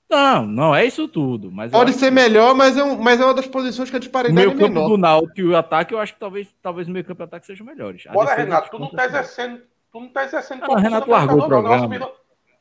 Não, 0.09 0.47
não 0.47 0.75
é 0.75 0.85
isso 0.85 1.09
tudo. 1.09 1.51
Mas 1.51 1.73
Pode 1.73 1.93
ser 1.95 2.07
que... 2.07 2.11
melhor, 2.13 2.55
mas 2.55 2.77
é, 2.77 2.85
um, 2.85 2.97
mas 2.97 3.21
é 3.21 3.25
uma 3.25 3.35
das 3.35 3.47
posições 3.47 3.91
que 3.91 3.97
a 3.97 3.99
disparidade 3.99 4.35
meio 4.35 4.51
é 4.51 4.55
campo 4.55 4.75
menor. 4.75 4.89
do 4.89 4.97
Náutico 4.97 5.41
e 5.41 5.45
o 5.45 5.57
ataque, 5.57 5.93
eu 5.93 5.99
acho 5.99 6.15
que 6.15 6.21
talvez, 6.21 6.49
talvez 6.63 6.87
o 6.87 6.91
meio 6.93 7.05
campo 7.05 7.23
e 7.23 7.25
o 7.25 7.27
ataque 7.27 7.47
sejam 7.47 7.67
melhores. 7.67 8.05
Bora, 8.13 8.35
Renato, 8.35 8.71
tu 8.71 8.79
não 8.79 8.91
tá 8.91 9.07
exercendo... 9.07 9.63
Tu 9.93 10.01
não 10.01 10.09
tá 10.09 10.25
exercendo... 10.25 10.65
Ah, 10.65 10.79
Renato 10.79 11.11
largou 11.11 11.41
o 11.41 11.47
programa. 11.49 11.89
Virou, 11.89 12.15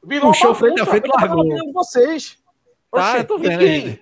virou 0.06 0.32
Puxou 0.32 0.54
frente 0.54 0.82
a 0.82 0.86
frente 0.86 1.08
largou. 1.08 1.46
vocês. 1.74 2.38
Tá, 2.92 3.18
eu 3.18 3.26
tô 3.26 3.38
vendo 3.38 3.60
aí. 3.60 4.02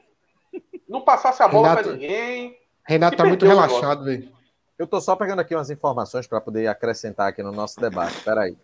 Não 0.88 1.02
passasse 1.02 1.42
a 1.42 1.48
bola 1.48 1.70
Renato, 1.70 1.84
pra 1.84 1.94
ninguém. 1.94 2.58
Renato 2.86 3.18
tá 3.18 3.26
muito 3.26 3.46
relaxado, 3.46 4.06
velho. 4.06 4.30
Eu 4.78 4.86
tô 4.86 5.00
só 5.00 5.16
pegando 5.16 5.40
aqui 5.40 5.56
umas 5.56 5.70
informações 5.70 6.28
para 6.28 6.42
poder 6.42 6.68
acrescentar 6.68 7.30
aqui 7.30 7.42
no 7.42 7.52
nosso 7.52 7.80
debate. 7.80 8.20
Peraí. 8.22 8.58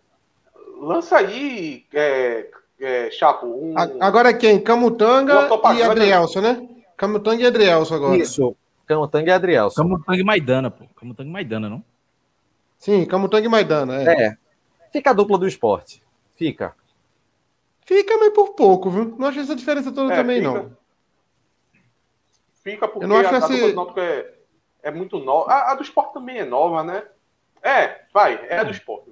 Lança 0.80 1.16
aí, 1.16 1.86
é, 1.92 2.48
é, 2.80 3.10
Chapo. 3.10 3.46
Um... 3.46 3.74
Agora 4.00 4.32
quem? 4.32 4.60
Camutanga 4.60 5.48
e 5.76 5.82
Adrielson, 5.82 6.40
né? 6.40 6.68
Camutanga 6.96 7.42
e 7.42 7.46
Adrielson 7.46 7.94
agora. 7.94 8.16
Isso. 8.16 8.56
Camutanga 8.86 9.30
e 9.30 9.32
Adrielson. 9.32 9.82
Camutanga 9.82 10.20
e 10.20 10.24
Maidana, 10.24 10.70
pô. 10.70 10.84
Camutanga 10.96 11.28
e 11.28 11.32
Maidana, 11.32 11.68
não? 11.68 11.84
Sim, 12.78 13.04
Camutanga 13.06 13.46
e 13.46 13.48
Maidana, 13.48 14.02
é. 14.02 14.26
É. 14.26 14.36
Fica 14.92 15.10
a 15.10 15.12
dupla 15.12 15.38
do 15.38 15.46
esporte. 15.46 16.02
Fica. 16.34 16.74
Fica, 17.90 18.16
mas 18.18 18.32
por 18.32 18.50
pouco, 18.50 18.88
viu? 18.88 19.16
Não 19.18 19.26
acho 19.26 19.40
essa 19.40 19.56
diferença 19.56 19.90
toda 19.90 20.14
é, 20.14 20.16
também, 20.16 20.36
fica. 20.36 20.52
não. 20.52 20.76
Fica 22.62 22.86
porque 22.86 23.04
Eu 23.04 23.08
não 23.08 23.16
acho 23.16 23.34
a, 23.34 23.38
esse... 23.38 23.64
a 23.64 23.84
do 23.84 24.00
é, 24.00 24.34
é 24.84 24.90
muito 24.92 25.18
nova. 25.18 25.50
A, 25.50 25.72
a, 25.72 25.74
do 25.74 25.82
esporte 25.82 26.12
também 26.12 26.38
é 26.38 26.44
nova, 26.44 26.84
né? 26.84 27.04
É, 27.60 28.02
vai, 28.14 28.46
é 28.48 28.58
a 28.58 28.62
do 28.62 28.70
esporte. 28.70 29.10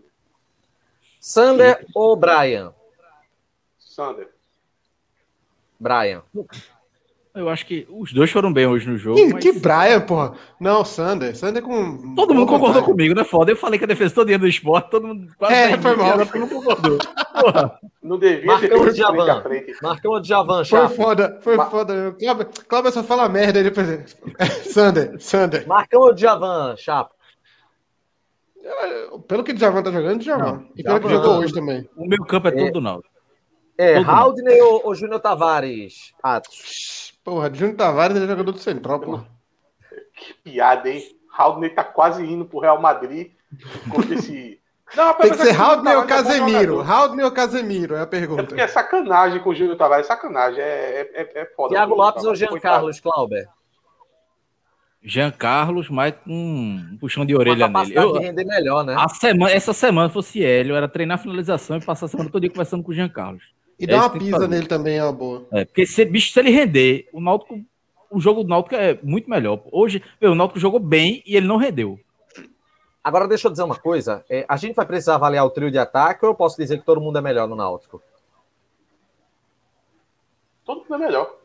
Sander 1.19 1.85
ou 1.93 2.15
Brian? 2.15 2.73
Sander. 3.81 4.33
Brian. 5.77 6.23
Eu 7.39 7.49
acho 7.49 7.67
que 7.67 7.87
os 7.91 8.13
dois 8.13 8.31
foram 8.31 8.53
bem 8.53 8.67
hoje 8.67 8.89
no 8.89 8.99
jogo. 8.99 9.17
Que, 9.17 9.33
mas... 9.33 9.43
que 9.43 9.53
Brian, 9.53 10.01
porra. 10.01 10.35
Não, 10.61 10.85
Sander. 10.85 11.37
Sander 11.37 11.63
com. 11.63 12.15
Todo 12.15 12.35
mundo 12.35 12.47
concordou 12.47 12.83
comigo, 12.83 13.15
né? 13.15 13.25
Foda. 13.25 13.53
Eu 13.53 13.57
falei 13.57 13.79
que 13.79 13.85
a 13.85 13.89
defesa 13.89 14.15
toda 14.15 14.39
do 14.39 14.49
esporte, 14.49 14.91
todo 14.91 15.07
mundo 15.07 15.33
quase. 15.39 15.55
É, 15.55 15.79
foi 15.79 15.97
mal. 15.97 16.19
Não 16.19 16.49
concordou. 16.49 16.99
Porra. 17.41 17.79
Não 18.03 18.19
devia 18.19 18.47
Marcão 18.47 18.85
ter 18.85 18.95
Javan. 18.95 19.45
Marcão 19.83 20.21
de 20.21 20.29
Javan, 20.29 20.65
Foi 20.65 20.89
foda, 20.89 21.39
foi 21.43 21.57
Mar... 21.57 21.71
foda. 21.71 22.17
Cláudio 22.67 22.93
só 22.93 23.03
fala 23.03 23.29
merda 23.29 23.59
aí 23.59 23.65
depois. 23.65 24.17
Sander, 24.73 25.21
Sander. 25.21 25.67
Marcão 25.69 26.13
de 26.15 26.23
Javan, 26.23 26.75
Chapo. 26.77 27.15
Pelo 29.27 29.45
que 29.45 29.53
o 29.53 29.59
Javan 29.59 29.83
tá 29.83 29.91
jogando, 29.91 30.23
Javan. 30.23 30.67
E 30.77 30.83
pelo 30.83 31.01
que 31.01 31.09
jogou 31.09 31.39
hoje 31.39 31.53
também. 31.53 31.89
O 31.97 32.07
meu 32.07 32.25
campo 32.25 32.49
é 32.49 32.51
todo 32.51 32.67
é. 32.67 32.71
do 32.71 32.81
Naldo. 32.81 33.05
É, 33.77 33.97
Haldney 33.99 34.61
ou, 34.61 34.87
ou 34.87 34.95
Júnior 34.95 35.21
Tavares? 35.21 36.13
Atos. 36.23 37.08
Porra, 37.29 37.53
Júnior 37.53 37.77
Tavares 37.77 38.17
é 38.17 38.27
jogador 38.27 38.53
do 38.53 38.59
Central, 38.59 39.01
pô. 39.01 39.21
Que 40.15 40.33
piada, 40.33 40.89
hein? 40.89 41.05
Haldney 41.31 41.69
tá 41.69 41.85
quase 41.85 42.25
indo 42.25 42.47
pro 42.47 42.59
Real 42.59 42.81
Madrid 42.81 43.33
contra 43.91 44.15
esse. 44.15 44.59
Não, 44.97 45.13
Tem 45.13 45.31
que 45.31 45.37
ser 45.37 45.55
Haldney 45.55 45.95
ou 45.95 46.07
Casemiro. 46.07 46.81
Haldney 46.81 47.25
ou 47.27 47.31
Casemiro 47.31 47.95
é 47.95 48.01
a 48.01 48.07
pergunta. 48.07 48.41
É 48.41 48.47
porque 48.47 48.63
é 48.63 48.67
sacanagem 48.67 49.43
com 49.43 49.51
o 49.51 49.55
Júnior 49.55 49.77
Tavares, 49.77 50.07
é 50.07 50.09
sacanagem. 50.09 50.59
É, 50.59 51.11
é, 51.13 51.43
é 51.43 51.45
foda. 51.55 51.75
Thiago 51.75 51.95
Lopes 51.95 52.25
ou 52.25 52.35
Jean 52.35 52.59
Carlos, 52.59 52.99
Clauber? 52.99 53.47
Jean 55.03 55.31
Carlos, 55.31 55.91
mas 55.91 56.15
com 56.25 56.33
um 56.33 56.97
puxão 56.99 57.27
de 57.27 57.37
orelha 57.37 57.69
nele. 57.69 57.93
Eu, 57.95 58.15
de 58.15 58.21
render 58.21 58.45
melhor, 58.47 58.85
né? 58.85 58.97
A 58.99 59.07
semana, 59.11 59.53
essa 59.53 59.75
semana 59.75 60.09
fosse 60.09 60.43
Hélio, 60.43 60.75
era 60.75 60.89
treinar 60.89 61.19
a 61.19 61.23
finalização 61.23 61.77
e 61.77 61.85
passar 61.85 62.07
a 62.07 62.09
semana 62.09 62.31
todo 62.31 62.41
dia 62.41 62.51
conversando 62.51 62.83
com 62.83 62.91
o 62.91 62.95
Jean 62.95 63.11
Carlos. 63.11 63.58
E 63.79 63.87
dá 63.87 63.99
uma 63.99 64.11
pisa 64.11 64.49
nele 64.49 64.67
também, 64.67 64.99
é 64.99 65.05
uma 65.05 65.13
boa. 65.13 65.47
É, 65.53 65.65
porque 65.65 65.87
se, 65.87 66.05
bicho, 66.05 66.33
se 66.33 66.41
ele 66.41 66.51
render, 66.51 67.09
o 67.13 67.21
Náutico, 67.21 67.65
o 68.11 68.21
jogo 68.21 68.43
do 68.43 68.49
Náutico 68.49 68.75
é 68.75 68.99
muito 69.03 69.31
melhor. 69.31 69.63
Hoje, 69.71 70.03
meu, 70.21 70.33
o 70.33 70.35
Náutico 70.35 70.59
jogou 70.59 70.81
bem 70.81 71.23
e 71.25 71.37
ele 71.37 71.47
não 71.47 71.57
rendeu. 71.57 71.99
Agora, 73.05 73.29
deixa 73.29 73.47
eu 73.47 73.53
dizer 73.53 73.63
uma 73.63 73.79
coisa. 73.79 74.25
É, 74.29 74.45
a 74.49 74.57
gente 74.57 74.75
vai 74.75 74.85
precisar 74.85 75.15
avaliar 75.15 75.47
o 75.47 75.51
trio 75.51 75.71
de 75.71 75.79
ataque 75.79 76.25
ou 76.25 76.33
eu 76.33 76.35
posso 76.35 76.57
dizer 76.57 76.79
que 76.79 76.85
todo 76.85 77.01
mundo 77.01 77.19
é 77.19 77.23
melhor 77.23 77.47
no 77.47 77.55
Náutico? 77.55 78.03
Todo 80.65 80.81
mundo 80.81 80.95
é 80.95 80.99
melhor. 80.99 81.37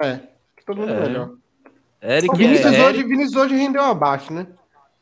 É, 0.00 0.20
todo 0.66 0.78
mundo 0.78 0.92
é, 0.92 0.96
é 0.96 1.00
melhor. 1.00 1.30
Eric, 2.02 2.36
Vinícius, 2.36 2.72
é, 2.72 2.84
hoje, 2.84 3.02
Vinícius 3.04 3.36
hoje 3.36 3.54
rendeu 3.54 3.82
abaixo, 3.82 4.32
né? 4.32 4.46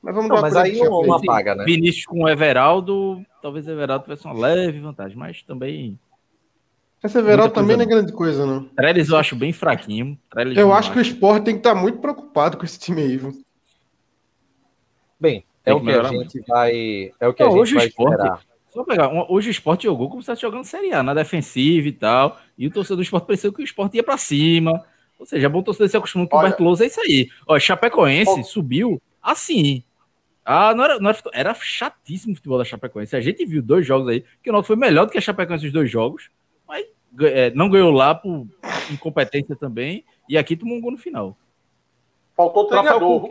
Mas 0.03 0.15
vamos 0.15 0.29
não, 0.29 0.37
dar 0.37 0.43
mas 0.43 0.57
aí 0.57 0.79
não, 0.79 1.03
não 1.03 1.15
apaga, 1.15 1.55
né? 1.55 1.65
Vinícius 1.65 2.07
com 2.07 2.25
o 2.25 2.29
Everaldo, 2.29 3.25
talvez 3.41 3.67
o 3.69 3.71
Everaldo 3.71 4.05
tivesse 4.05 4.25
uma 4.25 4.35
leve 4.35 4.81
vantagem, 4.81 5.17
mas 5.17 5.43
também. 5.43 5.99
Esse 7.03 7.19
Everaldo 7.19 7.55
também 7.55 7.77
não 7.77 7.85
é 7.85 7.87
grande 7.87 8.13
coisa, 8.13 8.45
não. 8.45 8.65
Trellis 8.65 9.09
eu 9.09 9.17
acho 9.17 9.37
bem 9.37 9.53
fraquinho. 9.53 10.19
Trellis 10.29 10.59
eu 10.59 10.73
acho 10.73 10.93
que 10.93 10.99
o 10.99 11.03
Sport 11.03 11.45
tem 11.45 11.55
que 11.55 11.61
estar 11.61 11.75
muito 11.75 11.99
preocupado 11.99 12.57
com 12.57 12.65
esse 12.65 12.79
time 12.79 13.01
aí, 13.01 13.17
viu? 13.17 13.33
Bem, 15.21 15.45
é 15.65 15.73
o 15.73 15.81
que, 15.81 15.91
a 15.91 16.03
gente 16.03 16.41
vai. 16.49 17.13
É 17.21 17.29
o 17.29 17.33
que 17.33 17.43
não, 17.43 17.51
a 17.51 17.53
gente 17.53 17.61
hoje 17.61 17.75
vai 17.75 17.85
o 17.85 17.89
esporte, 17.89 18.13
esperar. 18.13 18.41
Só 18.71 18.85
pegar, 18.85 19.31
hoje 19.31 19.51
o 19.51 19.53
Sport 19.53 19.83
jogou 19.83 20.09
como 20.09 20.23
se 20.23 20.33
estivesse 20.33 20.43
jogando 20.43 20.65
Série 20.65 20.93
A, 20.93 21.03
na 21.03 21.15
defensiva 21.15 21.87
e 21.87 21.93
tal. 21.93 22.41
E 22.59 22.67
o 22.67 22.71
torcedor 22.71 22.97
do 22.97 23.03
Sport 23.03 23.25
pareceu 23.25 23.53
que 23.53 23.63
o 23.63 23.65
Sport 23.65 23.95
ia 23.95 24.03
para 24.03 24.17
cima. 24.17 24.85
Ou 25.19 25.27
seja, 25.27 25.47
é 25.47 25.49
bom 25.49 25.63
torcedor 25.63 25.89
se 25.89 25.97
acostumar 25.97 26.27
com 26.27 26.37
o 26.37 26.43
Bertoloso, 26.43 26.83
é 26.83 26.87
isso 26.87 27.01
aí. 27.01 27.29
Ó, 27.47 27.57
Chapecoense 27.59 28.43
subiu 28.45 29.01
assim. 29.23 29.85
Ah, 30.45 30.75
não 30.75 30.85
era, 30.85 30.99
não 30.99 31.11
era, 31.11 31.19
era 31.33 31.55
chatíssimo 31.55 32.33
o 32.33 32.37
futebol 32.37 32.59
da 32.59 32.65
Chapecoense. 32.65 33.15
A 33.15 33.21
gente 33.21 33.45
viu 33.45 33.63
dois 33.63 33.87
jogos 33.87 34.09
aí, 34.09 34.25
que 34.43 34.51
o 34.51 34.53
Náutico 34.53 34.69
foi 34.69 34.77
melhor 34.77 35.07
do 35.07 35.13
que 35.13 35.19
a 35.19 35.21
Chapecoense 35.21 35.65
nos 35.65 35.73
dois 35.73 35.91
jogos, 35.91 36.31
mas 36.67 36.85
é, 37.21 37.51
não 37.51 37.71
ganhou 37.71 37.91
lá 37.93 38.15
por 38.15 38.47
incompetência 38.91 39.55
também, 39.55 40.05
e 40.29 40.37
aqui 40.37 40.57
tomou 40.57 40.77
um 40.77 40.81
gol 40.81 40.93
no 40.93 40.99
final. 40.99 41.37
Faltou 42.37 42.65
o 42.65 42.67
treinador. 42.67 43.29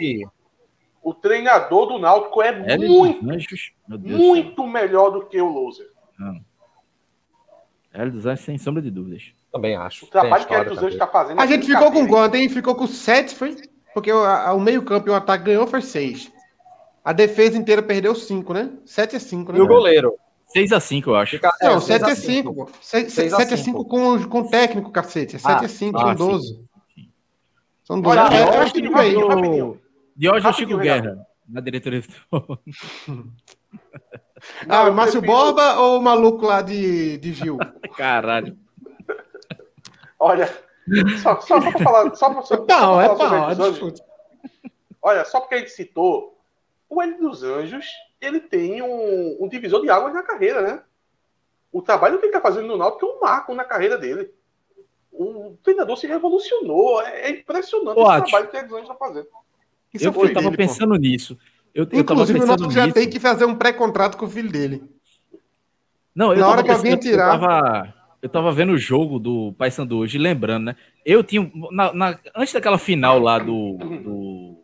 O 1.03 1.13
treinador 1.13 1.87
do 1.87 1.99
Náutico 1.99 2.41
é, 2.41 2.49
é 2.49 2.77
muito, 2.77 3.25
muito 3.97 4.67
melhor 4.67 5.09
do 5.09 5.25
que 5.25 5.41
o 5.41 5.47
Loser. 5.47 5.89
Hélio 7.93 8.11
dos 8.11 8.25
Anjos, 8.25 8.45
sem 8.45 8.57
sombra 8.57 8.81
de 8.81 8.91
dúvidas. 8.91 9.33
Também 9.51 9.75
acho. 9.75 10.05
O 10.05 10.07
trabalho 10.07 10.45
que 10.45 10.53
o 10.53 10.55
Hélio 10.55 10.69
dos 10.69 10.77
Anjos 10.77 10.93
está 10.93 11.07
fazendo. 11.07 11.41
A 11.41 11.45
gente 11.45 11.65
ficou 11.65 11.91
com 11.91 12.07
quanto, 12.07 12.35
hein? 12.35 12.47
Ficou 12.47 12.75
com 12.75 12.87
sete, 12.87 13.35
foi? 13.35 13.57
Porque 13.93 14.11
o, 14.11 14.23
a, 14.23 14.53
o 14.53 14.59
meio-campo 14.59 15.09
e 15.09 15.11
o 15.11 15.15
ataque 15.15 15.45
ganhou 15.45 15.67
foi 15.67 15.81
6. 15.81 16.31
A 17.03 17.13
defesa 17.13 17.57
inteira 17.57 17.81
perdeu 17.81 18.13
5, 18.13 18.53
né? 18.53 18.71
7 18.85 19.15
a 19.15 19.19
5, 19.19 19.51
né? 19.51 19.59
E 19.59 19.61
o 19.61 19.67
goleiro? 19.67 20.15
6 20.47 20.71
a 20.71 20.79
5 20.79 21.09
eu 21.09 21.15
acho. 21.15 21.31
Fica, 21.37 21.51
não, 21.61 21.77
é, 21.77 21.79
7 21.79 22.03
a 22.03 22.15
5, 22.15 22.53
pô. 22.53 22.69
7 22.81 23.33
a 23.35 23.57
5 23.57 23.85
com, 23.85 24.27
com 24.27 24.41
o 24.41 24.49
técnico, 24.49 24.91
cacete. 24.91 25.39
7 25.39 25.51
ah, 25.51 25.65
a 25.65 25.67
5, 25.67 25.97
ah, 25.97 26.01
são 26.01 26.15
12. 26.15 26.47
Sim. 26.93 27.09
São 27.83 28.01
12. 28.01 28.17
Olha, 28.17 28.37
eu 28.37 28.61
acho 28.61 28.73
que 28.73 28.81
não 28.81 28.93
veio. 28.93 29.81
De 30.15 30.29
hoje 30.29 30.47
eu 30.47 30.53
Chico 30.53 30.77
Guerra, 30.77 31.25
na 31.47 31.61
diretoria 31.61 32.01
do 32.01 32.59
Ah, 34.67 34.89
o 34.89 34.93
Márcio 34.93 35.21
prefiro... 35.21 35.39
Borba 35.39 35.79
ou 35.79 35.99
o 35.99 36.01
maluco 36.01 36.45
lá 36.45 36.61
de, 36.61 37.17
de 37.17 37.33
Gil? 37.33 37.57
Caralho. 37.95 38.57
Olha, 40.19 40.47
só, 41.21 41.39
só, 41.41 41.61
só 41.61 41.71
pra 41.71 41.79
falar. 41.79 42.15
Só, 42.15 42.33
só, 42.33 42.41
só 42.41 42.55
é 42.55 42.57
pau, 42.57 43.01
é 43.01 43.07
pau. 43.07 43.53
Olha, 45.01 45.25
só 45.25 45.39
porque 45.39 45.55
a 45.55 45.57
gente 45.59 45.71
citou, 45.71 46.37
o 46.91 47.01
L 47.01 47.17
dos 47.17 47.41
Anjos, 47.41 47.85
ele 48.19 48.41
tem 48.41 48.81
um, 48.81 49.37
um 49.39 49.47
divisor 49.47 49.81
de 49.81 49.89
águas 49.89 50.13
na 50.13 50.21
carreira, 50.21 50.61
né? 50.61 50.83
O 51.71 51.81
trabalho 51.81 52.19
que 52.19 52.25
ele 52.25 52.35
está 52.35 52.41
fazendo 52.41 52.67
no 52.67 52.77
Náutico 52.77 53.05
é 53.05 53.09
um 53.15 53.21
marco 53.21 53.55
na 53.55 53.63
carreira 53.63 53.97
dele. 53.97 54.29
O 55.09 55.57
treinador 55.63 55.95
se 55.95 56.05
revolucionou. 56.05 57.01
É, 57.01 57.27
é 57.27 57.29
impressionante 57.31 57.97
o 57.97 58.03
trabalho 58.03 58.49
que 58.49 58.55
o 58.57 58.59
L 58.59 58.67
dos 58.67 58.77
Anjos 58.77 58.89
está 58.89 58.95
fazendo. 58.95 59.27
Isso 59.93 60.05
eu, 60.05 60.13
eu 60.13 60.33
tava 60.33 60.51
pensando 60.51 60.95
pô. 60.95 60.97
nisso. 60.97 61.37
Eu, 61.73 61.87
Inclusive, 61.93 62.39
eu 62.39 62.43
o 62.43 62.47
Náutico 62.47 62.71
já 62.71 62.91
tem 62.91 63.09
que 63.09 63.21
fazer 63.21 63.45
um 63.45 63.55
pré-contrato 63.55 64.17
com 64.17 64.25
o 64.25 64.29
filho 64.29 64.51
dele. 64.51 64.83
Não, 66.13 66.33
eu 66.33 66.39
na 66.39 66.49
hora 66.49 66.61
que 66.61 66.71
alguém 66.71 66.97
tirar. 66.97 67.35
Eu 67.35 67.39
tava, 67.39 67.93
eu 68.21 68.29
tava 68.29 68.51
vendo 68.51 68.73
o 68.73 68.77
jogo 68.77 69.17
do 69.17 69.53
Paysandu 69.53 69.99
hoje, 69.99 70.17
lembrando, 70.17 70.65
né? 70.65 70.75
Eu 71.05 71.23
tinha. 71.23 71.49
Na, 71.71 71.93
na, 71.93 72.19
antes 72.35 72.53
daquela 72.53 72.77
final 72.77 73.17
lá 73.17 73.39
do, 73.39 73.77
do, 73.77 74.57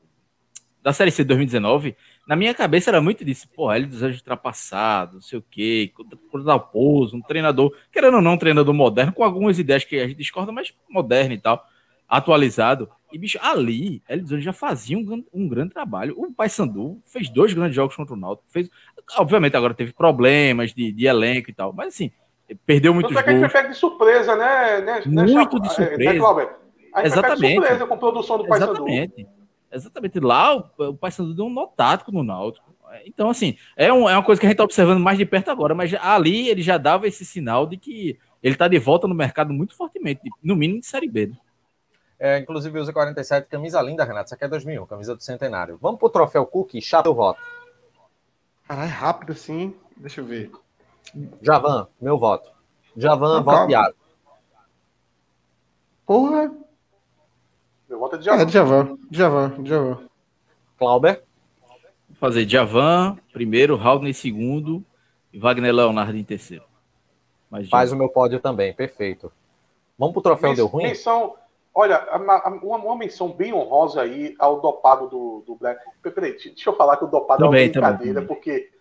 da 0.83 0.91
Série 0.91 1.11
C 1.11 1.23
de 1.23 1.29
2019, 1.29 1.95
na 2.27 2.35
minha 2.35 2.53
cabeça 2.53 2.89
era 2.89 3.01
muito 3.01 3.23
disso. 3.23 3.47
Pô, 3.55 3.73
ele 3.73 3.85
dos 3.85 4.03
Anjos 4.03 4.19
ultrapassado, 4.19 5.15
não 5.15 5.21
sei 5.21 5.39
o 5.39 5.45
quê, 5.49 5.93
o 5.97 6.59
pouso, 6.59 7.15
um 7.15 7.21
treinador, 7.21 7.73
querendo 7.91 8.15
ou 8.15 8.21
não, 8.21 8.33
um 8.33 8.37
treinador 8.37 8.73
moderno, 8.73 9.13
com 9.13 9.23
algumas 9.23 9.57
ideias 9.57 9.85
que 9.85 9.97
a 9.97 10.07
gente 10.07 10.17
discorda, 10.17 10.51
mas 10.51 10.73
moderno 10.89 11.33
e 11.33 11.37
tal, 11.39 11.65
atualizado. 12.07 12.89
E, 13.13 13.17
bicho, 13.17 13.39
ali, 13.41 14.03
Elton 14.09 14.41
já 14.41 14.51
fazia 14.51 14.97
um, 14.97 15.23
um 15.33 15.47
grande 15.47 15.73
trabalho. 15.73 16.13
O 16.17 16.29
Paysandu 16.33 17.01
fez 17.05 17.29
dois 17.29 17.53
grandes 17.53 17.75
jogos 17.75 17.95
contra 17.95 18.13
o 18.13 18.17
Náutico. 18.17 18.51
Fez, 18.51 18.69
obviamente, 19.17 19.55
agora 19.55 19.73
teve 19.73 19.93
problemas 19.93 20.73
de, 20.73 20.91
de 20.91 21.05
elenco 21.05 21.49
e 21.49 21.53
tal, 21.53 21.71
mas 21.71 21.93
assim, 21.93 22.11
perdeu 22.65 22.93
muitos 22.93 23.13
Tanto 23.13 23.21
é 23.21 23.23
que 23.23 23.29
a 23.29 23.33
gente 23.39 23.49
foi 23.49 23.61
pego 23.61 23.73
de 23.73 23.79
surpresa, 23.79 24.35
né? 24.35 24.81
né, 24.81 25.01
né 25.05 25.23
Muito 25.23 25.61
de 25.61 25.67
é, 25.67 25.71
surpresa. 25.71 26.33
Né, 26.35 26.49
Exatamente. 27.05 27.39
Foi 27.39 27.67
surpresa 27.67 27.87
com 27.87 27.93
a 27.93 27.97
produção 27.97 28.37
do 28.37 28.47
Paysandu. 28.47 28.71
Exatamente. 28.73 29.36
Exatamente. 29.77 30.19
Lá, 30.19 30.55
o, 30.55 30.69
o 30.77 30.97
Paysandu 30.97 31.33
deu 31.33 31.45
um 31.45 31.49
notático 31.49 32.11
no 32.11 32.23
Náutico. 32.23 32.75
Então, 33.05 33.29
assim, 33.29 33.57
é, 33.75 33.91
um, 33.91 34.09
é 34.09 34.13
uma 34.13 34.23
coisa 34.23 34.39
que 34.39 34.45
a 34.45 34.49
gente 34.49 34.55
está 34.55 34.63
observando 34.63 34.99
mais 34.99 35.17
de 35.17 35.25
perto 35.25 35.51
agora, 35.51 35.75
mas 35.75 35.93
ali 35.95 36.49
ele 36.49 36.61
já 36.61 36.77
dava 36.77 37.07
esse 37.07 37.25
sinal 37.25 37.65
de 37.65 37.77
que 37.77 38.17
ele 38.41 38.55
está 38.55 38.67
de 38.67 38.79
volta 38.79 39.07
no 39.07 39.15
mercado 39.15 39.53
muito 39.53 39.75
fortemente, 39.75 40.21
no 40.41 40.55
mínimo 40.55 40.79
de 40.79 40.85
Série 40.85 41.09
B. 41.09 41.27
Né? 41.27 41.37
É, 42.19 42.39
inclusive 42.39 42.79
usa 42.79 42.91
47, 42.91 43.47
camisa 43.47 43.81
linda, 43.81 44.03
Renato. 44.03 44.27
Isso 44.27 44.35
aqui 44.35 44.45
é 44.45 44.47
2001, 44.47 44.85
camisa 44.85 45.15
do 45.15 45.21
centenário. 45.21 45.77
Vamos 45.81 45.99
pro 45.99 46.09
troféu 46.09 46.45
Cook, 46.45 46.79
chato 46.81 47.07
eu 47.07 47.13
voto. 47.13 47.39
Caralho, 48.67 48.91
rápido 48.91 49.33
assim. 49.33 49.75
Deixa 49.95 50.21
eu 50.21 50.25
ver. 50.25 50.51
Javan, 51.41 51.87
meu 52.01 52.17
voto. 52.17 52.49
Javan, 52.95 53.41
voto 53.43 53.71
Iago. 53.71 53.95
Porra. 56.05 56.51
Meu 57.89 57.99
voto 57.99 58.15
é 58.15 58.19
de 58.19 58.25
Javan. 58.25 58.43
É, 58.43 58.47
Javan, 58.47 58.97
Javan, 59.11 59.65
Javan. 59.65 59.99
Clauber. 60.77 61.23
Vou 62.09 62.17
fazer 62.19 62.47
Javan 62.47 63.17
primeiro, 63.31 63.75
Raul 63.75 64.07
em 64.07 64.13
segundo 64.13 64.83
e 65.31 65.39
Wagner 65.39 65.73
Leonardo 65.73 66.17
em 66.17 66.23
terceiro. 66.23 66.65
Mas, 67.49 67.69
Faz 67.69 67.91
o 67.91 67.95
meu 67.95 68.09
pódio 68.09 68.39
também, 68.39 68.73
perfeito. 68.73 69.31
Vamos 69.97 70.13
pro 70.13 70.21
troféu 70.21 70.53
Deu 70.53 70.67
Ruim? 70.67 70.83
Menção, 70.83 71.35
Olha, 71.79 72.07
uma, 72.15 72.77
uma, 72.77 72.95
menção 72.95 73.31
bem 73.31 73.53
honrosa 73.53 74.01
aí 74.01 74.35
ao 74.39 74.59
dopado 74.59 75.07
do, 75.07 75.43
do 75.45 75.53
Black. 75.53 75.79
Peraí, 76.01 76.31
deixa 76.31 76.71
eu 76.71 76.75
falar 76.75 76.97
que 76.97 77.03
o 77.03 77.07
dopado 77.07 77.43
também, 77.43 77.65
é 77.67 77.79
uma 77.79 77.91
brincadeira, 77.91 78.21
porque, 78.23 78.71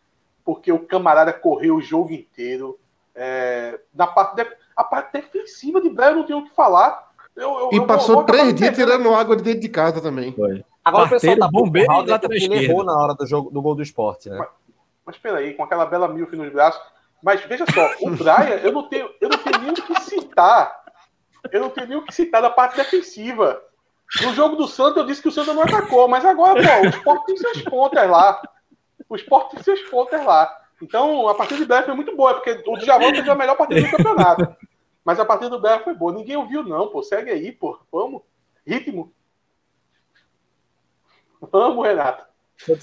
porque 0.43 0.73
o 0.73 0.79
camarada 0.79 1.31
correu 1.31 1.77
o 1.77 1.83
jogo 1.83 2.11
inteiro. 2.15 2.79
É, 3.15 3.79
na 3.95 4.07
parte 4.07 4.37
de, 4.37 4.51
a 4.75 4.83
parte 4.83 5.13
defensiva 5.13 5.79
de 5.79 5.91
Black 5.91 6.13
eu 6.13 6.17
não 6.17 6.27
tenho 6.27 6.39
o 6.39 6.45
que 6.45 6.55
falar. 6.55 7.06
Eu, 7.37 7.59
eu, 7.59 7.71
e 7.73 7.87
passou 7.87 8.25
três 8.25 8.55
dias 8.55 8.75
tirando 8.75 9.15
água 9.15 9.37
de 9.37 9.43
dentro 9.43 9.61
de 9.61 9.69
casa 9.69 10.01
também. 10.01 10.33
Foi. 10.33 10.65
Agora 10.85 11.07
o 11.07 11.11
pessoal 11.11 11.37
tá 11.37 11.49
bombeiro 11.49 11.93
e 11.93 12.07
lá 12.07 12.21
ele 12.31 12.65
errou 12.65 12.85
na 12.85 12.97
hora 12.97 13.15
do, 13.15 13.27
jogo, 13.27 13.51
do 13.51 13.61
gol 13.61 13.75
do 13.75 13.83
esporte, 13.83 14.31
né? 14.31 14.39
Mas, 14.39 14.49
mas 15.05 15.19
peraí, 15.19 15.53
com 15.55 15.63
aquela 15.63 15.85
bela 15.85 16.09
milf 16.09 16.33
nos 16.33 16.51
braços. 16.51 16.81
Mas 17.23 17.41
veja 17.43 17.65
só, 17.73 17.91
o 18.03 18.11
Brian, 18.11 18.61
eu 18.63 18.73
não 18.73 18.89
tenho, 18.89 19.11
eu 19.21 19.29
não 19.29 19.39
tenho 19.39 19.59
nem 19.59 19.71
o 19.71 19.75
que 19.75 20.01
citar 20.03 20.87
eu 21.53 21.61
não 21.61 21.71
tenho 21.71 21.89
nem 21.89 21.99
o 21.99 22.03
que 22.03 22.15
citar 22.15 22.43
da 22.43 22.51
parte 22.51 22.77
defensiva. 22.77 23.61
No 24.23 24.33
jogo 24.35 24.57
do 24.57 24.69
Santos, 24.69 24.97
eu 24.97 25.07
disse 25.07 25.21
que 25.21 25.29
o 25.29 25.33
Santos 25.33 25.55
não 25.55 25.63
atacou, 25.63 26.07
mas 26.09 26.25
agora, 26.25 26.55
pô, 26.55 26.87
o 26.87 26.91
Sport 26.91 27.25
tem 27.27 27.37
seus 27.37 27.63
pontos 27.63 28.09
lá. 28.09 28.41
O 29.09 29.17
Sport 29.17 29.51
tem 29.51 29.63
seus 29.63 29.81
pontos 29.83 30.25
lá. 30.25 30.51
Então, 30.81 31.29
a 31.29 31.35
partida 31.35 31.61
de 31.61 31.67
Blair 31.67 31.85
foi 31.85 31.95
muito 31.95 32.15
boa, 32.15 32.35
porque 32.35 32.63
o 32.67 32.77
Djavan 32.77 33.13
teve 33.13 33.31
a 33.31 33.35
melhor 33.35 33.57
partida 33.57 33.83
do 33.83 33.91
campeonato. 33.97 34.57
Mas 35.07 35.21
a 35.21 35.25
partida 35.25 35.51
do 35.51 35.61
Blair 35.61 35.85
foi 35.85 35.95
boa. 35.95 36.13
Ninguém 36.13 36.37
ouviu, 36.37 36.65
não, 36.65 36.89
pô. 36.89 37.01
Segue 37.01 37.31
aí, 37.31 37.53
pô. 37.53 37.79
Vamos. 37.93 38.23
Ritmo. 38.67 39.15
Vamos, 41.41 41.87
Renato. 41.87 42.27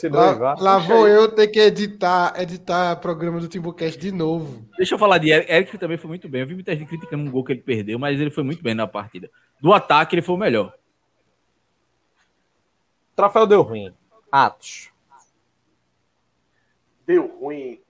Lá, 0.10 0.56
lá 0.58 0.78
vou 0.78 1.06
eu 1.06 1.36
ter 1.36 1.48
que 1.48 1.60
editar, 1.60 2.40
editar 2.40 2.96
programa 2.98 3.42
do 3.42 3.50
Timbucast 3.50 4.00
de 4.00 4.12
novo. 4.12 4.64
Deixa 4.78 4.94
eu 4.94 5.00
falar 5.00 5.18
de 5.18 5.32
Eric, 5.32 5.52
Eric 5.52 5.78
também 5.78 5.98
foi 5.98 6.08
muito 6.08 6.30
bem. 6.30 6.42
Eu 6.42 6.48
vi 6.48 6.54
muita 6.54 6.74
gente 6.74 6.88
criticando 6.88 7.24
um 7.24 7.32
gol 7.32 7.44
que 7.44 7.52
ele 7.52 7.62
perdeu, 7.62 8.00
mas 8.00 8.18
ele 8.18 8.30
foi 8.30 8.44
muito 8.44 8.64
bem 8.64 8.74
na 8.74 8.88
partida. 8.88 9.30
Do 9.60 9.74
ataque, 9.74 10.16
ele 10.16 10.22
foi 10.22 10.36
o 10.36 10.40
melhor. 10.40 10.74
Troféu 13.18 13.46
deu 13.46 13.64
ruim. 13.64 13.94
Atos. 14.32 14.92
Deu 17.06 17.28
ruim. 17.38 17.83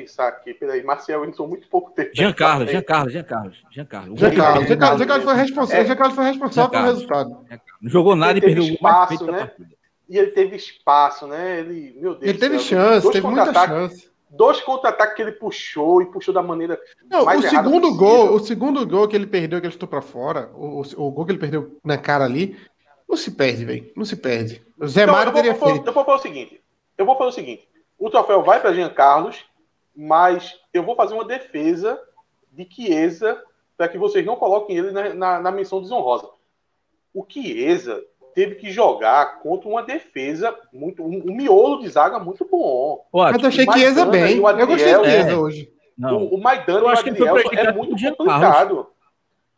Pensar 0.00 0.28
aqui. 0.28 0.54
Peraí, 0.54 0.82
Marcel 0.82 1.24
entrou 1.24 1.48
muito 1.48 1.68
pouco 1.68 1.90
tempo. 1.90 2.10
Jean 2.14 2.32
Carlos, 2.32 2.70
Jean 2.70 2.82
Carlos, 2.82 3.12
Jean 3.12 3.24
Carlos, 3.24 3.64
Jean 3.70 3.84
Carlos. 3.84 4.20
Jean 4.20 4.34
Carlos, 4.34 4.68
Jean 4.68 4.78
Carlos, 4.78 4.98
Jean 4.98 5.06
Carlos 5.06 5.24
foi 5.24 5.34
responsável, 5.34 5.86
Jean 5.86 5.96
Carlos 5.96 6.14
foi 6.16 6.24
responsável 6.24 6.70
pelo 6.70 6.84
resultado. 6.84 7.46
Não 7.80 7.90
jogou 7.90 8.16
nada 8.16 8.38
e 8.38 8.40
perdeu 8.40 8.64
o 8.64 8.66
espaço, 8.66 9.26
né? 9.26 9.50
e 10.08 10.16
ele 10.16 10.30
teve 10.30 10.56
espaço, 10.56 11.26
né? 11.26 11.60
Ele, 11.60 11.94
meu 12.00 12.14
Deus. 12.14 12.22
Ele 12.22 12.38
teve 12.38 12.58
chance, 12.58 13.10
teve 13.10 13.26
muita 13.26 13.52
chance. 13.52 14.08
Dois 14.30 14.60
contra-ataques 14.60 15.16
que 15.16 15.22
ele 15.22 15.32
puxou 15.32 16.02
e 16.02 16.06
puxou 16.06 16.34
da 16.34 16.42
maneira. 16.42 16.78
Não, 17.10 17.24
mais 17.24 17.44
o 17.44 17.48
segundo 17.48 17.94
gol, 17.94 18.34
o 18.34 18.38
segundo 18.38 18.86
gol 18.86 19.08
que 19.08 19.16
ele 19.16 19.26
perdeu, 19.26 19.60
que 19.60 19.66
ele 19.66 19.74
estou 19.74 19.88
para 19.88 20.02
fora, 20.02 20.50
o, 20.54 20.82
o, 20.96 21.10
gol 21.10 21.24
que 21.24 21.32
ele 21.32 21.38
perdeu 21.38 21.78
na 21.82 21.96
cara 21.96 22.24
ali, 22.24 22.56
não 23.08 23.16
se 23.16 23.30
perde, 23.30 23.64
velho. 23.64 23.90
Não 23.96 24.04
se 24.04 24.16
perde. 24.16 24.62
O 24.78 24.86
Zé 24.86 25.02
então, 25.02 25.14
Mário 25.14 25.32
teria 25.32 25.54
feito. 25.54 25.86
Eu 25.86 25.92
vou 25.92 26.04
fazer 26.04 26.18
o 26.18 26.22
seguinte. 26.22 26.60
Eu 26.96 27.06
vou 27.06 27.16
fazer 27.16 27.30
o 27.30 27.32
seguinte. 27.32 27.68
O 27.98 28.10
troféu 28.10 28.42
vai 28.42 28.60
para 28.60 28.74
Jean 28.74 28.90
Carlos, 28.90 29.44
mas 30.00 30.54
eu 30.72 30.84
vou 30.84 30.94
fazer 30.94 31.12
uma 31.14 31.24
defesa 31.24 32.00
de 32.52 32.64
Chiesa 32.70 33.42
para 33.76 33.88
que 33.88 33.98
vocês 33.98 34.24
não 34.24 34.36
coloquem 34.36 34.76
ele 34.76 34.92
na, 34.92 35.12
na, 35.12 35.40
na 35.40 35.50
menção 35.50 35.82
desonrosa. 35.82 36.28
O 37.12 37.26
Chiesa 37.28 38.00
teve 38.32 38.54
que 38.54 38.70
jogar 38.70 39.40
contra 39.40 39.68
uma 39.68 39.82
defesa 39.82 40.56
muito. 40.72 41.02
Um, 41.02 41.24
um 41.28 41.34
miolo 41.34 41.80
de 41.80 41.88
zaga 41.88 42.20
muito 42.20 42.46
bom. 42.48 43.04
Mas 43.12 43.42
eu 43.42 43.48
achei 43.48 43.66
que 43.66 43.78
Iesa 43.80 44.06
bem. 44.06 44.36
eu 44.36 44.66
gostei 44.68 44.94
do 44.94 45.04
Iesa 45.04 45.30
é. 45.32 45.36
hoje. 45.36 45.72
Não. 45.98 46.26
O, 46.26 46.36
o 46.36 46.40
Maidana 46.40 46.78
eu 46.78 46.88
acho 46.88 47.02
que 47.02 47.10
é 47.10 47.72
muito 47.72 48.16
complicado. 48.16 48.86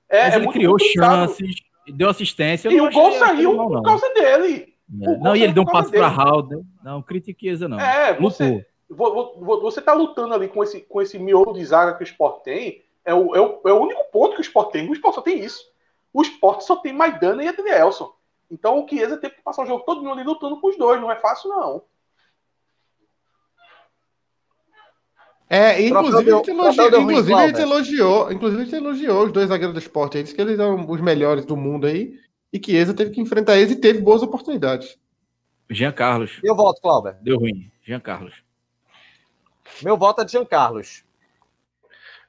É, 0.09 0.25
Mas 0.25 0.35
é 0.35 0.37
ele 0.39 0.49
criou 0.49 0.73
complicado. 0.73 1.29
chances, 1.29 1.57
deu 1.87 2.09
assistência. 2.09 2.71
E 2.71 2.81
o 2.81 2.91
gol 2.91 3.13
saiu 3.13 3.55
por 3.59 3.83
causa 3.83 4.09
dele. 4.15 4.75
É. 5.03 5.19
Não, 5.19 5.37
e 5.37 5.43
ele 5.43 5.53
deu 5.53 5.65
um 5.65 5.67
passo 5.67 5.91
para 5.91 6.09
Raul. 6.09 6.65
Não, 6.83 7.03
critique 7.03 7.47
Iesa, 7.47 7.69
não. 7.69 7.79
É, 7.79 8.15
você, 8.15 8.67
você 8.91 9.81
tá 9.81 9.93
lutando 9.93 10.35
ali 10.35 10.49
com 10.49 10.63
esse, 10.63 10.81
com 10.81 11.01
esse 11.01 11.19
miolo 11.19 11.53
de 11.53 11.65
zaga 11.65 11.95
que 11.95 12.03
o 12.03 12.05
Sport 12.05 12.43
tem. 12.43 12.85
É 13.05 13.15
o, 13.15 13.35
é, 13.35 13.41
o, 13.41 13.61
é 13.65 13.73
o 13.73 13.81
único 13.81 14.05
ponto 14.13 14.35
que 14.35 14.41
o 14.41 14.43
Sport 14.43 14.73
tem. 14.73 14.89
O 14.89 14.93
Sport 14.93 15.15
só 15.15 15.23
tem 15.23 15.39
isso. 15.39 15.65
O 16.13 16.23
Sport 16.23 16.63
só 16.63 16.77
tem 16.77 16.93
Maidana 16.93 17.43
e 17.43 17.49
Adrielson. 17.49 18.13
Então 18.51 18.85
o 18.85 18.89
Chiesa 18.89 19.17
teve 19.17 19.37
que 19.37 19.43
passar 19.43 19.63
o 19.63 19.67
jogo 19.67 19.85
todo 19.85 20.09
ali 20.11 20.25
lutando 20.25 20.61
com 20.61 20.69
os 20.69 20.77
dois. 20.77 21.01
Não 21.01 21.11
é 21.11 21.17
fácil, 21.17 21.51
não. 21.51 21.83
É, 25.49 25.83
inclusive, 25.83 26.33
a 26.33 26.37
gente 26.37 26.51
elogiou, 26.51 27.01
inclusive, 27.01 27.35
a 27.35 27.47
gente 27.49 27.61
elogiou, 27.61 28.33
inclusive 28.33 28.63
a 28.63 28.65
gente 28.65 28.77
elogiou 28.77 29.25
os 29.25 29.33
dois 29.33 29.49
zagueiros 29.49 29.75
do 29.75 29.81
esporte 29.81 30.17
aí, 30.17 30.23
disse 30.23 30.33
que 30.33 30.41
eles 30.41 30.57
são 30.57 30.89
os 30.89 31.01
melhores 31.01 31.45
do 31.45 31.57
mundo 31.57 31.89
aí, 31.89 32.17
e 32.53 32.59
que 32.61 32.71
Chiesa 32.71 32.95
teve 32.95 33.11
que 33.11 33.21
enfrentar 33.21 33.57
eles 33.57 33.73
e 33.73 33.81
teve 33.81 34.01
boas 34.01 34.23
oportunidades. 34.23 34.97
Jean 35.69 35.91
Carlos. 35.91 36.39
Eu 36.45 36.55
voto, 36.55 36.81
Cláudio. 36.81 37.17
Deu 37.21 37.37
ruim. 37.37 37.69
Jean 37.83 37.99
Carlos. 37.99 38.33
Meu 39.83 39.97
voto 39.97 40.23
é 40.23 40.25
de 40.25 40.33
Jean 40.33 40.45
Carlos. 40.45 41.05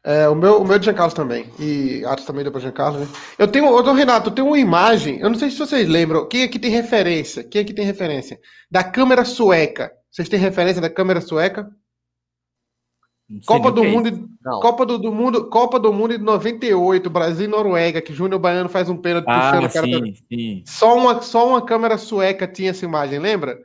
É, 0.03 0.28
o 0.28 0.34
meu, 0.34 0.60
o 0.61 0.65
meu 0.65 0.76
é 0.76 0.80
de 0.80 0.86
Giancarlo 0.86 1.14
também. 1.14 1.45
E 1.60 2.03
Atos 2.06 2.26
também 2.26 2.44
deu 2.44 2.52
pra 2.52 2.60
Giancarlo, 2.60 2.99
né? 2.99 3.07
Eu 3.38 3.48
tenho, 3.48 3.68
ô, 3.68 3.94
Renato, 3.94 4.30
eu 4.30 4.34
tenho 4.34 4.48
uma 4.48 4.57
imagem, 4.57 5.19
eu 5.19 5.30
não 5.30 5.38
sei 5.38 5.52
se 5.52 5.57
vocês 5.57 5.88
lembram, 5.88 6.28
quem 6.28 6.44
aqui 6.44 6.57
tem 6.57 6.72
referência? 6.72 7.44
Quem 7.44 7.61
aqui 7.61 7.73
tem 7.73 7.86
referência? 7.86 8.40
Da 8.69 8.84
câmera 8.84 9.23
sueca. 9.23 9.91
Vocês 10.10 10.28
têm 10.28 10.40
referência 10.40 10.82
da 10.82 10.90
câmera 10.90 11.22
sueca? 11.22 11.69
Copa 13.45 13.72
do, 13.72 13.86
é 13.86 13.88
mundo, 13.88 14.30
Copa 14.44 14.86
do, 14.86 14.98
do, 14.98 15.11
Mundo, 15.14 15.49
Copa 15.49 15.80
do 15.80 15.94
Mundo 15.94 16.18
de 16.18 16.23
98, 16.23 17.10
Brasil 17.10 17.45
e 17.45 17.48
Noruega, 17.48 18.02
que 18.02 18.14
Júnior 18.14 18.41
Baiano 18.41 18.68
faz 18.68 18.90
um 18.90 18.98
pênalti 18.98 19.26
ah, 19.30 19.40
puxando 19.40 19.69
o 19.69 19.73
cara. 19.73 19.86
Sim, 19.88 20.14
sim. 20.28 20.64
Só, 20.65 20.98
uma, 20.98 21.22
só 21.22 21.48
uma 21.48 21.61
câmera 21.61 21.98
sueca 21.98 22.45
tinha 22.45 22.72
essa 22.72 22.84
imagem, 22.84 23.19
lembra? 23.19 23.57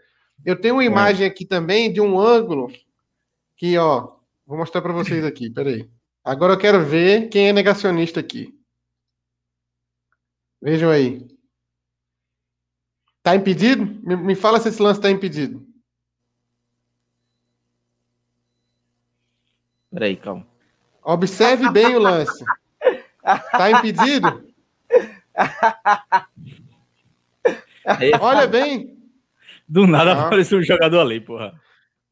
Eu 0.44 0.54
tenho 0.54 0.76
uma 0.76 0.84
é. 0.84 0.86
imagem 0.86 1.26
aqui 1.26 1.44
também 1.44 1.92
de 1.92 2.00
um 2.00 2.16
ângulo 2.16 2.70
que, 3.56 3.76
ó, 3.78 4.16
vou 4.46 4.58
mostrar 4.58 4.82
para 4.82 4.92
vocês 4.92 5.24
aqui, 5.24 5.50
peraí. 5.50 5.88
Agora 6.24 6.52
eu 6.54 6.58
quero 6.58 6.84
ver 6.84 7.28
quem 7.28 7.48
é 7.48 7.52
negacionista 7.52 8.20
aqui. 8.20 8.54
Vejam 10.60 10.90
aí. 10.90 11.26
Tá 13.22 13.34
impedido? 13.34 13.84
Me, 14.02 14.16
me 14.16 14.34
fala 14.34 14.60
se 14.60 14.68
esse 14.68 14.82
lance 14.82 15.00
tá 15.00 15.10
impedido. 15.10 15.66
Peraí, 19.90 20.16
calma. 20.16 20.46
Observe 21.02 21.70
bem 21.70 21.94
o 21.96 22.00
lance. 22.00 22.44
Tá 23.22 23.70
impedido? 23.70 24.46
Olha 28.20 28.46
bem. 28.46 28.96
Do 29.68 29.86
nada 29.86 30.12
ah. 30.12 30.26
apareceu 30.26 30.58
um 30.58 30.62
jogador 30.62 31.00
ali, 31.00 31.20
porra. 31.20 31.60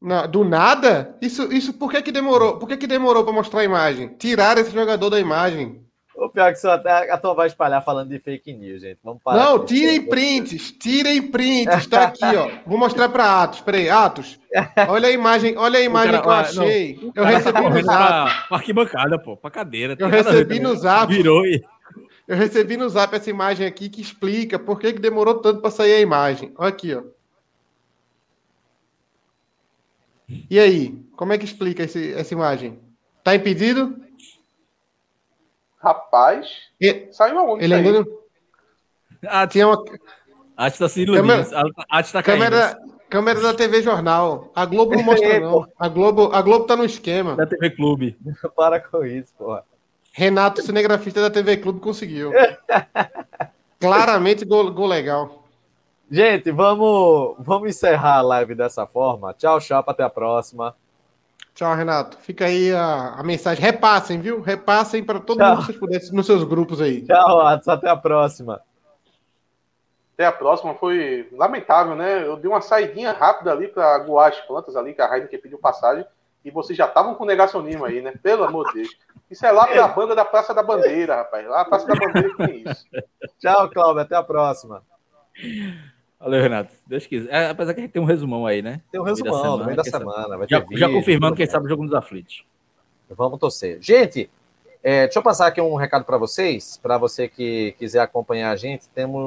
Não, 0.01 0.27
do 0.27 0.43
nada? 0.43 1.17
Isso, 1.21 1.51
isso 1.51 1.73
por 1.73 1.91
que, 1.91 2.01
que 2.01 2.11
demorou? 2.11 2.57
Por 2.59 2.67
que, 2.67 2.77
que 2.77 2.87
demorou 2.87 3.23
para 3.23 3.33
mostrar 3.33 3.61
a 3.61 3.65
imagem? 3.65 4.09
Tirar 4.17 4.57
esse 4.57 4.71
jogador 4.71 5.09
da 5.09 5.19
imagem. 5.19 5.85
O 6.15 6.29
pior 6.29 6.49
é 6.49 6.53
que 6.53 6.65
até 6.65 7.11
a 7.11 7.17
tua 7.17 7.33
vai 7.33 7.47
espalhar 7.47 7.83
falando 7.83 8.09
de 8.09 8.19
fake 8.19 8.53
news, 8.53 8.81
gente. 8.81 8.99
Vamos 9.03 9.21
parar. 9.21 9.43
Não, 9.43 9.65
tirem 9.65 10.01
prints, 10.01 10.71
tirem 10.71 11.21
prints. 11.21 11.87
Tá 11.87 12.05
aqui, 12.05 12.23
ó. 12.23 12.49
Vou 12.65 12.77
mostrar 12.77 13.09
para 13.09 13.43
Atos. 13.43 13.59
Peraí, 13.59 13.89
Atos. 13.89 14.39
Olha 14.87 15.09
a 15.09 15.11
imagem, 15.11 15.57
olha 15.57 15.77
a 15.77 15.83
imagem 15.83 16.11
cara, 16.13 16.23
que 16.23 16.27
eu 16.27 16.31
achei. 16.31 16.95
Não, 17.01 17.07
eu 17.07 17.23
tá 17.23 17.29
recebi 17.29 17.61
tá 17.61 17.69
no 17.69 17.83
zap. 17.83 18.47
Pra 18.47 18.57
arquibancada, 18.57 19.19
pô, 19.19 19.35
pra 19.35 19.51
cadeira. 19.51 19.95
Eu 19.99 20.07
recebi 20.07 20.59
no 20.59 20.75
zap. 20.75 21.13
Virou 21.13 21.45
e. 21.45 21.61
Eu 22.27 22.37
recebi 22.37 22.77
no 22.77 22.87
zap 22.87 23.13
essa 23.13 23.29
imagem 23.29 23.67
aqui 23.67 23.89
que 23.89 24.01
explica 24.01 24.57
por 24.57 24.79
que, 24.79 24.93
que 24.93 24.99
demorou 24.99 25.35
tanto 25.35 25.61
para 25.61 25.69
sair 25.69 25.95
a 25.95 25.99
imagem. 25.99 26.53
Olha 26.57 26.69
aqui, 26.69 26.95
ó. 26.95 27.03
E 30.27 30.59
aí, 30.59 31.05
como 31.15 31.33
é 31.33 31.37
que 31.37 31.45
explica 31.45 31.83
esse, 31.83 32.13
essa 32.13 32.33
imagem? 32.33 32.79
Tá 33.23 33.35
impedido? 33.35 33.95
Rapaz, 35.77 36.49
e... 36.81 37.07
saiu 37.11 37.37
aonde? 37.39 37.63
Ele 37.63 37.73
ainda 37.75 37.91
não... 37.91 38.05
Ah, 39.27 39.47
tinha 39.47 39.67
uma. 39.67 39.83
A 40.57 40.67
está 40.67 40.87
se 40.89 41.01
iludindo. 41.01 41.27
Câmera... 41.27 41.71
A 41.89 41.99
está 41.99 42.23
câmera... 42.23 42.79
câmera 43.09 43.41
da 43.41 43.53
TV 43.53 43.81
Jornal. 43.81 44.51
A 44.55 44.65
Globo 44.65 44.95
não 44.95 45.03
mostra, 45.03 45.39
não. 45.39 45.67
A 45.77 45.87
Globo, 45.87 46.31
a 46.33 46.41
Globo 46.41 46.65
tá 46.65 46.75
no 46.75 46.85
esquema. 46.85 47.35
Da 47.35 47.45
TV 47.45 47.71
Clube. 47.71 48.17
Para 48.55 48.79
com 48.79 49.05
isso, 49.05 49.33
porra. 49.37 49.63
Renato, 50.11 50.61
cinegrafista 50.61 51.21
da 51.21 51.29
TV 51.29 51.57
Clube, 51.57 51.79
conseguiu. 51.79 52.31
Claramente 53.79 54.45
gol, 54.45 54.71
gol 54.71 54.87
legal. 54.87 55.44
Gente, 56.09 56.51
vamos, 56.51 57.35
vamos 57.39 57.69
encerrar 57.69 58.17
a 58.17 58.21
live 58.21 58.53
dessa 58.53 58.85
forma. 58.85 59.33
Tchau, 59.33 59.59
chapa, 59.59 59.91
até 59.91 60.03
a 60.03 60.09
próxima. 60.09 60.75
Tchau, 61.55 61.73
Renato. 61.73 62.17
Fica 62.17 62.45
aí 62.45 62.71
a, 62.73 63.15
a 63.17 63.23
mensagem. 63.23 63.63
Repassem, 63.63 64.19
viu? 64.19 64.41
Repassem 64.41 65.03
para 65.03 65.19
todo 65.19 65.37
Tchau. 65.37 65.49
mundo 65.49 65.59
que 65.61 65.65
vocês 65.67 65.79
puderem 65.79 66.11
nos 66.11 66.25
seus 66.25 66.43
grupos 66.43 66.81
aí. 66.81 67.01
Tchau, 67.01 67.39
Atos. 67.39 67.67
Até 67.69 67.89
a 67.89 67.95
próxima. 67.95 68.61
Até 70.13 70.25
a 70.25 70.31
próxima. 70.31 70.75
Foi 70.75 71.29
lamentável, 71.31 71.95
né? 71.95 72.27
Eu 72.27 72.35
dei 72.35 72.51
uma 72.51 72.61
saidinha 72.61 73.13
rápida 73.13 73.51
ali 73.51 73.69
para 73.69 73.95
aguar 73.95 74.29
as 74.29 74.39
plantas 74.41 74.75
ali, 74.75 74.93
que 74.93 75.01
a 75.01 75.15
Heineken 75.15 75.39
pediu 75.39 75.57
passagem. 75.57 76.05
E 76.43 76.51
vocês 76.51 76.77
já 76.77 76.85
estavam 76.85 77.15
com 77.15 77.25
negacionismo 77.25 77.85
aí, 77.85 78.01
né? 78.01 78.13
Pelo 78.21 78.43
amor 78.43 78.67
de 78.67 78.81
Deus. 78.81 78.89
Isso 79.31 79.45
é 79.45 79.51
lá 79.51 79.65
para 79.65 79.85
a 79.85 79.87
banda 79.87 80.13
da 80.13 80.23
Praça 80.25 80.53
da 80.53 80.61
Bandeira, 80.61 81.15
rapaz. 81.15 81.47
Lá 81.47 81.61
a 81.61 81.65
Praça 81.65 81.87
da 81.87 81.95
Bandeira 81.95 82.29
que 82.29 82.45
tem 82.45 82.63
isso. 82.69 82.85
Tchau, 83.39 83.69
Cláudio. 83.69 84.01
Até 84.01 84.15
a 84.15 84.21
próxima. 84.21 84.83
Valeu, 86.19 86.41
Renato. 86.41 86.73
Deus 86.87 87.05
quiser. 87.05 87.29
É, 87.31 87.49
apesar 87.49 87.73
que 87.73 87.79
a 87.81 87.83
gente 87.83 87.91
tem 87.91 88.01
um 88.01 88.05
resumão 88.05 88.47
aí, 88.47 88.61
né? 88.61 88.81
Tem 88.91 88.99
um 88.99 89.03
resumão 89.03 89.57
no 89.57 89.65
meio 89.65 89.77
da 89.77 89.83
semana. 89.83 90.45
já, 90.47 90.59
vídeo, 90.59 90.77
já 90.77 90.89
confirmando 90.89 91.35
quem 91.35 91.45
sabe 91.45 91.65
o 91.65 91.69
jogo 91.69 91.83
nos 91.83 91.93
aflitos. 91.93 92.45
Vamos 93.09 93.39
torcer. 93.39 93.77
Gente, 93.81 94.29
é, 94.81 95.05
deixa 95.05 95.19
eu 95.19 95.23
passar 95.23 95.47
aqui 95.47 95.59
um 95.59 95.75
recado 95.75 96.05
para 96.05 96.17
vocês. 96.17 96.79
Para 96.81 96.97
você 96.97 97.27
que 97.27 97.75
quiser 97.77 97.99
acompanhar 97.99 98.51
a 98.51 98.55
gente, 98.55 98.87
temos 98.89 99.19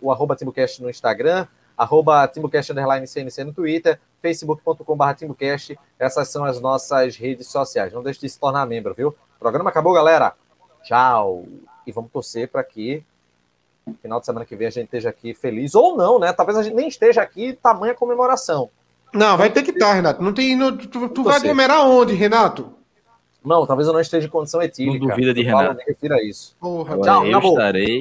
o 0.00 0.10
arroba 0.10 0.34
TimbuCast 0.34 0.82
no 0.82 0.90
Instagram, 0.90 1.46
arroba 1.76 2.26
TimbuCast 2.26 2.72
underline 2.72 3.06
CNC 3.06 3.44
no 3.44 3.52
Twitter, 3.52 4.00
facebook.com.br 4.20 5.14
TimbuCast. 5.14 5.78
Essas 5.98 6.28
são 6.28 6.44
as 6.44 6.60
nossas 6.60 7.16
redes 7.16 7.46
sociais. 7.48 7.92
Não 7.92 8.02
deixe 8.02 8.20
de 8.20 8.28
se 8.28 8.40
tornar 8.40 8.66
membro, 8.66 8.94
viu? 8.94 9.08
O 9.08 9.38
programa 9.38 9.70
acabou, 9.70 9.92
galera. 9.92 10.34
Tchau. 10.82 11.44
E 11.86 11.92
vamos 11.92 12.10
torcer 12.10 12.48
para 12.48 12.64
que 12.64 13.04
final 14.00 14.20
de 14.20 14.26
semana 14.26 14.44
que 14.44 14.56
vem 14.56 14.66
a 14.66 14.70
gente 14.70 14.84
esteja 14.86 15.10
aqui 15.10 15.34
feliz, 15.34 15.74
ou 15.74 15.96
não, 15.96 16.18
né? 16.18 16.32
Talvez 16.32 16.58
a 16.58 16.62
gente 16.62 16.74
nem 16.74 16.88
esteja 16.88 17.22
aqui, 17.22 17.52
tamanha 17.62 17.94
comemoração. 17.94 18.70
Não, 19.12 19.36
vai 19.36 19.50
ter 19.50 19.62
que 19.62 19.70
estar, 19.70 19.92
Renato. 19.92 20.22
Não 20.22 20.32
tem, 20.32 20.56
não, 20.56 20.76
tu, 20.76 21.08
tu 21.08 21.22
vai 21.22 21.36
aglomerar 21.36 21.86
onde, 21.86 22.14
Renato? 22.14 22.72
Não, 23.44 23.66
talvez 23.66 23.86
eu 23.86 23.92
não 23.92 24.00
esteja 24.00 24.26
em 24.26 24.30
condição 24.30 24.62
etílica. 24.62 24.98
Não 24.98 25.08
duvida 25.08 25.34
de 25.34 25.42
Renato. 25.42 25.66
Falo, 25.66 25.78
refira 25.86 26.22
isso. 26.22 26.56
Porra, 26.58 26.98
Tchau, 26.98 27.26
eu 27.26 27.30
acabou. 27.30 27.52
estarei. 27.52 28.00